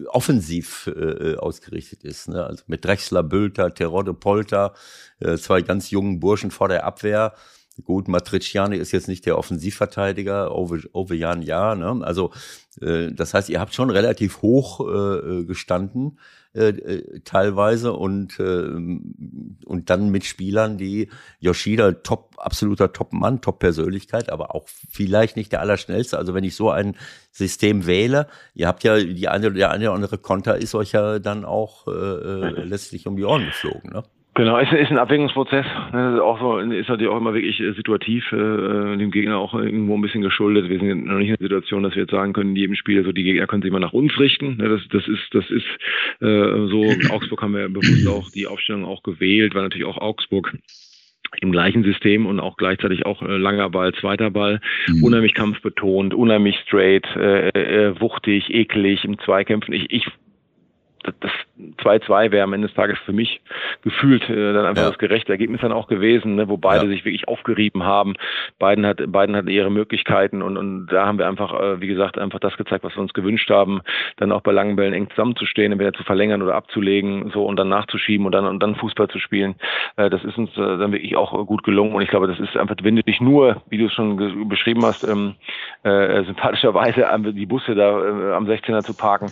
offensiv 0.07 0.89
ausgerichtet 1.37 2.03
ist. 2.03 2.29
Ne? 2.29 2.45
Also 2.45 2.63
mit 2.67 2.85
Drechsler, 2.85 3.23
Bülter, 3.23 3.73
Terodde, 3.73 4.13
Polter, 4.13 4.73
zwei 5.37 5.61
ganz 5.61 5.91
jungen 5.91 6.19
Burschen 6.19 6.51
vor 6.51 6.67
der 6.67 6.85
Abwehr. 6.85 7.33
Gut, 7.83 8.07
Matriciani 8.07 8.77
ist 8.77 8.91
jetzt 8.91 9.07
nicht 9.07 9.25
der 9.25 9.37
Offensivverteidiger, 9.37 10.55
Ovejan 10.55 11.41
ja. 11.41 11.75
Ne? 11.75 12.05
Also 12.05 12.31
das 12.79 13.33
heißt, 13.33 13.49
ihr 13.49 13.59
habt 13.59 13.73
schon 13.73 13.89
relativ 13.89 14.41
hoch 14.41 14.79
gestanden 15.45 16.17
äh, 16.55 16.69
äh, 16.69 17.19
teilweise 17.25 17.93
und, 17.93 18.39
äh, 18.39 18.43
und 18.43 19.89
dann 19.91 20.09
mit 20.09 20.25
Spielern, 20.25 20.79
die 20.79 21.09
Yoshida 21.39 21.91
top, 21.91 22.37
absoluter 22.39 22.91
Top-Mann, 22.91 23.41
Top-Persönlichkeit, 23.41 24.31
aber 24.31 24.55
auch 24.55 24.67
vielleicht 24.67 25.35
nicht 25.35 25.51
der 25.51 25.61
Allerschnellste. 25.61 26.17
Also 26.17 26.33
wenn 26.33 26.43
ich 26.43 26.55
so 26.55 26.71
ein 26.71 26.95
System 27.31 27.85
wähle, 27.85 28.27
ihr 28.55 28.67
habt 28.67 28.83
ja 28.83 28.97
die 28.97 29.27
eine, 29.27 29.51
der 29.51 29.69
eine 29.69 29.89
oder 29.89 29.93
andere 29.93 30.17
Konter 30.17 30.57
ist 30.57 30.73
euch 30.73 30.93
ja 30.93 31.19
dann 31.19 31.45
auch 31.45 31.87
äh, 31.87 31.91
äh 31.91 32.63
letztlich 32.63 33.05
um 33.05 33.15
die 33.15 33.25
Ohren 33.25 33.45
geflogen, 33.45 33.91
ne? 33.91 34.03
Genau, 34.35 34.57
ist, 34.57 34.71
ist 34.71 34.91
ein 34.91 34.97
Abwägungsprozess. 34.97 35.65
Ne, 35.91 36.13
ist 36.15 36.21
auch 36.21 36.39
so, 36.39 36.59
ist 36.59 36.87
natürlich 36.87 37.11
auch 37.11 37.17
immer 37.17 37.33
wirklich 37.33 37.59
äh, 37.59 37.73
situativ, 37.73 38.31
äh, 38.31 38.97
dem 38.97 39.11
Gegner 39.11 39.37
auch 39.37 39.53
irgendwo 39.53 39.95
ein 39.95 40.01
bisschen 40.01 40.21
geschuldet. 40.21 40.69
Wir 40.69 40.79
sind 40.79 41.07
noch 41.07 41.17
nicht 41.17 41.29
in 41.29 41.35
der 41.35 41.45
Situation, 41.47 41.83
dass 41.83 41.95
wir 41.95 42.03
jetzt 42.03 42.11
sagen 42.11 42.33
können, 42.33 42.51
in 42.51 42.55
jedem 42.55 42.75
Spiel, 42.75 43.03
so 43.03 43.11
die 43.11 43.23
Gegner 43.23 43.47
können 43.47 43.63
sich 43.63 43.71
mal 43.71 43.79
nach 43.79 43.93
uns 43.93 44.17
richten. 44.19 44.57
Ne, 44.57 44.69
das, 44.69 44.81
das 44.91 45.07
ist, 45.07 45.27
das 45.33 45.49
ist 45.49 45.65
äh, 46.21 46.67
so. 46.69 46.83
In 46.83 47.11
Augsburg 47.11 47.41
haben 47.41 47.55
wir 47.55 47.67
bewusst 47.67 48.07
auch 48.07 48.29
die 48.31 48.47
Aufstellung 48.47 48.85
auch 48.85 49.03
gewählt, 49.03 49.55
weil 49.55 49.63
natürlich 49.63 49.87
auch 49.87 49.97
Augsburg 49.97 50.53
im 51.41 51.51
gleichen 51.51 51.83
System 51.83 52.25
und 52.25 52.39
auch 52.39 52.57
gleichzeitig 52.57 53.05
auch 53.05 53.21
äh, 53.21 53.37
langer 53.37 53.69
Ball, 53.69 53.93
zweiter 53.93 54.31
Ball, 54.31 54.61
mhm. 54.87 55.03
unheimlich 55.03 55.33
kampfbetont, 55.33 56.13
unheimlich 56.13 56.57
straight, 56.65 57.05
äh, 57.15 57.49
äh, 57.49 57.99
wuchtig, 57.99 58.53
eklig 58.53 59.03
im 59.05 59.19
Zweikämpfen. 59.19 59.73
Ich, 59.73 59.91
ich 59.91 60.07
das 61.03 61.31
2-2 61.83 62.31
wäre 62.31 62.43
am 62.43 62.53
Ende 62.53 62.67
des 62.67 62.75
Tages 62.75 62.97
für 63.05 63.13
mich 63.13 63.41
gefühlt 63.81 64.29
äh, 64.29 64.53
dann 64.53 64.65
einfach 64.65 64.83
ja. 64.83 64.89
das 64.89 64.97
gerechte 64.97 65.31
Ergebnis 65.31 65.61
dann 65.61 65.71
auch 65.71 65.87
gewesen, 65.87 66.35
ne, 66.35 66.49
wo 66.49 66.57
beide 66.57 66.85
ja. 66.85 66.91
sich 66.91 67.05
wirklich 67.05 67.27
aufgerieben 67.27 67.83
haben. 67.83 68.15
Beiden 68.59 68.85
hat, 68.85 69.01
beiden 69.11 69.35
hatten 69.35 69.47
ihre 69.47 69.69
Möglichkeiten 69.69 70.41
und, 70.41 70.57
und 70.57 70.87
da 70.87 71.05
haben 71.05 71.17
wir 71.17 71.27
einfach, 71.27 71.53
äh, 71.59 71.81
wie 71.81 71.87
gesagt, 71.87 72.17
einfach 72.17 72.39
das 72.39 72.57
gezeigt, 72.57 72.83
was 72.83 72.95
wir 72.95 73.01
uns 73.01 73.13
gewünscht 73.13 73.49
haben, 73.49 73.81
dann 74.17 74.31
auch 74.31 74.41
bei 74.41 74.51
langen 74.51 74.75
Bällen 74.75 74.93
eng 74.93 75.09
zusammenzustehen, 75.09 75.71
entweder 75.71 75.93
zu 75.93 76.03
verlängern 76.03 76.41
oder 76.41 76.55
abzulegen, 76.55 77.31
so 77.33 77.45
und 77.45 77.57
dann 77.57 77.69
nachzuschieben 77.69 78.25
und 78.25 78.33
dann 78.33 78.45
und 78.45 78.61
dann 78.61 78.75
Fußball 78.75 79.07
zu 79.07 79.19
spielen. 79.19 79.55
Äh, 79.95 80.09
das 80.09 80.23
ist 80.23 80.37
uns 80.37 80.51
äh, 80.51 80.77
dann 80.77 80.91
wirklich 80.91 81.15
auch 81.15 81.31
gut 81.45 81.63
gelungen 81.63 81.93
und 81.93 82.01
ich 82.01 82.09
glaube, 82.09 82.27
das 82.27 82.39
ist 82.39 82.57
einfach, 82.57 82.75
wenn 82.83 82.95
du 82.95 83.03
dich 83.03 83.21
nur, 83.21 83.61
wie 83.69 83.77
du 83.77 83.85
es 83.85 83.93
schon 83.93 84.47
beschrieben 84.49 84.85
hast, 84.85 85.03
ähm, 85.03 85.35
äh, 85.83 86.23
sympathischerweise 86.23 87.07
die 87.33 87.45
Busse 87.45 87.75
da 87.75 87.99
äh, 87.99 88.33
am 88.33 88.45
16er 88.45 88.81
zu 88.81 88.93
parken, 88.95 89.31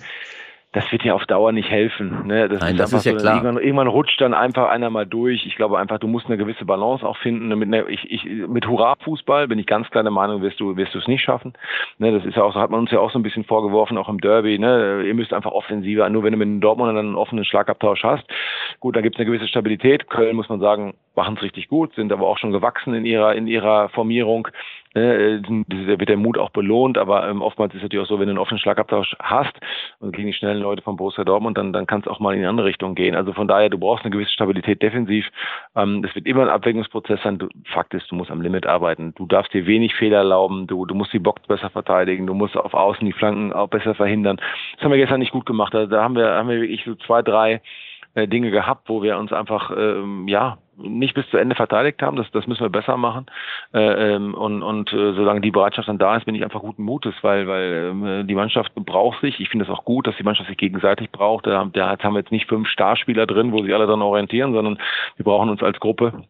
das 0.78 0.91
wird 0.91 1.03
ja 1.03 1.15
auf 1.15 1.25
Dauer 1.25 1.53
nicht 1.53 1.71
helfen. 1.71 2.28
Ne? 2.28 2.47
Das 2.47 2.61
Nein, 2.61 2.75
ist 2.75 2.80
das 2.80 2.93
ist 2.93 3.05
ja 3.05 3.13
so, 3.13 3.17
klar. 3.17 3.38
Irgendwann, 3.38 3.63
irgendwann, 3.63 3.88
rutscht 3.88 4.21
dann 4.21 4.36
einfach 4.36 4.69
einer 4.69 4.91
mal 4.91 5.07
durch. 5.07 5.43
Ich 5.47 5.55
glaube 5.55 5.80
einfach, 5.80 5.97
du 5.97 6.07
musst 6.07 6.28
eine 6.28 6.38
gewisse 6.38 6.65
Balance 6.65 7.03
auch 7.03 7.17
finden. 7.17 7.47
Mit, 7.57 7.67
ne, 7.67 7.86
ich, 7.89 8.11
ich, 8.11 8.25
mit 8.25 8.67
Hurra-Fußball 8.67 9.47
bin 9.47 9.57
ich 9.57 9.65
ganz 9.65 9.89
klar 9.89 10.03
der 10.03 10.11
Meinung, 10.11 10.43
wirst 10.43 10.59
du, 10.59 10.78
wirst 10.78 10.93
du 10.93 10.99
es 10.99 11.07
nicht 11.07 11.23
schaffen. 11.23 11.53
Ne? 11.97 12.11
Das 12.11 12.23
ist 12.25 12.38
ja 12.38 12.43
auch 12.43 12.53
so, 12.53 12.59
hat 12.59 12.69
man 12.69 12.82
uns 12.82 12.91
ja 12.91 12.99
auch 12.99 13.09
so 13.09 13.17
ein 13.17 13.23
bisschen 13.23 13.43
vorgeworfen, 13.43 13.97
auch 13.97 14.07
im 14.07 14.21
Derby. 14.21 14.59
Ne? 14.59 15.01
Ihr 15.03 15.15
müsst 15.15 15.34
einfach 15.34 15.51
offensiver, 15.51 16.07
nur 16.09 16.23
wenn 16.23 16.34
du 16.34 16.38
mit 16.38 16.47
dem 16.47 16.61
Dortmund 16.61 16.89
dann 16.89 16.97
einen 16.97 17.15
offenen 17.15 17.43
Schlagabtausch 17.43 18.03
hast. 18.03 18.25
Gut, 18.80 18.95
da 18.95 19.01
gibt 19.01 19.15
es 19.15 19.19
eine 19.19 19.25
gewisse 19.25 19.47
Stabilität. 19.47 20.07
Köln 20.11 20.36
muss 20.36 20.47
man 20.47 20.59
sagen, 20.59 20.93
machen 21.15 21.38
es 21.38 21.41
richtig 21.41 21.69
gut, 21.69 21.95
sind 21.95 22.11
aber 22.11 22.28
auch 22.28 22.38
schon 22.38 22.51
gewachsen 22.51 22.93
in 22.93 23.03
ihrer, 23.03 23.34
in 23.34 23.47
ihrer 23.47 23.89
Formierung. 23.89 24.47
Ne, 24.97 25.41
da 25.67 25.99
wird 25.99 26.09
der 26.09 26.17
Mut 26.17 26.39
auch 26.39 26.49
belohnt, 26.49 26.97
aber 26.97 27.29
ähm, 27.29 27.43
oftmals 27.43 27.71
ist 27.71 27.77
es 27.77 27.83
natürlich 27.83 28.03
auch 28.03 28.09
so, 28.09 28.19
wenn 28.19 28.25
du 28.25 28.31
einen 28.31 28.39
offenen 28.39 28.57
Schlagabtausch 28.57 29.15
hast 29.19 29.53
und 29.99 30.15
gegen 30.15 30.25
die 30.25 30.33
schnellen 30.33 30.59
Leute 30.59 30.81
von 30.81 30.97
Borussia 30.97 31.23
Dortmund, 31.23 31.55
dann, 31.55 31.71
dann 31.71 31.85
kann 31.85 32.01
es 32.01 32.07
auch 32.07 32.19
mal 32.19 32.33
in 32.33 32.39
die 32.39 32.47
andere 32.47 32.65
Richtung 32.65 32.95
gehen. 32.95 33.15
Also 33.15 33.31
von 33.31 33.47
daher, 33.47 33.69
du 33.69 33.77
brauchst 33.77 34.05
eine 34.05 34.11
gewisse 34.11 34.31
Stabilität 34.31 34.81
defensiv. 34.81 35.27
Ähm, 35.75 36.01
das 36.01 36.15
wird 36.15 36.25
immer 36.25 36.41
ein 36.41 36.49
Abwägungsprozess 36.49 37.21
sein. 37.21 37.37
Du, 37.37 37.47
Fakt 37.65 37.93
ist, 37.93 38.09
du 38.09 38.15
musst 38.15 38.31
am 38.31 38.41
Limit 38.41 38.65
arbeiten. 38.65 39.13
Du 39.15 39.27
darfst 39.27 39.53
dir 39.53 39.67
wenig 39.67 39.93
Fehler 39.93 40.17
erlauben. 40.17 40.65
Du, 40.65 40.83
du 40.87 40.95
musst 40.95 41.13
die 41.13 41.19
Box 41.19 41.43
besser 41.47 41.69
verteidigen. 41.69 42.25
Du 42.25 42.33
musst 42.33 42.57
auf 42.57 42.73
Außen 42.73 43.05
die 43.05 43.13
Flanken 43.13 43.53
auch 43.53 43.67
besser 43.67 43.93
verhindern. 43.93 44.37
Das 44.77 44.83
haben 44.83 44.91
wir 44.91 44.97
gestern 44.97 45.19
nicht 45.19 45.31
gut 45.31 45.45
gemacht. 45.45 45.75
Da, 45.75 45.85
da 45.85 46.01
haben 46.01 46.15
wir, 46.15 46.31
haben 46.31 46.49
wir 46.49 46.61
wirklich 46.61 46.83
so 46.85 46.95
zwei, 46.95 47.21
drei 47.21 47.61
äh, 48.18 48.28
Dinge 48.28 48.49
gehabt, 48.49 48.89
wo 48.89 49.03
wir 49.03 49.18
uns 49.18 49.32
einfach, 49.32 49.72
ähm, 49.78 50.28
ja, 50.28 50.57
nicht 50.76 51.13
bis 51.13 51.30
zu 51.30 51.38
Ende 51.38 51.55
verteidigt 51.55 52.01
haben. 52.01 52.18
Das, 52.18 52.30
das 52.32 52.47
müssen 52.47 52.63
wir 52.63 52.70
besser 52.70 52.97
machen. 52.97 53.28
Äh, 53.74 54.15
ähm, 54.15 54.34
und 54.34 54.63
und 54.63 54.91
äh, 54.91 55.13
solange 55.13 55.41
die 55.41 55.51
Bereitschaft 55.51 55.88
dann 55.88 55.99
da 55.99 56.15
ist, 56.15 56.26
bin 56.26 56.36
ich 56.36 56.43
einfach 56.43 56.61
guten 56.61 56.84
Mutes, 56.84 57.13
weil 57.22 57.47
weil 57.47 57.91
ähm, 57.91 58.28
die 58.28 58.36
Mannschaft 58.36 58.74
braucht 58.74 59.22
sich. 59.22 59.39
Ich 59.39 59.49
finde 59.49 59.65
es 59.65 59.72
auch 59.72 59.86
gut, 59.86 60.07
dass 60.07 60.18
die 60.18 60.24
Mannschaft 60.24 60.49
sich 60.49 60.57
gegenseitig 60.57 61.11
braucht. 61.11 61.45
Da, 61.45 61.65
da 61.72 61.97
haben 61.99 62.13
wir 62.13 62.20
jetzt 62.20 62.32
nicht 62.32 62.47
fünf 62.47 62.68
Starspieler 62.68 63.28
drin, 63.28 63.51
wo 63.51 63.61
sich 63.63 63.74
alle 63.74 63.86
dran 63.86 64.01
orientieren, 64.01 64.53
sondern 64.53 64.80
wir 65.15 65.24
brauchen 65.24 65.49
uns 65.49 65.61
als 65.61 65.80
Gruppe. 65.80 66.24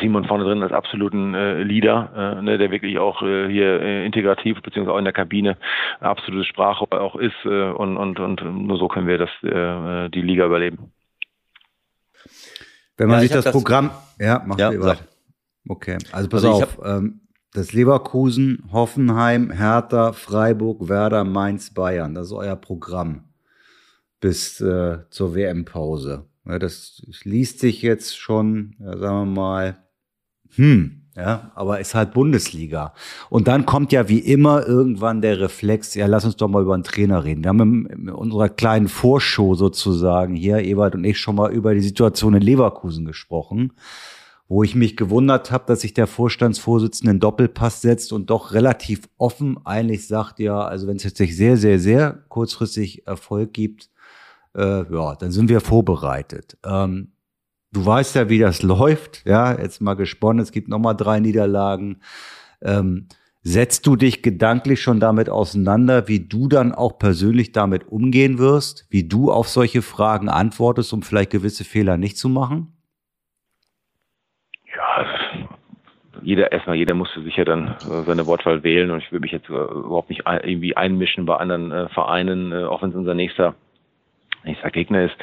Simon 0.00 0.26
vorne 0.26 0.44
drin 0.44 0.62
als 0.62 0.72
absoluten 0.72 1.34
äh, 1.34 1.62
Leader, 1.62 2.36
äh, 2.38 2.42
ne, 2.42 2.58
der 2.58 2.70
wirklich 2.70 2.98
auch 2.98 3.22
äh, 3.22 3.48
hier 3.48 3.80
äh, 3.80 4.04
integrativ 4.04 4.60
beziehungsweise 4.60 4.94
auch 4.94 4.98
in 4.98 5.04
der 5.04 5.14
Kabine 5.14 5.56
absolute 6.00 6.44
Sprache 6.44 6.84
auch 6.90 7.16
ist 7.16 7.44
äh, 7.46 7.70
und, 7.70 7.96
und, 7.96 8.20
und 8.20 8.66
nur 8.66 8.76
so 8.76 8.88
können 8.88 9.06
wir 9.06 9.16
das 9.16 9.30
äh, 9.42 10.10
die 10.10 10.20
Liga 10.20 10.44
überleben. 10.44 10.92
Wenn 12.98 13.08
man 13.08 13.16
ja, 13.16 13.20
sich 13.22 13.30
das, 13.30 13.44
das 13.44 13.52
Programm, 13.52 13.90
ja, 14.18 14.42
macht 14.44 14.60
ja, 14.60 14.72
ihr 14.72 14.98
Okay, 15.68 15.98
also 16.12 16.28
pass 16.28 16.44
also 16.44 16.62
auf, 16.64 16.78
ähm, 16.84 17.20
das 17.52 17.72
Leverkusen, 17.72 18.68
Hoffenheim, 18.72 19.50
Hertha, 19.50 20.12
Freiburg, 20.12 20.88
Werder, 20.88 21.24
Mainz, 21.24 21.72
Bayern, 21.72 22.14
das 22.14 22.26
ist 22.26 22.32
euer 22.32 22.56
Programm 22.56 23.24
bis 24.20 24.60
äh, 24.60 24.98
zur 25.10 25.34
WM-Pause. 25.34 26.26
Ja, 26.44 26.58
das 26.58 27.02
liest 27.22 27.60
sich 27.60 27.82
jetzt 27.82 28.18
schon, 28.18 28.74
ja, 28.80 28.96
sagen 28.98 29.16
wir 29.16 29.40
mal, 29.40 29.78
hm, 30.56 30.97
ja, 31.18 31.50
aber 31.56 31.80
ist 31.80 31.96
halt 31.96 32.12
Bundesliga. 32.12 32.94
Und 33.28 33.48
dann 33.48 33.66
kommt 33.66 33.90
ja 33.90 34.08
wie 34.08 34.20
immer 34.20 34.64
irgendwann 34.64 35.20
der 35.20 35.40
Reflex, 35.40 35.94
ja, 35.94 36.06
lass 36.06 36.24
uns 36.24 36.36
doch 36.36 36.46
mal 36.46 36.62
über 36.62 36.74
einen 36.74 36.84
Trainer 36.84 37.24
reden. 37.24 37.42
Wir 37.42 37.48
haben 37.48 37.86
in 37.86 38.08
unserer 38.08 38.48
kleinen 38.48 38.86
Vorshow 38.86 39.56
sozusagen 39.56 40.36
hier, 40.36 40.58
Ewald 40.58 40.94
und 40.94 41.02
ich, 41.02 41.18
schon 41.18 41.34
mal 41.34 41.50
über 41.50 41.74
die 41.74 41.80
Situation 41.80 42.34
in 42.34 42.42
Leverkusen 42.42 43.04
gesprochen, 43.04 43.72
wo 44.46 44.62
ich 44.62 44.76
mich 44.76 44.96
gewundert 44.96 45.50
habe, 45.50 45.64
dass 45.66 45.80
sich 45.80 45.92
der 45.92 46.06
Vorstandsvorsitzende 46.06 47.10
einen 47.10 47.20
Doppelpass 47.20 47.82
setzt 47.82 48.12
und 48.12 48.30
doch 48.30 48.52
relativ 48.52 49.08
offen 49.18 49.58
eigentlich 49.64 50.06
sagt, 50.06 50.38
ja, 50.38 50.60
also 50.60 50.86
wenn 50.86 50.98
es 50.98 51.04
jetzt 51.04 51.18
nicht 51.18 51.36
sehr, 51.36 51.56
sehr, 51.56 51.80
sehr 51.80 52.22
kurzfristig 52.28 53.08
Erfolg 53.08 53.52
gibt, 53.52 53.90
äh, 54.54 54.84
ja, 54.92 55.16
dann 55.16 55.32
sind 55.32 55.48
wir 55.48 55.60
vorbereitet. 55.60 56.56
Ähm, 56.64 57.08
du 57.72 57.84
weißt 57.84 58.16
ja, 58.16 58.28
wie 58.28 58.38
das 58.38 58.62
läuft. 58.62 59.24
Ja, 59.26 59.58
jetzt 59.58 59.80
mal 59.80 59.94
gesponnen, 59.94 60.42
es 60.42 60.52
gibt 60.52 60.68
nochmal 60.68 60.96
drei 60.96 61.20
Niederlagen. 61.20 62.00
Ähm, 62.62 63.08
setzt 63.42 63.86
du 63.86 63.96
dich 63.96 64.22
gedanklich 64.22 64.82
schon 64.82 65.00
damit 65.00 65.30
auseinander, 65.30 66.08
wie 66.08 66.26
du 66.26 66.48
dann 66.48 66.74
auch 66.74 66.98
persönlich 66.98 67.52
damit 67.52 67.88
umgehen 67.88 68.38
wirst, 68.38 68.86
wie 68.90 69.08
du 69.08 69.30
auf 69.30 69.48
solche 69.48 69.82
Fragen 69.82 70.28
antwortest, 70.28 70.92
um 70.92 71.02
vielleicht 71.02 71.30
gewisse 71.30 71.64
Fehler 71.64 71.96
nicht 71.96 72.18
zu 72.18 72.28
machen? 72.28 72.74
Ja, 74.76 75.06
jeder 76.22 76.52
erstmal 76.52 76.76
jeder 76.76 76.94
musste 76.94 77.22
sich 77.22 77.36
ja 77.36 77.44
dann 77.44 77.68
äh, 77.68 78.02
seine 78.04 78.26
Wortwahl 78.26 78.62
wählen 78.62 78.90
und 78.90 78.98
ich 78.98 79.10
will 79.12 79.20
mich 79.20 79.32
jetzt 79.32 79.48
äh, 79.48 79.52
überhaupt 79.52 80.10
nicht 80.10 80.24
irgendwie 80.26 80.76
einmischen 80.76 81.24
bei 81.24 81.36
anderen 81.36 81.72
äh, 81.72 81.88
Vereinen, 81.88 82.52
auch 82.52 82.82
wenn 82.82 82.90
es 82.90 82.96
unser 82.96 83.14
nächster 83.14 83.54
sag 84.62 84.72
Gegner 84.72 85.04
ist, 85.04 85.16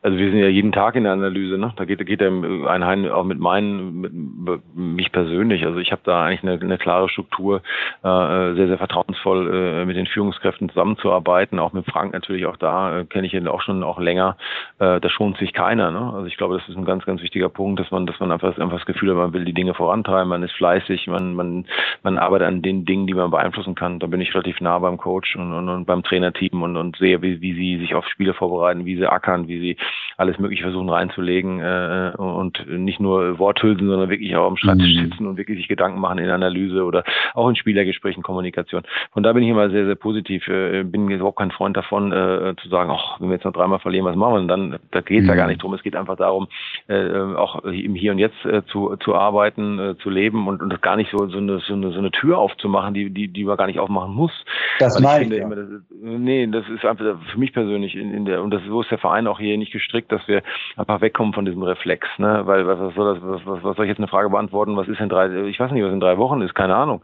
also 0.00 0.16
wir 0.16 0.30
sind 0.30 0.38
ja 0.38 0.48
jeden 0.48 0.70
Tag 0.70 0.94
in 0.94 1.04
der 1.04 1.12
Analyse, 1.12 1.58
ne? 1.58 1.72
Da 1.76 1.84
geht, 1.84 2.04
geht 2.06 2.20
er 2.20 2.30
ein 2.30 3.10
auch 3.10 3.24
mit 3.24 3.40
meinen, 3.40 4.00
mit, 4.00 4.12
mit 4.12 4.76
mich 4.76 5.10
persönlich. 5.10 5.64
Also 5.66 5.80
ich 5.80 5.90
habe 5.90 6.02
da 6.04 6.24
eigentlich 6.24 6.42
eine, 6.44 6.60
eine 6.60 6.78
klare 6.78 7.08
Struktur, 7.08 7.62
äh, 8.04 8.54
sehr, 8.54 8.68
sehr 8.68 8.78
vertrauensvoll 8.78 9.52
äh, 9.52 9.84
mit 9.84 9.96
den 9.96 10.06
Führungskräften 10.06 10.68
zusammenzuarbeiten. 10.68 11.58
Auch 11.58 11.72
mit 11.72 11.84
Frank 11.86 12.12
natürlich 12.12 12.46
auch 12.46 12.56
da, 12.56 13.00
äh, 13.00 13.04
kenne 13.06 13.26
ich 13.26 13.34
ihn 13.34 13.48
auch 13.48 13.60
schon 13.60 13.82
auch 13.82 13.98
länger. 13.98 14.36
Äh, 14.78 15.00
da 15.00 15.10
schont 15.10 15.36
sich 15.38 15.52
keiner. 15.52 15.90
Ne? 15.90 16.12
Also 16.14 16.26
ich 16.26 16.36
glaube, 16.36 16.56
das 16.56 16.68
ist 16.68 16.76
ein 16.76 16.84
ganz, 16.84 17.04
ganz 17.04 17.20
wichtiger 17.20 17.48
Punkt, 17.48 17.80
dass 17.80 17.90
man, 17.90 18.06
dass 18.06 18.20
man 18.20 18.30
einfach, 18.30 18.56
einfach 18.56 18.78
das 18.78 18.86
Gefühl 18.86 19.10
hat, 19.10 19.16
man 19.16 19.32
will 19.32 19.44
die 19.44 19.54
Dinge 19.54 19.74
vorantreiben, 19.74 20.28
man 20.28 20.44
ist 20.44 20.52
fleißig, 20.52 21.08
man, 21.08 21.34
man, 21.34 21.66
man 22.04 22.18
arbeitet 22.18 22.46
an 22.46 22.62
den 22.62 22.84
Dingen, 22.84 23.08
die 23.08 23.14
man 23.14 23.32
beeinflussen 23.32 23.74
kann. 23.74 23.98
Da 23.98 24.06
bin 24.06 24.20
ich 24.20 24.32
relativ 24.32 24.60
nah 24.60 24.78
beim 24.78 24.96
Coach 24.96 25.34
und, 25.34 25.52
und, 25.52 25.68
und 25.68 25.86
beim 25.86 26.04
Trainerteam 26.04 26.62
und, 26.62 26.76
und 26.76 26.96
sehe, 26.98 27.20
wie, 27.20 27.40
wie 27.40 27.54
sie 27.54 27.78
sich 27.80 27.96
auf 27.96 28.06
Spiele 28.06 28.32
vorbereiten, 28.32 28.84
wie 28.86 28.96
sie 28.96 29.10
ackern, 29.10 29.48
wie 29.48 29.58
sie 29.58 29.76
alles 30.16 30.38
Mögliche 30.38 30.64
versuchen 30.64 30.88
reinzulegen 30.88 31.60
äh, 31.60 32.12
und 32.16 32.66
nicht 32.68 33.00
nur 33.00 33.38
Worthülsen, 33.38 33.88
sondern 33.88 34.10
wirklich 34.10 34.34
auch 34.36 34.46
am 34.46 34.56
Schreibtisch 34.56 34.94
mhm. 34.94 35.10
sitzen 35.10 35.26
und 35.26 35.36
wirklich 35.36 35.58
sich 35.58 35.68
Gedanken 35.68 36.00
machen 36.00 36.18
in 36.18 36.28
Analyse 36.28 36.84
oder 36.84 37.04
auch 37.34 37.48
in 37.48 37.56
Spielergesprächen, 37.56 38.22
Kommunikation. 38.22 38.82
Von 39.12 39.22
da 39.22 39.32
bin 39.32 39.42
ich 39.42 39.48
immer 39.48 39.70
sehr, 39.70 39.86
sehr 39.86 39.94
positiv. 39.94 40.46
Äh, 40.48 40.82
bin 40.84 41.08
überhaupt 41.08 41.38
kein 41.38 41.50
Freund 41.50 41.76
davon, 41.76 42.12
äh, 42.12 42.54
zu 42.60 42.68
sagen, 42.68 42.90
ach, 42.92 43.20
wenn 43.20 43.28
wir 43.28 43.36
jetzt 43.36 43.44
noch 43.44 43.52
dreimal 43.52 43.78
verlieren, 43.78 44.06
was 44.06 44.16
machen 44.16 44.34
wir 44.34 44.38
denn 44.40 44.48
dann? 44.48 44.78
Da 44.90 45.00
geht 45.00 45.18
es 45.18 45.24
mhm. 45.24 45.30
ja 45.30 45.34
gar 45.36 45.46
nicht 45.46 45.62
drum. 45.62 45.74
Es 45.74 45.82
geht 45.82 45.96
einfach 45.96 46.16
darum, 46.16 46.48
äh, 46.88 47.10
auch 47.36 47.64
im 47.64 47.94
Hier 47.94 48.12
und 48.12 48.18
Jetzt 48.18 48.44
äh, 48.44 48.64
zu, 48.66 48.96
zu 48.96 49.14
arbeiten, 49.14 49.78
äh, 49.78 49.96
zu 49.98 50.10
leben 50.10 50.48
und, 50.48 50.62
und 50.62 50.82
gar 50.82 50.96
nicht 50.96 51.10
so, 51.10 51.28
so, 51.28 51.38
eine, 51.38 51.60
so, 51.60 51.74
eine, 51.74 51.90
so 51.90 51.98
eine 51.98 52.10
Tür 52.10 52.38
aufzumachen, 52.38 52.94
die, 52.94 53.10
die, 53.10 53.28
die 53.28 53.44
man 53.44 53.56
gar 53.56 53.66
nicht 53.66 53.78
aufmachen 53.78 54.14
muss. 54.14 54.32
Das 54.78 54.98
meine 55.00 55.24
ich. 55.24 55.30
Ja. 55.30 55.46
Immer, 55.46 55.56
das 55.56 55.68
ist, 55.68 55.84
nee, 56.00 56.46
das 56.46 56.68
ist 56.68 56.84
einfach 56.84 57.04
für 57.30 57.38
mich 57.38 57.52
persönlich 57.52 57.94
in, 57.94 58.12
in 58.12 58.24
der, 58.24 58.42
und 58.42 58.50
das 58.50 58.62
so 58.66 58.82
ist 58.82 58.90
der 58.90 58.98
Verein 58.98 59.26
auch 59.26 59.38
hier 59.38 59.56
nicht 59.56 59.72
gestrickt, 59.78 60.12
dass 60.12 60.26
wir 60.28 60.42
einfach 60.76 61.00
wegkommen 61.00 61.32
von 61.32 61.44
diesem 61.44 61.62
Reflex, 61.62 62.06
ne? 62.18 62.42
Weil 62.44 62.66
was 62.66 62.94
soll 62.94 63.14
das, 63.14 63.22
was, 63.22 63.62
was, 63.62 63.76
soll 63.76 63.84
ich 63.86 63.90
jetzt 63.90 63.98
eine 63.98 64.08
Frage 64.08 64.30
beantworten, 64.30 64.76
was 64.76 64.88
ist 64.88 65.00
in 65.00 65.08
drei, 65.08 65.28
ich 65.46 65.58
weiß 65.58 65.72
nicht, 65.72 65.84
was 65.84 65.92
in 65.92 66.00
drei 66.00 66.18
Wochen 66.18 66.40
ist, 66.42 66.54
keine 66.54 66.76
Ahnung. 66.76 67.02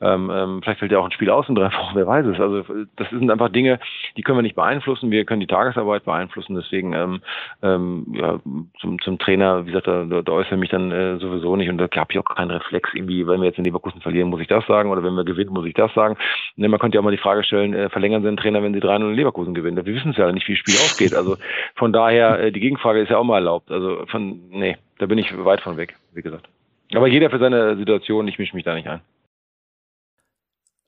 Ähm, 0.00 0.30
ähm, 0.32 0.60
vielleicht 0.62 0.80
fällt 0.80 0.92
ja 0.92 0.98
auch 0.98 1.04
ein 1.04 1.12
Spiel 1.12 1.30
aus 1.30 1.48
in 1.48 1.54
drei 1.54 1.72
Wochen, 1.72 1.94
wer 1.94 2.06
weiß 2.06 2.26
es. 2.26 2.40
Also 2.40 2.62
das 2.96 3.10
sind 3.10 3.30
einfach 3.30 3.50
Dinge, 3.50 3.78
die 4.16 4.22
können 4.22 4.38
wir 4.38 4.42
nicht 4.42 4.56
beeinflussen. 4.56 5.10
Wir 5.10 5.24
können 5.24 5.40
die 5.40 5.46
Tagesarbeit 5.46 6.04
beeinflussen. 6.04 6.54
Deswegen 6.56 6.92
ähm, 6.92 7.20
ähm, 7.62 8.06
ja, 8.12 8.40
zum, 8.80 9.00
zum 9.00 9.18
Trainer, 9.18 9.66
wie 9.66 9.70
gesagt, 9.70 9.86
da, 9.86 10.04
da, 10.04 10.32
äußere 10.32 10.54
ich 10.54 10.60
mich 10.60 10.70
dann 10.70 10.90
äh, 10.90 11.18
sowieso 11.18 11.56
nicht 11.56 11.68
und 11.68 11.78
da 11.78 11.88
habe 11.94 12.12
ich 12.12 12.18
auch 12.18 12.24
keinen 12.24 12.50
Reflex 12.50 12.90
irgendwie, 12.94 13.26
wenn 13.26 13.40
wir 13.40 13.46
jetzt 13.46 13.58
in 13.58 13.64
Leverkusen 13.64 14.00
verlieren, 14.00 14.28
muss 14.28 14.40
ich 14.40 14.48
das 14.48 14.66
sagen 14.66 14.90
oder 14.90 15.02
wenn 15.02 15.14
wir 15.14 15.24
gewinnen, 15.24 15.52
muss 15.52 15.66
ich 15.66 15.74
das 15.74 15.92
sagen. 15.94 16.16
Ne, 16.56 16.68
man 16.68 16.80
könnte 16.80 16.96
ja 16.96 17.00
auch 17.00 17.04
mal 17.04 17.10
die 17.10 17.18
Frage 17.18 17.44
stellen, 17.44 17.74
äh, 17.74 17.88
verlängern 17.90 18.22
Sie 18.22 18.28
den 18.28 18.36
Trainer, 18.36 18.62
wenn 18.62 18.74
Sie 18.74 18.80
3-0 18.80 19.10
in 19.10 19.14
Leverkusen 19.14 19.54
gewinnen? 19.54 19.84
Wir 19.84 19.94
wissen 19.94 20.10
es 20.10 20.16
ja 20.16 20.30
nicht, 20.32 20.48
wie 20.48 20.52
das 20.52 20.60
Spiel 20.60 20.74
ausgeht. 20.74 21.14
Also 21.14 21.36
von 21.74 21.92
daher, 21.92 22.13
äh, 22.14 22.52
die 22.52 22.60
Gegenfrage 22.60 23.00
ist 23.00 23.10
ja 23.10 23.18
auch 23.18 23.24
mal 23.24 23.36
erlaubt. 23.36 23.70
Also 23.70 24.04
von, 24.06 24.48
nee, 24.50 24.76
da 24.98 25.06
bin 25.06 25.18
ich 25.18 25.32
weit 25.44 25.60
von 25.60 25.76
weg, 25.76 25.96
wie 26.12 26.22
gesagt. 26.22 26.48
Aber 26.94 27.08
jeder 27.08 27.30
für 27.30 27.38
seine 27.38 27.76
Situation, 27.76 28.28
ich 28.28 28.38
mische 28.38 28.54
mich 28.54 28.64
da 28.64 28.74
nicht 28.74 28.88
ein. 28.88 29.00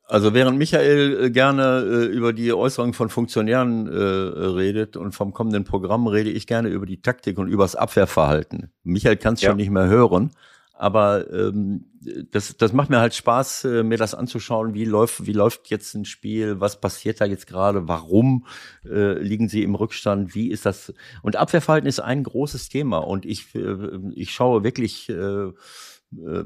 Also 0.09 0.35
während 0.35 0.57
Michael 0.57 1.24
äh, 1.24 1.31
gerne 1.31 1.85
äh, 1.85 2.05
über 2.07 2.33
die 2.33 2.53
Äußerungen 2.53 2.95
von 2.95 3.09
Funktionären 3.09 3.89
äh, 3.89 3.99
redet 3.99 4.97
und 4.97 5.12
vom 5.12 5.33
kommenden 5.33 5.64
Programm 5.64 6.07
rede 6.07 6.31
ich 6.31 6.47
gerne 6.47 6.68
über 6.68 6.87
die 6.87 7.03
Taktik 7.03 7.39
und 7.39 7.49
übers 7.49 7.74
Abwehrverhalten. 7.74 8.70
Michael 8.85 9.16
kann 9.16 9.35
es 9.35 9.41
ja. 9.41 9.51
schon 9.51 9.57
nicht 9.57 9.70
mehr 9.70 9.89
hören, 9.89 10.31
aber 10.74 11.29
ähm, 11.33 11.87
das, 12.31 12.57
das 12.57 12.73
macht 12.73 12.91
mir 12.91 12.99
halt 12.99 13.15
Spaß, 13.15 13.65
äh, 13.65 13.83
mir 13.83 13.99
das 13.99 14.15
anzuschauen, 14.15 14.75
wie 14.75 14.85
läuft, 14.85 15.27
wie 15.27 15.33
läuft 15.33 15.69
jetzt 15.71 15.95
ein 15.95 16.05
Spiel, 16.05 16.61
was 16.61 16.81
passiert 16.81 17.21
da 17.21 17.25
jetzt 17.25 17.47
gerade, 17.47 17.89
warum 17.89 18.47
äh, 18.85 19.19
liegen 19.19 19.49
sie 19.49 19.63
im 19.63 19.75
Rückstand, 19.75 20.35
wie 20.35 20.51
ist 20.51 20.67
das? 20.67 20.93
Und 21.23 21.37
Abwehrverhalten 21.37 21.89
ist 21.89 22.01
ein 22.01 22.23
großes 22.23 22.69
Thema 22.69 22.99
und 22.99 23.25
ich, 23.25 23.55
äh, 23.55 23.77
ich 24.15 24.33
schaue 24.33 24.65
wirklich 24.65 25.09
äh, 25.09 25.15
äh, 25.15 26.45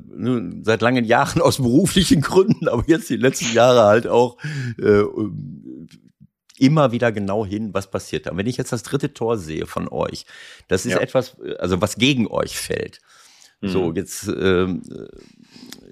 seit 0.63 0.81
langen 0.83 1.05
Jahren 1.05 1.43
aus 1.43 1.59
beruflichen 1.59 2.21
Gründen, 2.21 2.69
aber 2.69 2.85
jetzt 2.87 3.11
die 3.11 3.17
letzten 3.17 3.53
Jahre 3.55 3.85
halt 3.85 4.07
auch 4.07 4.39
äh, 4.79 5.05
immer 6.59 6.93
wieder 6.93 7.11
genau 7.11 7.47
hin, 7.47 7.73
was 7.73 7.91
passiert 7.91 8.27
da. 8.27 8.33
Und 8.33 8.37
wenn 8.37 8.47
ich 8.47 8.59
jetzt 8.59 8.73
das 8.73 8.83
dritte 8.83 9.15
Tor 9.15 9.39
sehe 9.39 9.67
von 9.67 9.89
euch, 9.89 10.27
das 10.69 10.85
ist 10.85 10.93
ja. 10.93 11.01
etwas, 11.01 11.37
also 11.59 11.81
was 11.81 11.97
gegen 11.97 12.27
euch 12.27 12.59
fällt. 12.59 13.01
Mhm. 13.61 13.69
So, 13.69 13.93
jetzt 13.93 14.29
ähm, 14.29 14.83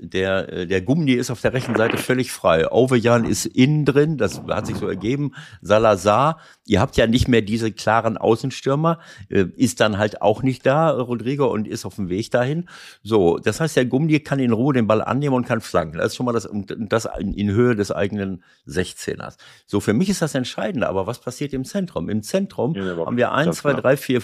der, 0.00 0.52
äh, 0.52 0.66
der 0.66 0.80
Gummi 0.80 1.12
ist 1.12 1.30
auf 1.30 1.40
der 1.40 1.52
rechten 1.52 1.74
Seite 1.76 1.96
völlig 1.96 2.32
frei. 2.32 2.70
Overjan 2.70 3.24
ist 3.24 3.46
innen 3.46 3.84
drin, 3.84 4.16
das 4.16 4.42
hat 4.48 4.66
sich 4.66 4.76
so 4.76 4.88
ergeben. 4.88 5.32
Salazar, 5.60 6.38
ihr 6.66 6.80
habt 6.80 6.96
ja 6.96 7.06
nicht 7.06 7.28
mehr 7.28 7.42
diese 7.42 7.72
klaren 7.72 8.16
Außenstürmer, 8.16 9.00
äh, 9.28 9.46
ist 9.56 9.80
dann 9.80 9.98
halt 9.98 10.22
auch 10.22 10.42
nicht 10.42 10.64
da, 10.66 10.90
Rodrigo, 10.90 11.46
und 11.46 11.66
ist 11.66 11.84
auf 11.84 11.96
dem 11.96 12.08
Weg 12.08 12.30
dahin. 12.30 12.68
So, 13.02 13.38
das 13.38 13.60
heißt, 13.60 13.76
der 13.76 13.86
Gummi 13.86 14.20
kann 14.20 14.38
in 14.38 14.52
Ruhe 14.52 14.74
den 14.74 14.86
Ball 14.86 15.02
annehmen 15.02 15.34
und 15.34 15.46
kann 15.46 15.60
flanken. 15.60 15.98
Das 15.98 16.08
ist 16.08 16.16
schon 16.16 16.26
mal 16.26 16.32
das, 16.32 16.48
das 16.68 17.08
in 17.20 17.50
Höhe 17.50 17.74
des 17.74 17.92
eigenen 17.92 18.42
16ers. 18.66 19.36
So, 19.66 19.80
für 19.80 19.92
mich 19.92 20.08
ist 20.08 20.22
das 20.22 20.34
entscheidend, 20.34 20.84
aber 20.84 21.06
was 21.06 21.20
passiert 21.20 21.52
im 21.52 21.64
Zentrum? 21.64 22.08
Im 22.08 22.22
Zentrum 22.22 22.74
ja, 22.74 22.96
haben 22.96 23.16
wir 23.16 23.32
eins, 23.32 23.58
zwei, 23.58 23.74
drei, 23.74 23.96
vier, 23.96 24.22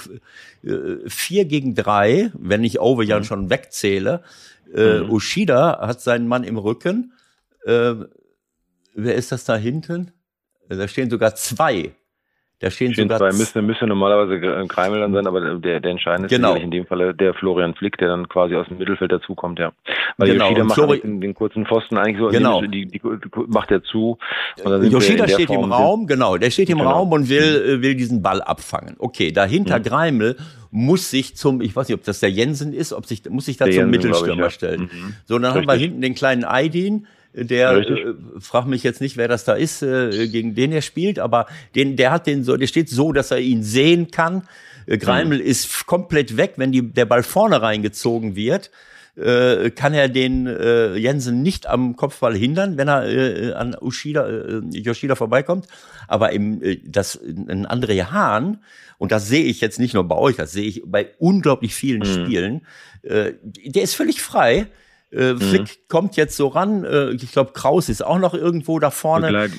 äh, 0.62 1.08
vier 1.08 1.44
gegen 1.44 1.74
drei, 1.74 2.30
wenn 2.34 2.64
ich 2.64 2.80
Overjan 2.80 3.20
mhm. 3.20 3.24
schon 3.24 3.50
wegzähle, 3.50 4.22
äh, 4.72 5.00
mhm. 5.00 5.10
Ushida 5.10 5.80
hat 5.86 6.00
seinen 6.00 6.28
Mann 6.28 6.44
im 6.44 6.58
Rücken. 6.58 7.12
Äh, 7.64 7.94
wer 8.94 9.14
ist 9.14 9.32
das 9.32 9.44
da 9.44 9.56
hinten? 9.56 10.12
Da 10.68 10.88
stehen 10.88 11.10
sogar 11.10 11.34
zwei 11.34 11.94
da 12.64 12.70
stehen 12.70 12.92
Stehen 12.94 13.08
sogar 13.08 13.18
zwei 13.18 13.36
müsste, 13.36 13.60
müsste 13.60 13.86
normalerweise 13.86 14.66
Kreimel 14.68 15.00
dann 15.00 15.12
sein, 15.12 15.26
aber 15.26 15.58
der, 15.58 15.80
der 15.80 15.90
entscheidende 15.90 16.28
genau. 16.28 16.54
ist 16.54 16.62
in 16.62 16.70
dem 16.70 16.86
Falle 16.86 17.14
der 17.14 17.34
Florian 17.34 17.74
Flick, 17.74 17.98
der 17.98 18.08
dann 18.08 18.26
quasi 18.26 18.54
aus 18.56 18.66
dem 18.68 18.78
Mittelfeld 18.78 19.12
dazukommt, 19.12 19.58
ja. 19.58 19.72
Weil 20.16 20.32
genau. 20.32 20.44
Yoshida 20.44 20.64
macht 20.64 20.74
Flori 20.74 21.00
den, 21.00 21.20
den, 21.20 21.34
kurzen 21.34 21.66
Pfosten 21.66 21.98
eigentlich 21.98 22.18
so, 22.18 22.28
genau. 22.28 22.62
die, 22.62 22.86
die, 22.86 23.00
die, 23.00 23.00
macht 23.48 23.70
er 23.70 23.82
zu. 23.82 24.16
Yoshida 24.64 25.28
steht 25.28 25.48
Form 25.48 25.64
im 25.64 25.72
Raum, 25.72 26.06
genau, 26.06 26.38
der 26.38 26.50
steht 26.50 26.70
im 26.70 26.78
genau. 26.78 26.90
Raum 26.90 27.12
und 27.12 27.28
will, 27.28 27.76
mhm. 27.76 27.82
will 27.82 27.94
diesen 27.96 28.22
Ball 28.22 28.40
abfangen. 28.40 28.96
Okay, 28.98 29.30
dahinter 29.30 29.78
mhm. 29.78 29.82
Greimel 29.82 30.36
muss 30.70 31.10
sich 31.10 31.36
zum, 31.36 31.60
ich 31.60 31.76
weiß 31.76 31.88
nicht, 31.88 31.98
ob 31.98 32.04
das 32.04 32.20
der 32.20 32.30
Jensen 32.30 32.72
ist, 32.72 32.94
ob 32.94 33.04
sich, 33.04 33.28
muss 33.28 33.44
sich 33.44 33.58
da 33.58 33.66
der 33.66 33.74
zum 33.74 33.80
Jensen, 33.80 33.90
Mittelstürmer 33.90 34.34
ich, 34.34 34.38
ja. 34.38 34.50
stellen. 34.50 34.80
Mhm. 34.82 35.14
So, 35.26 35.38
dann 35.38 35.52
Richtig. 35.52 35.68
haben 35.68 35.78
wir 35.78 35.84
hinten 35.84 36.00
den 36.00 36.14
kleinen 36.14 36.44
Aidin, 36.44 37.06
der 37.34 37.78
äh, 37.78 38.14
frag 38.38 38.66
mich 38.66 38.82
jetzt 38.82 39.00
nicht, 39.00 39.16
wer 39.16 39.28
das 39.28 39.44
da 39.44 39.54
ist, 39.54 39.82
äh, 39.82 40.28
gegen 40.28 40.54
den 40.54 40.72
er 40.72 40.82
spielt, 40.82 41.18
aber 41.18 41.46
den, 41.74 41.96
der 41.96 42.12
hat 42.12 42.26
den 42.26 42.44
so, 42.44 42.56
der 42.56 42.68
steht 42.68 42.88
so, 42.88 43.12
dass 43.12 43.30
er 43.30 43.40
ihn 43.40 43.62
sehen 43.62 44.10
kann. 44.10 44.42
Äh, 44.86 44.98
Greimel 44.98 45.38
mhm. 45.38 45.44
ist 45.44 45.86
komplett 45.86 46.36
weg, 46.36 46.54
wenn 46.56 46.70
die, 46.70 46.82
der 46.82 47.06
Ball 47.06 47.22
vorne 47.22 47.60
reingezogen 47.60 48.36
wird. 48.36 48.70
Äh, 49.16 49.70
kann 49.70 49.94
er 49.94 50.08
den 50.08 50.46
äh, 50.48 50.96
Jensen 50.96 51.42
nicht 51.42 51.68
am 51.68 51.94
Kopfball 51.94 52.36
hindern, 52.36 52.76
wenn 52.76 52.88
er 52.88 53.06
äh, 53.06 53.52
an 53.52 53.76
Ushida, 53.80 54.28
äh, 54.28 54.60
Yoshida 54.72 55.14
vorbeikommt. 55.14 55.66
Aber 56.08 56.32
im, 56.32 56.62
äh, 56.62 56.80
das, 56.84 57.20
ein 57.22 57.66
André 57.66 58.10
Hahn, 58.10 58.58
und 58.98 59.12
das 59.12 59.28
sehe 59.28 59.44
ich 59.44 59.60
jetzt 59.60 59.78
nicht 59.78 59.94
nur 59.94 60.04
bei 60.04 60.16
euch, 60.16 60.36
das 60.36 60.52
sehe 60.52 60.66
ich 60.66 60.82
bei 60.84 61.10
unglaublich 61.18 61.74
vielen 61.74 62.00
mhm. 62.00 62.04
Spielen, 62.06 62.66
äh, 63.02 63.34
der 63.64 63.82
ist 63.82 63.94
völlig 63.94 64.20
frei 64.20 64.66
äh, 65.14 65.36
Flick 65.36 65.62
mhm. 65.62 65.88
kommt 65.88 66.16
jetzt 66.16 66.36
so 66.36 66.48
ran. 66.48 66.84
Äh, 66.84 67.12
ich 67.12 67.32
glaube, 67.32 67.52
Kraus 67.52 67.88
ist 67.88 68.04
auch 68.04 68.18
noch 68.18 68.34
irgendwo 68.34 68.78
da 68.78 68.90
vorne. 68.90 69.26
Begleit, 69.26 69.52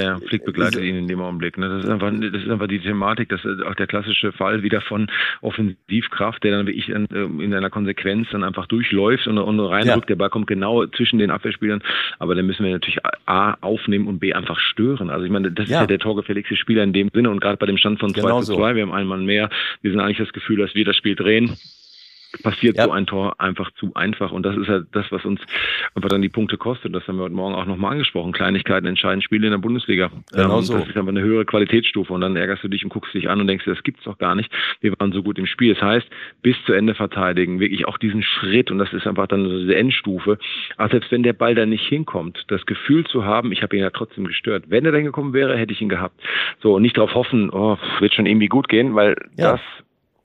ja, 0.00 0.18
Flick 0.18 0.44
begleitet 0.44 0.82
ihn 0.82 0.96
in 0.96 1.08
dem 1.08 1.20
Augenblick. 1.20 1.58
Ne? 1.58 1.68
Das, 1.68 1.84
ist 1.84 1.90
einfach, 1.90 2.12
das 2.12 2.42
ist 2.42 2.48
einfach 2.48 2.68
die 2.68 2.80
Thematik, 2.80 3.28
das 3.28 3.44
ist 3.44 3.62
auch 3.62 3.74
der 3.74 3.86
klassische 3.86 4.32
Fall 4.32 4.62
wieder 4.62 4.80
von 4.80 5.10
Offensivkraft, 5.40 6.44
der 6.44 6.52
dann 6.52 6.66
wirklich 6.66 6.88
in, 6.88 7.06
äh, 7.10 7.44
in 7.44 7.52
einer 7.52 7.70
Konsequenz 7.70 8.28
dann 8.30 8.44
einfach 8.44 8.66
durchläuft 8.66 9.26
und, 9.26 9.38
und 9.38 9.60
reinrückt. 9.60 10.08
Ja. 10.08 10.14
Der 10.14 10.16
Ball 10.16 10.30
kommt 10.30 10.46
genau 10.46 10.86
zwischen 10.86 11.18
den 11.18 11.30
Abwehrspielern. 11.30 11.82
Aber 12.18 12.34
dann 12.34 12.46
müssen 12.46 12.64
wir 12.64 12.72
natürlich 12.72 12.98
A 13.26 13.56
aufnehmen 13.60 14.06
und 14.06 14.20
B 14.20 14.32
einfach 14.32 14.58
stören. 14.58 15.10
Also 15.10 15.24
ich 15.24 15.30
meine, 15.30 15.50
das 15.50 15.68
ja. 15.68 15.76
ist 15.76 15.80
ja 15.82 15.86
der 15.86 15.98
torgefälligste 15.98 16.56
Spieler 16.56 16.84
in 16.84 16.92
dem 16.92 17.10
Sinne 17.12 17.30
und 17.30 17.40
gerade 17.40 17.56
bei 17.56 17.66
dem 17.66 17.76
Stand 17.76 17.98
von 17.98 18.14
2 18.14 18.20
genau 18.20 18.40
zu 18.42 18.54
2, 18.54 18.70
so. 18.70 18.76
wir 18.76 18.82
haben 18.82 18.92
einen 18.92 19.08
Mann 19.08 19.24
mehr. 19.24 19.50
Wir 19.82 19.90
sind 19.90 20.00
eigentlich 20.00 20.18
das 20.18 20.32
Gefühl, 20.32 20.58
dass 20.58 20.74
wir 20.74 20.84
das 20.84 20.96
Spiel 20.96 21.16
drehen 21.16 21.56
passiert 22.42 22.76
ja. 22.76 22.84
so 22.84 22.92
ein 22.92 23.06
Tor 23.06 23.40
einfach 23.40 23.70
zu 23.72 23.92
einfach. 23.94 24.32
Und 24.32 24.44
das 24.44 24.56
ist 24.56 24.68
halt 24.68 24.86
das, 24.92 25.10
was 25.10 25.24
uns 25.24 25.40
einfach 25.94 26.08
dann 26.08 26.22
die 26.22 26.28
Punkte 26.28 26.56
kostet. 26.56 26.94
Das 26.94 27.06
haben 27.08 27.16
wir 27.16 27.24
heute 27.24 27.34
Morgen 27.34 27.54
auch 27.54 27.66
nochmal 27.66 27.92
angesprochen. 27.92 28.32
Kleinigkeiten 28.32 28.86
entscheiden 28.86 29.22
Spiele 29.22 29.46
in 29.46 29.52
der 29.52 29.58
Bundesliga. 29.58 30.10
Genau 30.32 30.58
ähm, 30.58 30.64
so. 30.64 30.78
Das 30.78 30.88
ist 30.88 30.96
aber 30.96 31.08
eine 31.08 31.22
höhere 31.22 31.44
Qualitätsstufe. 31.44 32.12
Und 32.12 32.20
dann 32.20 32.36
ärgerst 32.36 32.64
du 32.64 32.68
dich 32.68 32.84
und 32.84 32.90
guckst 32.90 33.14
dich 33.14 33.28
an 33.28 33.40
und 33.40 33.46
denkst, 33.46 33.64
das 33.64 33.82
gibt's 33.82 34.04
doch 34.04 34.18
gar 34.18 34.34
nicht. 34.34 34.50
Wir 34.80 34.92
waren 34.98 35.12
so 35.12 35.22
gut 35.22 35.38
im 35.38 35.46
Spiel. 35.46 35.74
Das 35.74 35.82
heißt, 35.82 36.06
bis 36.42 36.56
zu 36.64 36.72
Ende 36.72 36.94
verteidigen, 36.94 37.60
wirklich 37.60 37.86
auch 37.86 37.98
diesen 37.98 38.22
Schritt. 38.22 38.70
Und 38.70 38.78
das 38.78 38.92
ist 38.92 39.06
einfach 39.06 39.26
dann 39.26 39.48
so 39.48 39.58
diese 39.58 39.76
Endstufe. 39.76 40.38
Aber 40.76 40.88
selbst 40.88 41.10
wenn 41.10 41.22
der 41.22 41.32
Ball 41.32 41.54
da 41.54 41.66
nicht 41.66 41.86
hinkommt, 41.86 42.44
das 42.48 42.64
Gefühl 42.66 43.04
zu 43.06 43.24
haben, 43.24 43.52
ich 43.52 43.62
habe 43.62 43.76
ihn 43.76 43.82
ja 43.82 43.90
trotzdem 43.90 44.26
gestört. 44.26 44.64
Wenn 44.68 44.84
er 44.86 44.92
dann 44.92 45.04
gekommen 45.04 45.32
wäre, 45.32 45.56
hätte 45.56 45.72
ich 45.72 45.80
ihn 45.80 45.88
gehabt. 45.88 46.20
So, 46.62 46.74
und 46.76 46.82
nicht 46.82 46.96
darauf 46.96 47.14
hoffen, 47.14 47.50
oh, 47.50 47.76
wird 47.98 48.14
schon 48.14 48.26
irgendwie 48.26 48.48
gut 48.48 48.68
gehen, 48.68 48.94
weil 48.94 49.16
ja. 49.36 49.52
das 49.52 49.60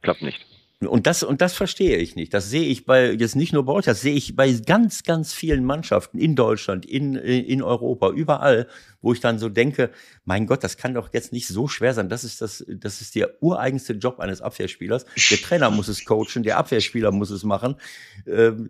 klappt 0.01 0.21
nicht. 0.21 0.54
Und 0.81 1.07
das, 1.07 1.23
und 1.23 1.41
das 1.41 1.53
verstehe 1.53 1.97
ich 1.97 2.15
nicht. 2.15 2.33
Das 2.33 2.49
sehe 2.49 2.67
ich 2.67 2.85
bei, 2.85 3.11
jetzt 3.11 3.35
nicht 3.35 3.53
nur 3.53 3.65
bei 3.65 3.73
euch, 3.73 3.85
das 3.85 4.01
sehe 4.01 4.13
ich 4.13 4.35
bei 4.35 4.51
ganz, 4.51 5.03
ganz 5.03 5.33
vielen 5.33 5.63
Mannschaften 5.63 6.17
in 6.17 6.35
Deutschland, 6.35 6.85
in, 6.85 7.15
in 7.15 7.61
Europa, 7.61 8.09
überall, 8.09 8.67
wo 9.01 9.13
ich 9.13 9.21
dann 9.21 9.39
so 9.39 9.47
denke, 9.47 9.91
mein 10.25 10.47
Gott, 10.47 10.63
das 10.63 10.75
kann 10.77 10.93
doch 10.93 11.13
jetzt 11.13 11.31
nicht 11.31 11.47
so 11.47 11.67
schwer 11.67 11.93
sein. 11.93 12.09
Das 12.09 12.23
ist 12.25 12.41
das, 12.41 12.65
das 12.67 12.99
ist 12.99 13.15
der 13.15 13.41
ureigenste 13.41 13.93
Job 13.93 14.19
eines 14.19 14.41
Abwehrspielers. 14.41 15.05
Der 15.31 15.37
Trainer 15.37 15.69
muss 15.69 15.87
es 15.87 16.03
coachen, 16.03 16.43
der 16.43 16.57
Abwehrspieler 16.57 17.11
muss 17.11 17.29
es 17.29 17.43
machen. 17.43 17.75
Ähm, 18.27 18.69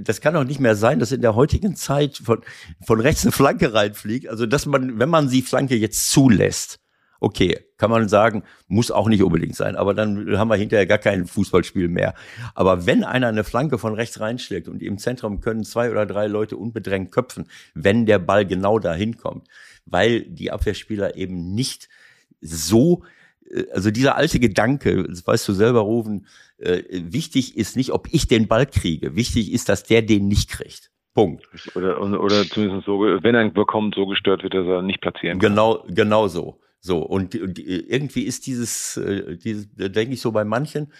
das 0.00 0.22
kann 0.22 0.34
doch 0.34 0.44
nicht 0.44 0.60
mehr 0.60 0.74
sein, 0.74 0.98
dass 1.00 1.12
in 1.12 1.20
der 1.20 1.34
heutigen 1.34 1.76
Zeit 1.76 2.16
von, 2.16 2.40
von 2.86 3.00
rechts 3.00 3.24
eine 3.24 3.32
Flanke 3.32 3.74
reinfliegt. 3.74 4.28
Also, 4.28 4.46
dass 4.46 4.64
man, 4.64 4.98
wenn 4.98 5.10
man 5.10 5.28
die 5.28 5.42
Flanke 5.42 5.76
jetzt 5.76 6.10
zulässt, 6.10 6.80
Okay, 7.20 7.58
kann 7.76 7.90
man 7.90 8.08
sagen, 8.08 8.42
muss 8.66 8.90
auch 8.90 9.08
nicht 9.08 9.22
unbedingt 9.22 9.54
sein, 9.54 9.76
aber 9.76 9.92
dann 9.92 10.38
haben 10.38 10.48
wir 10.48 10.56
hinterher 10.56 10.86
gar 10.86 10.98
kein 10.98 11.26
Fußballspiel 11.26 11.88
mehr. 11.88 12.14
Aber 12.54 12.86
wenn 12.86 13.04
einer 13.04 13.28
eine 13.28 13.44
Flanke 13.44 13.76
von 13.76 13.94
rechts 13.94 14.20
reinschlägt 14.20 14.68
und 14.68 14.82
im 14.82 14.96
Zentrum 14.96 15.40
können 15.40 15.64
zwei 15.64 15.90
oder 15.90 16.06
drei 16.06 16.26
Leute 16.26 16.56
unbedrängt 16.56 17.12
köpfen, 17.12 17.46
wenn 17.74 18.06
der 18.06 18.18
Ball 18.18 18.46
genau 18.46 18.78
dahin 18.78 19.18
kommt, 19.18 19.48
weil 19.84 20.22
die 20.22 20.50
Abwehrspieler 20.50 21.16
eben 21.16 21.54
nicht 21.54 21.88
so 22.40 23.02
äh, 23.50 23.66
also 23.72 23.90
dieser 23.90 24.16
alte 24.16 24.40
Gedanke, 24.40 25.04
das 25.04 25.26
weißt 25.26 25.46
du 25.48 25.52
selber, 25.52 25.80
Rufen, 25.80 26.26
äh, 26.58 26.82
wichtig 26.90 27.56
ist 27.56 27.76
nicht, 27.76 27.92
ob 27.92 28.08
ich 28.12 28.28
den 28.28 28.48
Ball 28.48 28.66
kriege. 28.66 29.16
Wichtig 29.16 29.52
ist, 29.52 29.68
dass 29.68 29.82
der 29.84 30.02
den 30.02 30.28
nicht 30.28 30.50
kriegt. 30.50 30.90
Punkt. 31.14 31.48
Oder, 31.74 32.00
oder 32.00 32.44
zumindest 32.44 32.86
so, 32.86 33.00
wenn 33.00 33.34
er 33.34 33.48
bekommt, 33.50 33.96
so 33.96 34.06
gestört 34.06 34.42
wird, 34.42 34.54
dass 34.54 34.66
er 34.66 34.82
nicht 34.82 35.00
platzieren 35.00 35.38
kann. 35.38 35.50
Genau, 35.50 35.84
genau 35.88 36.28
so. 36.28 36.60
So, 36.80 36.98
und, 37.02 37.34
und 37.34 37.58
irgendwie 37.58 38.22
ist 38.22 38.46
dieses, 38.46 38.96
äh, 38.96 39.36
dieses 39.36 39.68
denke 39.76 40.14
ich 40.14 40.20
so 40.20 40.32
bei 40.32 40.44
manchen, 40.44 40.92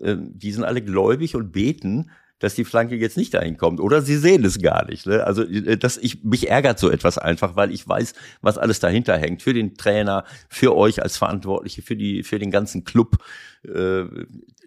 äh, 0.00 0.16
die 0.18 0.52
sind 0.52 0.64
alle 0.64 0.82
gläubig 0.82 1.36
und 1.36 1.52
beten, 1.52 2.10
dass 2.38 2.54
die 2.54 2.64
Flanke 2.64 2.96
jetzt 2.96 3.16
nicht 3.16 3.34
dahin 3.34 3.56
kommt. 3.56 3.80
Oder 3.80 4.02
sie 4.02 4.16
sehen 4.16 4.44
es 4.44 4.60
gar 4.60 4.86
nicht. 4.86 5.06
Ne? 5.06 5.24
Also 5.24 5.42
äh, 5.42 5.76
das, 5.76 5.96
ich, 5.98 6.22
mich 6.24 6.48
ärgert 6.50 6.78
so 6.78 6.90
etwas 6.90 7.18
einfach, 7.18 7.56
weil 7.56 7.72
ich 7.72 7.88
weiß, 7.88 8.14
was 8.42 8.58
alles 8.58 8.80
dahinter 8.80 9.16
hängt. 9.16 9.42
Für 9.42 9.54
den 9.54 9.74
Trainer, 9.74 10.24
für 10.48 10.76
euch 10.76 11.02
als 11.02 11.16
Verantwortliche, 11.16 11.82
für, 11.82 11.96
die, 11.96 12.22
für 12.22 12.38
den 12.38 12.50
ganzen 12.50 12.84
Club. 12.84 13.16
Äh, 13.64 14.04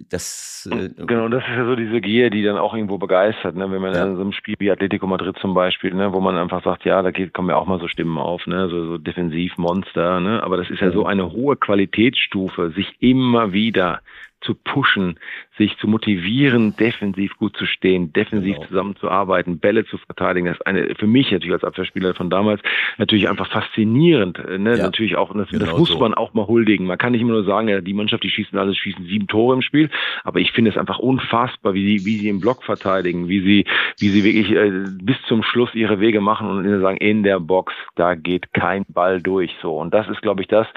das, 0.09 0.69
äh, 0.71 0.89
genau, 1.05 1.29
das 1.29 1.43
ist 1.43 1.55
ja 1.55 1.65
so 1.65 1.75
diese 1.75 2.01
Gier, 2.01 2.29
die 2.29 2.43
dann 2.43 2.57
auch 2.57 2.73
irgendwo 2.73 2.97
begeistert, 2.97 3.55
ne? 3.55 3.71
wenn 3.71 3.81
man 3.81 3.93
ja. 3.93 4.05
in 4.05 4.15
so 4.15 4.21
einem 4.21 4.33
Spiel 4.33 4.55
wie 4.59 4.71
Atletico 4.71 5.07
Madrid 5.07 5.37
zum 5.39 5.53
Beispiel, 5.53 5.93
ne? 5.93 6.11
wo 6.11 6.19
man 6.19 6.37
einfach 6.37 6.63
sagt, 6.63 6.85
ja, 6.85 7.01
da 7.01 7.11
geht, 7.11 7.33
kommen 7.33 7.49
ja 7.49 7.55
auch 7.55 7.67
mal 7.67 7.79
so 7.79 7.87
Stimmen 7.87 8.17
auf, 8.17 8.45
ne? 8.47 8.67
so, 8.69 8.85
so 8.85 8.97
Defensivmonster, 8.97 10.19
ne? 10.19 10.43
aber 10.43 10.57
das 10.57 10.69
ist 10.69 10.81
ja 10.81 10.91
so 10.91 11.05
eine 11.05 11.31
hohe 11.31 11.55
Qualitätsstufe, 11.55 12.71
sich 12.71 12.95
immer 12.99 13.53
wieder 13.53 14.01
zu 14.41 14.55
pushen, 14.55 15.19
sich 15.57 15.77
zu 15.77 15.87
motivieren, 15.87 16.75
defensiv 16.75 17.37
gut 17.37 17.55
zu 17.55 17.65
stehen, 17.65 18.11
defensiv 18.13 18.55
genau. 18.55 18.67
zusammenzuarbeiten, 18.67 19.59
Bälle 19.59 19.85
zu 19.85 19.97
verteidigen. 19.97 20.47
Das 20.47 20.57
ist 20.57 20.65
eine, 20.65 20.95
für 20.95 21.07
mich 21.07 21.31
natürlich 21.31 21.53
als 21.53 21.63
Abwehrspieler 21.63 22.13
von 22.15 22.29
damals 22.29 22.61
natürlich 22.97 23.29
einfach 23.29 23.49
faszinierend. 23.49 24.39
Äh, 24.39 24.57
ne? 24.57 24.77
Ja, 24.77 24.83
natürlich 24.83 25.15
auch, 25.15 25.33
das, 25.33 25.49
genau 25.49 25.65
das 25.65 25.77
muss 25.77 25.89
so. 25.89 25.99
man 25.99 26.13
auch 26.13 26.33
mal 26.33 26.47
huldigen. 26.47 26.87
Man 26.87 26.97
kann 26.97 27.11
nicht 27.11 27.21
immer 27.21 27.33
nur 27.33 27.43
sagen, 27.43 27.67
ja, 27.67 27.81
die 27.81 27.93
Mannschaft, 27.93 28.23
die 28.23 28.29
schießen 28.29 28.57
alles, 28.57 28.77
schießen 28.77 29.05
sieben 29.05 29.27
Tore 29.27 29.55
im 29.55 29.61
Spiel. 29.61 29.89
Aber 30.23 30.39
ich 30.39 30.51
finde 30.51 30.71
es 30.71 30.77
einfach 30.77 30.99
unfassbar, 30.99 31.73
wie 31.73 31.99
sie, 31.99 32.05
wie 32.05 32.17
sie 32.17 32.29
im 32.29 32.39
Block 32.39 32.63
verteidigen, 32.63 33.27
wie 33.27 33.41
sie, 33.41 33.65
wie 33.99 34.09
sie 34.09 34.23
wirklich 34.23 34.51
äh, 34.51 34.71
bis 35.01 35.17
zum 35.27 35.43
Schluss 35.43 35.73
ihre 35.75 35.99
Wege 35.99 36.21
machen 36.21 36.49
und 36.49 36.81
sagen, 36.81 36.97
in 36.97 37.23
der 37.23 37.39
Box, 37.39 37.73
da 37.95 38.15
geht 38.15 38.53
kein 38.53 38.85
Ball 38.87 39.21
durch. 39.21 39.55
So. 39.61 39.77
Und 39.77 39.93
das 39.93 40.07
ist, 40.09 40.21
glaube 40.21 40.41
ich, 40.41 40.47
das, 40.47 40.67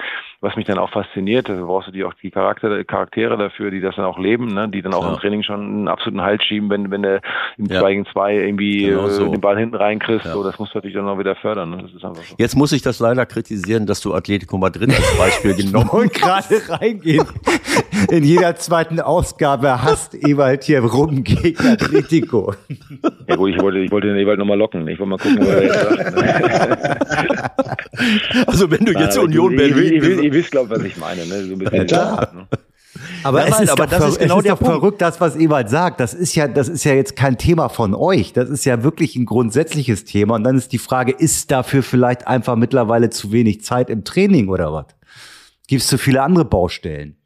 was 0.41 0.55
mich 0.55 0.65
dann 0.65 0.77
auch 0.77 0.91
fasziniert. 0.91 1.49
Da 1.49 1.55
brauchst 1.55 1.87
du 1.87 1.91
die 1.91 2.03
auch 2.03 2.13
die 2.13 2.29
Charakter, 2.29 2.83
Charaktere 2.83 3.37
dafür, 3.37 3.54
die 3.59 3.81
das 3.81 3.95
dann 3.95 4.05
auch 4.05 4.19
leben, 4.19 4.53
ne? 4.53 4.69
die 4.69 4.81
dann 4.81 4.93
auch 4.93 5.03
ja. 5.03 5.13
im 5.13 5.19
Training 5.19 5.43
schon 5.43 5.61
einen 5.61 5.87
absoluten 5.87 6.21
Halt 6.21 6.43
schieben, 6.43 6.69
wenn, 6.69 6.91
wenn 6.91 7.03
du 7.03 7.21
im 7.57 7.67
2 7.67 7.73
ja. 7.73 7.87
gegen 7.87 8.05
2 8.05 8.35
irgendwie 8.35 8.85
genau 8.85 9.07
so. 9.07 9.27
den 9.27 9.41
Ball 9.41 9.57
hinten 9.57 9.75
reinkriegst. 9.75 10.25
Ja. 10.25 10.33
So, 10.33 10.43
das 10.43 10.59
musst 10.59 10.73
du 10.73 10.77
natürlich 10.77 10.95
dann 10.95 11.07
auch 11.07 11.17
wieder 11.19 11.35
fördern. 11.35 11.71
Ne? 11.71 11.77
Das 11.83 11.93
ist 11.93 12.03
einfach 12.03 12.23
so. 12.23 12.35
Jetzt 12.37 12.55
muss 12.55 12.71
ich 12.71 12.81
das 12.81 12.99
leider 12.99 13.25
kritisieren, 13.25 13.85
dass 13.85 14.01
du 14.01 14.13
Atletico 14.13 14.57
Madrid 14.57 14.89
als 14.89 15.17
Beispiel 15.17 15.55
genommen 15.57 15.89
hast. 15.91 15.93
Und 15.93 16.13
gerade 16.13 16.69
reingehen. 16.69 17.25
In 18.09 18.23
jeder 18.23 18.55
zweiten 18.55 18.99
Ausgabe 18.99 19.81
hasst 19.83 20.13
Ewald 20.15 20.63
hier 20.63 20.81
rum 20.83 21.23
gegen 21.23 21.65
Atletico. 21.65 22.53
Ja 23.27 23.35
gut, 23.35 23.49
ich 23.55 23.61
wollte, 23.61 23.79
ich 23.79 23.91
wollte 23.91 24.07
den 24.07 24.17
Ewald 24.17 24.37
nochmal 24.37 24.57
locken. 24.57 24.87
Ich 24.87 24.99
wollte 24.99 25.09
mal 25.09 25.17
gucken, 25.17 25.39
was 25.39 25.47
er 25.47 25.63
jetzt 25.63 25.81
sagt. 25.81 26.15
Also 28.47 28.69
wenn 28.69 28.85
du 28.85 28.91
Nein, 28.91 29.03
jetzt 29.03 29.17
Union 29.17 29.55
Berlin... 29.55 29.93
Ihr, 29.93 30.23
ihr, 30.23 30.33
wisst, 30.33 30.51
glaube 30.51 30.67
ich, 30.67 30.79
was 30.79 30.85
ich 30.85 30.97
meine. 30.97 31.25
Ne? 31.25 31.43
So 31.43 31.53
ein 31.53 31.59
bisschen 31.59 31.77
ja, 31.77 31.85
klar. 31.85 32.33
Ne? 32.35 32.47
Aber 33.23 33.47
ja, 33.47 33.53
es 33.53 33.59
ist, 33.61 33.69
aber 33.69 33.87
das 33.87 34.07
ist 34.07 34.19
genau 34.19 34.41
der 34.41 34.55
Punkt. 34.55 34.73
verrückt, 34.73 35.01
das, 35.01 35.19
was 35.19 35.35
Ewald 35.35 35.69
sagt. 35.69 35.99
Das 35.99 36.13
ist 36.13 36.35
ja, 36.35 36.47
das 36.47 36.69
ist 36.69 36.83
ja 36.83 36.93
jetzt 36.93 37.15
kein 37.15 37.37
Thema 37.37 37.69
von 37.69 37.93
euch. 37.93 38.33
Das 38.33 38.49
ist 38.49 38.65
ja 38.65 38.83
wirklich 38.83 39.15
ein 39.15 39.25
grundsätzliches 39.25 40.05
Thema. 40.05 40.35
Und 40.35 40.43
dann 40.43 40.57
ist 40.57 40.71
die 40.71 40.77
Frage, 40.77 41.11
ist 41.11 41.51
dafür 41.51 41.83
vielleicht 41.83 42.27
einfach 42.27 42.55
mittlerweile 42.55 43.09
zu 43.09 43.31
wenig 43.31 43.63
Zeit 43.63 43.89
im 43.89 44.03
Training 44.03 44.49
oder 44.49 44.71
was? 44.73 44.85
Gibt 45.67 45.81
es 45.81 45.87
zu 45.87 45.97
viele 45.97 46.21
andere 46.21 46.45
Baustellen? 46.45 47.17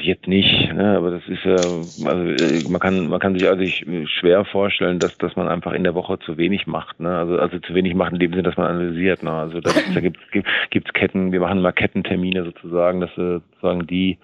Ich 0.00 0.06
jetzt 0.06 0.26
nicht, 0.26 0.72
ne? 0.72 0.96
aber 0.96 1.10
das 1.10 1.22
ist 1.28 1.44
ja, 1.44 1.52
also 1.52 2.44
äh, 2.44 2.68
man 2.68 2.80
kann, 2.80 3.08
man 3.08 3.20
kann 3.20 3.34
sich 3.34 3.48
also 3.48 3.64
schwer 4.06 4.44
vorstellen, 4.44 4.98
dass, 4.98 5.16
dass 5.18 5.36
man 5.36 5.48
einfach 5.48 5.72
in 5.72 5.84
der 5.84 5.94
Woche 5.94 6.18
zu 6.18 6.36
wenig 6.36 6.66
macht, 6.66 7.00
ne? 7.00 7.16
Also, 7.16 7.38
also 7.38 7.58
zu 7.58 7.74
wenig 7.74 7.94
macht 7.94 8.12
in 8.12 8.18
dem 8.18 8.32
Sinne, 8.32 8.44
dass 8.44 8.56
man 8.56 8.66
analysiert, 8.66 9.22
ne? 9.22 9.32
Also 9.32 9.60
das, 9.60 9.74
da 9.94 10.00
gibt 10.00 10.18
es 10.30 10.92
Ketten, 10.92 11.32
wir 11.32 11.40
machen 11.40 11.62
mal 11.62 11.72
Kettentermine 11.72 12.44
sozusagen, 12.44 13.00
dass 13.00 13.16
wir 13.16 13.40
sozusagen 13.52 13.86
die 13.86 14.18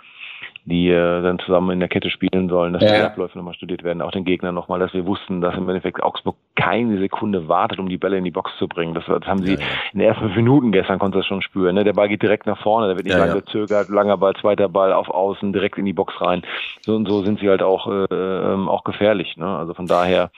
die 0.64 0.88
äh, 0.88 1.22
dann 1.22 1.38
zusammen 1.38 1.70
in 1.70 1.80
der 1.80 1.88
Kette 1.88 2.10
spielen 2.10 2.48
sollen, 2.48 2.72
dass 2.72 2.82
ja. 2.82 2.94
die 2.94 3.02
Abläufe 3.02 3.36
nochmal 3.38 3.54
studiert 3.54 3.82
werden, 3.82 4.02
auch 4.02 4.10
den 4.10 4.24
Gegner 4.24 4.52
nochmal, 4.52 4.78
dass 4.78 4.92
wir 4.92 5.06
wussten, 5.06 5.40
dass 5.40 5.54
im 5.56 5.68
Endeffekt 5.68 6.02
Augsburg 6.02 6.36
keine 6.56 6.98
Sekunde 6.98 7.48
wartet, 7.48 7.78
um 7.78 7.88
die 7.88 7.98
Bälle 7.98 8.18
in 8.18 8.24
die 8.24 8.30
Box 8.30 8.50
zu 8.58 8.68
bringen. 8.68 8.94
Das, 8.94 9.04
das 9.06 9.24
haben 9.26 9.42
sie 9.42 9.54
ja, 9.54 9.60
ja. 9.60 9.66
in 9.92 9.98
den 10.00 10.08
ersten 10.08 10.24
fünf 10.24 10.36
Minuten 10.36 10.72
gestern, 10.72 10.98
konnte 10.98 11.18
das 11.18 11.26
schon 11.26 11.42
spüren. 11.42 11.74
Ne? 11.74 11.84
Der 11.84 11.92
Ball 11.92 12.08
geht 12.08 12.22
direkt 12.22 12.46
nach 12.46 12.60
vorne, 12.62 12.88
da 12.88 12.96
wird 12.96 13.06
nicht 13.06 13.16
lange 13.16 13.34
gezögert, 13.34 13.88
langer 13.88 14.16
Ball, 14.16 14.34
zweiter 14.34 14.68
Ball 14.68 14.92
auf 14.92 15.08
Außen, 15.08 15.52
direkt 15.52 15.78
in 15.78 15.86
die 15.86 15.92
Box 15.92 16.20
rein. 16.20 16.42
So 16.82 16.94
und 16.94 17.08
so 17.08 17.22
sind 17.22 17.40
sie 17.40 17.48
halt 17.48 17.62
auch, 17.62 17.86
äh, 17.86 18.06
ähm, 18.10 18.68
auch 18.68 18.84
gefährlich. 18.84 19.36
Ne? 19.36 19.46
Also 19.46 19.74
von 19.74 19.86
daher 19.86 20.30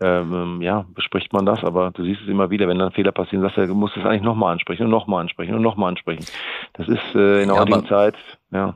ähm, 0.00 0.62
ja, 0.62 0.84
bespricht 0.94 1.32
man 1.32 1.44
das, 1.44 1.64
aber 1.64 1.90
du 1.90 2.04
siehst 2.04 2.22
es 2.22 2.28
immer 2.28 2.50
wieder, 2.50 2.68
wenn 2.68 2.78
dann 2.78 2.92
Fehler 2.92 3.12
passieren, 3.12 3.42
sagst 3.42 3.58
du, 3.58 3.66
du 3.66 3.74
musst 3.74 3.96
es 3.96 4.04
eigentlich 4.04 4.22
nochmal 4.22 4.52
ansprechen 4.52 4.84
und 4.84 4.90
nochmal 4.90 5.22
ansprechen 5.22 5.54
und 5.54 5.62
nochmal 5.62 5.88
ansprechen. 5.88 6.24
Das 6.74 6.88
ist 6.88 7.14
äh, 7.14 7.42
in 7.42 7.48
der 7.48 7.56
ja, 7.56 7.60
heutigen 7.62 7.86
Zeit, 7.86 8.14
ja. 8.52 8.74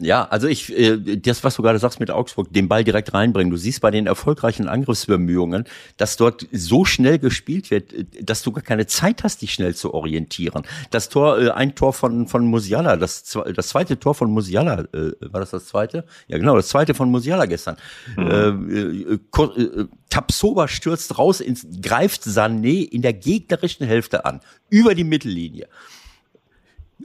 Ja, 0.00 0.24
also 0.24 0.48
ich, 0.48 0.76
äh, 0.76 0.96
das, 1.18 1.44
was 1.44 1.54
du 1.54 1.62
gerade 1.62 1.78
sagst 1.78 2.00
mit 2.00 2.10
Augsburg, 2.10 2.52
den 2.52 2.66
Ball 2.66 2.82
direkt 2.82 3.14
reinbringen. 3.14 3.52
Du 3.52 3.56
siehst 3.56 3.80
bei 3.80 3.92
den 3.92 4.08
erfolgreichen 4.08 4.66
Angriffsbemühungen, 4.66 5.66
dass 5.96 6.16
dort 6.16 6.48
so 6.50 6.84
schnell 6.84 7.20
gespielt 7.20 7.70
wird, 7.70 7.92
äh, 7.92 8.04
dass 8.20 8.42
du 8.42 8.50
gar 8.50 8.64
keine 8.64 8.88
Zeit 8.88 9.22
hast, 9.22 9.42
dich 9.42 9.54
schnell 9.54 9.76
zu 9.76 9.94
orientieren. 9.94 10.64
Das 10.90 11.10
Tor, 11.10 11.40
äh, 11.40 11.50
ein 11.50 11.76
Tor 11.76 11.92
von 11.92 12.26
von 12.26 12.44
Musiala, 12.44 12.96
das, 12.96 13.22
das 13.54 13.68
zweite 13.68 14.00
Tor 14.00 14.16
von 14.16 14.32
Musiala, 14.32 14.88
war 14.92 15.40
das 15.40 15.50
das 15.50 15.66
zweite? 15.66 16.04
Ja, 16.26 16.38
genau, 16.38 16.56
das 16.56 16.68
zweite 16.68 16.94
von 16.94 17.10
Musiala 17.10 17.46
gestern. 17.46 17.76
Mhm. 18.16 19.20
Äh, 19.30 19.86
Tapsoba 20.10 20.66
stürzt 20.66 21.18
raus, 21.18 21.40
ins, 21.40 21.66
greift 21.80 22.22
Sané 22.22 22.82
in 22.88 23.02
der 23.02 23.12
gegnerischen 23.12 23.86
Hälfte 23.86 24.24
an, 24.24 24.40
über 24.70 24.96
die 24.96 25.04
Mittellinie. 25.04 25.68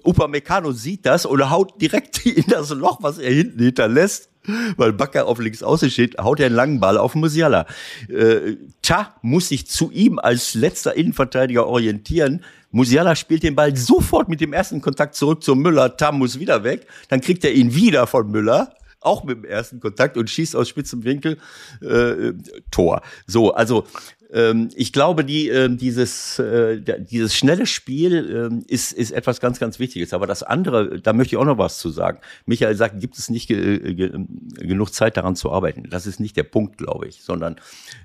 Upamecano 0.03 0.71
sieht 0.71 1.05
das 1.05 1.25
und 1.25 1.49
haut 1.49 1.81
direkt 1.81 2.25
in 2.25 2.45
das 2.47 2.69
Loch, 2.71 2.99
was 3.01 3.17
er 3.17 3.31
hinten 3.31 3.63
hinterlässt, 3.63 4.29
weil 4.77 4.93
Bakker 4.93 5.27
auf 5.27 5.39
links 5.39 5.63
außen 5.63 5.89
steht, 5.89 6.17
haut 6.17 6.39
er 6.39 6.47
einen 6.47 6.55
langen 6.55 6.79
Ball 6.79 6.97
auf 6.97 7.15
Musiala. 7.15 7.65
Äh, 8.07 8.57
Ta 8.81 9.15
muss 9.21 9.49
sich 9.49 9.67
zu 9.67 9.91
ihm 9.91 10.19
als 10.19 10.53
letzter 10.53 10.95
Innenverteidiger 10.95 11.67
orientieren. 11.67 12.43
Musiala 12.71 13.15
spielt 13.15 13.43
den 13.43 13.55
Ball 13.55 13.75
sofort 13.75 14.29
mit 14.29 14.41
dem 14.41 14.53
ersten 14.53 14.81
Kontakt 14.81 15.15
zurück 15.15 15.43
zu 15.43 15.55
Müller. 15.55 15.97
Tam 15.97 16.19
muss 16.19 16.39
wieder 16.39 16.63
weg. 16.63 16.87
Dann 17.09 17.21
kriegt 17.21 17.43
er 17.43 17.53
ihn 17.53 17.73
wieder 17.73 18.07
von 18.07 18.29
Müller 18.29 18.73
auch 19.01 19.23
mit 19.23 19.37
dem 19.37 19.45
ersten 19.45 19.79
Kontakt 19.79 20.17
und 20.17 20.29
schießt 20.29 20.55
aus 20.55 20.67
spitzem 20.67 21.03
Winkel 21.03 21.37
äh, 21.81 22.33
Tor. 22.71 23.01
So, 23.27 23.53
also 23.53 23.85
ich 24.31 24.93
glaube, 24.93 25.25
die, 25.25 25.49
äh, 25.49 25.75
dieses, 25.75 26.37
äh, 26.37 26.79
dieses 26.99 27.35
schnelle 27.35 27.65
Spiel 27.65 28.61
äh, 28.67 28.71
ist, 28.71 28.91
ist 28.91 29.09
etwas 29.11 29.39
ganz, 29.39 29.59
ganz 29.59 29.79
Wichtiges. 29.79 30.13
Aber 30.13 30.27
das 30.27 30.43
andere, 30.43 30.99
da 31.01 31.13
möchte 31.13 31.35
ich 31.35 31.37
auch 31.37 31.45
noch 31.45 31.57
was 31.57 31.79
zu 31.79 31.89
sagen. 31.89 32.19
Michael 32.45 32.75
sagt, 32.75 32.99
gibt 32.99 33.17
es 33.17 33.29
nicht 33.29 33.47
ge 33.47 33.95
ge 33.95 34.11
genug 34.59 34.93
Zeit 34.93 35.17
daran 35.17 35.35
zu 35.35 35.51
arbeiten. 35.51 35.89
Das 35.89 36.05
ist 36.05 36.19
nicht 36.19 36.37
der 36.37 36.43
Punkt, 36.43 36.77
glaube 36.77 37.07
ich, 37.07 37.23
sondern 37.23 37.55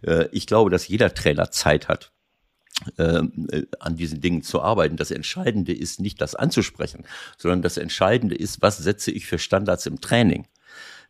äh, 0.02 0.26
ich 0.32 0.46
glaube, 0.46 0.70
dass 0.70 0.88
jeder 0.88 1.12
Trainer 1.12 1.50
Zeit 1.50 1.88
hat. 1.88 2.10
Äh, 2.96 3.22
an 3.78 3.96
diesen 3.96 4.20
Dingen 4.20 4.42
zu 4.42 4.60
arbeiten. 4.60 4.96
Das 4.96 5.12
Entscheidende 5.12 5.72
ist 5.72 6.00
nicht 6.00 6.20
das 6.20 6.34
anzusprechen, 6.34 7.04
sondern 7.38 7.62
das 7.62 7.76
Entscheidende 7.76 8.34
ist, 8.34 8.62
was 8.62 8.78
setze 8.78 9.12
ich 9.12 9.26
für 9.26 9.38
Standards 9.38 9.86
im 9.86 10.00
Training. 10.00 10.48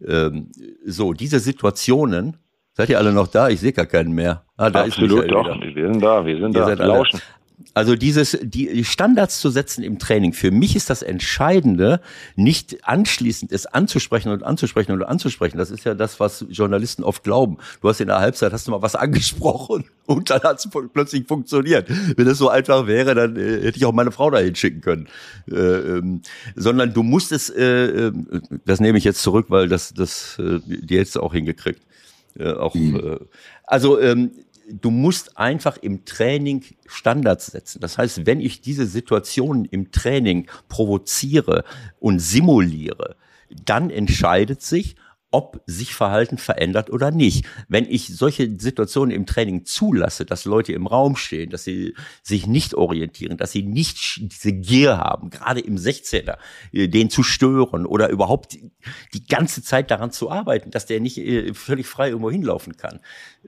Ähm, 0.07 0.53
so, 0.85 1.15
diese 1.15 1.41
Situationen 1.41 2.37
Seid 2.77 2.89
ihr 2.89 2.99
alle 2.99 3.13
noch 3.13 3.29
da? 3.29 3.49
Ich 3.49 3.61
sehe 3.61 3.73
gar 3.73 3.87
keinen 3.87 4.13
mehr. 4.13 4.44
Ah, 4.57 4.71
da 4.71 4.85
Absolut, 4.85 5.25
ist 5.25 5.31
doch. 5.31 5.45
Wieder. 5.45 5.75
Wir 5.75 5.93
sind 5.93 6.01
da, 6.01 6.25
wir 6.25 6.39
sind 6.39 6.55
ihr 6.55 6.77
da. 6.77 6.87
Lauschen. 6.87 7.21
Also 7.73 7.97
dieses, 7.97 8.39
die 8.41 8.85
Standards 8.85 9.41
zu 9.41 9.51
setzen 9.51 9.83
im 9.83 9.99
Training. 9.99 10.33
Für 10.33 10.53
mich 10.53 10.77
ist 10.77 10.91
das 10.91 11.03
Entscheidende, 11.03 12.01
nicht 12.37 12.87
anschließend 12.87 13.51
es 13.51 13.67
anzusprechen 13.67 14.31
und 14.31 14.45
anzusprechen 14.45 14.93
und 14.93 15.03
anzusprechen. 15.03 15.59
Das 15.59 15.73
ist 15.73 15.85
ja 15.85 15.95
das, 15.95 16.21
was 16.21 16.47
Journalisten 16.51 17.03
oft 17.03 17.25
glauben. 17.25 17.59
Du 17.81 17.89
hast 17.89 18.01
in 18.01 18.09
der 18.09 18.21
Halbzeit, 18.21 18.53
hast 18.53 18.67
du 18.69 18.71
mal 18.71 18.83
was 18.83 18.95
angesprochen 18.95 19.85
und 20.07 20.31
dann 20.31 20.43
hat 20.43 20.59
es 20.59 20.69
plötzlich 20.93 21.27
funktioniert. 21.27 21.89
Wenn 22.17 22.27
das 22.27 22.39
so 22.39 22.49
einfach 22.49 22.87
wäre, 22.87 23.15
dann 23.15 23.37
äh, 23.37 23.63
hätte 23.63 23.77
ich 23.77 23.85
auch 23.85 23.93
meine 23.93 24.13
Frau 24.13 24.31
dahin 24.31 24.55
schicken 24.55 24.81
können. 24.81 25.09
Äh, 25.51 25.55
ähm, 25.55 26.23
sondern 26.55 26.93
du 26.93 27.03
musst 27.03 27.33
es, 27.33 27.51
äh, 27.51 27.63
äh 28.07 28.13
das 28.65 28.79
nehme 28.79 28.99
ich 28.99 29.05
jetzt 29.05 29.23
zurück, 29.23 29.47
weil 29.49 29.69
das, 29.69 29.95
das, 29.95 30.39
äh, 30.39 30.61
die 30.65 30.99
hättest 30.99 31.17
du 31.17 31.21
auch 31.23 31.33
hingekriegt. 31.33 31.81
Äh, 32.39 32.53
auch, 32.53 32.75
mhm. 32.75 32.97
äh, 32.97 33.19
also 33.65 34.01
ähm, 34.01 34.33
du 34.69 34.91
musst 34.91 35.37
einfach 35.37 35.77
im 35.77 36.05
Training 36.05 36.65
Standards 36.87 37.47
setzen. 37.47 37.81
Das 37.81 37.99
heißt, 37.99 38.27
wenn 38.27 38.41
ich 38.41 38.61
diese 38.61 38.87
Situationen 38.87 39.65
im 39.67 39.93
Training 39.93 40.47
provoziere 40.69 41.65
und 42.01 42.19
simuliere, 42.19 43.17
dann 43.65 43.91
entscheidet 43.91 44.63
sich, 44.63 44.97
ob 45.35 45.61
sich 45.67 45.97
Verhalten 45.97 46.39
verändert 46.39 46.91
oder 46.91 47.11
nicht. 47.11 47.45
Wenn 47.67 47.87
ich 47.91 48.07
solche 48.07 48.49
Situationen 48.57 49.11
im 49.11 49.27
Training 49.27 49.65
zulasse, 49.65 50.25
dass 50.25 50.45
Leute 50.45 50.73
im 50.73 50.87
Raum 50.87 51.17
stehen, 51.17 51.51
dass 51.51 51.65
sie 51.65 51.97
sich 52.23 52.47
nicht 52.47 52.75
orientieren, 52.75 53.37
dass 53.37 53.51
sie 53.51 53.65
nicht 53.65 54.21
diese 54.21 54.53
Gier 54.53 54.97
haben, 54.97 55.31
gerade 55.31 55.59
im 55.59 55.75
16er, 55.77 56.37
äh, 56.73 56.87
den 56.87 57.11
zu 57.11 57.25
stören 57.25 57.85
oder 57.85 58.11
überhaupt 58.11 58.57
die 59.13 59.27
ganze 59.27 59.65
Zeit 59.65 59.91
daran 59.91 60.13
zu 60.13 60.31
arbeiten, 60.31 60.71
dass 60.71 60.87
der 60.87 61.01
nicht 61.01 61.19
äh, 61.19 61.53
völlig 61.53 61.89
frei 61.89 62.11
irgendwo 62.11 62.31
hinlaufen 62.31 62.77
kann. 62.77 63.01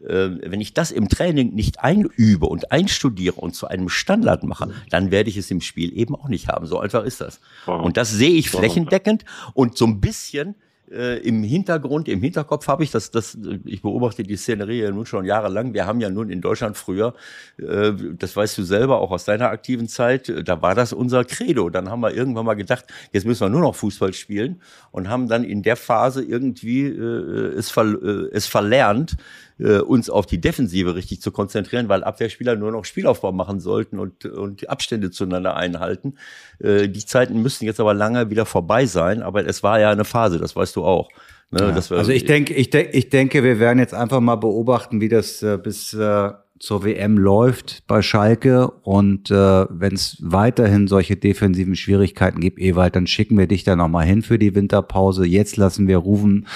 Ähm, 0.09 0.41
wenn 0.45 0.61
ich 0.61 0.75
das 0.75 0.91
im 0.91 1.09
Training 1.09 1.55
nicht 1.55 1.79
einübe 1.79 2.47
und 2.47 2.73
einstudiere 2.73 3.37
und 3.37 3.55
zu 3.55 3.69
einem 3.69 3.89
Standard 3.89 4.43
mache, 4.43 4.73
dann 4.91 5.13
werde 5.13 5.31
ich 5.31 5.37
es 5.37 5.53
im 5.53 5.61
Spiel 5.61 5.97
eben 5.97 6.17
auch 6.17 6.27
nicht 6.27 6.49
haben. 6.49 6.67
So 6.67 6.81
einfach 6.81 7.05
ist 7.05 7.21
das. 7.21 7.39
Und 7.67 7.97
das 7.97 8.11
sehe 8.11 8.33
ich 8.33 8.51
flächendeckend 8.51 9.25
und 9.55 9.79
so 9.79 9.87
ein 9.87 10.01
bisschen 10.01 10.57
äh, 10.91 11.19
im 11.19 11.43
Hintergrund, 11.43 12.09
im 12.09 12.21
Hinterkopf 12.21 12.69
habe 12.69 12.85
ich 12.85 12.91
das, 12.91 13.11
das, 13.11 13.37
ich 13.65 13.83
beobachte 13.83 14.23
die 14.23 14.37
Szenerie 14.37 14.83
ja 14.83 14.91
nun 14.91 15.07
schon 15.07 15.25
jahrelang. 15.25 15.75
Wir 15.75 15.87
haben 15.87 16.01
ja 16.01 16.11
nun 16.11 16.31
in 16.31 16.41
Deutschland 16.41 16.77
früher, 16.77 17.15
äh, 17.59 17.93
das 18.19 18.37
weißt 18.37 18.59
du 18.59 18.63
selber 18.63 19.01
auch 19.01 19.11
aus 19.11 19.25
deiner 19.25 19.51
aktiven 19.51 19.89
Zeit, 19.89 20.33
da 20.45 20.63
war 20.63 20.75
das 20.75 20.93
unser 20.93 21.25
Credo. 21.25 21.71
Dann 21.71 21.91
haben 21.91 22.01
wir 22.01 22.15
irgendwann 22.15 22.47
mal 22.47 22.55
gedacht, 22.55 22.85
jetzt 23.13 23.27
müssen 23.27 23.43
wir 23.43 23.49
nur 23.49 23.61
noch 23.61 23.75
Fußball 23.75 24.13
spielen 24.13 24.61
und 24.91 25.09
haben 25.09 25.29
dann 25.29 25.45
in 25.45 25.63
der 25.63 25.77
Phase 25.77 26.23
irgendwie 26.23 26.85
äh, 26.87 27.55
es, 27.57 27.71
ver, 27.71 27.85
äh, 27.85 28.29
es 28.33 28.47
verlernt, 28.47 29.17
äh, 29.59 29.79
uns 29.79 30.11
auf 30.11 30.27
die 30.27 30.41
Defensive 30.41 30.95
richtig 30.95 31.21
zu 31.21 31.31
konzentrieren, 31.31 31.89
weil 31.89 32.05
Abwehrspieler 32.05 32.57
nur 32.57 32.73
noch 32.73 32.85
Spielaufbau 32.85 33.33
machen 33.33 33.61
sollten 33.61 33.99
und, 33.99 34.25
und 34.27 34.69
Abstände 34.69 35.11
zueinander 35.11 35.57
einhalten. 35.57 36.15
Äh, 36.59 36.89
die 36.89 37.05
Zeiten 37.05 37.43
müssten 37.43 37.65
jetzt 37.65 37.81
aber 37.81 37.95
lange 37.95 38.31
wieder 38.31 38.47
vorbei 38.47 38.87
sein, 38.87 39.23
aber 39.23 39.47
es 39.47 39.63
war 39.63 39.81
ja 39.81 39.91
eine 39.91 40.05
Phase, 40.05 40.39
das 40.39 40.57
weißt 40.57 40.77
du 40.77 40.85
auch. 40.85 41.09
Ne, 41.51 41.61
ja. 41.61 41.91
wir, 41.91 41.97
also 41.97 42.11
ich 42.11 42.25
denke, 42.25 42.55
ich, 42.55 42.71
denk, 42.71 42.91
ich 42.93 43.09
denke, 43.09 43.45
wir 43.45 43.61
werden 43.61 43.79
jetzt 43.79 43.95
einfach 43.95 44.21
mal 44.21 44.37
beobachten, 44.37 45.01
wie 45.01 45.09
das 45.09 45.43
äh, 45.43 45.59
bis 45.63 45.95
äh, 45.95 46.31
zur 46.59 46.85
WM 46.85 47.19
läuft 47.19 47.87
bei 47.87 48.03
Schalke 48.03 48.69
und 48.83 49.31
äh, 49.31 49.35
wenn 49.35 49.95
es 49.95 50.17
weiterhin 50.21 50.89
solche 50.89 51.17
defensiven 51.17 51.77
Schwierigkeiten 51.77 52.41
gibt, 52.41 52.59
Ewald, 52.59 52.97
dann 52.97 53.07
schicken 53.07 53.39
wir 53.39 53.47
dich 53.47 53.63
da 53.63 53.77
nochmal 53.77 54.07
hin 54.07 54.23
für 54.23 54.39
die 54.39 54.55
Winterpause. 54.55 55.27
Jetzt 55.27 55.57
lassen 55.57 55.87
wir 55.87 55.99
Rufen 55.99 56.47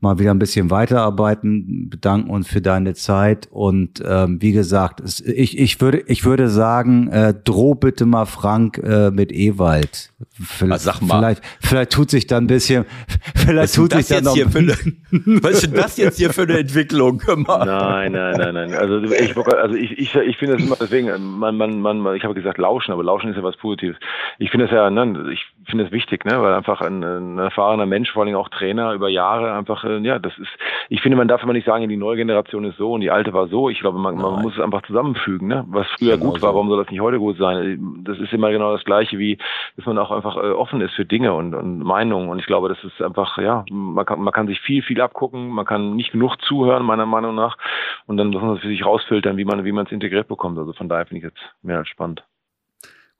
mal 0.00 0.18
wieder 0.18 0.30
ein 0.30 0.38
bisschen 0.38 0.70
weiterarbeiten, 0.70 1.90
bedanken 1.90 2.30
uns 2.30 2.48
für 2.48 2.60
deine 2.60 2.94
Zeit 2.94 3.48
und 3.50 4.02
ähm, 4.06 4.40
wie 4.40 4.52
gesagt, 4.52 5.00
es, 5.00 5.20
ich, 5.20 5.58
ich 5.58 5.80
würde 5.80 6.02
ich 6.06 6.24
würde 6.24 6.48
sagen, 6.48 7.08
äh, 7.08 7.34
droh 7.44 7.74
bitte 7.74 8.06
mal 8.06 8.24
Frank 8.24 8.78
äh, 8.78 9.10
mit 9.10 9.30
Ewald. 9.32 10.12
Vielleicht, 10.32 10.82
sag 10.82 11.00
mal. 11.02 11.18
Vielleicht, 11.18 11.42
vielleicht 11.60 11.92
tut 11.92 12.10
sich 12.10 12.26
dann 12.26 12.44
ein 12.44 12.46
bisschen, 12.46 12.86
vielleicht 13.34 13.74
tut 13.74 13.92
sich 13.92 14.06
dann 14.08 14.24
noch. 14.24 14.34
Hier 14.34 14.48
für 14.48 14.58
eine, 14.60 14.72
was 15.42 15.52
ist 15.52 15.66
denn 15.66 15.74
das 15.74 15.96
jetzt 15.98 16.16
hier 16.16 16.32
für 16.32 16.42
eine 16.42 16.58
Entwicklung? 16.58 17.22
Nein, 17.26 18.12
nein, 18.12 18.34
nein, 18.36 18.54
nein. 18.54 18.74
Also 18.74 19.02
ich, 19.02 19.36
also 19.36 19.74
ich, 19.74 19.98
ich, 19.98 20.14
ich 20.14 20.36
finde 20.38 20.56
das 20.56 20.64
immer 20.64 20.76
deswegen, 20.80 21.38
man, 21.38 21.56
man, 21.56 21.80
man, 21.80 22.16
ich 22.16 22.24
habe 22.24 22.34
gesagt 22.34 22.58
lauschen, 22.58 22.92
aber 22.92 23.04
lauschen 23.04 23.30
ist 23.30 23.36
ja 23.36 23.42
was 23.42 23.56
Positives. 23.56 23.96
Ich 24.38 24.50
finde 24.50 24.66
es 24.66 24.72
ja, 24.72 24.88
ne, 24.88 25.30
ich 25.32 25.44
finde 25.68 25.84
es 25.84 25.92
wichtig, 25.92 26.24
ne, 26.24 26.40
weil 26.40 26.54
einfach 26.54 26.80
ein, 26.80 27.02
ein 27.02 27.38
erfahrener 27.38 27.86
Mensch, 27.86 28.10
vor 28.10 28.24
allem 28.24 28.34
auch 28.34 28.48
Trainer 28.48 28.94
über 28.94 29.08
Jahre 29.08 29.52
einfach 29.52 29.84
äh, 29.98 30.06
ja, 30.06 30.18
das 30.18 30.36
ist, 30.38 30.50
ich 30.88 31.00
finde, 31.02 31.16
man 31.16 31.28
darf 31.28 31.42
immer 31.42 31.52
nicht 31.52 31.66
sagen, 31.66 31.88
die 31.88 31.96
neue 31.96 32.16
Generation 32.16 32.64
ist 32.64 32.76
so 32.76 32.92
und 32.92 33.00
die 33.00 33.10
alte 33.10 33.32
war 33.32 33.48
so. 33.48 33.68
Ich 33.68 33.80
glaube, 33.80 33.98
man, 33.98 34.16
man 34.16 34.42
muss 34.42 34.54
es 34.54 34.60
einfach 34.60 34.82
zusammenfügen, 34.82 35.48
ne? 35.48 35.64
Was 35.68 35.86
früher 35.98 36.16
genau 36.16 36.30
gut 36.30 36.42
war, 36.42 36.54
warum 36.54 36.68
soll 36.68 36.82
das 36.82 36.90
nicht 36.90 37.00
heute 37.00 37.18
gut 37.18 37.36
sein? 37.38 38.02
Das 38.04 38.18
ist 38.18 38.32
immer 38.32 38.50
genau 38.50 38.72
das 38.72 38.84
Gleiche, 38.84 39.18
wie, 39.18 39.38
dass 39.76 39.86
man 39.86 39.98
auch 39.98 40.10
einfach 40.10 40.36
äh, 40.36 40.50
offen 40.50 40.80
ist 40.80 40.94
für 40.94 41.04
Dinge 41.04 41.32
und, 41.32 41.54
und 41.54 41.78
Meinungen. 41.80 42.28
Und 42.28 42.38
ich 42.38 42.46
glaube, 42.46 42.68
das 42.68 42.82
ist 42.84 43.00
einfach, 43.02 43.38
ja, 43.38 43.64
man 43.70 44.04
kann, 44.04 44.20
man 44.20 44.32
kann 44.32 44.46
sich 44.46 44.60
viel, 44.60 44.82
viel 44.82 45.00
abgucken, 45.00 45.48
man 45.48 45.66
kann 45.66 45.96
nicht 45.96 46.12
genug 46.12 46.36
zuhören, 46.42 46.84
meiner 46.84 47.06
Meinung 47.06 47.34
nach. 47.34 47.56
Und 48.06 48.16
dann 48.16 48.28
muss 48.28 48.42
man 48.42 48.56
es 48.56 48.62
für 48.62 48.68
sich 48.68 48.84
rausfiltern, 48.84 49.36
wie 49.36 49.44
man, 49.44 49.64
wie 49.64 49.72
man 49.72 49.86
es 49.86 49.92
integriert 49.92 50.28
bekommt. 50.28 50.58
Also 50.58 50.72
von 50.72 50.88
daher 50.88 51.06
finde 51.06 51.18
ich 51.18 51.24
jetzt 51.24 51.54
mehr 51.62 51.78
als 51.78 51.88
spannend. 51.88 52.24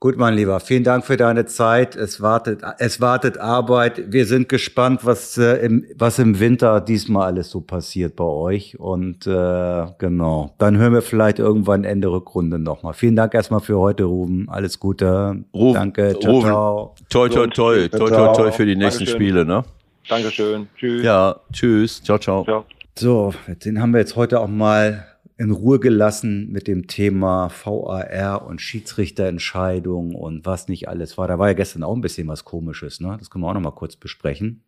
Gut, 0.03 0.17
mein 0.17 0.33
Lieber, 0.33 0.59
vielen 0.59 0.83
Dank 0.83 1.05
für 1.05 1.15
deine 1.15 1.45
Zeit. 1.45 1.95
Es 1.95 2.21
wartet, 2.21 2.63
es 2.79 3.01
wartet 3.01 3.37
Arbeit. 3.37 4.11
Wir 4.11 4.25
sind 4.25 4.49
gespannt, 4.49 5.01
was, 5.05 5.37
äh, 5.37 5.63
im, 5.63 5.85
was 5.95 6.17
im 6.17 6.39
Winter 6.39 6.81
diesmal 6.81 7.27
alles 7.27 7.51
so 7.51 7.61
passiert 7.61 8.15
bei 8.15 8.23
euch. 8.23 8.79
Und 8.79 9.27
äh, 9.27 9.85
genau, 9.99 10.55
dann 10.57 10.79
hören 10.79 10.93
wir 10.93 11.03
vielleicht 11.03 11.37
irgendwann 11.37 11.83
Ende 11.83 12.11
Rückrunde 12.11 12.57
nochmal. 12.57 12.95
Vielen 12.95 13.15
Dank 13.15 13.35
erstmal 13.35 13.59
für 13.59 13.77
heute, 13.77 14.05
Ruben. 14.05 14.49
Alles 14.49 14.79
Gute. 14.79 15.43
Ruben, 15.53 15.75
Danke. 15.75 16.17
Ciao, 16.19 16.33
Ruben. 16.33 16.47
ciao. 16.47 16.95
Toi, 17.07 17.29
toi, 17.29 17.45
toi. 17.45 17.87
Toi, 17.87 18.09
toi, 18.09 18.33
toi 18.33 18.51
für 18.51 18.65
die 18.65 18.75
nächsten 18.75 19.05
Dankeschön. 19.05 19.21
Spiele, 19.21 19.45
ne? 19.45 19.63
Dankeschön. 20.09 20.67
Tschüss. 20.77 21.03
Ja, 21.03 21.35
tschüss. 21.53 22.01
Ciao, 22.01 22.17
ciao. 22.17 22.43
Ciao. 22.43 22.65
So, 22.97 23.35
den 23.63 23.79
haben 23.79 23.93
wir 23.93 23.99
jetzt 23.99 24.15
heute 24.15 24.39
auch 24.39 24.47
mal 24.47 25.10
in 25.41 25.49
Ruhe 25.49 25.79
gelassen 25.79 26.51
mit 26.51 26.67
dem 26.67 26.85
Thema 26.85 27.49
VAR 27.49 28.45
und 28.45 28.61
Schiedsrichterentscheidung 28.61 30.13
und 30.13 30.45
was 30.45 30.67
nicht 30.67 30.87
alles 30.87 31.17
war. 31.17 31.27
Da 31.27 31.39
war 31.39 31.47
ja 31.47 31.53
gestern 31.53 31.81
auch 31.81 31.95
ein 31.95 32.01
bisschen 32.01 32.27
was 32.27 32.45
Komisches, 32.45 32.99
ne? 32.99 33.15
Das 33.17 33.31
können 33.31 33.43
wir 33.43 33.49
auch 33.49 33.55
noch 33.55 33.61
mal 33.61 33.71
kurz 33.71 33.95
besprechen. 33.95 34.63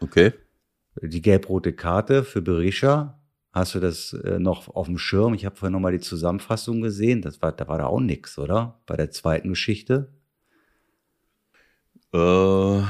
Okay. 0.00 0.32
Die 1.00 1.22
gelb-rote 1.22 1.72
Karte 1.72 2.24
für 2.24 2.42
Berisha. 2.42 3.22
Hast 3.52 3.76
du 3.76 3.80
das 3.80 4.12
äh, 4.12 4.40
noch 4.40 4.68
auf 4.74 4.86
dem 4.86 4.98
Schirm? 4.98 5.34
Ich 5.34 5.44
habe 5.44 5.54
vorhin 5.54 5.72
noch 5.74 5.80
mal 5.80 5.92
die 5.92 6.00
Zusammenfassung 6.00 6.80
gesehen. 6.80 7.22
Das 7.22 7.40
war, 7.40 7.52
da 7.52 7.68
war 7.68 7.78
da 7.78 7.86
auch 7.86 8.00
nix, 8.00 8.38
oder? 8.38 8.80
Bei 8.86 8.96
der 8.96 9.12
zweiten 9.12 9.50
Geschichte. 9.50 10.08
Äh, 12.12 12.82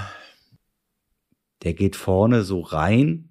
Der 1.63 1.75
geht 1.75 1.95
vorne 1.95 2.43
so 2.43 2.61
rein, 2.61 3.29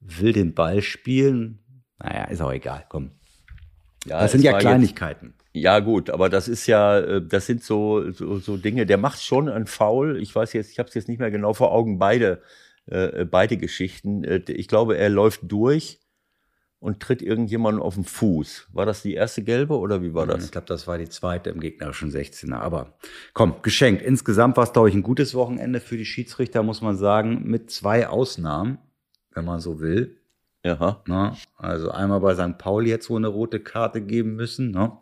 will 0.00 0.32
den 0.32 0.54
Ball 0.54 0.80
spielen. 0.80 1.58
Naja, 1.98 2.24
ist 2.24 2.40
auch 2.40 2.52
egal, 2.52 2.84
komm. 2.88 3.12
ja, 4.04 4.20
Das 4.20 4.32
sind 4.32 4.42
ja 4.42 4.58
Kleinigkeiten. 4.58 5.34
Jetzt, 5.52 5.64
ja, 5.64 5.78
gut, 5.80 6.10
aber 6.10 6.28
das 6.28 6.48
ist 6.48 6.66
ja, 6.66 6.98
äh, 6.98 7.22
das 7.26 7.46
sind 7.46 7.62
so, 7.62 8.10
so, 8.10 8.38
so 8.38 8.56
Dinge, 8.56 8.86
der 8.86 8.98
macht 8.98 9.22
schon 9.22 9.48
ein 9.48 9.66
Foul. 9.66 10.20
Ich 10.20 10.34
weiß 10.34 10.52
jetzt, 10.54 10.72
ich 10.72 10.78
habe 10.78 10.88
es 10.88 10.94
jetzt 10.94 11.08
nicht 11.08 11.20
mehr 11.20 11.30
genau 11.30 11.54
vor 11.54 11.70
Augen, 11.72 11.98
beide, 11.98 12.42
äh, 12.86 13.24
beide 13.24 13.56
Geschichten. 13.56 14.24
Äh, 14.24 14.42
Ich 14.48 14.66
glaube, 14.68 14.96
er 14.98 15.08
läuft 15.10 15.40
durch 15.44 16.00
und 16.80 17.00
tritt 17.00 17.22
irgendjemanden 17.22 17.80
auf 17.80 17.94
den 17.94 18.04
Fuß. 18.04 18.68
War 18.72 18.84
das 18.84 19.00
die 19.02 19.14
erste 19.14 19.42
gelbe 19.42 19.78
oder 19.78 20.02
wie 20.02 20.12
war 20.12 20.26
das? 20.26 20.44
Ich 20.44 20.50
glaube, 20.50 20.66
das 20.66 20.86
war 20.86 20.98
die 20.98 21.08
zweite 21.08 21.48
im 21.48 21.60
gegnerischen 21.60 22.10
16er. 22.10 22.56
Aber 22.56 22.98
komm, 23.32 23.54
geschenkt. 23.62 24.02
Insgesamt 24.02 24.56
war 24.58 24.64
es, 24.64 24.72
glaube 24.74 24.90
ich, 24.90 24.94
ein 24.94 25.02
gutes 25.02 25.34
Wochenende 25.34 25.80
für 25.80 25.96
die 25.96 26.04
Schiedsrichter, 26.04 26.62
muss 26.62 26.82
man 26.82 26.96
sagen, 26.96 27.44
mit 27.44 27.70
zwei 27.70 28.06
Ausnahmen, 28.08 28.78
wenn 29.34 29.46
man 29.46 29.60
so 29.60 29.80
will. 29.80 30.18
Ja. 30.64 31.02
Ne? 31.06 31.36
Also 31.56 31.90
einmal 31.90 32.20
bei 32.20 32.34
St. 32.34 32.58
Pauli 32.58 32.90
jetzt 32.90 33.06
so 33.06 33.16
eine 33.16 33.28
rote 33.28 33.60
Karte 33.60 34.00
geben 34.00 34.34
müssen. 34.34 34.70
Ne? 34.70 34.92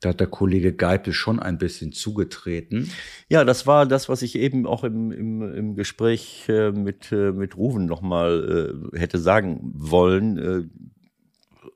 Da 0.00 0.10
hat 0.10 0.20
der 0.20 0.26
Kollege 0.28 0.72
Geipel 0.72 1.12
schon 1.12 1.40
ein 1.40 1.58
bisschen 1.58 1.92
zugetreten. 1.92 2.90
Ja, 3.28 3.44
das 3.44 3.66
war 3.66 3.86
das, 3.86 4.08
was 4.08 4.22
ich 4.22 4.36
eben 4.36 4.66
auch 4.66 4.82
im, 4.84 5.12
im, 5.12 5.54
im 5.54 5.74
Gespräch 5.76 6.46
äh, 6.48 6.72
mit, 6.72 7.12
äh, 7.12 7.32
mit 7.32 7.56
Ruven 7.56 7.84
nochmal 7.84 8.90
äh, 8.92 8.98
hätte 8.98 9.18
sagen 9.18 9.60
wollen. 9.74 10.38
Äh, 10.38 10.62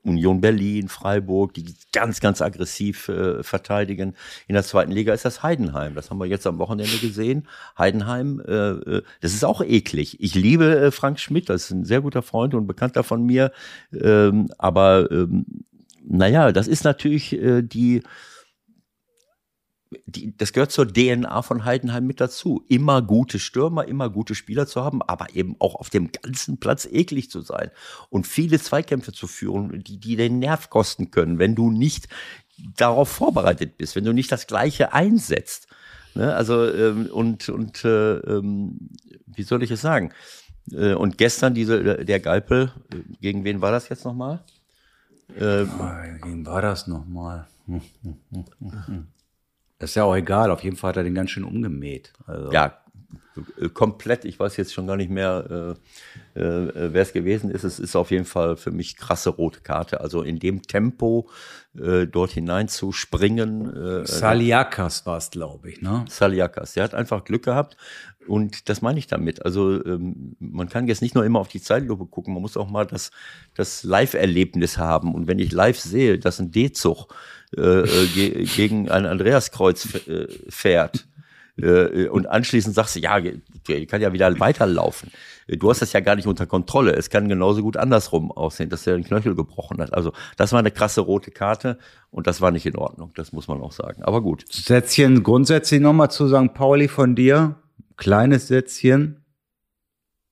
Union 0.05 0.39
Berlin, 0.39 0.87
Freiburg, 0.87 1.53
die 1.53 1.65
ganz, 1.91 2.19
ganz 2.19 2.41
aggressiv 2.41 3.09
äh, 3.09 3.43
verteidigen. 3.43 4.15
In 4.47 4.53
der 4.53 4.63
zweiten 4.63 4.91
Liga 4.91 5.13
ist 5.13 5.25
das 5.25 5.43
Heidenheim. 5.43 5.95
Das 5.95 6.09
haben 6.09 6.19
wir 6.19 6.27
jetzt 6.27 6.47
am 6.47 6.59
Wochenende 6.59 6.97
gesehen. 6.97 7.47
Heidenheim, 7.77 8.41
äh, 8.47 8.51
äh, 8.51 9.03
das 9.21 9.33
ist 9.33 9.43
auch 9.43 9.61
eklig. 9.61 10.17
Ich 10.21 10.35
liebe 10.35 10.77
äh, 10.77 10.91
Frank 10.91 11.19
Schmidt, 11.19 11.49
das 11.49 11.65
ist 11.65 11.71
ein 11.71 11.85
sehr 11.85 12.01
guter 12.01 12.21
Freund 12.21 12.53
und 12.53 12.67
Bekannter 12.67 13.03
von 13.03 13.25
mir. 13.25 13.51
Ähm, 13.93 14.47
aber 14.57 15.09
ähm, 15.11 15.45
naja, 16.07 16.51
das 16.51 16.67
ist 16.67 16.83
natürlich 16.83 17.33
äh, 17.33 17.61
die, 17.63 18.03
die, 20.05 20.35
das 20.35 20.53
gehört 20.53 20.71
zur 20.71 20.87
DNA 20.87 21.41
von 21.41 21.65
Heidenheim 21.65 22.05
mit 22.05 22.19
dazu. 22.19 22.65
Immer 22.67 23.01
gute 23.01 23.39
Stürmer, 23.39 23.87
immer 23.87 24.09
gute 24.09 24.35
Spieler 24.35 24.67
zu 24.67 24.83
haben, 24.83 25.01
aber 25.01 25.35
eben 25.35 25.55
auch 25.59 25.75
auf 25.75 25.89
dem 25.89 26.11
ganzen 26.11 26.59
Platz 26.59 26.85
eklig 26.85 27.29
zu 27.29 27.41
sein 27.41 27.71
und 28.09 28.27
viele 28.27 28.59
Zweikämpfe 28.59 29.11
zu 29.11 29.27
führen, 29.27 29.83
die, 29.83 29.97
die 29.97 30.15
den 30.15 30.39
Nerv 30.39 30.69
kosten 30.69 31.11
können, 31.11 31.39
wenn 31.39 31.55
du 31.55 31.71
nicht 31.71 32.07
darauf 32.77 33.09
vorbereitet 33.09 33.77
bist, 33.77 33.95
wenn 33.95 34.05
du 34.05 34.13
nicht 34.13 34.31
das 34.31 34.47
Gleiche 34.47 34.93
einsetzt. 34.93 35.67
Ne? 36.13 36.33
Also, 36.33 36.71
ähm, 36.71 37.07
und, 37.07 37.49
und 37.49 37.83
äh, 37.83 38.17
ähm, 38.19 38.89
wie 39.27 39.43
soll 39.43 39.63
ich 39.63 39.71
es 39.71 39.81
sagen? 39.81 40.11
Äh, 40.71 40.93
und 40.93 41.17
gestern 41.17 41.53
diese, 41.53 42.05
der 42.05 42.19
Geipel, 42.19 42.71
äh, 42.91 42.97
gegen 43.21 43.43
wen 43.43 43.61
war 43.61 43.71
das 43.71 43.89
jetzt 43.89 44.05
nochmal? 44.05 44.43
Äh, 45.35 45.65
Wem 46.23 46.45
war 46.45 46.61
das 46.61 46.87
nochmal? 46.87 47.47
Das 49.79 49.91
ist 49.91 49.95
ja 49.95 50.03
auch 50.03 50.15
egal. 50.15 50.51
Auf 50.51 50.63
jeden 50.63 50.75
Fall 50.75 50.89
hat 50.89 50.97
er 50.97 51.03
den 51.03 51.15
ganz 51.15 51.31
schön 51.31 51.43
umgemäht. 51.43 52.13
Also, 52.25 52.51
ja, 52.51 52.77
komplett, 53.73 54.25
ich 54.25 54.39
weiß 54.39 54.57
jetzt 54.57 54.73
schon 54.73 54.87
gar 54.87 54.95
nicht 54.95 55.09
mehr, 55.09 55.75
äh, 56.35 56.39
äh, 56.39 56.93
wer 56.93 57.01
es 57.01 57.13
gewesen 57.13 57.49
ist. 57.49 57.63
Es 57.63 57.79
ist 57.79 57.95
auf 57.95 58.11
jeden 58.11 58.25
Fall 58.25 58.55
für 58.55 58.71
mich 58.71 58.95
krasse 58.95 59.29
rote 59.29 59.61
Karte. 59.61 60.01
Also 60.01 60.21
in 60.21 60.39
dem 60.39 60.61
Tempo 60.61 61.29
äh, 61.77 62.07
dort 62.07 62.31
hinein 62.31 62.67
zu 62.67 62.91
springen. 62.91 63.73
Äh, 63.75 64.05
Saliakas 64.05 65.05
war 65.05 65.17
es, 65.17 65.31
glaube 65.31 65.69
ich, 65.69 65.81
ne? 65.81 66.05
Saliakas. 66.07 66.73
Der 66.73 66.83
hat 66.83 66.93
einfach 66.93 67.23
Glück 67.25 67.43
gehabt. 67.43 67.75
Und 68.27 68.69
das 68.69 68.81
meine 68.81 68.99
ich 68.99 69.07
damit. 69.07 69.45
Also 69.45 69.83
ähm, 69.85 70.35
man 70.39 70.69
kann 70.69 70.87
jetzt 70.87 71.01
nicht 71.01 71.15
nur 71.15 71.25
immer 71.25 71.39
auf 71.39 71.47
die 71.47 71.61
Zeitlupe 71.61 72.05
gucken, 72.05 72.33
man 72.33 72.41
muss 72.41 72.57
auch 72.57 72.69
mal 72.69 72.85
das, 72.85 73.11
das 73.53 73.83
Live-Erlebnis 73.83 74.77
haben. 74.77 75.13
Und 75.13 75.27
wenn 75.27 75.39
ich 75.39 75.51
live 75.51 75.79
sehe, 75.79 76.17
dass 76.17 76.39
ein 76.39 76.51
D-Zug 76.51 77.13
äh, 77.55 77.61
äh 77.61 78.07
ge 78.07 78.45
gegen 78.45 78.89
ein 78.89 79.05
Andreaskreuz 79.05 80.07
äh, 80.07 80.27
fährt, 80.49 81.07
äh, 81.57 82.07
und 82.07 82.27
anschließend 82.27 82.75
sagst 82.75 82.95
du, 82.95 82.99
ja, 82.99 83.19
der 83.19 83.85
kann 83.85 84.01
ja 84.01 84.13
wieder 84.13 84.39
weiterlaufen. 84.39 85.11
Du 85.47 85.69
hast 85.69 85.81
das 85.81 85.93
ja 85.93 85.99
gar 85.99 86.15
nicht 86.15 86.27
unter 86.27 86.45
Kontrolle. 86.45 86.93
Es 86.93 87.09
kann 87.09 87.29
genauso 87.29 87.61
gut 87.61 87.77
andersrum 87.77 88.31
aussehen, 88.31 88.69
dass 88.69 88.85
er 88.87 88.95
den 88.95 89.03
Knöchel 89.03 89.35
gebrochen 89.35 89.79
hat. 89.79 89.93
Also 89.93 90.11
das 90.37 90.51
war 90.51 90.59
eine 90.59 90.71
krasse 90.71 91.01
rote 91.01 91.31
Karte 91.31 91.77
und 92.09 92.27
das 92.27 92.41
war 92.41 92.51
nicht 92.51 92.65
in 92.65 92.75
Ordnung. 92.77 93.11
Das 93.15 93.31
muss 93.31 93.47
man 93.47 93.61
auch 93.61 93.71
sagen. 93.71 94.03
Aber 94.03 94.21
gut. 94.21 94.45
Sätzchen 94.51 95.23
grundsätzlich 95.23 95.81
nochmal 95.81 96.11
zu 96.11 96.27
St. 96.27 96.53
Pauli 96.53 96.87
von 96.87 97.15
dir. 97.15 97.55
Kleines 97.95 98.47
Sätzchen 98.47 99.23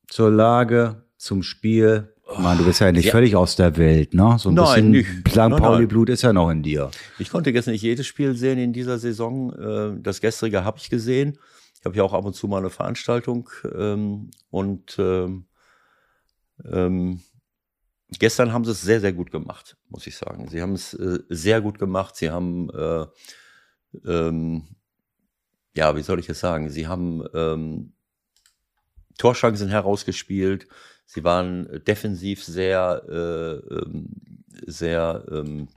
zur 0.09 0.31
Lage, 0.31 1.05
zum 1.17 1.43
Spiel, 1.43 2.12
ich 2.33 2.39
meine, 2.39 2.59
du 2.59 2.65
bist 2.65 2.79
ja 2.79 2.91
nicht 2.91 3.05
ja. 3.05 3.11
völlig 3.11 3.35
aus 3.35 3.55
der 3.55 3.77
Welt, 3.77 4.13
ne? 4.13 4.35
So 4.39 4.49
ein 4.49 4.55
nein, 4.55 4.91
bisschen 4.91 5.23
St. 5.29 5.57
Pauli-Blut 5.57 6.09
ist 6.09 6.21
ja 6.21 6.33
noch 6.33 6.49
in 6.49 6.63
dir. 6.63 6.91
Ich 7.19 7.29
konnte 7.29 7.51
jetzt 7.51 7.67
nicht 7.67 7.81
jedes 7.81 8.07
Spiel 8.07 8.35
sehen 8.35 8.57
in 8.59 8.73
dieser 8.73 8.99
Saison. 8.99 9.53
Äh, 9.53 10.01
das 10.01 10.21
gestrige 10.21 10.63
habe 10.63 10.77
ich 10.79 10.89
gesehen. 10.89 11.37
Ich 11.79 11.85
habe 11.85 11.97
ja 11.97 12.03
auch 12.03 12.13
ab 12.13 12.25
und 12.25 12.33
zu 12.33 12.47
mal 12.47 12.59
eine 12.59 12.69
Veranstaltung. 12.69 13.49
Ähm, 13.75 14.31
und 14.49 14.95
ähm, 14.99 15.45
ähm, 16.65 17.21
gestern 18.19 18.53
haben 18.53 18.65
sie 18.65 18.71
es 18.71 18.81
sehr, 18.81 19.01
sehr 19.01 19.13
gut 19.13 19.31
gemacht, 19.31 19.77
muss 19.89 20.07
ich 20.07 20.15
sagen. 20.15 20.47
Sie 20.47 20.61
haben 20.61 20.73
es 20.73 20.93
äh, 20.93 21.19
sehr 21.29 21.61
gut 21.61 21.79
gemacht. 21.79 22.15
Sie 22.15 22.29
haben, 22.29 22.69
äh, 22.69 23.05
ähm, 24.05 24.63
ja, 25.75 25.95
wie 25.95 26.03
soll 26.03 26.19
ich 26.19 26.29
es 26.29 26.39
sagen? 26.39 26.69
Sie 26.69 26.87
haben 26.87 27.23
ähm, 27.33 27.93
Torschancen 29.17 29.69
herausgespielt. 29.69 30.67
Sie 31.05 31.23
waren 31.23 31.67
äh, 31.67 31.79
defensiv 31.79 32.43
sehr, 32.43 33.03
äh, 33.07 33.75
ähm, 33.75 34.09
sehr 34.65 35.25
ähm, 35.31 35.67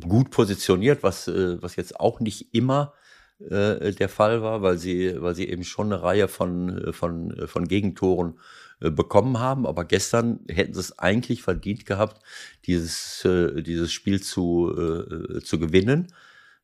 gut 0.00 0.30
positioniert, 0.30 1.02
was, 1.02 1.28
äh, 1.28 1.62
was 1.62 1.76
jetzt 1.76 1.98
auch 2.00 2.20
nicht 2.20 2.54
immer 2.54 2.94
äh, 3.38 3.92
der 3.92 4.08
Fall 4.08 4.42
war, 4.42 4.62
weil 4.62 4.78
sie, 4.78 5.20
weil 5.20 5.34
sie 5.34 5.48
eben 5.48 5.64
schon 5.64 5.92
eine 5.92 6.02
Reihe 6.02 6.28
von, 6.28 6.92
von, 6.92 7.46
von 7.46 7.68
Gegentoren 7.68 8.38
äh, 8.80 8.90
bekommen 8.90 9.38
haben. 9.38 9.66
Aber 9.66 9.84
gestern 9.84 10.40
hätten 10.48 10.74
sie 10.74 10.80
es 10.80 10.98
eigentlich 10.98 11.42
verdient 11.42 11.86
gehabt, 11.86 12.22
dieses, 12.66 13.24
äh, 13.24 13.62
dieses 13.62 13.92
Spiel 13.92 14.20
zu, 14.22 14.72
äh, 14.76 15.40
zu 15.40 15.58
gewinnen. 15.58 16.12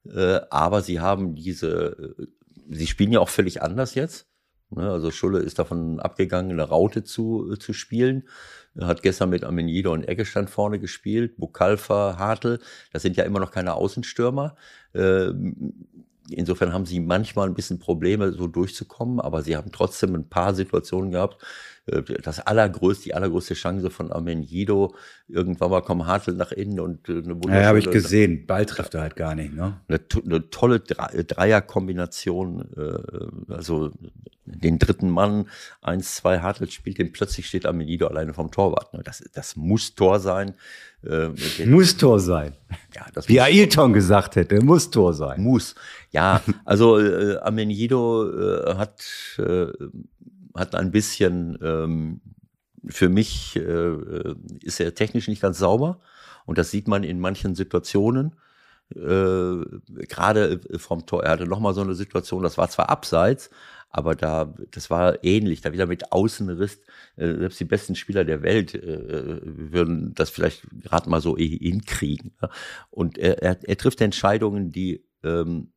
Äh, 0.04 0.40
aber 0.50 0.82
sie 0.82 1.00
haben 1.00 1.34
diese, 1.34 2.14
äh, 2.18 2.26
sie 2.70 2.86
spielen 2.86 3.12
ja 3.12 3.20
auch 3.20 3.28
völlig 3.28 3.62
anders 3.62 3.94
jetzt. 3.94 4.29
Ne, 4.70 4.88
also 4.88 5.10
Schulle 5.10 5.40
ist 5.40 5.58
davon 5.58 5.98
abgegangen, 5.98 6.52
eine 6.52 6.62
Raute 6.62 7.02
zu, 7.02 7.52
äh, 7.52 7.58
zu 7.58 7.72
spielen. 7.72 8.28
Er 8.76 8.86
hat 8.86 9.02
gestern 9.02 9.30
mit 9.30 9.42
Amenido 9.42 9.92
und 9.92 10.08
Eggestand 10.08 10.48
vorne 10.48 10.78
gespielt, 10.78 11.36
Bukalfa, 11.38 12.16
Hartl. 12.18 12.60
Das 12.92 13.02
sind 13.02 13.16
ja 13.16 13.24
immer 13.24 13.40
noch 13.40 13.50
keine 13.50 13.74
Außenstürmer. 13.74 14.54
Ähm, 14.94 15.74
insofern 16.30 16.72
haben 16.72 16.86
sie 16.86 17.00
manchmal 17.00 17.48
ein 17.48 17.54
bisschen 17.54 17.80
Probleme, 17.80 18.30
so 18.32 18.46
durchzukommen, 18.46 19.18
aber 19.18 19.42
sie 19.42 19.56
haben 19.56 19.72
trotzdem 19.72 20.14
ein 20.14 20.28
paar 20.28 20.54
Situationen 20.54 21.10
gehabt, 21.10 21.42
äh, 21.86 22.02
das 22.22 22.38
allergrößte, 22.38 23.06
die 23.06 23.14
allergrößte 23.14 23.54
Chance 23.54 23.90
von 23.90 24.12
Amenjido. 24.12 24.94
Irgendwann 25.26 25.70
mal 25.70 25.82
kommt 25.82 26.06
Hartl 26.06 26.34
nach 26.34 26.52
innen 26.52 26.78
und 26.78 27.08
äh, 27.08 27.12
eine 27.12 27.34
wunderschöne. 27.34 27.60
Ja, 27.62 27.66
habe 27.66 27.80
ich 27.80 27.90
gesehen. 27.90 28.46
Ball 28.46 28.66
trifft 28.66 28.94
er 28.94 29.00
halt 29.00 29.16
gar 29.16 29.34
nicht, 29.34 29.52
ne? 29.52 29.80
Eine, 29.88 30.00
eine 30.24 30.50
tolle 30.50 30.78
Dreierkombination. 30.78 32.68
Also 33.48 33.90
den 34.52 34.78
dritten 34.78 35.10
Mann, 35.10 35.48
eins, 35.80 36.16
zwei 36.16 36.40
Hartl 36.40 36.70
spielt 36.70 36.98
den, 36.98 37.12
plötzlich 37.12 37.46
steht 37.46 37.66
Amenjido 37.66 38.06
alleine 38.06 38.34
vom 38.34 38.50
Torwart. 38.50 38.92
Ne? 38.94 39.02
Das, 39.04 39.22
das 39.32 39.56
muss 39.56 39.94
Tor 39.94 40.20
sein. 40.20 40.54
muss 41.64 41.96
Tor 41.96 42.20
sein. 42.20 42.54
Ja, 42.94 43.06
das 43.14 43.28
Wie 43.28 43.40
Ailton 43.40 43.92
gesagt 43.92 44.36
hätte, 44.36 44.62
muss 44.62 44.90
Tor 44.90 45.14
sein. 45.14 45.42
Muss. 45.42 45.74
Ja, 46.10 46.42
also 46.64 46.98
äh, 46.98 47.38
Amenido 47.38 48.30
äh, 48.30 48.74
hat 48.74 49.02
äh, 49.38 49.66
hat 50.54 50.74
ein 50.74 50.90
bisschen, 50.90 51.58
ähm, 51.62 52.20
für 52.86 53.08
mich 53.08 53.56
äh, 53.56 54.34
ist 54.62 54.80
er 54.80 54.94
technisch 54.94 55.28
nicht 55.28 55.42
ganz 55.42 55.58
sauber 55.58 56.00
und 56.46 56.58
das 56.58 56.70
sieht 56.70 56.88
man 56.88 57.04
in 57.04 57.20
manchen 57.20 57.54
Situationen. 57.54 58.36
Äh, 58.94 59.64
Gerade 60.08 60.60
vom 60.78 61.06
Tor, 61.06 61.24
er 61.24 61.32
hatte 61.32 61.46
nochmal 61.46 61.74
so 61.74 61.82
eine 61.82 61.94
Situation, 61.94 62.42
das 62.42 62.58
war 62.58 62.68
zwar 62.68 62.88
abseits, 62.88 63.50
aber 63.90 64.14
da, 64.14 64.54
das 64.70 64.88
war 64.88 65.22
ähnlich, 65.24 65.60
da 65.60 65.72
wieder 65.72 65.86
mit 65.86 66.12
Außenriss. 66.12 66.80
Äh, 67.16 67.34
selbst 67.34 67.58
die 67.58 67.64
besten 67.64 67.96
Spieler 67.96 68.24
der 68.24 68.42
Welt 68.42 68.74
äh, 68.74 69.40
würden 69.42 70.14
das 70.14 70.30
vielleicht 70.30 70.66
gerade 70.70 71.10
mal 71.10 71.20
so 71.20 71.36
hinkriegen. 71.36 72.32
Ja? 72.40 72.50
Und 72.90 73.18
er, 73.18 73.42
er, 73.42 73.58
er 73.62 73.76
trifft 73.76 74.00
Entscheidungen, 74.00 74.70
die 74.70 75.04
ähm, 75.24 75.72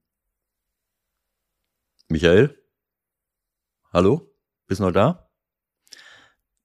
Michael? 2.07 2.55
Hallo? 3.91 4.31
Bist 4.67 4.79
du 4.79 4.85
noch 4.85 4.91
da? 4.91 5.29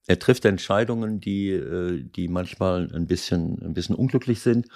Er 0.07 0.19
trifft 0.19 0.45
Entscheidungen, 0.45 1.21
die, 1.21 1.51
äh, 1.51 2.03
die 2.03 2.29
manchmal 2.29 2.91
ein 2.95 3.07
bisschen, 3.07 3.63
ein 3.63 3.73
bisschen 3.73 3.95
unglücklich 3.95 4.41
sind. 4.41 4.69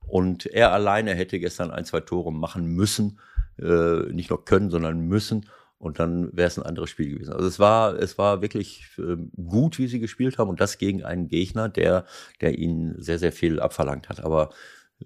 Und 0.00 0.46
er 0.46 0.72
alleine 0.72 1.14
hätte 1.14 1.40
gestern 1.40 1.70
ein, 1.72 1.84
zwei 1.84 2.00
Tore 2.00 2.32
machen 2.32 2.66
müssen. 2.66 3.18
Äh, 3.58 4.12
nicht 4.12 4.30
nur 4.30 4.44
können, 4.44 4.70
sondern 4.70 5.00
müssen. 5.00 5.46
Und 5.80 5.98
dann 5.98 6.36
wäre 6.36 6.46
es 6.46 6.58
ein 6.58 6.66
anderes 6.66 6.90
Spiel 6.90 7.08
gewesen. 7.08 7.32
Also 7.32 7.46
es 7.46 7.58
war, 7.58 7.98
es 7.98 8.18
war 8.18 8.42
wirklich 8.42 8.84
ähm, 8.98 9.32
gut, 9.34 9.78
wie 9.78 9.86
sie 9.86 9.98
gespielt 9.98 10.36
haben. 10.36 10.50
Und 10.50 10.60
das 10.60 10.76
gegen 10.76 11.04
einen 11.04 11.26
Gegner, 11.28 11.70
der, 11.70 12.04
der 12.42 12.58
ihnen 12.58 13.00
sehr, 13.00 13.18
sehr 13.18 13.32
viel 13.32 13.60
abverlangt 13.60 14.10
hat. 14.10 14.22
Aber 14.22 14.50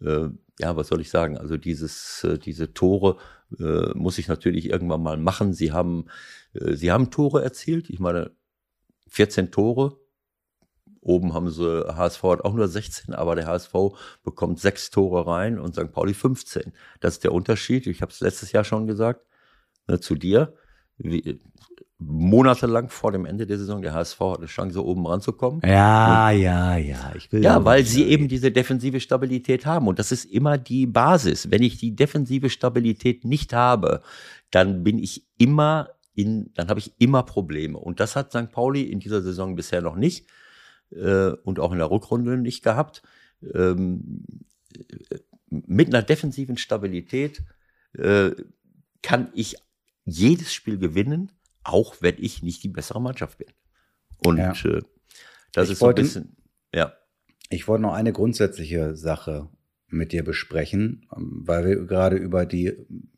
äh, 0.00 0.30
ja, 0.58 0.76
was 0.76 0.88
soll 0.88 1.00
ich 1.00 1.10
sagen? 1.10 1.38
Also 1.38 1.56
dieses, 1.56 2.26
diese 2.44 2.74
Tore 2.74 3.18
äh, 3.60 3.96
muss 3.96 4.18
ich 4.18 4.26
natürlich 4.26 4.68
irgendwann 4.68 5.00
mal 5.00 5.16
machen. 5.16 5.54
Sie 5.54 5.70
haben, 5.70 6.06
äh, 6.54 6.74
sie 6.74 6.90
haben 6.90 7.12
Tore 7.12 7.44
erzielt. 7.44 7.88
Ich 7.88 8.00
meine, 8.00 8.32
14 9.06 9.52
Tore. 9.52 10.00
Oben 11.00 11.34
haben 11.34 11.50
sie, 11.50 11.86
HSV 11.86 12.22
hat 12.24 12.44
auch 12.44 12.54
nur 12.54 12.66
16, 12.66 13.14
aber 13.14 13.36
der 13.36 13.46
HSV 13.46 13.74
bekommt 14.24 14.58
sechs 14.58 14.90
Tore 14.90 15.24
rein 15.28 15.60
und 15.60 15.76
St. 15.76 15.92
Pauli 15.92 16.14
15. 16.14 16.72
Das 16.98 17.14
ist 17.14 17.22
der 17.22 17.32
Unterschied. 17.32 17.86
Ich 17.86 18.02
habe 18.02 18.10
es 18.10 18.18
letztes 18.18 18.50
Jahr 18.50 18.64
schon 18.64 18.88
gesagt 18.88 19.24
ne, 19.86 20.00
zu 20.00 20.16
dir. 20.16 20.54
Wie, 20.98 21.40
monatelang 21.98 22.88
vor 22.88 23.12
dem 23.12 23.24
Ende 23.24 23.46
der 23.46 23.58
Saison. 23.58 23.82
Der 23.82 23.94
HSV 23.94 24.20
hat 24.20 24.38
eine 24.38 24.46
Chance, 24.46 24.84
oben 24.84 25.06
ranzukommen. 25.06 25.60
Ja, 25.64 26.30
und, 26.30 26.40
ja, 26.40 26.76
ja. 26.76 27.12
Ich 27.16 27.30
will 27.32 27.42
ja, 27.42 27.64
weil 27.64 27.84
sie 27.84 28.04
eben 28.04 28.28
diese 28.28 28.50
defensive 28.50 29.00
Stabilität 29.00 29.66
haben. 29.66 29.88
Und 29.88 29.98
das 29.98 30.12
ist 30.12 30.24
immer 30.24 30.58
die 30.58 30.86
Basis. 30.86 31.50
Wenn 31.50 31.62
ich 31.62 31.78
die 31.78 31.94
defensive 31.94 32.50
Stabilität 32.50 33.24
nicht 33.24 33.52
habe, 33.52 34.02
dann 34.50 34.84
bin 34.84 34.98
ich 34.98 35.26
immer 35.38 35.90
in, 36.14 36.52
dann 36.54 36.68
habe 36.68 36.80
ich 36.80 36.92
immer 36.98 37.22
Probleme. 37.22 37.78
Und 37.78 38.00
das 38.00 38.16
hat 38.16 38.30
St. 38.30 38.50
Pauli 38.52 38.82
in 38.82 39.00
dieser 39.00 39.22
Saison 39.22 39.56
bisher 39.56 39.82
noch 39.82 39.96
nicht 39.96 40.28
äh, 40.90 41.30
und 41.44 41.58
auch 41.58 41.72
in 41.72 41.78
der 41.78 41.90
Rückrunde 41.90 42.36
nicht 42.36 42.62
gehabt. 42.62 43.02
Ähm, 43.52 44.24
mit 45.50 45.88
einer 45.88 46.02
defensiven 46.02 46.56
Stabilität 46.56 47.42
äh, 47.96 48.30
kann 49.02 49.28
ich 49.34 49.56
jedes 50.04 50.52
Spiel 50.52 50.78
gewinnen 50.78 51.30
auch 51.64 51.96
wenn 52.00 52.16
ich 52.18 52.42
nicht 52.42 52.62
die 52.62 52.68
bessere 52.68 53.00
Mannschaft 53.00 53.38
bin. 53.38 53.48
Und 54.24 54.38
ja. 54.38 54.52
äh, 54.52 54.82
das 55.52 55.66
ich 55.66 55.72
ist 55.72 55.78
so 55.80 55.88
ein 55.88 55.94
bisschen, 55.94 56.36
ja. 56.72 56.92
Ich 57.50 57.68
wollte 57.68 57.82
noch 57.82 57.94
eine 57.94 58.12
grundsätzliche 58.12 58.96
Sache 58.96 59.48
mit 59.88 60.12
dir 60.12 60.24
besprechen, 60.24 61.06
weil 61.10 61.64
wir 61.64 61.86
gerade 61.86 62.16
über 62.16 62.46
die, 62.46 62.72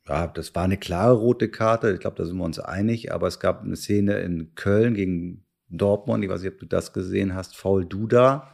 ja, 0.06 0.26
das 0.26 0.54
war 0.54 0.64
eine 0.64 0.76
klare 0.76 1.14
rote 1.14 1.48
Karte, 1.48 1.92
ich 1.92 2.00
glaube, 2.00 2.16
da 2.16 2.24
sind 2.24 2.36
wir 2.36 2.44
uns 2.44 2.58
einig, 2.58 3.12
aber 3.12 3.28
es 3.28 3.40
gab 3.40 3.62
eine 3.62 3.76
Szene 3.76 4.18
in 4.18 4.54
Köln 4.54 4.94
gegen 4.94 5.44
Dortmund, 5.68 6.22
ich 6.22 6.30
weiß 6.30 6.42
nicht, 6.42 6.52
ob 6.52 6.58
du 6.58 6.66
das 6.66 6.92
gesehen 6.92 7.34
hast, 7.34 7.56
Faul 7.56 7.86
Duda 7.86 8.52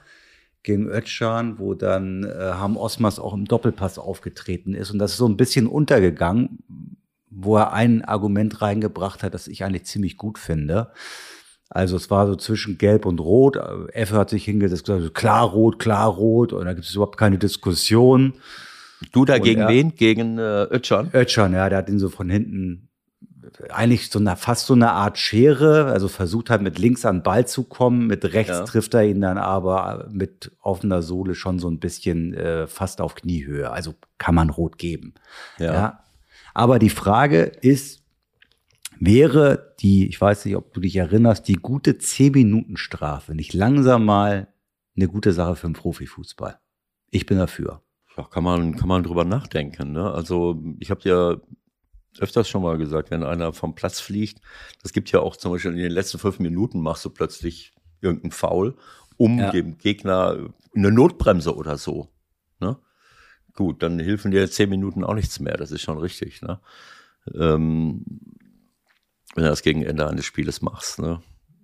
gegen 0.63 0.87
Ötschan, 0.87 1.59
wo 1.59 1.75
dann 1.75 2.23
äh, 2.23 2.53
Ham 2.53 2.77
Osmas 2.77 3.19
auch 3.19 3.35
im 3.35 3.47
Doppelpass 3.47 3.99
aufgetreten 3.99 4.75
ist 4.75 4.93
und 4.93 4.99
das 4.99 5.13
ist 5.13 5.19
so 5.19 5.27
ein 5.27 5.37
bisschen 5.37 5.67
untergegangen, 5.67 7.02
wo 7.35 7.57
er 7.57 7.73
ein 7.73 8.05
Argument 8.05 8.61
reingebracht 8.63 9.23
hat, 9.23 9.35
das 9.35 9.49
ich 9.49 9.65
eigentlich 9.65 9.87
ziemlich 9.87 10.17
gut 10.17 10.39
finde. 10.39 10.93
Also 11.71 11.97
es 11.97 12.11
war 12.11 12.27
so 12.27 12.37
zwischen 12.37 12.77
Gelb 12.77 13.07
und 13.07 13.19
Rot. 13.19 13.57
Effe 13.93 14.17
hat 14.17 14.31
sich 14.31 14.45
hingesetzt 14.45 14.85
gesagt, 14.85 15.15
klar 15.15 15.49
Rot, 15.49 15.79
klar 15.79 16.09
Rot. 16.09 16.53
Und 16.53 16.67
da 16.67 16.75
gibt 16.75 16.87
es 16.87 16.95
überhaupt 16.95 17.17
keine 17.17 17.39
Diskussion. 17.39 18.35
Du 19.13 19.25
da 19.25 19.39
gegen 19.39 19.67
wen? 19.69 19.95
Gegen 19.95 20.39
äh, 20.39 20.65
Ötchan? 20.65 21.11
Ötchan, 21.13 21.55
ja, 21.55 21.69
der 21.69 21.79
hat 21.79 21.89
ihn 21.89 21.99
so 21.99 22.11
von 22.11 22.29
hinten 22.29 22.89
eigentlich 23.71 24.11
so 24.11 24.19
eine, 24.19 24.37
fast 24.37 24.67
so 24.67 24.75
eine 24.75 24.93
Art 24.93 25.19
Schere, 25.19 25.87
also 25.87 26.09
versucht 26.09 26.51
halt 26.51 26.63
mit 26.63 26.79
links 26.79 27.05
an 27.05 27.19
den 27.19 27.23
Ball 27.23 27.47
zu 27.47 27.65
kommen, 27.65 28.07
mit 28.07 28.25
rechts 28.33 28.59
Ja. 28.59 28.65
trifft 28.65 28.95
er 28.95 29.05
ihn 29.05 29.21
dann 29.21 29.39
aber 29.39 30.09
mit 30.11 30.53
offener 30.61 31.03
Sohle 31.03 31.35
schon 31.35 31.59
so 31.59 31.69
ein 31.69 31.79
bisschen 31.79 32.35
äh, 32.35 32.67
fast 32.67 33.01
auf 33.01 33.15
Kniehöhe. 33.15 33.71
Also 33.71 33.95
kann 34.19 34.35
man 34.35 34.51
rot 34.51 34.79
geben. 34.79 35.15
Ja. 35.59 36.01
Aber 36.55 36.79
die 36.79 36.91
Frage 36.91 37.43
ist, 37.45 38.03
wäre 38.99 39.75
die, 39.81 40.07
ich 40.09 40.21
weiß 40.21 40.45
nicht, 40.45 40.57
ob 40.57 40.73
du 40.75 40.81
dich 40.81 40.97
erinnerst, 40.97 41.49
die 41.49 41.55
gute 41.55 41.93
10-Minuten-Strafe 41.93 43.35
nicht 43.35 43.53
langsam 43.55 44.05
mal 44.05 44.49
eine 44.97 45.09
gute 45.09 45.33
Sache 45.33 45.57
für 45.57 45.67
den 45.67 45.73
Profifußball? 45.75 46.59
Ich 47.11 47.27
bin 47.27 47.39
dafür. 47.39 47.83
Ja, 48.17 48.25
kann 48.25 48.45
man, 48.45 48.77
kann 48.77 48.89
man 48.89 49.03
drüber 49.03 49.25
nachdenken. 49.25 49.93
Ne? 49.93 50.11
Also 50.11 50.63
ich 50.81 50.91
habe 50.91 51.01
ja 51.09 51.37
öfters 52.19 52.49
schon 52.49 52.63
mal 52.63 52.77
gesagt, 52.77 53.11
wenn 53.11 53.23
einer 53.23 53.53
vom 53.55 53.75
Platz 53.75 54.01
fliegt, 54.01 54.41
das 54.83 54.93
gibt 54.93 55.11
ja 55.13 55.21
auch 55.21 55.37
zum 55.37 55.53
Beispiel 55.53 55.73
in 55.73 55.79
den 55.79 55.93
letzten 55.93 56.19
fünf 56.19 56.39
Minuten 56.39 56.81
machst 56.81 57.05
du 57.07 57.11
plötzlich 57.11 57.73
irgendeinen 58.03 58.33
Foul, 58.33 58.77
um 59.17 59.39
Ja. 59.39 59.51
dem 59.51 59.79
Gegner 59.79 60.51
eine 60.75 60.91
Notbremse 60.93 61.55
oder 61.57 61.79
so. 61.79 62.09
Ne? 62.61 62.77
Gut, 63.55 63.83
dann 63.83 63.99
helfen 63.99 64.31
dir 64.31 64.51
zehn 64.51 64.71
Minuten 64.71 65.05
auch 65.05 65.15
nichts 65.15 65.39
mehr, 65.41 65.57
das 65.57 65.71
ist 65.73 65.83
schon 65.83 65.99
richtig. 65.99 66.41
Ne? 66.43 66.59
Ähm, 67.35 68.05
wenn 69.35 69.45
du 69.45 69.51
das 69.51 69.63
gegen 69.63 69.83
Ende 69.83 70.09
eines 70.09 70.25
Spieles 70.25 70.63
machst. 70.63 70.99
Ne? 70.99 71.21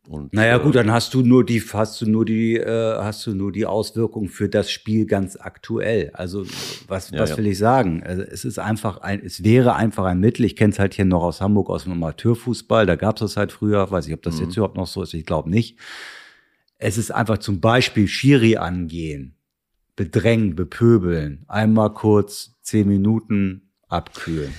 Und, 0.09 0.32
Naja, 0.32 0.56
äh, 0.56 0.60
gut, 0.62 0.74
dann 0.74 0.90
hast 0.90 1.12
du 1.12 1.20
nur 1.23 1.44
die, 1.44 1.60
hast 1.60 2.01
du 2.01 2.06
nur 2.10 2.24
die, 2.24 2.56
äh, 2.56 2.97
hast 2.98 3.27
du 3.27 3.35
nur 3.35 3.52
die 3.52 3.66
Auswirkung 3.66 4.28
für 4.28 4.48
das 4.48 4.70
Spiel 4.70 5.05
ganz 5.05 5.36
aktuell. 5.36 6.10
Also 6.15 6.47
was, 6.86 7.10
Ja, 7.10 7.19
was 7.20 7.31
ja. 7.31 7.36
will 7.39 7.47
ich 7.47 7.59
sagen? 7.59 8.02
Also 8.02 8.23
es 8.23 8.44
ist 8.47 8.59
einfach 8.59 8.98
ein, 8.98 9.20
es 9.23 9.44
wäre 9.44 9.74
einfach 9.77 10.05
ein 10.06 10.19
Mittel. 10.20 10.47
Ich 10.47 10.56
kenne 10.56 10.73
es 10.73 10.78
halt 10.78 10.94
hier 10.94 11.05
noch 11.05 11.23
aus 11.23 11.43
Hamburg 11.43 11.69
aus 11.69 11.85
dem 11.85 11.93
Amateurfußball. 11.93 12.86
Da 12.86 12.97
gab 12.97 13.16
es 13.16 13.20
das 13.20 13.36
halt 13.36 13.52
früher. 13.52 13.90
Weiß 13.90 14.06
ich, 14.06 14.15
ob 14.15 14.23
das 14.23 14.36
Mhm. 14.39 14.44
jetzt 14.47 14.56
überhaupt 14.56 14.77
noch 14.77 14.86
so 14.86 15.02
ist. 15.02 15.12
Ich 15.12 15.27
glaube 15.27 15.51
nicht. 15.51 15.78
Es 16.78 16.97
ist 16.97 17.10
einfach 17.10 17.39
zum 17.39 17.60
Beispiel 17.60 18.09
Schiri 18.09 18.56
angehen, 18.56 19.35
bedrängen, 19.98 20.54
bepöbeln, 20.54 21.44
einmal 21.48 21.92
kurz 21.92 22.54
zehn 22.62 22.86
Minuten 22.86 23.72
abkühlen. 23.88 24.54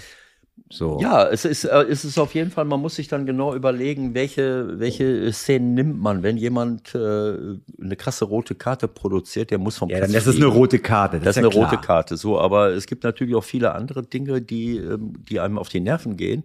So. 0.70 1.00
Ja, 1.02 1.28
es 1.30 1.46
ist, 1.46 1.64
äh, 1.64 1.84
es 1.90 2.04
ist 2.04 2.20
auf 2.20 2.36
jeden 2.36 2.52
Fall, 2.52 2.66
man 2.66 2.82
muss 2.82 2.96
sich 2.96 3.08
dann 3.08 3.26
genau 3.26 3.56
überlegen, 3.56 4.14
welche, 4.14 4.78
welche 4.80 5.32
Szenen 5.32 5.74
nimmt 5.74 6.00
man. 6.00 6.24
Wenn 6.24 6.36
jemand 6.36 6.94
äh, 6.94 7.00
eine 7.00 7.96
krasse 7.96 8.26
rote 8.26 8.54
Karte 8.54 8.90
produziert, 8.90 9.50
der 9.50 9.60
muss 9.60 9.78
vom 9.78 9.90
Ja, 9.90 9.98
Platz 10.00 10.10
dann 10.10 10.14
das 10.14 10.28
ist 10.28 10.36
eine 10.36 10.48
rote 10.48 10.78
Karte. 10.80 11.20
Das 11.20 11.30
ist 11.30 11.36
ja 11.38 11.48
eine 11.48 11.56
rote 11.56 11.70
klar. 11.70 11.82
Karte, 11.82 12.18
so. 12.18 12.38
Aber 12.38 12.74
es 12.74 12.86
gibt 12.86 13.06
natürlich 13.06 13.34
auch 13.34 13.46
viele 13.46 13.74
andere 13.74 14.04
Dinge, 14.04 14.42
die, 14.42 14.76
ähm, 14.76 15.14
die 15.28 15.40
einem 15.40 15.58
auf 15.58 15.70
die 15.70 15.80
Nerven 15.80 16.18
gehen 16.18 16.44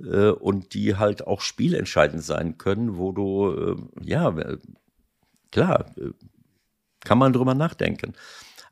äh, 0.00 0.30
und 0.30 0.74
die 0.74 0.96
halt 0.96 1.24
auch 1.26 1.40
spielentscheidend 1.40 2.22
sein 2.24 2.58
können, 2.58 2.98
wo 2.98 3.12
du, 3.12 3.76
äh, 4.02 4.10
ja, 4.10 4.34
klar, 5.52 5.86
äh, 5.96 6.10
kann 7.04 7.18
man 7.18 7.32
drüber 7.32 7.54
nachdenken. 7.54 8.14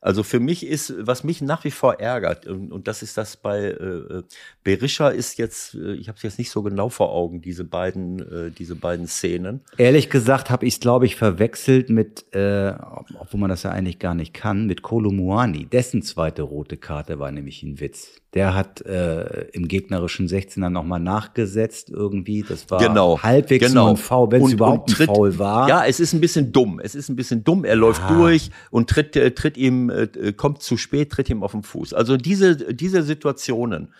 Also 0.02 0.24
für 0.24 0.40
mich 0.40 0.66
ist, 0.66 0.94
was 0.98 1.22
mich 1.22 1.40
nach 1.42 1.62
wie 1.62 1.70
vor 1.70 2.00
ärgert, 2.00 2.48
und, 2.48 2.72
und 2.72 2.88
das 2.88 3.04
ist 3.04 3.16
das 3.16 3.36
bei 3.36 3.58
äh, 3.60 4.18
äh, 4.18 4.22
Berisha 4.64 5.08
ist 5.10 5.38
jetzt, 5.38 5.74
äh, 5.74 5.92
ich 5.92 6.08
habe 6.08 6.16
es 6.16 6.24
jetzt 6.24 6.38
nicht 6.38 6.50
so 6.50 6.62
genau 6.62 6.88
vor 6.88 7.12
Augen, 7.12 7.40
diese 7.40 7.62
beiden, 7.62 8.18
äh, 8.18 8.50
diese 8.50 8.74
beiden 8.74 9.06
Szenen. 9.06 9.60
Ehrlich 9.78 10.10
gesagt 10.10 10.50
habe 10.50 10.66
ich 10.66 10.74
es, 10.74 10.80
glaube 10.80 11.06
ich, 11.06 11.14
verwechselt 11.14 11.88
mit, 11.88 12.34
äh, 12.34 12.74
obwohl 13.16 13.38
man 13.38 13.48
das 13.48 13.62
ja 13.62 13.70
eigentlich 13.70 14.00
gar 14.00 14.14
nicht 14.14 14.34
kann, 14.34 14.66
mit 14.66 14.82
Kolomuani. 14.82 15.66
Dessen 15.66 16.02
zweite 16.02 16.42
rote 16.42 16.78
Karte 16.78 17.20
war 17.20 17.30
nämlich 17.30 17.62
ein 17.62 17.78
Witz. 17.78 18.21
Der 18.34 18.54
hat 18.54 18.80
äh, 18.86 19.42
im 19.52 19.68
gegnerischen 19.68 20.26
16er 20.26 20.70
nochmal 20.70 21.00
nachgesetzt 21.00 21.90
irgendwie. 21.90 22.42
Das 22.42 22.70
war 22.70 22.78
Genau, 22.80 23.20
halbwegs 23.22 23.66
genau. 23.68 23.90
ein 23.90 23.96
Foul, 23.98 24.32
wenn 24.32 24.42
es 24.44 24.52
überhaupt 24.54 24.88
und 24.88 24.96
tritt- 24.96 25.10
ein 25.10 25.14
Foul 25.14 25.38
war. 25.38 25.68
Ja, 25.68 25.84
es 25.84 26.00
ist 26.00 26.14
ein 26.14 26.20
bisschen 26.22 26.50
dumm. 26.50 26.80
Es 26.82 26.94
ist 26.94 27.10
ein 27.10 27.16
bisschen 27.16 27.44
dumm. 27.44 27.64
Er 27.66 27.76
läuft 27.76 28.00
Ah. 28.02 28.16
durch 28.16 28.50
und 28.70 28.88
tritt, 28.88 29.16
äh, 29.16 29.32
tritt 29.32 29.58
ihm, 29.58 29.90
äh, 29.90 30.32
kommt 30.32 30.62
zu 30.62 30.78
spät, 30.78 31.10
tritt 31.12 31.28
ihm 31.28 31.42
auf 31.42 31.52
den 31.52 31.62
Fuß. 31.62 31.92
Also 31.92 32.16
diese, 32.16 32.56
diese 32.74 33.02
Situationen, 33.02 33.92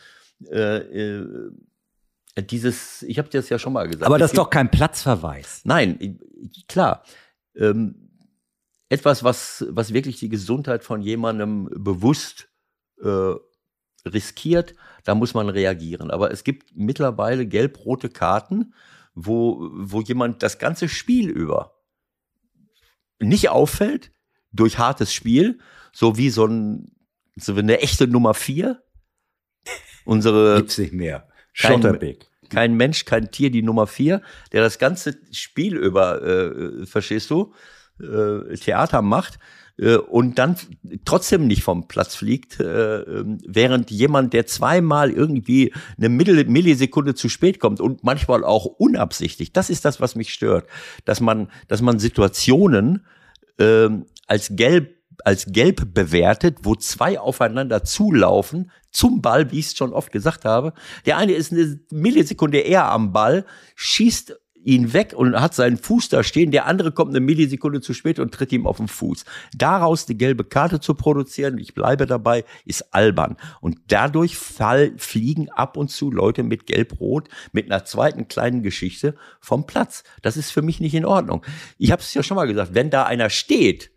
äh, 0.51 0.79
äh, 0.79 1.27
dieses, 2.49 3.03
ich 3.03 3.19
habe 3.19 3.29
dir 3.29 3.39
das 3.39 3.51
ja 3.51 3.59
schon 3.59 3.75
mal 3.75 3.87
gesagt. 3.87 4.05
Aber 4.07 4.19
das 4.19 4.31
ist 4.33 4.39
doch 4.39 4.49
kein 4.49 4.71
Platzverweis. 4.71 5.61
Nein, 5.65 6.19
klar. 6.69 7.03
Ähm, 7.55 8.09
etwas, 8.89 9.23
was, 9.25 9.67
was 9.69 9.93
wirklich 9.93 10.19
die 10.19 10.31
Gesundheit 10.31 10.85
von 10.85 11.03
jemandem 11.03 11.69
bewusst 11.77 12.49
äh, 13.05 13.35
riskiert, 14.05 14.75
da 15.05 15.15
muss 15.15 15.35
man 15.35 15.49
reagieren. 15.49 16.11
Aber 16.11 16.31
es 16.31 16.45
gibt 16.45 16.77
mittlerweile 16.77 17.47
gelb-rote 17.47 18.09
Karten, 18.09 18.75
wo, 19.15 19.69
wo 19.73 20.01
jemand 20.01 20.43
das 20.43 20.59
ganze 20.59 20.89
Spiel 20.89 21.29
über 21.31 21.75
nicht 23.21 23.49
auffällt 23.51 24.11
durch 24.53 24.79
hartes 24.79 25.13
Spiel, 25.13 25.59
so 25.93 26.17
wie 26.17 26.31
so, 26.31 26.47
ein, 26.47 26.93
so 27.37 27.55
eine 27.55 27.81
echte 27.81 28.07
Nummer 28.09 28.35
vier. 28.35 28.83
Unsere 30.05 30.57
Gibt's 30.57 30.79
nicht 30.79 30.93
mehr. 30.93 31.29
kein- 31.57 31.75
Schotterbeck. 31.83 32.27
kein 32.51 32.75
Mensch, 32.77 33.05
kein 33.05 33.31
Tier, 33.31 33.51
die 33.51 33.63
Nummer 33.63 33.87
vier, 33.87 34.23
der 34.51 34.63
das 34.63 34.79
ganze 34.79 35.19
Spiel 35.31 35.77
über, 35.77 36.21
äh, 36.23 36.87
verstehst 36.87 37.31
du, 37.31 37.55
äh, 38.01 38.57
Theater 38.57 39.01
macht 39.03 39.39
äh, 39.79 39.97
und 39.97 40.39
dann 40.39 40.57
trotzdem 41.05 41.47
nicht 41.47 41.63
vom 41.63 41.89
Platz 41.89 42.15
fliegt, 42.15 42.61
äh, 42.61 43.01
ähm, 43.01 43.39
während 43.47 43.91
jemand, 43.91 44.33
der 44.33 44.47
zweimal 44.47 45.11
irgendwie 45.11 45.73
eine 45.97 46.09
Millisekunde 46.09 47.15
zu 47.15 47.29
spät 47.29 47.61
kommt 47.61 47.81
und 47.81 48.05
manchmal 48.05 48.45
auch 48.45 48.67
unabsichtlich, 48.67 49.53
das 49.53 49.71
ist 49.71 49.85
das, 49.85 50.01
was 50.01 50.15
mich 50.15 50.33
stört, 50.33 50.67
dass 51.05 51.21
man, 51.21 51.49
dass 51.69 51.83
man 51.83 51.99
Situationen 51.99 53.05
ähm, 53.59 54.07
als 54.27 54.51
gelb 54.55 55.03
als 55.25 55.47
gelb 55.47 55.95
bewertet, 55.95 56.59
wo 56.63 56.75
zwei 56.75 57.21
aufeinander 57.21 57.85
zulaufen 57.85 58.71
zum 58.91 59.23
Ball, 59.23 59.51
wie 59.53 59.61
ich 59.61 59.67
es 59.67 59.77
schon 59.77 59.93
oft 59.93 60.11
gesagt 60.11 60.45
habe. 60.45 60.73
Der 61.07 61.17
eine 61.17 61.33
ist 61.33 61.53
eine 61.53 61.79
Millisekunde 61.91 62.59
eher 62.59 62.91
am 62.91 63.13
Ball, 63.13 63.45
schießt 63.77 64.35
ihn 64.65 64.93
weg 64.93 65.15
und 65.17 65.41
hat 65.41 65.55
seinen 65.55 65.77
Fuß 65.77 66.09
da 66.09 66.23
stehen. 66.23 66.51
Der 66.51 66.67
andere 66.67 66.93
kommt 66.93 67.11
eine 67.11 67.21
Millisekunde 67.21 67.81
zu 67.81 67.95
spät 67.95 68.19
und 68.19 68.33
tritt 68.33 68.53
ihm 68.53 68.67
auf 68.67 68.79
den 68.79 68.89
Fuß. 68.89 69.25
Daraus 69.57 70.07
die 70.07 70.19
gelbe 70.19 70.45
Karte 70.45 70.81
zu 70.81 70.95
produzieren, 70.95 71.59
ich 71.59 71.75
bleibe 71.75 72.07
dabei, 72.07 72.45
ist 72.65 72.95
albern. 72.95 73.37
Und 73.61 73.79
dadurch 73.89 74.37
fall, 74.37 74.93
fliegen 74.97 75.49
ab 75.51 75.77
und 75.77 75.91
zu 75.91 76.11
Leute 76.11 76.43
mit 76.43 76.67
Gelb-Rot, 76.67 77.29
mit 77.53 77.71
einer 77.71 77.85
zweiten 77.85 78.29
kleinen 78.29 78.63
Geschichte 78.63 79.15
vom 79.41 79.67
Platz. 79.67 80.05
Das 80.23 80.37
ist 80.37 80.51
für 80.51 80.63
mich 80.63 80.81
nicht 80.81 80.95
in 80.95 81.05
Ordnung. 81.05 81.45
Ich 81.79 81.93
habe 81.93 82.03
es 82.03 82.15
ja 82.15 82.23
schon 82.23 82.37
mal 82.37 82.47
gesagt, 82.47 82.75
wenn 82.75 82.91
da 82.91 83.05
einer 83.05 83.31
steht, 83.31 83.93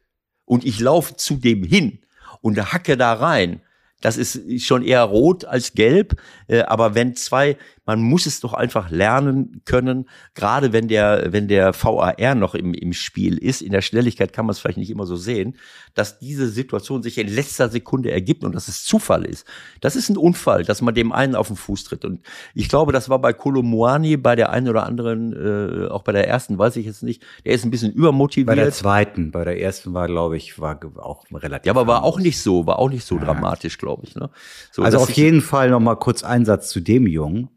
und 0.45 0.63
ich 0.63 0.79
laufe 0.79 1.15
zu 1.15 1.35
dem 1.35 1.63
hin 1.63 1.99
und 2.41 2.71
hacke 2.71 2.97
da 2.97 3.13
rein. 3.13 3.61
Das 4.01 4.17
ist 4.17 4.61
schon 4.61 4.83
eher 4.83 5.01
rot 5.01 5.45
als 5.45 5.73
gelb, 5.73 6.21
äh, 6.47 6.61
aber 6.61 6.93
wenn 6.93 7.15
zwei, 7.15 7.57
man 7.85 8.01
muss 8.01 8.25
es 8.25 8.39
doch 8.39 8.53
einfach 8.53 8.89
lernen 8.89 9.61
können, 9.65 10.09
gerade 10.33 10.73
wenn 10.73 10.87
der, 10.87 11.31
wenn 11.31 11.47
der 11.47 11.73
VAR 11.73 12.35
noch 12.35 12.55
im, 12.55 12.73
im 12.73 12.93
Spiel 12.93 13.37
ist, 13.37 13.61
in 13.61 13.71
der 13.71 13.81
Schnelligkeit 13.81 14.33
kann 14.33 14.45
man 14.45 14.51
es 14.51 14.59
vielleicht 14.59 14.77
nicht 14.77 14.89
immer 14.89 15.05
so 15.05 15.15
sehen, 15.15 15.57
dass 15.93 16.19
diese 16.19 16.47
Situation 16.47 17.03
sich 17.03 17.17
in 17.17 17.27
letzter 17.27 17.69
Sekunde 17.69 18.11
ergibt 18.11 18.43
und 18.43 18.53
dass 18.55 18.67
es 18.67 18.83
Zufall 18.83 19.25
ist. 19.25 19.45
Das 19.81 19.95
ist 19.95 20.09
ein 20.09 20.17
Unfall, 20.17 20.63
dass 20.63 20.81
man 20.81 20.95
dem 20.95 21.11
einen 21.11 21.35
auf 21.35 21.47
den 21.47 21.55
Fuß 21.55 21.85
tritt. 21.85 22.05
Und 22.05 22.21
ich 22.53 22.69
glaube, 22.69 22.91
das 22.91 23.07
war 23.09 23.19
bei 23.19 23.33
Kolomuani, 23.33 24.17
bei 24.17 24.35
der 24.35 24.49
einen 24.49 24.67
oder 24.67 24.85
anderen, 24.85 25.33
äh, 25.33 25.87
auch 25.87 26.03
bei 26.03 26.11
der 26.11 26.27
ersten, 26.27 26.57
weiß 26.57 26.75
ich 26.77 26.85
jetzt 26.85 27.03
nicht, 27.03 27.23
der 27.45 27.53
ist 27.53 27.65
ein 27.65 27.71
bisschen 27.71 27.93
übermotiviert. 27.93 28.47
Bei 28.47 28.55
der 28.55 28.71
zweiten, 28.71 29.31
bei 29.31 29.43
der 29.43 29.61
ersten 29.61 29.93
war, 29.93 30.07
glaube 30.07 30.37
ich, 30.37 30.59
war 30.59 30.79
auch 30.97 31.25
relativ. 31.31 31.67
Ja, 31.67 31.71
aber 31.71 31.87
war 31.87 32.03
auch 32.03 32.19
nicht 32.19 32.41
so, 32.41 32.65
war 32.65 32.79
auch 32.79 32.89
nicht 32.89 33.05
so 33.05 33.17
dramatisch, 33.17 33.77
glaube 33.77 34.03
ich. 34.05 34.15
Ne? 34.15 34.29
So, 34.71 34.83
Also 34.83 34.97
auf 34.97 35.11
jeden 35.11 35.41
Fall 35.41 35.69
noch 35.69 35.79
mal 35.79 35.95
kurz 35.95 36.23
Einsatz 36.23 36.69
zu 36.69 36.79
dem 36.79 37.07
Jungen. 37.07 37.49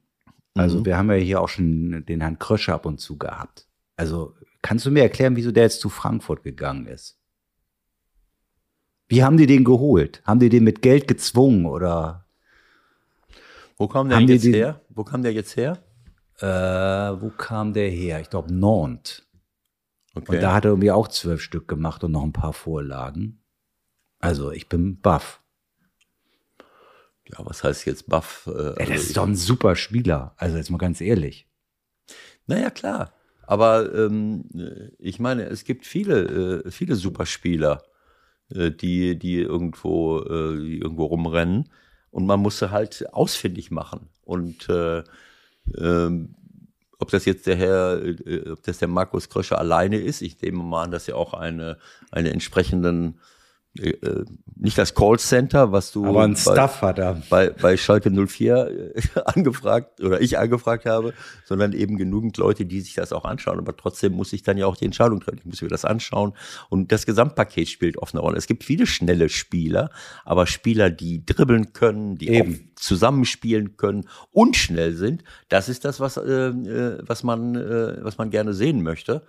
Also 0.55 0.81
Mhm. 0.81 0.85
wir 0.87 0.97
haben 0.99 1.11
ja 1.11 1.17
hier 1.17 1.41
auch 1.41 1.49
schon 1.49 2.05
den 2.07 2.21
Herrn 2.21 2.39
Krösche 2.39 2.73
ab 2.75 2.87
und 2.87 2.99
zu 3.01 3.17
gehabt. 3.19 3.67
Also 3.97 4.35
kannst 4.63 4.87
du 4.87 4.91
mir 4.91 5.03
erklären, 5.03 5.37
wieso 5.37 5.53
der 5.53 5.65
jetzt 5.65 5.81
zu 5.81 5.89
Frankfurt 5.89 6.43
gegangen 6.43 6.87
ist? 6.87 7.17
Wie 9.09 9.23
haben 9.25 9.37
die 9.39 9.47
den 9.47 9.65
geholt? 9.65 10.23
Haben 10.25 10.41
die 10.41 10.49
den 10.51 10.65
mit 10.65 10.83
Geld 10.83 11.09
gezwungen 11.09 11.65
oder 11.67 12.27
Wo 13.77 13.89
kam 13.89 14.09
der 14.09 14.21
jetzt 14.21 14.45
her? 14.45 14.81
Wo 14.91 15.05
kam 15.05 15.23
der 15.23 15.33
jetzt 15.33 15.57
her? 15.57 15.83
äh, 16.41 16.47
wo 17.21 17.31
kam 17.31 17.73
der 17.73 17.89
her? 17.91 18.21
Ich 18.21 18.31
glaube 18.31 18.53
Nantes. 18.55 19.23
Okay. 20.15 20.37
Und 20.37 20.43
da 20.43 20.55
hat 20.55 20.65
er 20.65 20.71
irgendwie 20.73 20.91
auch 20.93 21.09
zwölf 21.09 21.41
Stück 21.41 21.67
gemacht 21.69 22.03
und 22.05 22.13
noch 22.13 22.23
ein 22.23 22.33
paar 22.33 22.53
Vorlagen. 22.53 23.41
Also 24.21 24.51
ich 24.53 24.69
bin 24.69 25.01
baff. 25.01 25.41
Ja, 27.31 27.39
was 27.45 27.65
heißt 27.65 27.85
jetzt 27.87 28.09
Buff? 28.09 28.47
Äh, 28.47 28.51
Ey, 28.51 28.81
also 28.81 28.93
das 28.93 29.03
ist 29.05 29.17
doch 29.17 29.27
ein 29.27 29.37
super 29.37 29.77
Spieler. 29.77 30.35
Also 30.37 30.57
jetzt 30.57 30.71
mal 30.71 30.79
ganz 30.79 31.01
ehrlich. 31.01 31.47
Naja, 32.47 32.71
klar. 32.71 33.13
Aber 33.47 33.93
ähm, 33.95 34.45
äh, 34.55 34.91
ich 34.99 35.19
meine, 35.21 35.45
es 35.45 35.65
gibt 35.65 35.87
viele, 35.87 36.63
äh, 36.65 36.71
viele 36.71 36.97
Superspieler, 36.97 37.83
äh, 38.51 38.71
die, 38.71 39.19
die 39.19 39.41
irgendwo, 39.41 40.21
äh, 40.21 40.59
die 40.59 40.79
irgendwo 40.79 41.07
rumrennen. 41.07 41.71
Und 42.11 42.27
man 42.27 42.41
muss 42.41 42.59
sie 42.59 42.71
halt 42.71 43.13
ausfindig 43.13 43.71
machen. 43.71 44.09
Und 44.23 44.69
äh, 44.69 45.03
Ähm, 45.77 46.35
ob 46.99 47.11
das 47.11 47.27
jetzt 47.27 47.47
der 47.47 47.57
Herr, 47.57 48.03
äh, 48.03 48.51
ob 48.51 48.63
das 48.63 48.79
der 48.79 48.89
Markus 48.89 49.29
Kröscher 49.29 49.59
alleine 49.59 49.99
ist, 49.99 50.23
ich 50.23 50.41
nehme 50.41 50.63
mal 50.63 50.85
an, 50.85 50.91
dass 50.91 51.09
er 51.09 51.17
auch 51.17 51.35
eine, 51.35 51.77
eine 52.11 52.31
entsprechenden 52.31 53.21
äh, 53.79 54.25
nicht 54.57 54.77
das 54.77 54.95
Callcenter, 54.95 55.73
was 55.73 55.93
du 55.93 56.07
Aber 56.07 56.25
ein 56.25 56.35
bei, 56.35 56.57
hat 56.57 56.99
er. 56.99 57.23
bei, 57.31 57.51
bei 57.51 57.77
Schalke 57.77 58.11
04 58.11 58.93
äh, 58.95 59.21
angefragt 59.25 60.01
oder 60.01 60.21
ich 60.21 60.39
angefragt 60.39 60.85
habe, 60.87 61.15
sondern 61.45 61.73
eben 61.73 61.97
genügend 61.97 62.37
Leute, 62.37 62.67
die 62.67 62.81
sich 62.81 62.95
das 62.95 63.13
auch 63.13 63.25
anschauen. 63.25 63.59
Aber 63.59 63.77
trotzdem 63.77 64.15
muss 64.15 64.33
ich 64.33 64.43
dann 64.43 64.59
ja 64.59 64.67
auch 64.67 64.77
die 64.77 64.85
Entscheidung 64.85 65.21
treffen. 65.21 65.39
Ich 65.39 65.47
muss 65.47 65.63
mir 65.63 65.69
das 65.69 65.85
anschauen. 65.85 66.33
Und 66.69 66.93
das 66.93 67.07
Gesamtpaket 67.07 67.69
spielt 67.69 67.99
oft 67.99 68.15
eine 68.15 68.21
Rolle. 68.21 68.37
Es 68.37 68.47
gibt 68.47 68.65
viele 68.65 68.87
schnelle 68.87 69.29
Spieler, 69.29 69.91
aber 70.25 70.47
Spieler, 70.47 70.91
die 70.91 71.25
dribbeln 71.25 71.73
können, 71.73 72.17
die 72.17 72.29
Eben. 72.29 72.55
auch 72.55 72.69
zusammenspielen 72.77 73.77
können 73.77 74.09
und 74.33 74.57
schnell 74.57 74.95
sind, 74.95 75.25
das 75.49 75.69
ist 75.69 75.85
das, 75.85 76.01
was, 76.01 76.17
äh, 76.17 76.23
äh, 76.23 76.99
was, 77.03 77.23
man, 77.23 77.55
äh, 77.55 78.03
was 78.03 78.19
man 78.19 78.31
gerne 78.31 78.55
sehen 78.55 78.83
möchte. 78.83 79.23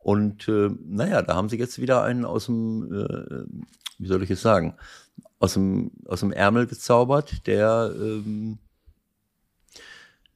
Und 0.00 0.48
äh, 0.48 0.70
naja, 0.86 1.22
da 1.22 1.36
haben 1.36 1.50
sie 1.50 1.58
jetzt 1.58 1.78
wieder 1.78 2.02
einen 2.02 2.24
aus 2.24 2.46
dem, 2.46 2.92
äh, 2.92 3.44
wie 3.98 4.06
soll 4.06 4.22
ich 4.22 4.30
es 4.30 4.40
sagen, 4.40 4.74
aus 5.38 5.54
dem, 5.54 5.92
aus 6.06 6.20
dem 6.20 6.32
Ärmel 6.32 6.66
gezaubert, 6.66 7.46
der, 7.46 7.92
ähm, 7.94 8.58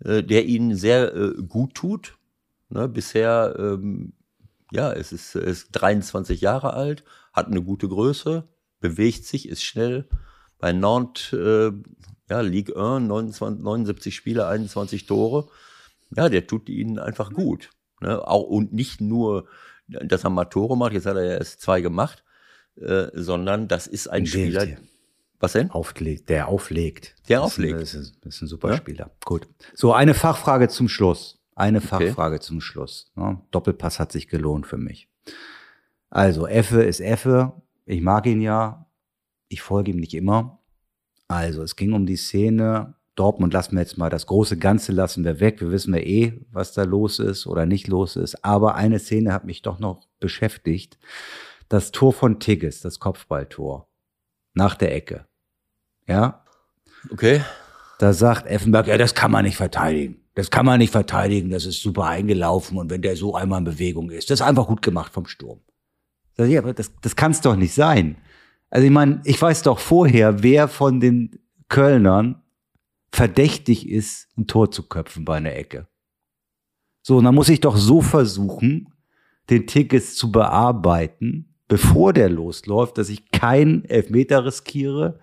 äh, 0.04 0.22
der 0.22 0.44
ihnen 0.44 0.76
sehr 0.76 1.14
äh, 1.14 1.32
gut 1.48 1.74
tut. 1.74 2.18
Ne, 2.68 2.88
bisher, 2.88 3.56
ähm, 3.58 4.12
ja, 4.70 4.92
es 4.92 5.12
ist, 5.12 5.34
ist 5.34 5.68
23 5.72 6.40
Jahre 6.42 6.74
alt, 6.74 7.04
hat 7.32 7.46
eine 7.46 7.62
gute 7.62 7.88
Größe, 7.88 8.46
bewegt 8.80 9.24
sich, 9.24 9.48
ist 9.48 9.62
schnell. 9.62 10.08
Bei 10.58 10.72
Nantes, 10.72 11.32
äh, 11.32 11.72
ja, 12.28 12.40
Ligue 12.40 12.76
1, 12.76 13.08
29, 13.08 13.62
79 13.62 14.14
Spiele, 14.14 14.46
21 14.46 15.06
Tore. 15.06 15.48
Ja, 16.14 16.28
der 16.28 16.46
tut 16.46 16.68
ihnen 16.68 16.98
einfach 16.98 17.32
gut. 17.32 17.70
Ne? 18.04 18.26
Auch, 18.26 18.42
und 18.44 18.72
nicht 18.72 19.00
nur, 19.00 19.46
dass 19.88 20.24
er 20.24 20.30
mal 20.30 20.44
Tore 20.44 20.76
macht, 20.76 20.92
jetzt 20.92 21.06
hat 21.06 21.16
er 21.16 21.24
ja 21.24 21.32
erst 21.38 21.60
zwei 21.60 21.80
gemacht, 21.80 22.22
äh, 22.76 23.06
sondern 23.14 23.68
das 23.68 23.86
ist 23.86 24.08
ein 24.08 24.24
In 24.24 24.30
dem 24.30 24.50
Spieler. 24.52 24.66
Was 25.40 25.52
denn? 25.52 25.70
Auflegt, 25.70 26.28
der 26.30 26.48
auflegt. 26.48 27.16
Der 27.28 27.40
Das 27.40 27.52
ist 27.52 27.58
ein- 27.58 27.64
auflegt. 27.64 27.82
Das 27.82 27.94
ist, 27.94 28.16
das 28.24 28.34
ist 28.36 28.42
ein 28.42 28.46
super 28.48 28.70
Ja? 28.70 28.76
Spieler. 28.76 29.10
Gut. 29.24 29.46
So, 29.74 29.92
eine 29.92 30.14
Fachfrage 30.14 30.68
zum 30.68 30.88
Schluss. 30.88 31.40
Eine 31.56 31.80
Fachfrage 31.80 32.40
zum 32.40 32.60
Schluss. 32.60 33.12
Ne? 33.14 33.40
Doppelpass 33.50 33.98
hat 34.00 34.10
sich 34.12 34.28
gelohnt 34.28 34.66
für 34.66 34.76
mich. 34.78 35.08
Also, 36.10 36.46
Effe 36.46 36.82
ist 36.82 37.00
Effe. 37.00 37.52
Ich 37.86 38.00
mag 38.00 38.26
ihn 38.26 38.40
ja. 38.40 38.86
Ich 39.48 39.60
folge 39.62 39.90
ihm 39.92 39.98
nicht 39.98 40.14
immer. 40.14 40.60
Also, 41.28 41.62
es 41.62 41.76
ging 41.76 41.92
um 41.92 42.06
die 42.06 42.16
Szene. 42.16 42.94
Dortmund 43.14 43.52
lassen 43.52 43.76
wir 43.76 43.80
jetzt 43.82 43.96
mal 43.98 44.10
das 44.10 44.26
große 44.26 44.56
Ganze 44.58 44.92
lassen 44.92 45.24
wir 45.24 45.38
weg. 45.40 45.60
Wir 45.60 45.70
wissen 45.70 45.94
ja 45.94 46.00
eh, 46.00 46.40
was 46.50 46.72
da 46.72 46.82
los 46.82 47.18
ist 47.18 47.46
oder 47.46 47.64
nicht 47.66 47.86
los 47.86 48.16
ist. 48.16 48.44
Aber 48.44 48.74
eine 48.74 48.98
Szene 48.98 49.32
hat 49.32 49.44
mich 49.44 49.62
doch 49.62 49.78
noch 49.78 50.06
beschäftigt. 50.20 50.98
Das 51.68 51.92
Tor 51.92 52.12
von 52.12 52.40
Tigges, 52.40 52.80
das 52.80 52.98
Kopfballtor. 52.98 53.88
Nach 54.54 54.74
der 54.74 54.94
Ecke. 54.94 55.26
Ja, 56.06 56.44
Okay. 57.10 57.42
da 57.98 58.12
sagt 58.12 58.46
Effenberg, 58.46 58.86
ja, 58.86 58.96
das 58.98 59.14
kann 59.14 59.30
man 59.30 59.44
nicht 59.44 59.56
verteidigen. 59.56 60.16
Das 60.34 60.50
kann 60.50 60.66
man 60.66 60.78
nicht 60.78 60.90
verteidigen, 60.90 61.50
das 61.50 61.64
ist 61.64 61.80
super 61.80 62.06
eingelaufen 62.06 62.76
und 62.78 62.90
wenn 62.90 63.02
der 63.02 63.14
so 63.16 63.34
einmal 63.36 63.58
in 63.58 63.64
Bewegung 63.64 64.10
ist, 64.10 64.30
das 64.30 64.40
ist 64.40 64.46
einfach 64.46 64.66
gut 64.66 64.82
gemacht 64.82 65.12
vom 65.12 65.26
Sturm. 65.26 65.60
Sag 66.36 66.46
ich, 66.46 66.54
ja, 66.54 66.60
aber 66.60 66.74
das, 66.74 66.90
das 67.02 67.14
kann 67.14 67.30
es 67.30 67.40
doch 67.40 67.54
nicht 67.56 67.72
sein. 67.74 68.16
Also 68.70 68.84
ich 68.84 68.90
meine, 68.90 69.20
ich 69.24 69.40
weiß 69.40 69.62
doch 69.62 69.78
vorher, 69.78 70.42
wer 70.42 70.66
von 70.66 70.98
den 70.98 71.38
Kölnern 71.68 72.42
verdächtig 73.14 73.88
ist, 73.88 74.28
ein 74.36 74.46
Tor 74.46 74.70
zu 74.70 74.88
köpfen 74.88 75.24
bei 75.24 75.36
einer 75.36 75.54
Ecke. 75.54 75.86
So, 77.02 77.18
und 77.18 77.24
dann 77.24 77.34
muss 77.34 77.48
ich 77.48 77.60
doch 77.60 77.76
so 77.76 78.00
versuchen, 78.00 78.92
den 79.50 79.66
Tickets 79.66 80.16
zu 80.16 80.32
bearbeiten, 80.32 81.54
bevor 81.68 82.12
der 82.12 82.28
losläuft, 82.28 82.98
dass 82.98 83.08
ich 83.10 83.30
keinen 83.30 83.84
Elfmeter 83.84 84.44
riskiere, 84.44 85.20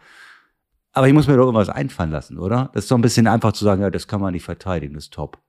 aber 0.93 1.07
ich 1.07 1.13
muss 1.13 1.27
mir 1.27 1.35
doch 1.35 1.45
irgendwas 1.45 1.69
einfallen 1.69 2.11
lassen, 2.11 2.37
oder? 2.37 2.69
Das 2.73 2.85
ist 2.85 2.91
doch 2.91 2.97
ein 2.97 3.01
bisschen 3.01 3.27
einfach 3.27 3.53
zu 3.53 3.63
sagen, 3.63 3.81
ja, 3.81 3.89
das 3.89 4.07
kann 4.07 4.21
man 4.21 4.33
nicht 4.33 4.43
verteidigen, 4.43 4.93
das 4.93 5.05
ist 5.05 5.13
top. 5.13 5.39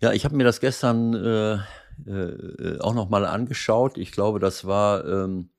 Ja, 0.00 0.12
ich 0.12 0.24
habe 0.24 0.36
mir 0.36 0.44
das 0.44 0.60
gestern 0.60 1.14
äh, 1.14 1.54
äh, 2.06 2.78
auch 2.80 2.94
noch 2.94 3.08
mal 3.08 3.24
angeschaut. 3.24 3.98
Ich 3.98 4.10
glaube, 4.10 4.40
das 4.40 4.64
war, 4.66 5.04
ähm, 5.06 5.50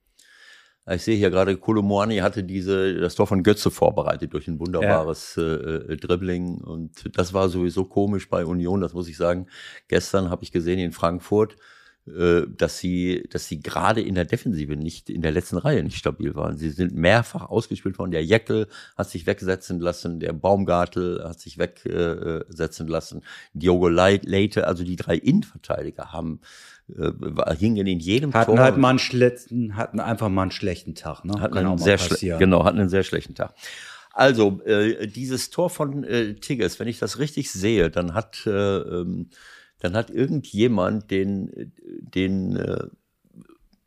ich 0.91 1.01
sehe 1.03 1.15
hier 1.15 1.29
gerade, 1.29 1.55
Kolomoani 1.55 2.17
hatte 2.17 2.43
diese 2.43 2.95
das 2.99 3.15
Tor 3.15 3.27
von 3.27 3.43
Götze 3.43 3.71
vorbereitet 3.71 4.33
durch 4.33 4.47
ein 4.47 4.59
wunderbares 4.59 5.37
äh, 5.37 5.41
äh, 5.41 5.97
Dribbling 5.97 6.57
und 6.57 7.15
das 7.17 7.33
war 7.33 7.47
sowieso 7.47 7.85
komisch 7.85 8.29
bei 8.29 8.45
Union, 8.45 8.81
das 8.81 8.93
muss 8.93 9.07
ich 9.07 9.15
sagen. 9.15 9.47
Gestern 9.87 10.29
habe 10.29 10.43
ich 10.43 10.51
gesehen 10.51 10.79
in 10.79 10.91
Frankfurt, 10.91 11.55
äh, 12.05 12.41
dass 12.49 12.79
sie, 12.79 13.23
dass 13.29 13.47
sie 13.47 13.61
gerade 13.61 14.01
in 14.01 14.15
der 14.15 14.25
Defensive 14.25 14.75
nicht 14.75 15.09
in 15.09 15.21
der 15.21 15.31
letzten 15.31 15.57
Reihe 15.57 15.83
nicht 15.83 15.95
stabil 15.95 16.35
waren. 16.35 16.57
Sie 16.57 16.69
sind 16.69 16.93
mehrfach 16.93 17.49
ausgespielt 17.49 17.97
worden. 17.97 18.11
Der 18.11 18.25
Jeckel 18.25 18.67
hat 18.97 19.09
sich 19.09 19.25
wegsetzen 19.25 19.79
lassen, 19.79 20.19
der 20.19 20.33
Baumgartel 20.33 21.23
hat 21.23 21.39
sich 21.39 21.57
wegsetzen 21.57 22.89
lassen, 22.89 23.21
Diogo 23.53 23.87
Leit- 23.87 24.25
Leite, 24.25 24.67
also 24.67 24.83
die 24.83 24.97
drei 24.97 25.15
Innenverteidiger 25.15 26.11
haben 26.11 26.41
äh, 26.89 27.55
hingen 27.55 27.87
in 27.87 27.99
jedem 27.99 28.33
Hatten 28.33 28.55
Tor. 28.55 28.63
halt 28.63 28.77
mal 28.77 28.89
einen 28.89 28.99
schlechten, 28.99 29.75
hatten 29.75 29.99
einfach 29.99 30.29
mal 30.29 30.43
einen 30.43 30.51
schlechten 30.51 30.95
Tag, 30.95 31.23
ne? 31.25 31.39
hatten 31.39 31.55
Kann 31.55 31.65
einen 31.65 31.77
sehr 31.77 31.97
genau, 32.37 32.65
hatten 32.65 32.79
einen 32.79 32.89
sehr 32.89 33.03
schlechten 33.03 33.35
Tag. 33.35 33.53
Also 34.11 34.61
äh, 34.65 35.07
dieses 35.07 35.49
Tor 35.49 35.69
von 35.69 36.03
äh, 36.03 36.35
Tigges, 36.35 36.79
wenn 36.79 36.87
ich 36.87 36.99
das 36.99 37.19
richtig 37.19 37.51
sehe, 37.51 37.89
dann 37.89 38.13
hat 38.13 38.45
äh, 38.45 38.51
ähm, 38.51 39.29
dann 39.79 39.95
hat 39.95 40.11
irgendjemand 40.11 41.09
den 41.09 41.73
den 42.13 42.55
äh, 42.55 42.87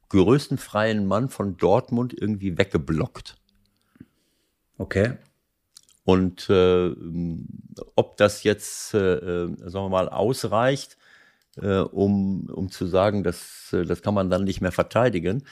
größten 0.08 0.58
freien 0.58 1.06
Mann 1.06 1.28
von 1.28 1.56
Dortmund 1.56 2.14
irgendwie 2.18 2.58
weggeblockt. 2.58 3.36
Okay. 4.78 5.14
Und 6.04 6.48
äh, 6.50 6.94
ob 7.96 8.16
das 8.16 8.44
jetzt, 8.44 8.94
äh, 8.94 9.16
äh, 9.16 9.56
sagen 9.68 9.86
wir 9.86 9.88
mal, 9.88 10.08
ausreicht, 10.08 10.96
äh, 11.60 11.78
um, 11.78 12.48
um 12.50 12.70
zu 12.70 12.86
sagen, 12.86 13.22
dass, 13.22 13.72
äh, 13.72 13.84
das 13.84 14.02
kann 14.02 14.14
man 14.14 14.30
dann 14.30 14.44
nicht 14.44 14.60
mehr 14.60 14.72
verteidigen. 14.72 15.44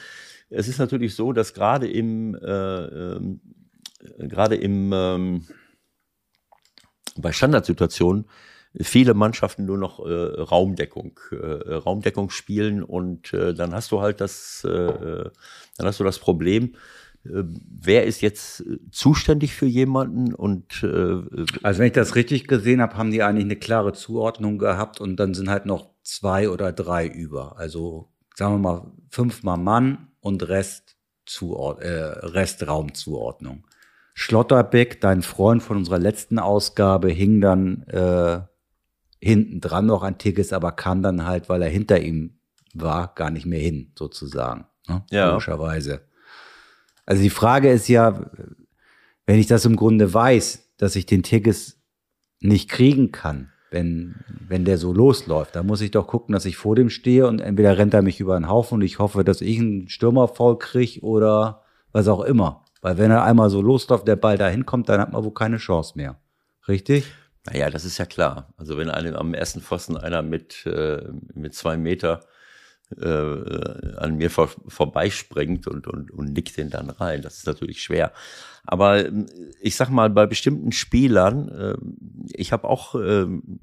Es 0.49 0.67
ist 0.67 0.79
natürlich 0.79 1.15
so, 1.15 1.33
dass 1.33 1.53
gerade 1.53 1.89
im, 1.89 2.35
äh, 2.35 2.85
ähm, 2.85 3.41
äh, 4.17 4.27
gerade 4.27 4.55
im, 4.55 4.91
ähm, 4.93 5.45
bei 7.17 7.31
Standardsituationen 7.31 8.25
viele 8.81 9.13
Mannschaften 9.13 9.65
nur 9.65 9.77
noch 9.77 10.05
äh, 10.05 10.11
Raumdeckung, 10.11 11.19
äh, 11.31 11.73
Raumdeckung 11.75 12.29
spielen 12.29 12.83
und 12.83 13.33
äh, 13.33 13.53
dann 13.53 13.73
hast 13.73 13.91
du 13.91 14.01
halt 14.01 14.19
das, 14.19 14.67
äh, 14.67 14.69
äh, 14.69 15.29
dann 15.77 15.87
hast 15.87 15.99
du 15.99 16.03
das 16.03 16.19
Problem, 16.19 16.75
wer 17.27 18.05
ist 18.05 18.21
jetzt 18.21 18.63
zuständig 18.91 19.55
für 19.55 19.65
jemanden 19.65 20.33
und 20.33 20.83
äh, 20.83 21.21
Also 21.63 21.79
wenn 21.79 21.87
ich 21.87 21.93
das 21.93 22.15
richtig 22.15 22.47
gesehen 22.47 22.81
habe, 22.81 22.97
haben 22.97 23.11
die 23.11 23.23
eigentlich 23.23 23.45
eine 23.45 23.55
klare 23.55 23.93
Zuordnung 23.93 24.59
gehabt 24.59 25.01
und 25.01 25.17
dann 25.17 25.33
sind 25.33 25.49
halt 25.49 25.65
noch 25.65 25.94
zwei 26.05 26.49
oder 26.49 26.71
drei 26.71 27.07
über. 27.07 27.57
Also 27.57 28.09
sagen 28.35 28.55
wir 28.55 28.59
mal 28.59 28.91
fünfmal 29.09 29.57
Mann 29.57 30.07
und 30.21 30.47
Rest, 30.47 30.95
Zuord 31.25 31.81
äh, 31.81 31.89
Restraumzuordnung. 31.89 33.67
Schlotterbeck, 34.13 35.01
dein 35.01 35.23
Freund 35.23 35.61
von 35.61 35.77
unserer 35.77 35.99
letzten 35.99 36.39
Ausgabe, 36.39 37.09
hing 37.09 37.41
dann 37.41 37.83
äh, 37.87 38.41
hinten 39.19 39.59
dran 39.59 39.87
noch 39.87 40.03
an 40.03 40.17
Tigges, 40.17 40.53
aber 40.53 40.71
kam 40.71 41.01
dann 41.01 41.25
halt, 41.25 41.49
weil 41.49 41.61
er 41.61 41.69
hinter 41.69 41.99
ihm 41.99 42.39
war, 42.73 43.13
gar 43.15 43.31
nicht 43.31 43.45
mehr 43.45 43.59
hin, 43.59 43.91
sozusagen. 43.97 44.67
Ne? 44.87 45.03
Ja. 45.09 45.29
Logischerweise. 45.31 46.01
Also 47.05 47.23
die 47.23 47.29
Frage 47.29 47.71
ist 47.71 47.87
ja, 47.87 48.29
wenn 49.25 49.39
ich 49.39 49.47
das 49.47 49.65
im 49.65 49.75
Grunde 49.75 50.13
weiß, 50.13 50.75
dass 50.77 50.95
ich 50.95 51.05
den 51.05 51.23
Tigges 51.23 51.81
nicht 52.39 52.69
kriegen 52.69 53.11
kann, 53.11 53.51
wenn, 53.71 54.15
wenn 54.47 54.65
der 54.65 54.77
so 54.77 54.93
losläuft, 54.93 55.55
dann 55.55 55.65
muss 55.65 55.81
ich 55.81 55.91
doch 55.91 56.07
gucken, 56.07 56.33
dass 56.33 56.45
ich 56.45 56.57
vor 56.57 56.75
dem 56.75 56.89
stehe 56.89 57.27
und 57.27 57.39
entweder 57.39 57.77
rennt 57.77 57.93
er 57.93 58.01
mich 58.01 58.19
über 58.19 58.39
den 58.39 58.49
Haufen 58.49 58.75
und 58.75 58.81
ich 58.81 58.99
hoffe, 58.99 59.23
dass 59.23 59.41
ich 59.41 59.59
einen 59.59 59.89
Stürmerfaul 59.89 60.57
kriege 60.57 61.01
oder 61.01 61.61
was 61.91 62.07
auch 62.07 62.21
immer. 62.21 62.63
Weil 62.81 62.97
wenn 62.97 63.11
er 63.11 63.23
einmal 63.23 63.49
so 63.49 63.61
losläuft, 63.61 64.07
der 64.07 64.15
Ball 64.15 64.37
dahin 64.37 64.65
kommt, 64.65 64.89
dann 64.89 65.01
hat 65.01 65.11
man 65.11 65.23
wohl 65.23 65.33
keine 65.33 65.57
Chance 65.57 65.93
mehr. 65.95 66.19
Richtig? 66.67 67.05
Naja, 67.45 67.69
das 67.69 67.85
ist 67.85 67.97
ja 67.97 68.05
klar. 68.05 68.53
Also 68.57 68.77
wenn 68.77 68.89
einem 68.89 69.15
am 69.15 69.33
ersten 69.33 69.61
Pfosten 69.61 69.97
einer 69.97 70.21
mit, 70.21 70.65
äh, 70.65 71.03
mit 71.33 71.53
zwei 71.53 71.77
Meter 71.77 72.21
äh, 72.99 73.95
an 73.97 74.17
mir 74.17 74.29
vor, 74.29 74.49
vorbeispringt 74.67 75.67
und, 75.67 75.87
und, 75.87 76.11
und 76.11 76.33
nickt 76.33 76.57
den 76.57 76.69
dann 76.69 76.89
rein, 76.89 77.21
das 77.21 77.37
ist 77.37 77.47
natürlich 77.47 77.81
schwer. 77.81 78.11
Aber 78.63 79.05
ähm, 79.05 79.27
ich 79.61 79.75
sag 79.75 79.89
mal, 79.89 80.09
bei 80.09 80.25
bestimmten 80.25 80.71
Spielern, 80.71 81.49
äh, 81.49 81.75
ich 82.33 82.51
habe 82.51 82.67
auch 82.67 82.95
ähm, 82.95 83.59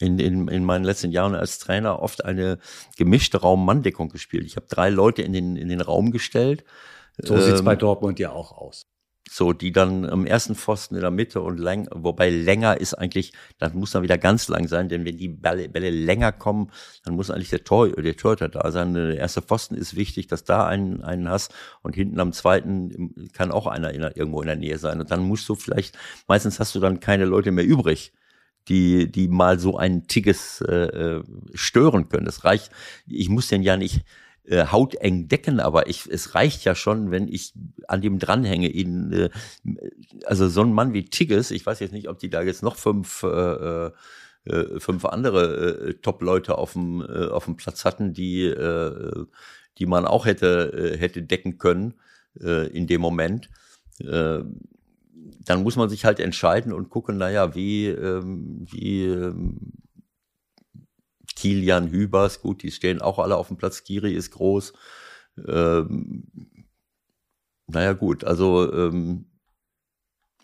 in, 0.00 0.18
in, 0.18 0.48
in 0.48 0.64
meinen 0.64 0.84
letzten 0.84 1.12
Jahren 1.12 1.34
als 1.34 1.58
Trainer 1.58 2.00
oft 2.00 2.24
eine 2.24 2.58
gemischte 2.96 3.38
Raum-Mann-Deckung 3.38 4.08
gespielt. 4.08 4.44
Ich 4.44 4.56
habe 4.56 4.66
drei 4.68 4.90
Leute 4.90 5.22
in 5.22 5.32
den, 5.32 5.56
in 5.56 5.68
den 5.68 5.80
Raum 5.80 6.10
gestellt. 6.10 6.64
So 7.18 7.38
sieht's 7.38 7.60
Ähm, 7.60 7.64
bei 7.64 7.76
Dortmund 7.76 8.18
ja 8.18 8.30
auch 8.30 8.52
aus. 8.52 8.86
So, 9.28 9.52
die 9.52 9.72
dann 9.72 10.08
am 10.08 10.26
ersten 10.26 10.54
Pfosten 10.54 10.94
in 10.94 11.00
der 11.00 11.10
Mitte 11.10 11.40
und 11.40 11.58
läng, 11.58 11.88
wobei 11.90 12.28
länger 12.28 12.80
ist 12.80 12.94
eigentlich, 12.94 13.32
das 13.58 13.72
muss 13.72 13.92
dann 13.92 14.02
wieder 14.02 14.18
ganz 14.18 14.48
lang 14.48 14.68
sein, 14.68 14.88
denn 14.88 15.04
wenn 15.04 15.16
die 15.16 15.28
Bälle, 15.28 15.68
Bälle 15.68 15.90
länger 15.90 16.32
kommen, 16.32 16.70
dann 17.04 17.14
muss 17.14 17.30
eigentlich 17.30 17.50
der 17.50 17.64
Tor, 17.64 17.88
der 17.90 18.16
Torhüter 18.16 18.48
da 18.48 18.70
sein. 18.70 18.94
Der 18.94 19.16
erste 19.16 19.40
Pfosten 19.40 19.74
ist 19.74 19.96
wichtig, 19.96 20.26
dass 20.26 20.44
da 20.44 20.66
einen, 20.66 21.02
einen 21.02 21.28
hast 21.28 21.54
und 21.82 21.94
hinten 21.94 22.20
am 22.20 22.32
zweiten 22.32 23.30
kann 23.32 23.52
auch 23.52 23.66
einer 23.66 23.92
in, 23.92 24.02
irgendwo 24.02 24.42
in 24.42 24.48
der 24.48 24.56
Nähe 24.56 24.78
sein 24.78 25.00
und 25.00 25.10
dann 25.10 25.20
musst 25.20 25.48
du 25.48 25.54
vielleicht, 25.54 25.96
meistens 26.28 26.60
hast 26.60 26.74
du 26.74 26.80
dann 26.80 27.00
keine 27.00 27.24
Leute 27.24 27.52
mehr 27.52 27.64
übrig 27.64 28.12
die, 28.68 29.10
die 29.10 29.28
mal 29.28 29.58
so 29.58 29.76
einen 29.76 30.06
Tigges 30.06 30.60
äh, 30.68 30.74
äh 30.74 31.24
stören 31.54 32.08
können. 32.08 32.26
Das 32.26 32.44
reicht, 32.44 32.70
ich 33.06 33.28
muss 33.28 33.48
den 33.48 33.62
ja 33.62 33.76
nicht, 33.76 34.02
äh, 34.44 34.66
hauteng 34.66 35.28
decken, 35.28 35.60
aber 35.60 35.88
ich, 35.88 36.06
es 36.06 36.34
reicht 36.34 36.64
ja 36.64 36.74
schon, 36.74 37.10
wenn 37.10 37.28
ich 37.28 37.54
an 37.88 38.00
dem 38.00 38.18
dranhänge. 38.18 38.68
Ihn, 38.68 39.12
äh, 39.12 39.30
also 40.24 40.48
so 40.48 40.62
ein 40.62 40.72
Mann 40.72 40.92
wie 40.92 41.04
Tigges, 41.04 41.50
ich 41.50 41.64
weiß 41.64 41.80
jetzt 41.80 41.92
nicht, 41.92 42.08
ob 42.08 42.18
die 42.18 42.30
da 42.30 42.42
jetzt 42.42 42.62
noch 42.62 42.76
fünf, 42.76 43.22
äh, 43.22 43.90
äh, 44.44 44.80
fünf 44.80 45.04
andere 45.04 45.88
äh, 45.90 45.94
Top-Leute 45.94 46.58
auf 46.58 46.72
dem, 46.72 47.02
äh, 47.02 47.28
auf 47.28 47.44
dem 47.44 47.56
Platz 47.56 47.84
hatten, 47.84 48.12
die, 48.12 48.44
äh, 48.44 49.26
die 49.78 49.86
man 49.86 50.06
auch 50.06 50.26
hätte, 50.26 50.94
äh, 50.94 50.98
hätte 50.98 51.22
decken 51.22 51.58
können 51.58 51.94
äh, 52.40 52.66
in 52.68 52.86
dem 52.86 53.00
Moment. 53.00 53.48
Äh, 54.00 54.40
dann 55.44 55.62
muss 55.62 55.76
man 55.76 55.88
sich 55.88 56.04
halt 56.04 56.20
entscheiden 56.20 56.72
und 56.72 56.90
gucken, 56.90 57.16
naja, 57.16 57.54
wie, 57.54 57.86
ähm, 57.86 58.66
wie 58.70 59.04
ähm, 59.04 59.58
Kilian 61.34 61.90
Hübers, 61.90 62.40
gut, 62.40 62.62
die 62.62 62.70
stehen 62.70 63.00
auch 63.00 63.18
alle 63.18 63.36
auf 63.36 63.48
dem 63.48 63.56
Platz. 63.56 63.84
Kiri 63.84 64.12
ist 64.12 64.30
groß. 64.32 64.72
Ähm, 65.48 66.24
naja, 67.66 67.92
gut, 67.92 68.24
also, 68.24 68.72
ähm, 68.72 69.26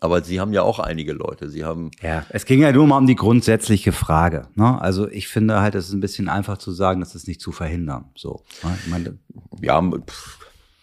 aber 0.00 0.22
Sie 0.22 0.38
haben 0.40 0.52
ja 0.52 0.62
auch 0.62 0.78
einige 0.78 1.12
Leute. 1.12 1.50
Sie 1.50 1.64
haben. 1.64 1.90
Ja, 2.02 2.24
es 2.30 2.44
ging 2.44 2.60
ja 2.60 2.70
nur 2.70 2.86
mal 2.86 2.98
um 2.98 3.06
die 3.06 3.16
grundsätzliche 3.16 3.92
Frage. 3.92 4.48
Ne? 4.54 4.80
Also 4.80 5.08
ich 5.08 5.28
finde 5.28 5.60
halt, 5.60 5.74
es 5.74 5.88
ist 5.88 5.92
ein 5.92 6.00
bisschen 6.00 6.28
einfach 6.28 6.58
zu 6.58 6.70
sagen, 6.70 7.00
das 7.00 7.14
ist 7.14 7.26
nicht 7.26 7.40
zu 7.40 7.50
verhindern. 7.50 8.10
So. 8.16 8.44
Ne? 8.62 8.78
Ich 8.80 8.86
meine, 8.90 9.18
ja, 9.60 9.82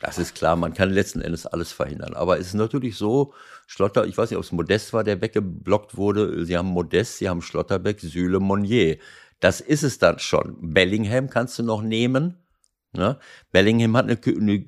das 0.02 0.18
ist 0.18 0.36
klar, 0.36 0.58
man 0.58 0.74
kann 0.74 0.90
letzten 0.90 1.22
Endes 1.22 1.46
alles 1.46 1.72
verhindern. 1.72 2.14
Aber 2.14 2.38
es 2.40 2.48
ist 2.48 2.54
natürlich 2.56 2.98
so, 2.98 3.34
Schlotter, 3.68 4.06
ich 4.06 4.18
weiß 4.18 4.30
nicht, 4.30 4.38
ob 4.38 4.44
es 4.44 4.52
Modest 4.52 4.92
war, 4.94 5.04
der 5.04 5.22
weggeblockt 5.22 5.96
wurde. 5.96 6.46
Sie 6.46 6.58
haben 6.58 6.68
Modest, 6.68 7.18
Sie 7.18 7.30
haben 7.30 7.42
Schlotterbeck, 7.42 8.02
Süle, 8.02 8.40
Monnier. 8.40 8.98
Das 9.46 9.62
ist 9.62 9.84
es 9.84 10.00
dann 10.00 10.18
schon. 10.18 10.58
Bellingham 10.60 11.30
kannst 11.30 11.60
du 11.60 11.62
noch 11.64 11.84
nehmen. 11.84 12.38
Ne? 12.94 13.20
Bellingham 13.52 13.96
hat 13.96 14.06
eine, 14.06 14.18
eine 14.26 14.66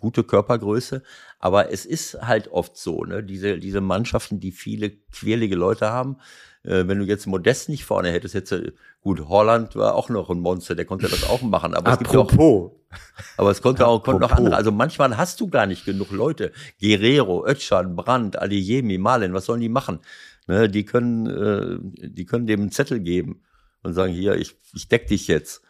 gute 0.00 0.24
Körpergröße, 0.24 1.02
aber 1.38 1.70
es 1.72 1.84
ist 1.84 2.14
halt 2.22 2.48
oft 2.48 2.78
so, 2.78 3.04
ne? 3.04 3.22
diese, 3.22 3.58
diese 3.58 3.82
Mannschaften, 3.82 4.40
die 4.40 4.50
viele 4.50 4.88
quirlige 5.12 5.56
Leute 5.56 5.90
haben, 5.90 6.16
äh, 6.62 6.84
wenn 6.86 7.00
du 7.00 7.04
jetzt 7.04 7.26
Modest 7.26 7.68
nicht 7.68 7.84
vorne 7.84 8.10
hättest, 8.10 8.34
jetzt 8.34 8.54
gut, 9.02 9.28
Holland 9.28 9.76
war 9.76 9.94
auch 9.94 10.08
noch 10.08 10.30
ein 10.30 10.40
Monster, 10.40 10.74
der 10.74 10.86
konnte 10.86 11.08
das 11.08 11.28
auch 11.28 11.42
machen, 11.42 11.74
aber 11.74 11.92
es 11.92 11.98
gibt 11.98 12.16
auch, 12.16 12.32
aber 13.36 13.50
es 13.50 13.60
konnte 13.60 13.86
auch 13.86 14.02
konnte 14.02 14.22
noch 14.22 14.32
andere. 14.32 14.56
Also 14.56 14.72
manchmal 14.72 15.18
hast 15.18 15.38
du 15.38 15.48
gar 15.48 15.66
nicht 15.66 15.84
genug 15.84 16.12
Leute. 16.12 16.52
Guerrero, 16.80 17.46
Özcan, 17.46 17.94
Brandt, 17.94 18.40
Adeyemi, 18.40 18.96
Malen, 18.96 19.34
was 19.34 19.44
sollen 19.44 19.60
die 19.60 19.68
machen? 19.68 19.98
Ne? 20.46 20.70
Die 20.70 20.86
können, 20.86 21.26
äh, 21.26 22.08
die 22.08 22.24
können 22.24 22.46
dem 22.46 22.62
einen 22.62 22.70
Zettel 22.72 23.00
geben 23.00 23.42
und 23.82 23.94
sagen, 23.94 24.12
hier, 24.12 24.36
ich, 24.36 24.54
ich 24.74 24.88
deck 24.88 25.06
dich 25.06 25.28
jetzt. 25.28 25.62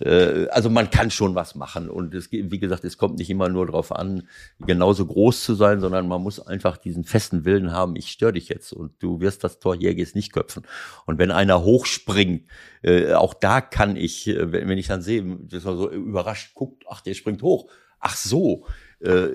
Äh, 0.00 0.48
also 0.48 0.70
man 0.70 0.90
kann 0.90 1.10
schon 1.10 1.34
was 1.34 1.54
machen 1.54 1.88
und 1.88 2.14
es, 2.14 2.30
wie 2.30 2.58
gesagt, 2.58 2.84
es 2.84 2.98
kommt 2.98 3.18
nicht 3.18 3.30
immer 3.30 3.48
nur 3.48 3.66
darauf 3.66 3.92
an, 3.92 4.28
genauso 4.60 5.06
groß 5.06 5.44
zu 5.44 5.54
sein, 5.54 5.80
sondern 5.80 6.08
man 6.08 6.22
muss 6.22 6.44
einfach 6.44 6.76
diesen 6.76 7.04
festen 7.04 7.44
Willen 7.44 7.72
haben, 7.72 7.96
ich 7.96 8.08
störe 8.08 8.32
dich 8.32 8.48
jetzt 8.48 8.72
und 8.72 8.92
du 9.02 9.20
wirst 9.20 9.44
das 9.44 9.58
Tor 9.58 9.76
jetzt 9.76 10.14
nicht 10.14 10.32
köpfen. 10.32 10.64
Und 11.06 11.18
wenn 11.18 11.30
einer 11.30 11.62
hochspringt, 11.62 12.48
äh, 12.82 13.12
auch 13.12 13.34
da 13.34 13.60
kann 13.60 13.96
ich, 13.96 14.26
äh, 14.28 14.52
wenn, 14.52 14.78
ich 14.78 14.88
dann 14.88 15.02
sehe, 15.02 15.22
dass 15.42 15.64
man 15.64 15.76
so 15.76 15.90
überrascht 15.90 16.54
guckt, 16.54 16.84
ach, 16.88 17.00
der 17.00 17.14
springt 17.14 17.42
hoch. 17.42 17.70
Ach 18.00 18.16
so, 18.16 18.66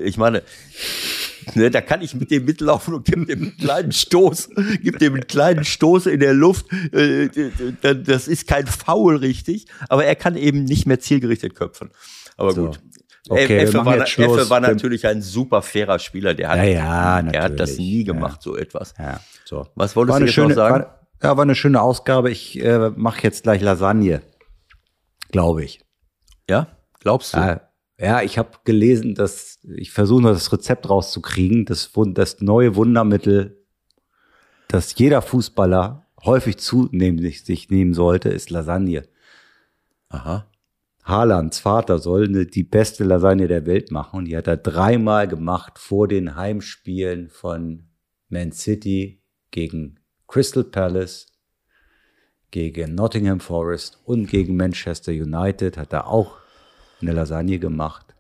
ich 0.04 0.18
meine, 0.18 0.42
Ne, 1.56 1.70
da 1.70 1.82
kann 1.82 2.02
ich 2.02 2.16
mit 2.16 2.32
dem 2.32 2.46
mitlaufen 2.46 2.94
und 2.94 3.06
gebe 3.06 3.26
dem 3.26 3.42
einen 3.42 3.58
kleinen 3.58 3.92
Stoß, 3.92 4.50
gib 4.82 5.00
dem 5.00 5.14
einen 5.14 5.28
kleinen 5.28 5.64
Stoß 5.64 6.08
in 6.08 6.20
der 6.20 6.34
Luft. 6.34 6.66
Äh, 6.94 7.30
das 7.82 8.28
ist 8.28 8.48
kein 8.48 8.68
Foul 8.68 9.18
richtig, 9.18 9.68
aber 9.88 10.06
er 10.06 10.16
kann 10.16 10.36
eben 10.36 10.64
nicht 10.64 10.86
mehr 10.86 11.00
zielgerichtet 11.00 11.56
köpfen. 11.56 11.92
Aber 12.38 12.54
so. 12.54 12.66
gut. 12.68 12.80
Okay, 13.28 13.60
Effe, 13.60 13.86
war, 13.86 13.98
Effe 13.98 14.50
war 14.50 14.60
natürlich 14.60 15.06
ein 15.06 15.22
super 15.22 15.62
fairer 15.62 16.00
Spieler. 16.00 16.34
Der 16.34 16.50
hat, 16.50 16.58
ja, 16.58 16.64
ja, 16.64 17.22
der 17.22 17.44
hat 17.44 17.60
das 17.60 17.78
nie 17.78 18.04
gemacht, 18.04 18.38
ja. 18.38 18.42
so 18.42 18.58
etwas. 18.58 18.94
So. 19.46 19.68
Was 19.76 19.96
wolltest 19.96 20.20
du 20.20 20.24
jetzt 20.24 20.34
schöne, 20.34 20.48
noch 20.50 20.56
sagen? 20.56 20.86
War, 20.86 21.00
ja, 21.22 21.38
war 21.38 21.44
eine 21.44 21.56
schöne 21.56 21.82
Ausgabe. 21.82 22.32
Ich 22.32 22.60
äh, 22.60 22.90
mache 22.96 23.22
jetzt 23.22 23.44
gleich 23.44 23.62
Lasagne, 23.62 24.22
glaube 25.32 25.64
ich. 25.64 25.82
Ja, 26.50 26.68
glaubst 27.02 27.36
du? 27.36 27.38
Ja, 27.38 27.69
ja, 28.00 28.22
ich 28.22 28.38
habe 28.38 28.52
gelesen, 28.64 29.14
dass 29.14 29.60
ich 29.64 29.92
versuche 29.92 30.22
noch 30.22 30.32
das 30.32 30.52
Rezept 30.54 30.90
rauszukriegen, 30.90 31.66
das, 31.66 31.92
das 32.14 32.40
neue 32.40 32.76
Wundermittel, 32.76 33.66
das 34.70 34.98
jeder 34.98 35.22
Fußballer 35.22 36.08
häufig 36.24 36.58
zunehmen 36.58 37.20
sich, 37.20 37.44
sich 37.44 37.70
nehmen 37.70 37.94
sollte, 37.94 38.30
ist 38.30 38.50
Lasagne. 38.50 39.08
Aha. 40.08 40.50
Haalands 41.04 41.60
Vater 41.60 42.00
soll 42.00 42.26
eine, 42.26 42.46
die 42.46 42.64
beste 42.64 43.04
Lasagne 43.04 43.48
der 43.48 43.66
Welt 43.66 43.92
machen 43.92 44.20
und 44.20 44.26
die 44.26 44.38
hat 44.38 44.48
er 44.48 44.58
dreimal 44.58 45.28
gemacht 45.28 45.78
vor 45.78 46.08
den 46.08 46.36
Heimspielen 46.36 47.30
von 47.30 47.90
Man 48.30 48.52
City 48.52 49.22
gegen 49.52 50.00
Crystal 50.28 50.64
Palace, 50.64 51.28
gegen 52.52 52.96
Nottingham 52.96 53.40
Forest 53.40 54.00
und 54.06 54.28
gegen 54.28 54.56
Manchester 54.56 55.12
United 55.12 55.78
hat 55.78 55.94
er 55.94 56.08
auch 56.08 56.39
eine 57.02 57.14
Lasagne 57.14 57.60
gemacht. 57.60 58.16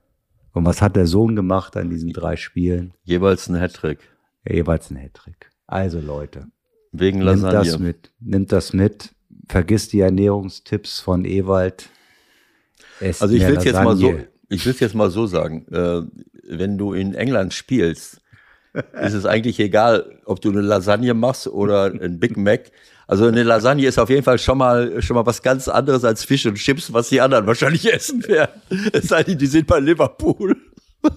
Und 0.53 0.65
was 0.65 0.81
hat 0.81 0.95
der 0.95 1.07
Sohn 1.07 1.35
gemacht 1.35 1.77
an 1.77 1.89
diesen 1.89 2.11
drei 2.11 2.35
Spielen? 2.35 2.93
Jeweils 3.03 3.47
ein 3.49 3.59
Hattrick. 3.59 3.99
Ja, 4.45 4.55
jeweils 4.55 4.89
ein 4.89 4.97
Hattrick. 4.97 5.49
Also 5.67 5.99
Leute. 5.99 6.47
Wegen 6.91 7.21
Lasagne. 7.21 7.59
Nimmt 7.59 7.67
das 7.67 7.79
mit. 7.79 8.11
Nimmt 8.19 8.51
das 8.51 8.73
mit. 8.73 9.15
Vergiss 9.47 9.87
die 9.89 9.99
Ernährungstipps 9.99 10.99
von 10.99 11.25
Ewald. 11.25 11.89
Esst 12.99 13.21
also 13.21 13.35
ich 13.35 13.45
will 13.45 13.57
es 13.57 13.63
jetzt 13.63 13.83
mal 13.83 13.95
so, 13.95 14.19
ich 14.49 14.65
will 14.65 14.75
jetzt 14.77 14.95
mal 14.95 15.09
so 15.09 15.27
sagen, 15.27 15.65
äh, 15.71 16.01
wenn 16.49 16.77
du 16.77 16.93
in 16.93 17.13
England 17.13 17.53
spielst, 17.53 18.21
ist 18.73 19.13
es 19.13 19.25
eigentlich 19.25 19.59
egal, 19.59 20.19
ob 20.25 20.41
du 20.41 20.49
eine 20.49 20.61
Lasagne 20.61 21.13
machst 21.13 21.47
oder 21.47 21.85
ein 21.85 22.19
Big 22.19 22.37
Mac. 22.37 22.71
Also 23.09 23.25
eine 23.25 23.41
Lasagne 23.41 23.87
ist 23.87 23.97
auf 23.97 24.11
jeden 24.11 24.21
Fall 24.21 24.37
schon 24.37 24.59
mal, 24.59 25.01
schon 25.01 25.15
mal 25.15 25.25
was 25.25 25.41
ganz 25.41 25.67
anderes 25.67 26.03
als 26.03 26.23
Fisch 26.23 26.45
und 26.45 26.53
Chips, 26.55 26.93
was 26.93 27.09
die 27.09 27.19
anderen 27.19 27.47
wahrscheinlich 27.47 27.91
essen 27.91 28.23
werden. 28.27 28.61
Es 28.93 29.07
sei 29.07 29.23
denn, 29.23 29.39
die 29.39 29.47
sind 29.47 29.65
bei 29.65 29.79
Liverpool. 29.79 30.55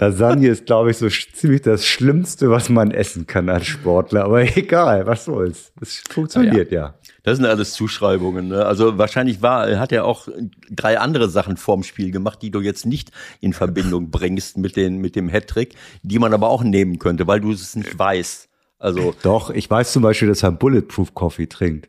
Lasagne 0.00 0.48
ist, 0.48 0.64
glaube 0.64 0.90
ich, 0.90 0.96
so 0.96 1.06
ziemlich 1.10 1.60
das 1.60 1.84
Schlimmste, 1.84 2.48
was 2.48 2.70
man 2.70 2.90
essen 2.90 3.26
kann 3.26 3.50
als 3.50 3.66
Sportler. 3.66 4.24
Aber 4.24 4.40
egal, 4.56 5.06
was 5.06 5.26
soll's. 5.26 5.72
Es 5.78 6.02
funktioniert 6.08 6.72
ja. 6.72 6.80
ja. 6.80 6.94
Das 7.22 7.36
sind 7.36 7.44
alles 7.44 7.74
Zuschreibungen. 7.74 8.48
Ne? 8.48 8.64
Also 8.64 8.96
wahrscheinlich 8.96 9.42
war, 9.42 9.78
hat 9.78 9.92
er 9.92 10.06
auch 10.06 10.28
drei 10.70 10.98
andere 10.98 11.28
Sachen 11.28 11.58
vorm 11.58 11.82
Spiel 11.82 12.12
gemacht, 12.12 12.40
die 12.40 12.50
du 12.50 12.62
jetzt 12.62 12.86
nicht 12.86 13.10
in 13.42 13.52
Verbindung 13.52 14.10
bringst 14.10 14.56
mit, 14.56 14.74
den, 14.74 15.02
mit 15.02 15.16
dem 15.16 15.28
Hattrick, 15.28 15.74
die 16.02 16.18
man 16.18 16.32
aber 16.32 16.48
auch 16.48 16.62
nehmen 16.62 16.98
könnte, 16.98 17.26
weil 17.26 17.42
du 17.42 17.52
es 17.52 17.76
nicht 17.76 17.98
weißt. 17.98 18.47
Also 18.78 19.14
Doch, 19.22 19.50
ich 19.50 19.68
weiß 19.68 19.92
zum 19.92 20.02
Beispiel, 20.02 20.28
dass 20.28 20.42
er 20.42 20.52
Bulletproof 20.52 21.14
Coffee 21.14 21.46
trinkt. 21.46 21.88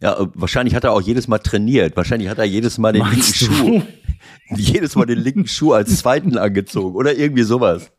Ja, 0.00 0.20
äh, 0.20 0.26
wahrscheinlich 0.34 0.74
hat 0.74 0.84
er 0.84 0.92
auch 0.92 1.00
jedes 1.00 1.28
Mal 1.28 1.38
trainiert. 1.38 1.96
Wahrscheinlich 1.96 2.28
hat 2.28 2.38
er 2.38 2.44
jedes 2.44 2.78
Mal 2.78 2.92
den 2.92 3.02
Meinst 3.02 3.40
linken 3.40 3.56
du? 3.56 3.80
Schuh, 3.80 3.82
jedes 4.56 4.96
Mal 4.96 5.06
den 5.06 5.18
linken 5.18 5.46
Schuh 5.46 5.72
als 5.72 5.98
zweiten 5.98 6.38
angezogen 6.38 6.96
oder 6.96 7.14
irgendwie 7.16 7.42
sowas. 7.42 7.90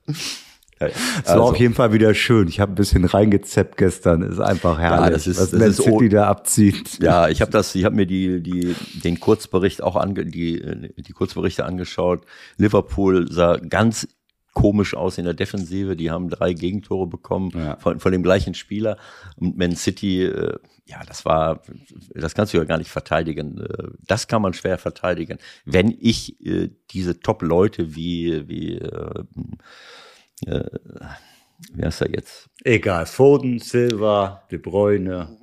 Ja, 0.80 0.88
das 0.88 0.98
also. 1.26 1.42
war 1.42 1.50
auf 1.52 1.58
jeden 1.58 1.74
Fall 1.74 1.94
wieder 1.94 2.14
schön. 2.14 2.50
Ich 2.50 2.60
habe 2.60 2.74
ein 2.74 2.76
bisschen 2.76 3.06
reingezeppt 3.06 3.78
gestern. 3.78 4.22
Ist 4.24 4.42
einfach 4.42 4.78
herrlich, 4.78 5.06
ja, 5.06 5.10
das 5.10 5.28
ist, 5.28 5.40
was 5.40 5.52
das 5.52 5.60
Man 5.60 5.70
ist 5.70 5.82
City 5.82 6.10
da 6.10 6.28
abzieht. 6.28 7.02
Ja, 7.02 7.30
ich 7.30 7.42
habe 7.42 7.52
das, 7.52 7.74
ich 7.76 7.86
habe 7.86 7.96
mir 7.96 8.06
die, 8.06 8.42
die, 8.42 8.76
den 9.02 9.20
Kurzbericht 9.22 9.82
auch 9.82 9.96
ange, 9.96 10.26
die, 10.26 10.92
die 10.98 11.14
Kurzberichte 11.14 11.64
angeschaut. 11.64 12.26
Liverpool 12.58 13.32
sah 13.32 13.58
ganz 13.58 14.08
komisch 14.56 14.96
aus 14.96 15.20
in 15.20 15.26
der 15.26 15.36
Defensive. 15.36 15.96
Die 15.96 16.10
haben 16.10 16.30
drei 16.30 16.54
Gegentore 16.54 17.06
bekommen 17.06 17.52
ja. 17.54 17.76
von, 17.76 18.00
von 18.00 18.12
dem 18.12 18.24
gleichen 18.24 18.56
Spieler. 18.56 18.98
Und 19.36 19.58
Man 19.58 19.76
City, 19.76 20.24
äh, 20.24 20.58
ja, 20.86 21.04
das 21.06 21.26
war, 21.26 21.62
das 22.16 22.34
kannst 22.34 22.54
du 22.54 22.58
ja 22.58 22.64
gar 22.64 22.80
nicht 22.80 22.90
verteidigen. 22.90 23.60
Äh, 23.60 23.90
das 24.08 24.28
kann 24.28 24.42
man 24.42 24.54
schwer 24.54 24.80
verteidigen. 24.80 25.38
Wenn 25.66 25.96
ich 26.00 26.44
äh, 26.44 26.70
diese 26.92 27.20
Top-Leute 27.20 27.96
wie, 27.96 28.48
wie, 28.48 28.78
äh, 28.78 29.24
äh, 30.48 30.66
wie 31.74 31.84
heißt 31.84 32.02
er 32.02 32.12
jetzt? 32.12 32.50
Egal, 32.64 33.06
Foden, 33.06 33.60
Silva, 33.60 34.44
De 34.50 34.58
Bruyne. 34.58 35.38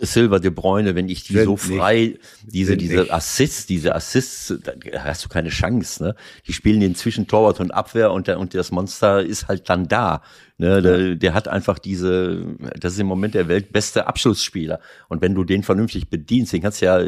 Silva, 0.00 0.38
De 0.38 0.50
Bruyne, 0.50 0.94
wenn 0.94 1.08
ich 1.08 1.24
die 1.24 1.34
Sind 1.34 1.44
so 1.44 1.52
nicht. 1.52 1.78
frei, 1.78 2.18
diese, 2.44 2.72
Sind 2.72 2.80
diese 2.80 2.96
nicht. 3.00 3.12
Assists, 3.12 3.66
diese 3.66 3.94
Assists, 3.94 4.54
da 4.62 4.72
hast 5.04 5.24
du 5.24 5.28
keine 5.28 5.50
Chance, 5.50 6.02
ne? 6.02 6.14
Die 6.46 6.52
spielen 6.52 6.80
den 6.80 6.94
zwischen 6.94 7.26
Torwart 7.26 7.60
und 7.60 7.72
Abwehr 7.72 8.12
und, 8.12 8.26
der, 8.26 8.38
und 8.38 8.54
das 8.54 8.70
Monster 8.70 9.22
ist 9.24 9.48
halt 9.48 9.68
dann 9.68 9.88
da. 9.88 10.22
Ne? 10.60 10.82
Der, 10.82 11.14
der 11.14 11.34
hat 11.34 11.46
einfach 11.46 11.78
diese, 11.78 12.44
das 12.80 12.94
ist 12.94 12.98
im 12.98 13.06
Moment 13.06 13.34
der 13.34 13.46
weltbeste 13.46 14.08
Abschlussspieler. 14.08 14.80
Und 15.08 15.22
wenn 15.22 15.34
du 15.34 15.44
den 15.44 15.62
vernünftig 15.62 16.10
bedienst, 16.10 16.52
den 16.52 16.62
kannst 16.62 16.82
du 16.82 16.86
ja, 16.86 16.98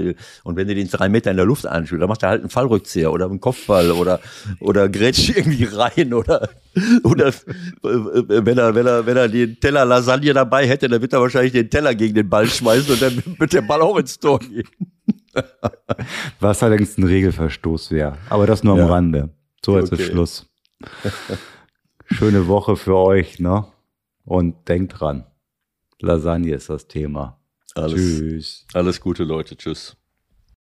und 0.44 0.56
wenn 0.56 0.68
du 0.68 0.74
den 0.76 0.88
drei 0.88 1.08
Meter 1.08 1.32
in 1.32 1.36
der 1.36 1.46
Luft 1.46 1.66
anspielst, 1.66 2.00
dann 2.00 2.08
macht 2.08 2.22
er 2.22 2.28
halt 2.28 2.42
einen 2.42 2.50
Fallrückzieher 2.50 3.12
oder 3.12 3.26
einen 3.26 3.40
Kopfball 3.40 3.90
oder, 3.90 4.20
oder 4.60 4.88
grätscht 4.88 5.30
irgendwie 5.36 5.64
rein 5.64 6.14
oder, 6.14 6.48
oder 7.02 7.26
äh, 7.26 7.32
wenn 7.82 8.56
er, 8.56 8.74
wenn 8.76 8.86
er, 8.86 9.04
wenn 9.04 9.16
er 9.16 9.28
den 9.28 9.58
Teller 9.58 9.84
Lasagne 9.84 10.32
dabei 10.32 10.68
hätte, 10.68 10.88
dann 10.88 11.02
wird 11.02 11.12
er 11.12 11.20
wahrscheinlich 11.20 11.52
den 11.52 11.68
Teller 11.68 11.96
gegen 11.96 12.14
den 12.14 12.28
Ball 12.28 12.46
schmeißen 12.46 12.92
und 12.92 13.02
dann 13.02 13.22
wird 13.36 13.52
der 13.52 13.62
Ball 13.62 13.82
auch 13.82 13.96
ins 13.98 14.16
Tor 14.18 14.38
gehen. 14.38 14.68
Was 16.38 16.62
allerdings 16.62 16.96
ein 16.98 17.04
Regelverstoß 17.04 17.90
wäre. 17.90 18.16
Aber 18.28 18.46
das 18.46 18.62
nur 18.62 18.74
am 18.74 18.78
Ja. 18.80 18.86
Rande. 18.86 19.30
So, 19.64 19.76
ist 19.76 19.92
Okay. 19.92 20.04
Schluss. 20.04 20.46
Schöne 22.12 22.48
Woche 22.48 22.76
für 22.76 22.96
euch, 22.96 23.38
ne? 23.38 23.66
Und 24.24 24.68
denkt 24.68 25.00
dran. 25.00 25.26
Lasagne 26.00 26.54
ist 26.54 26.68
das 26.68 26.88
Thema. 26.88 27.38
Alles, 27.74 27.94
Tschüss. 28.00 28.66
alles 28.74 29.00
Gute, 29.00 29.24
Leute. 29.24 29.56
Tschüss. 29.56 29.96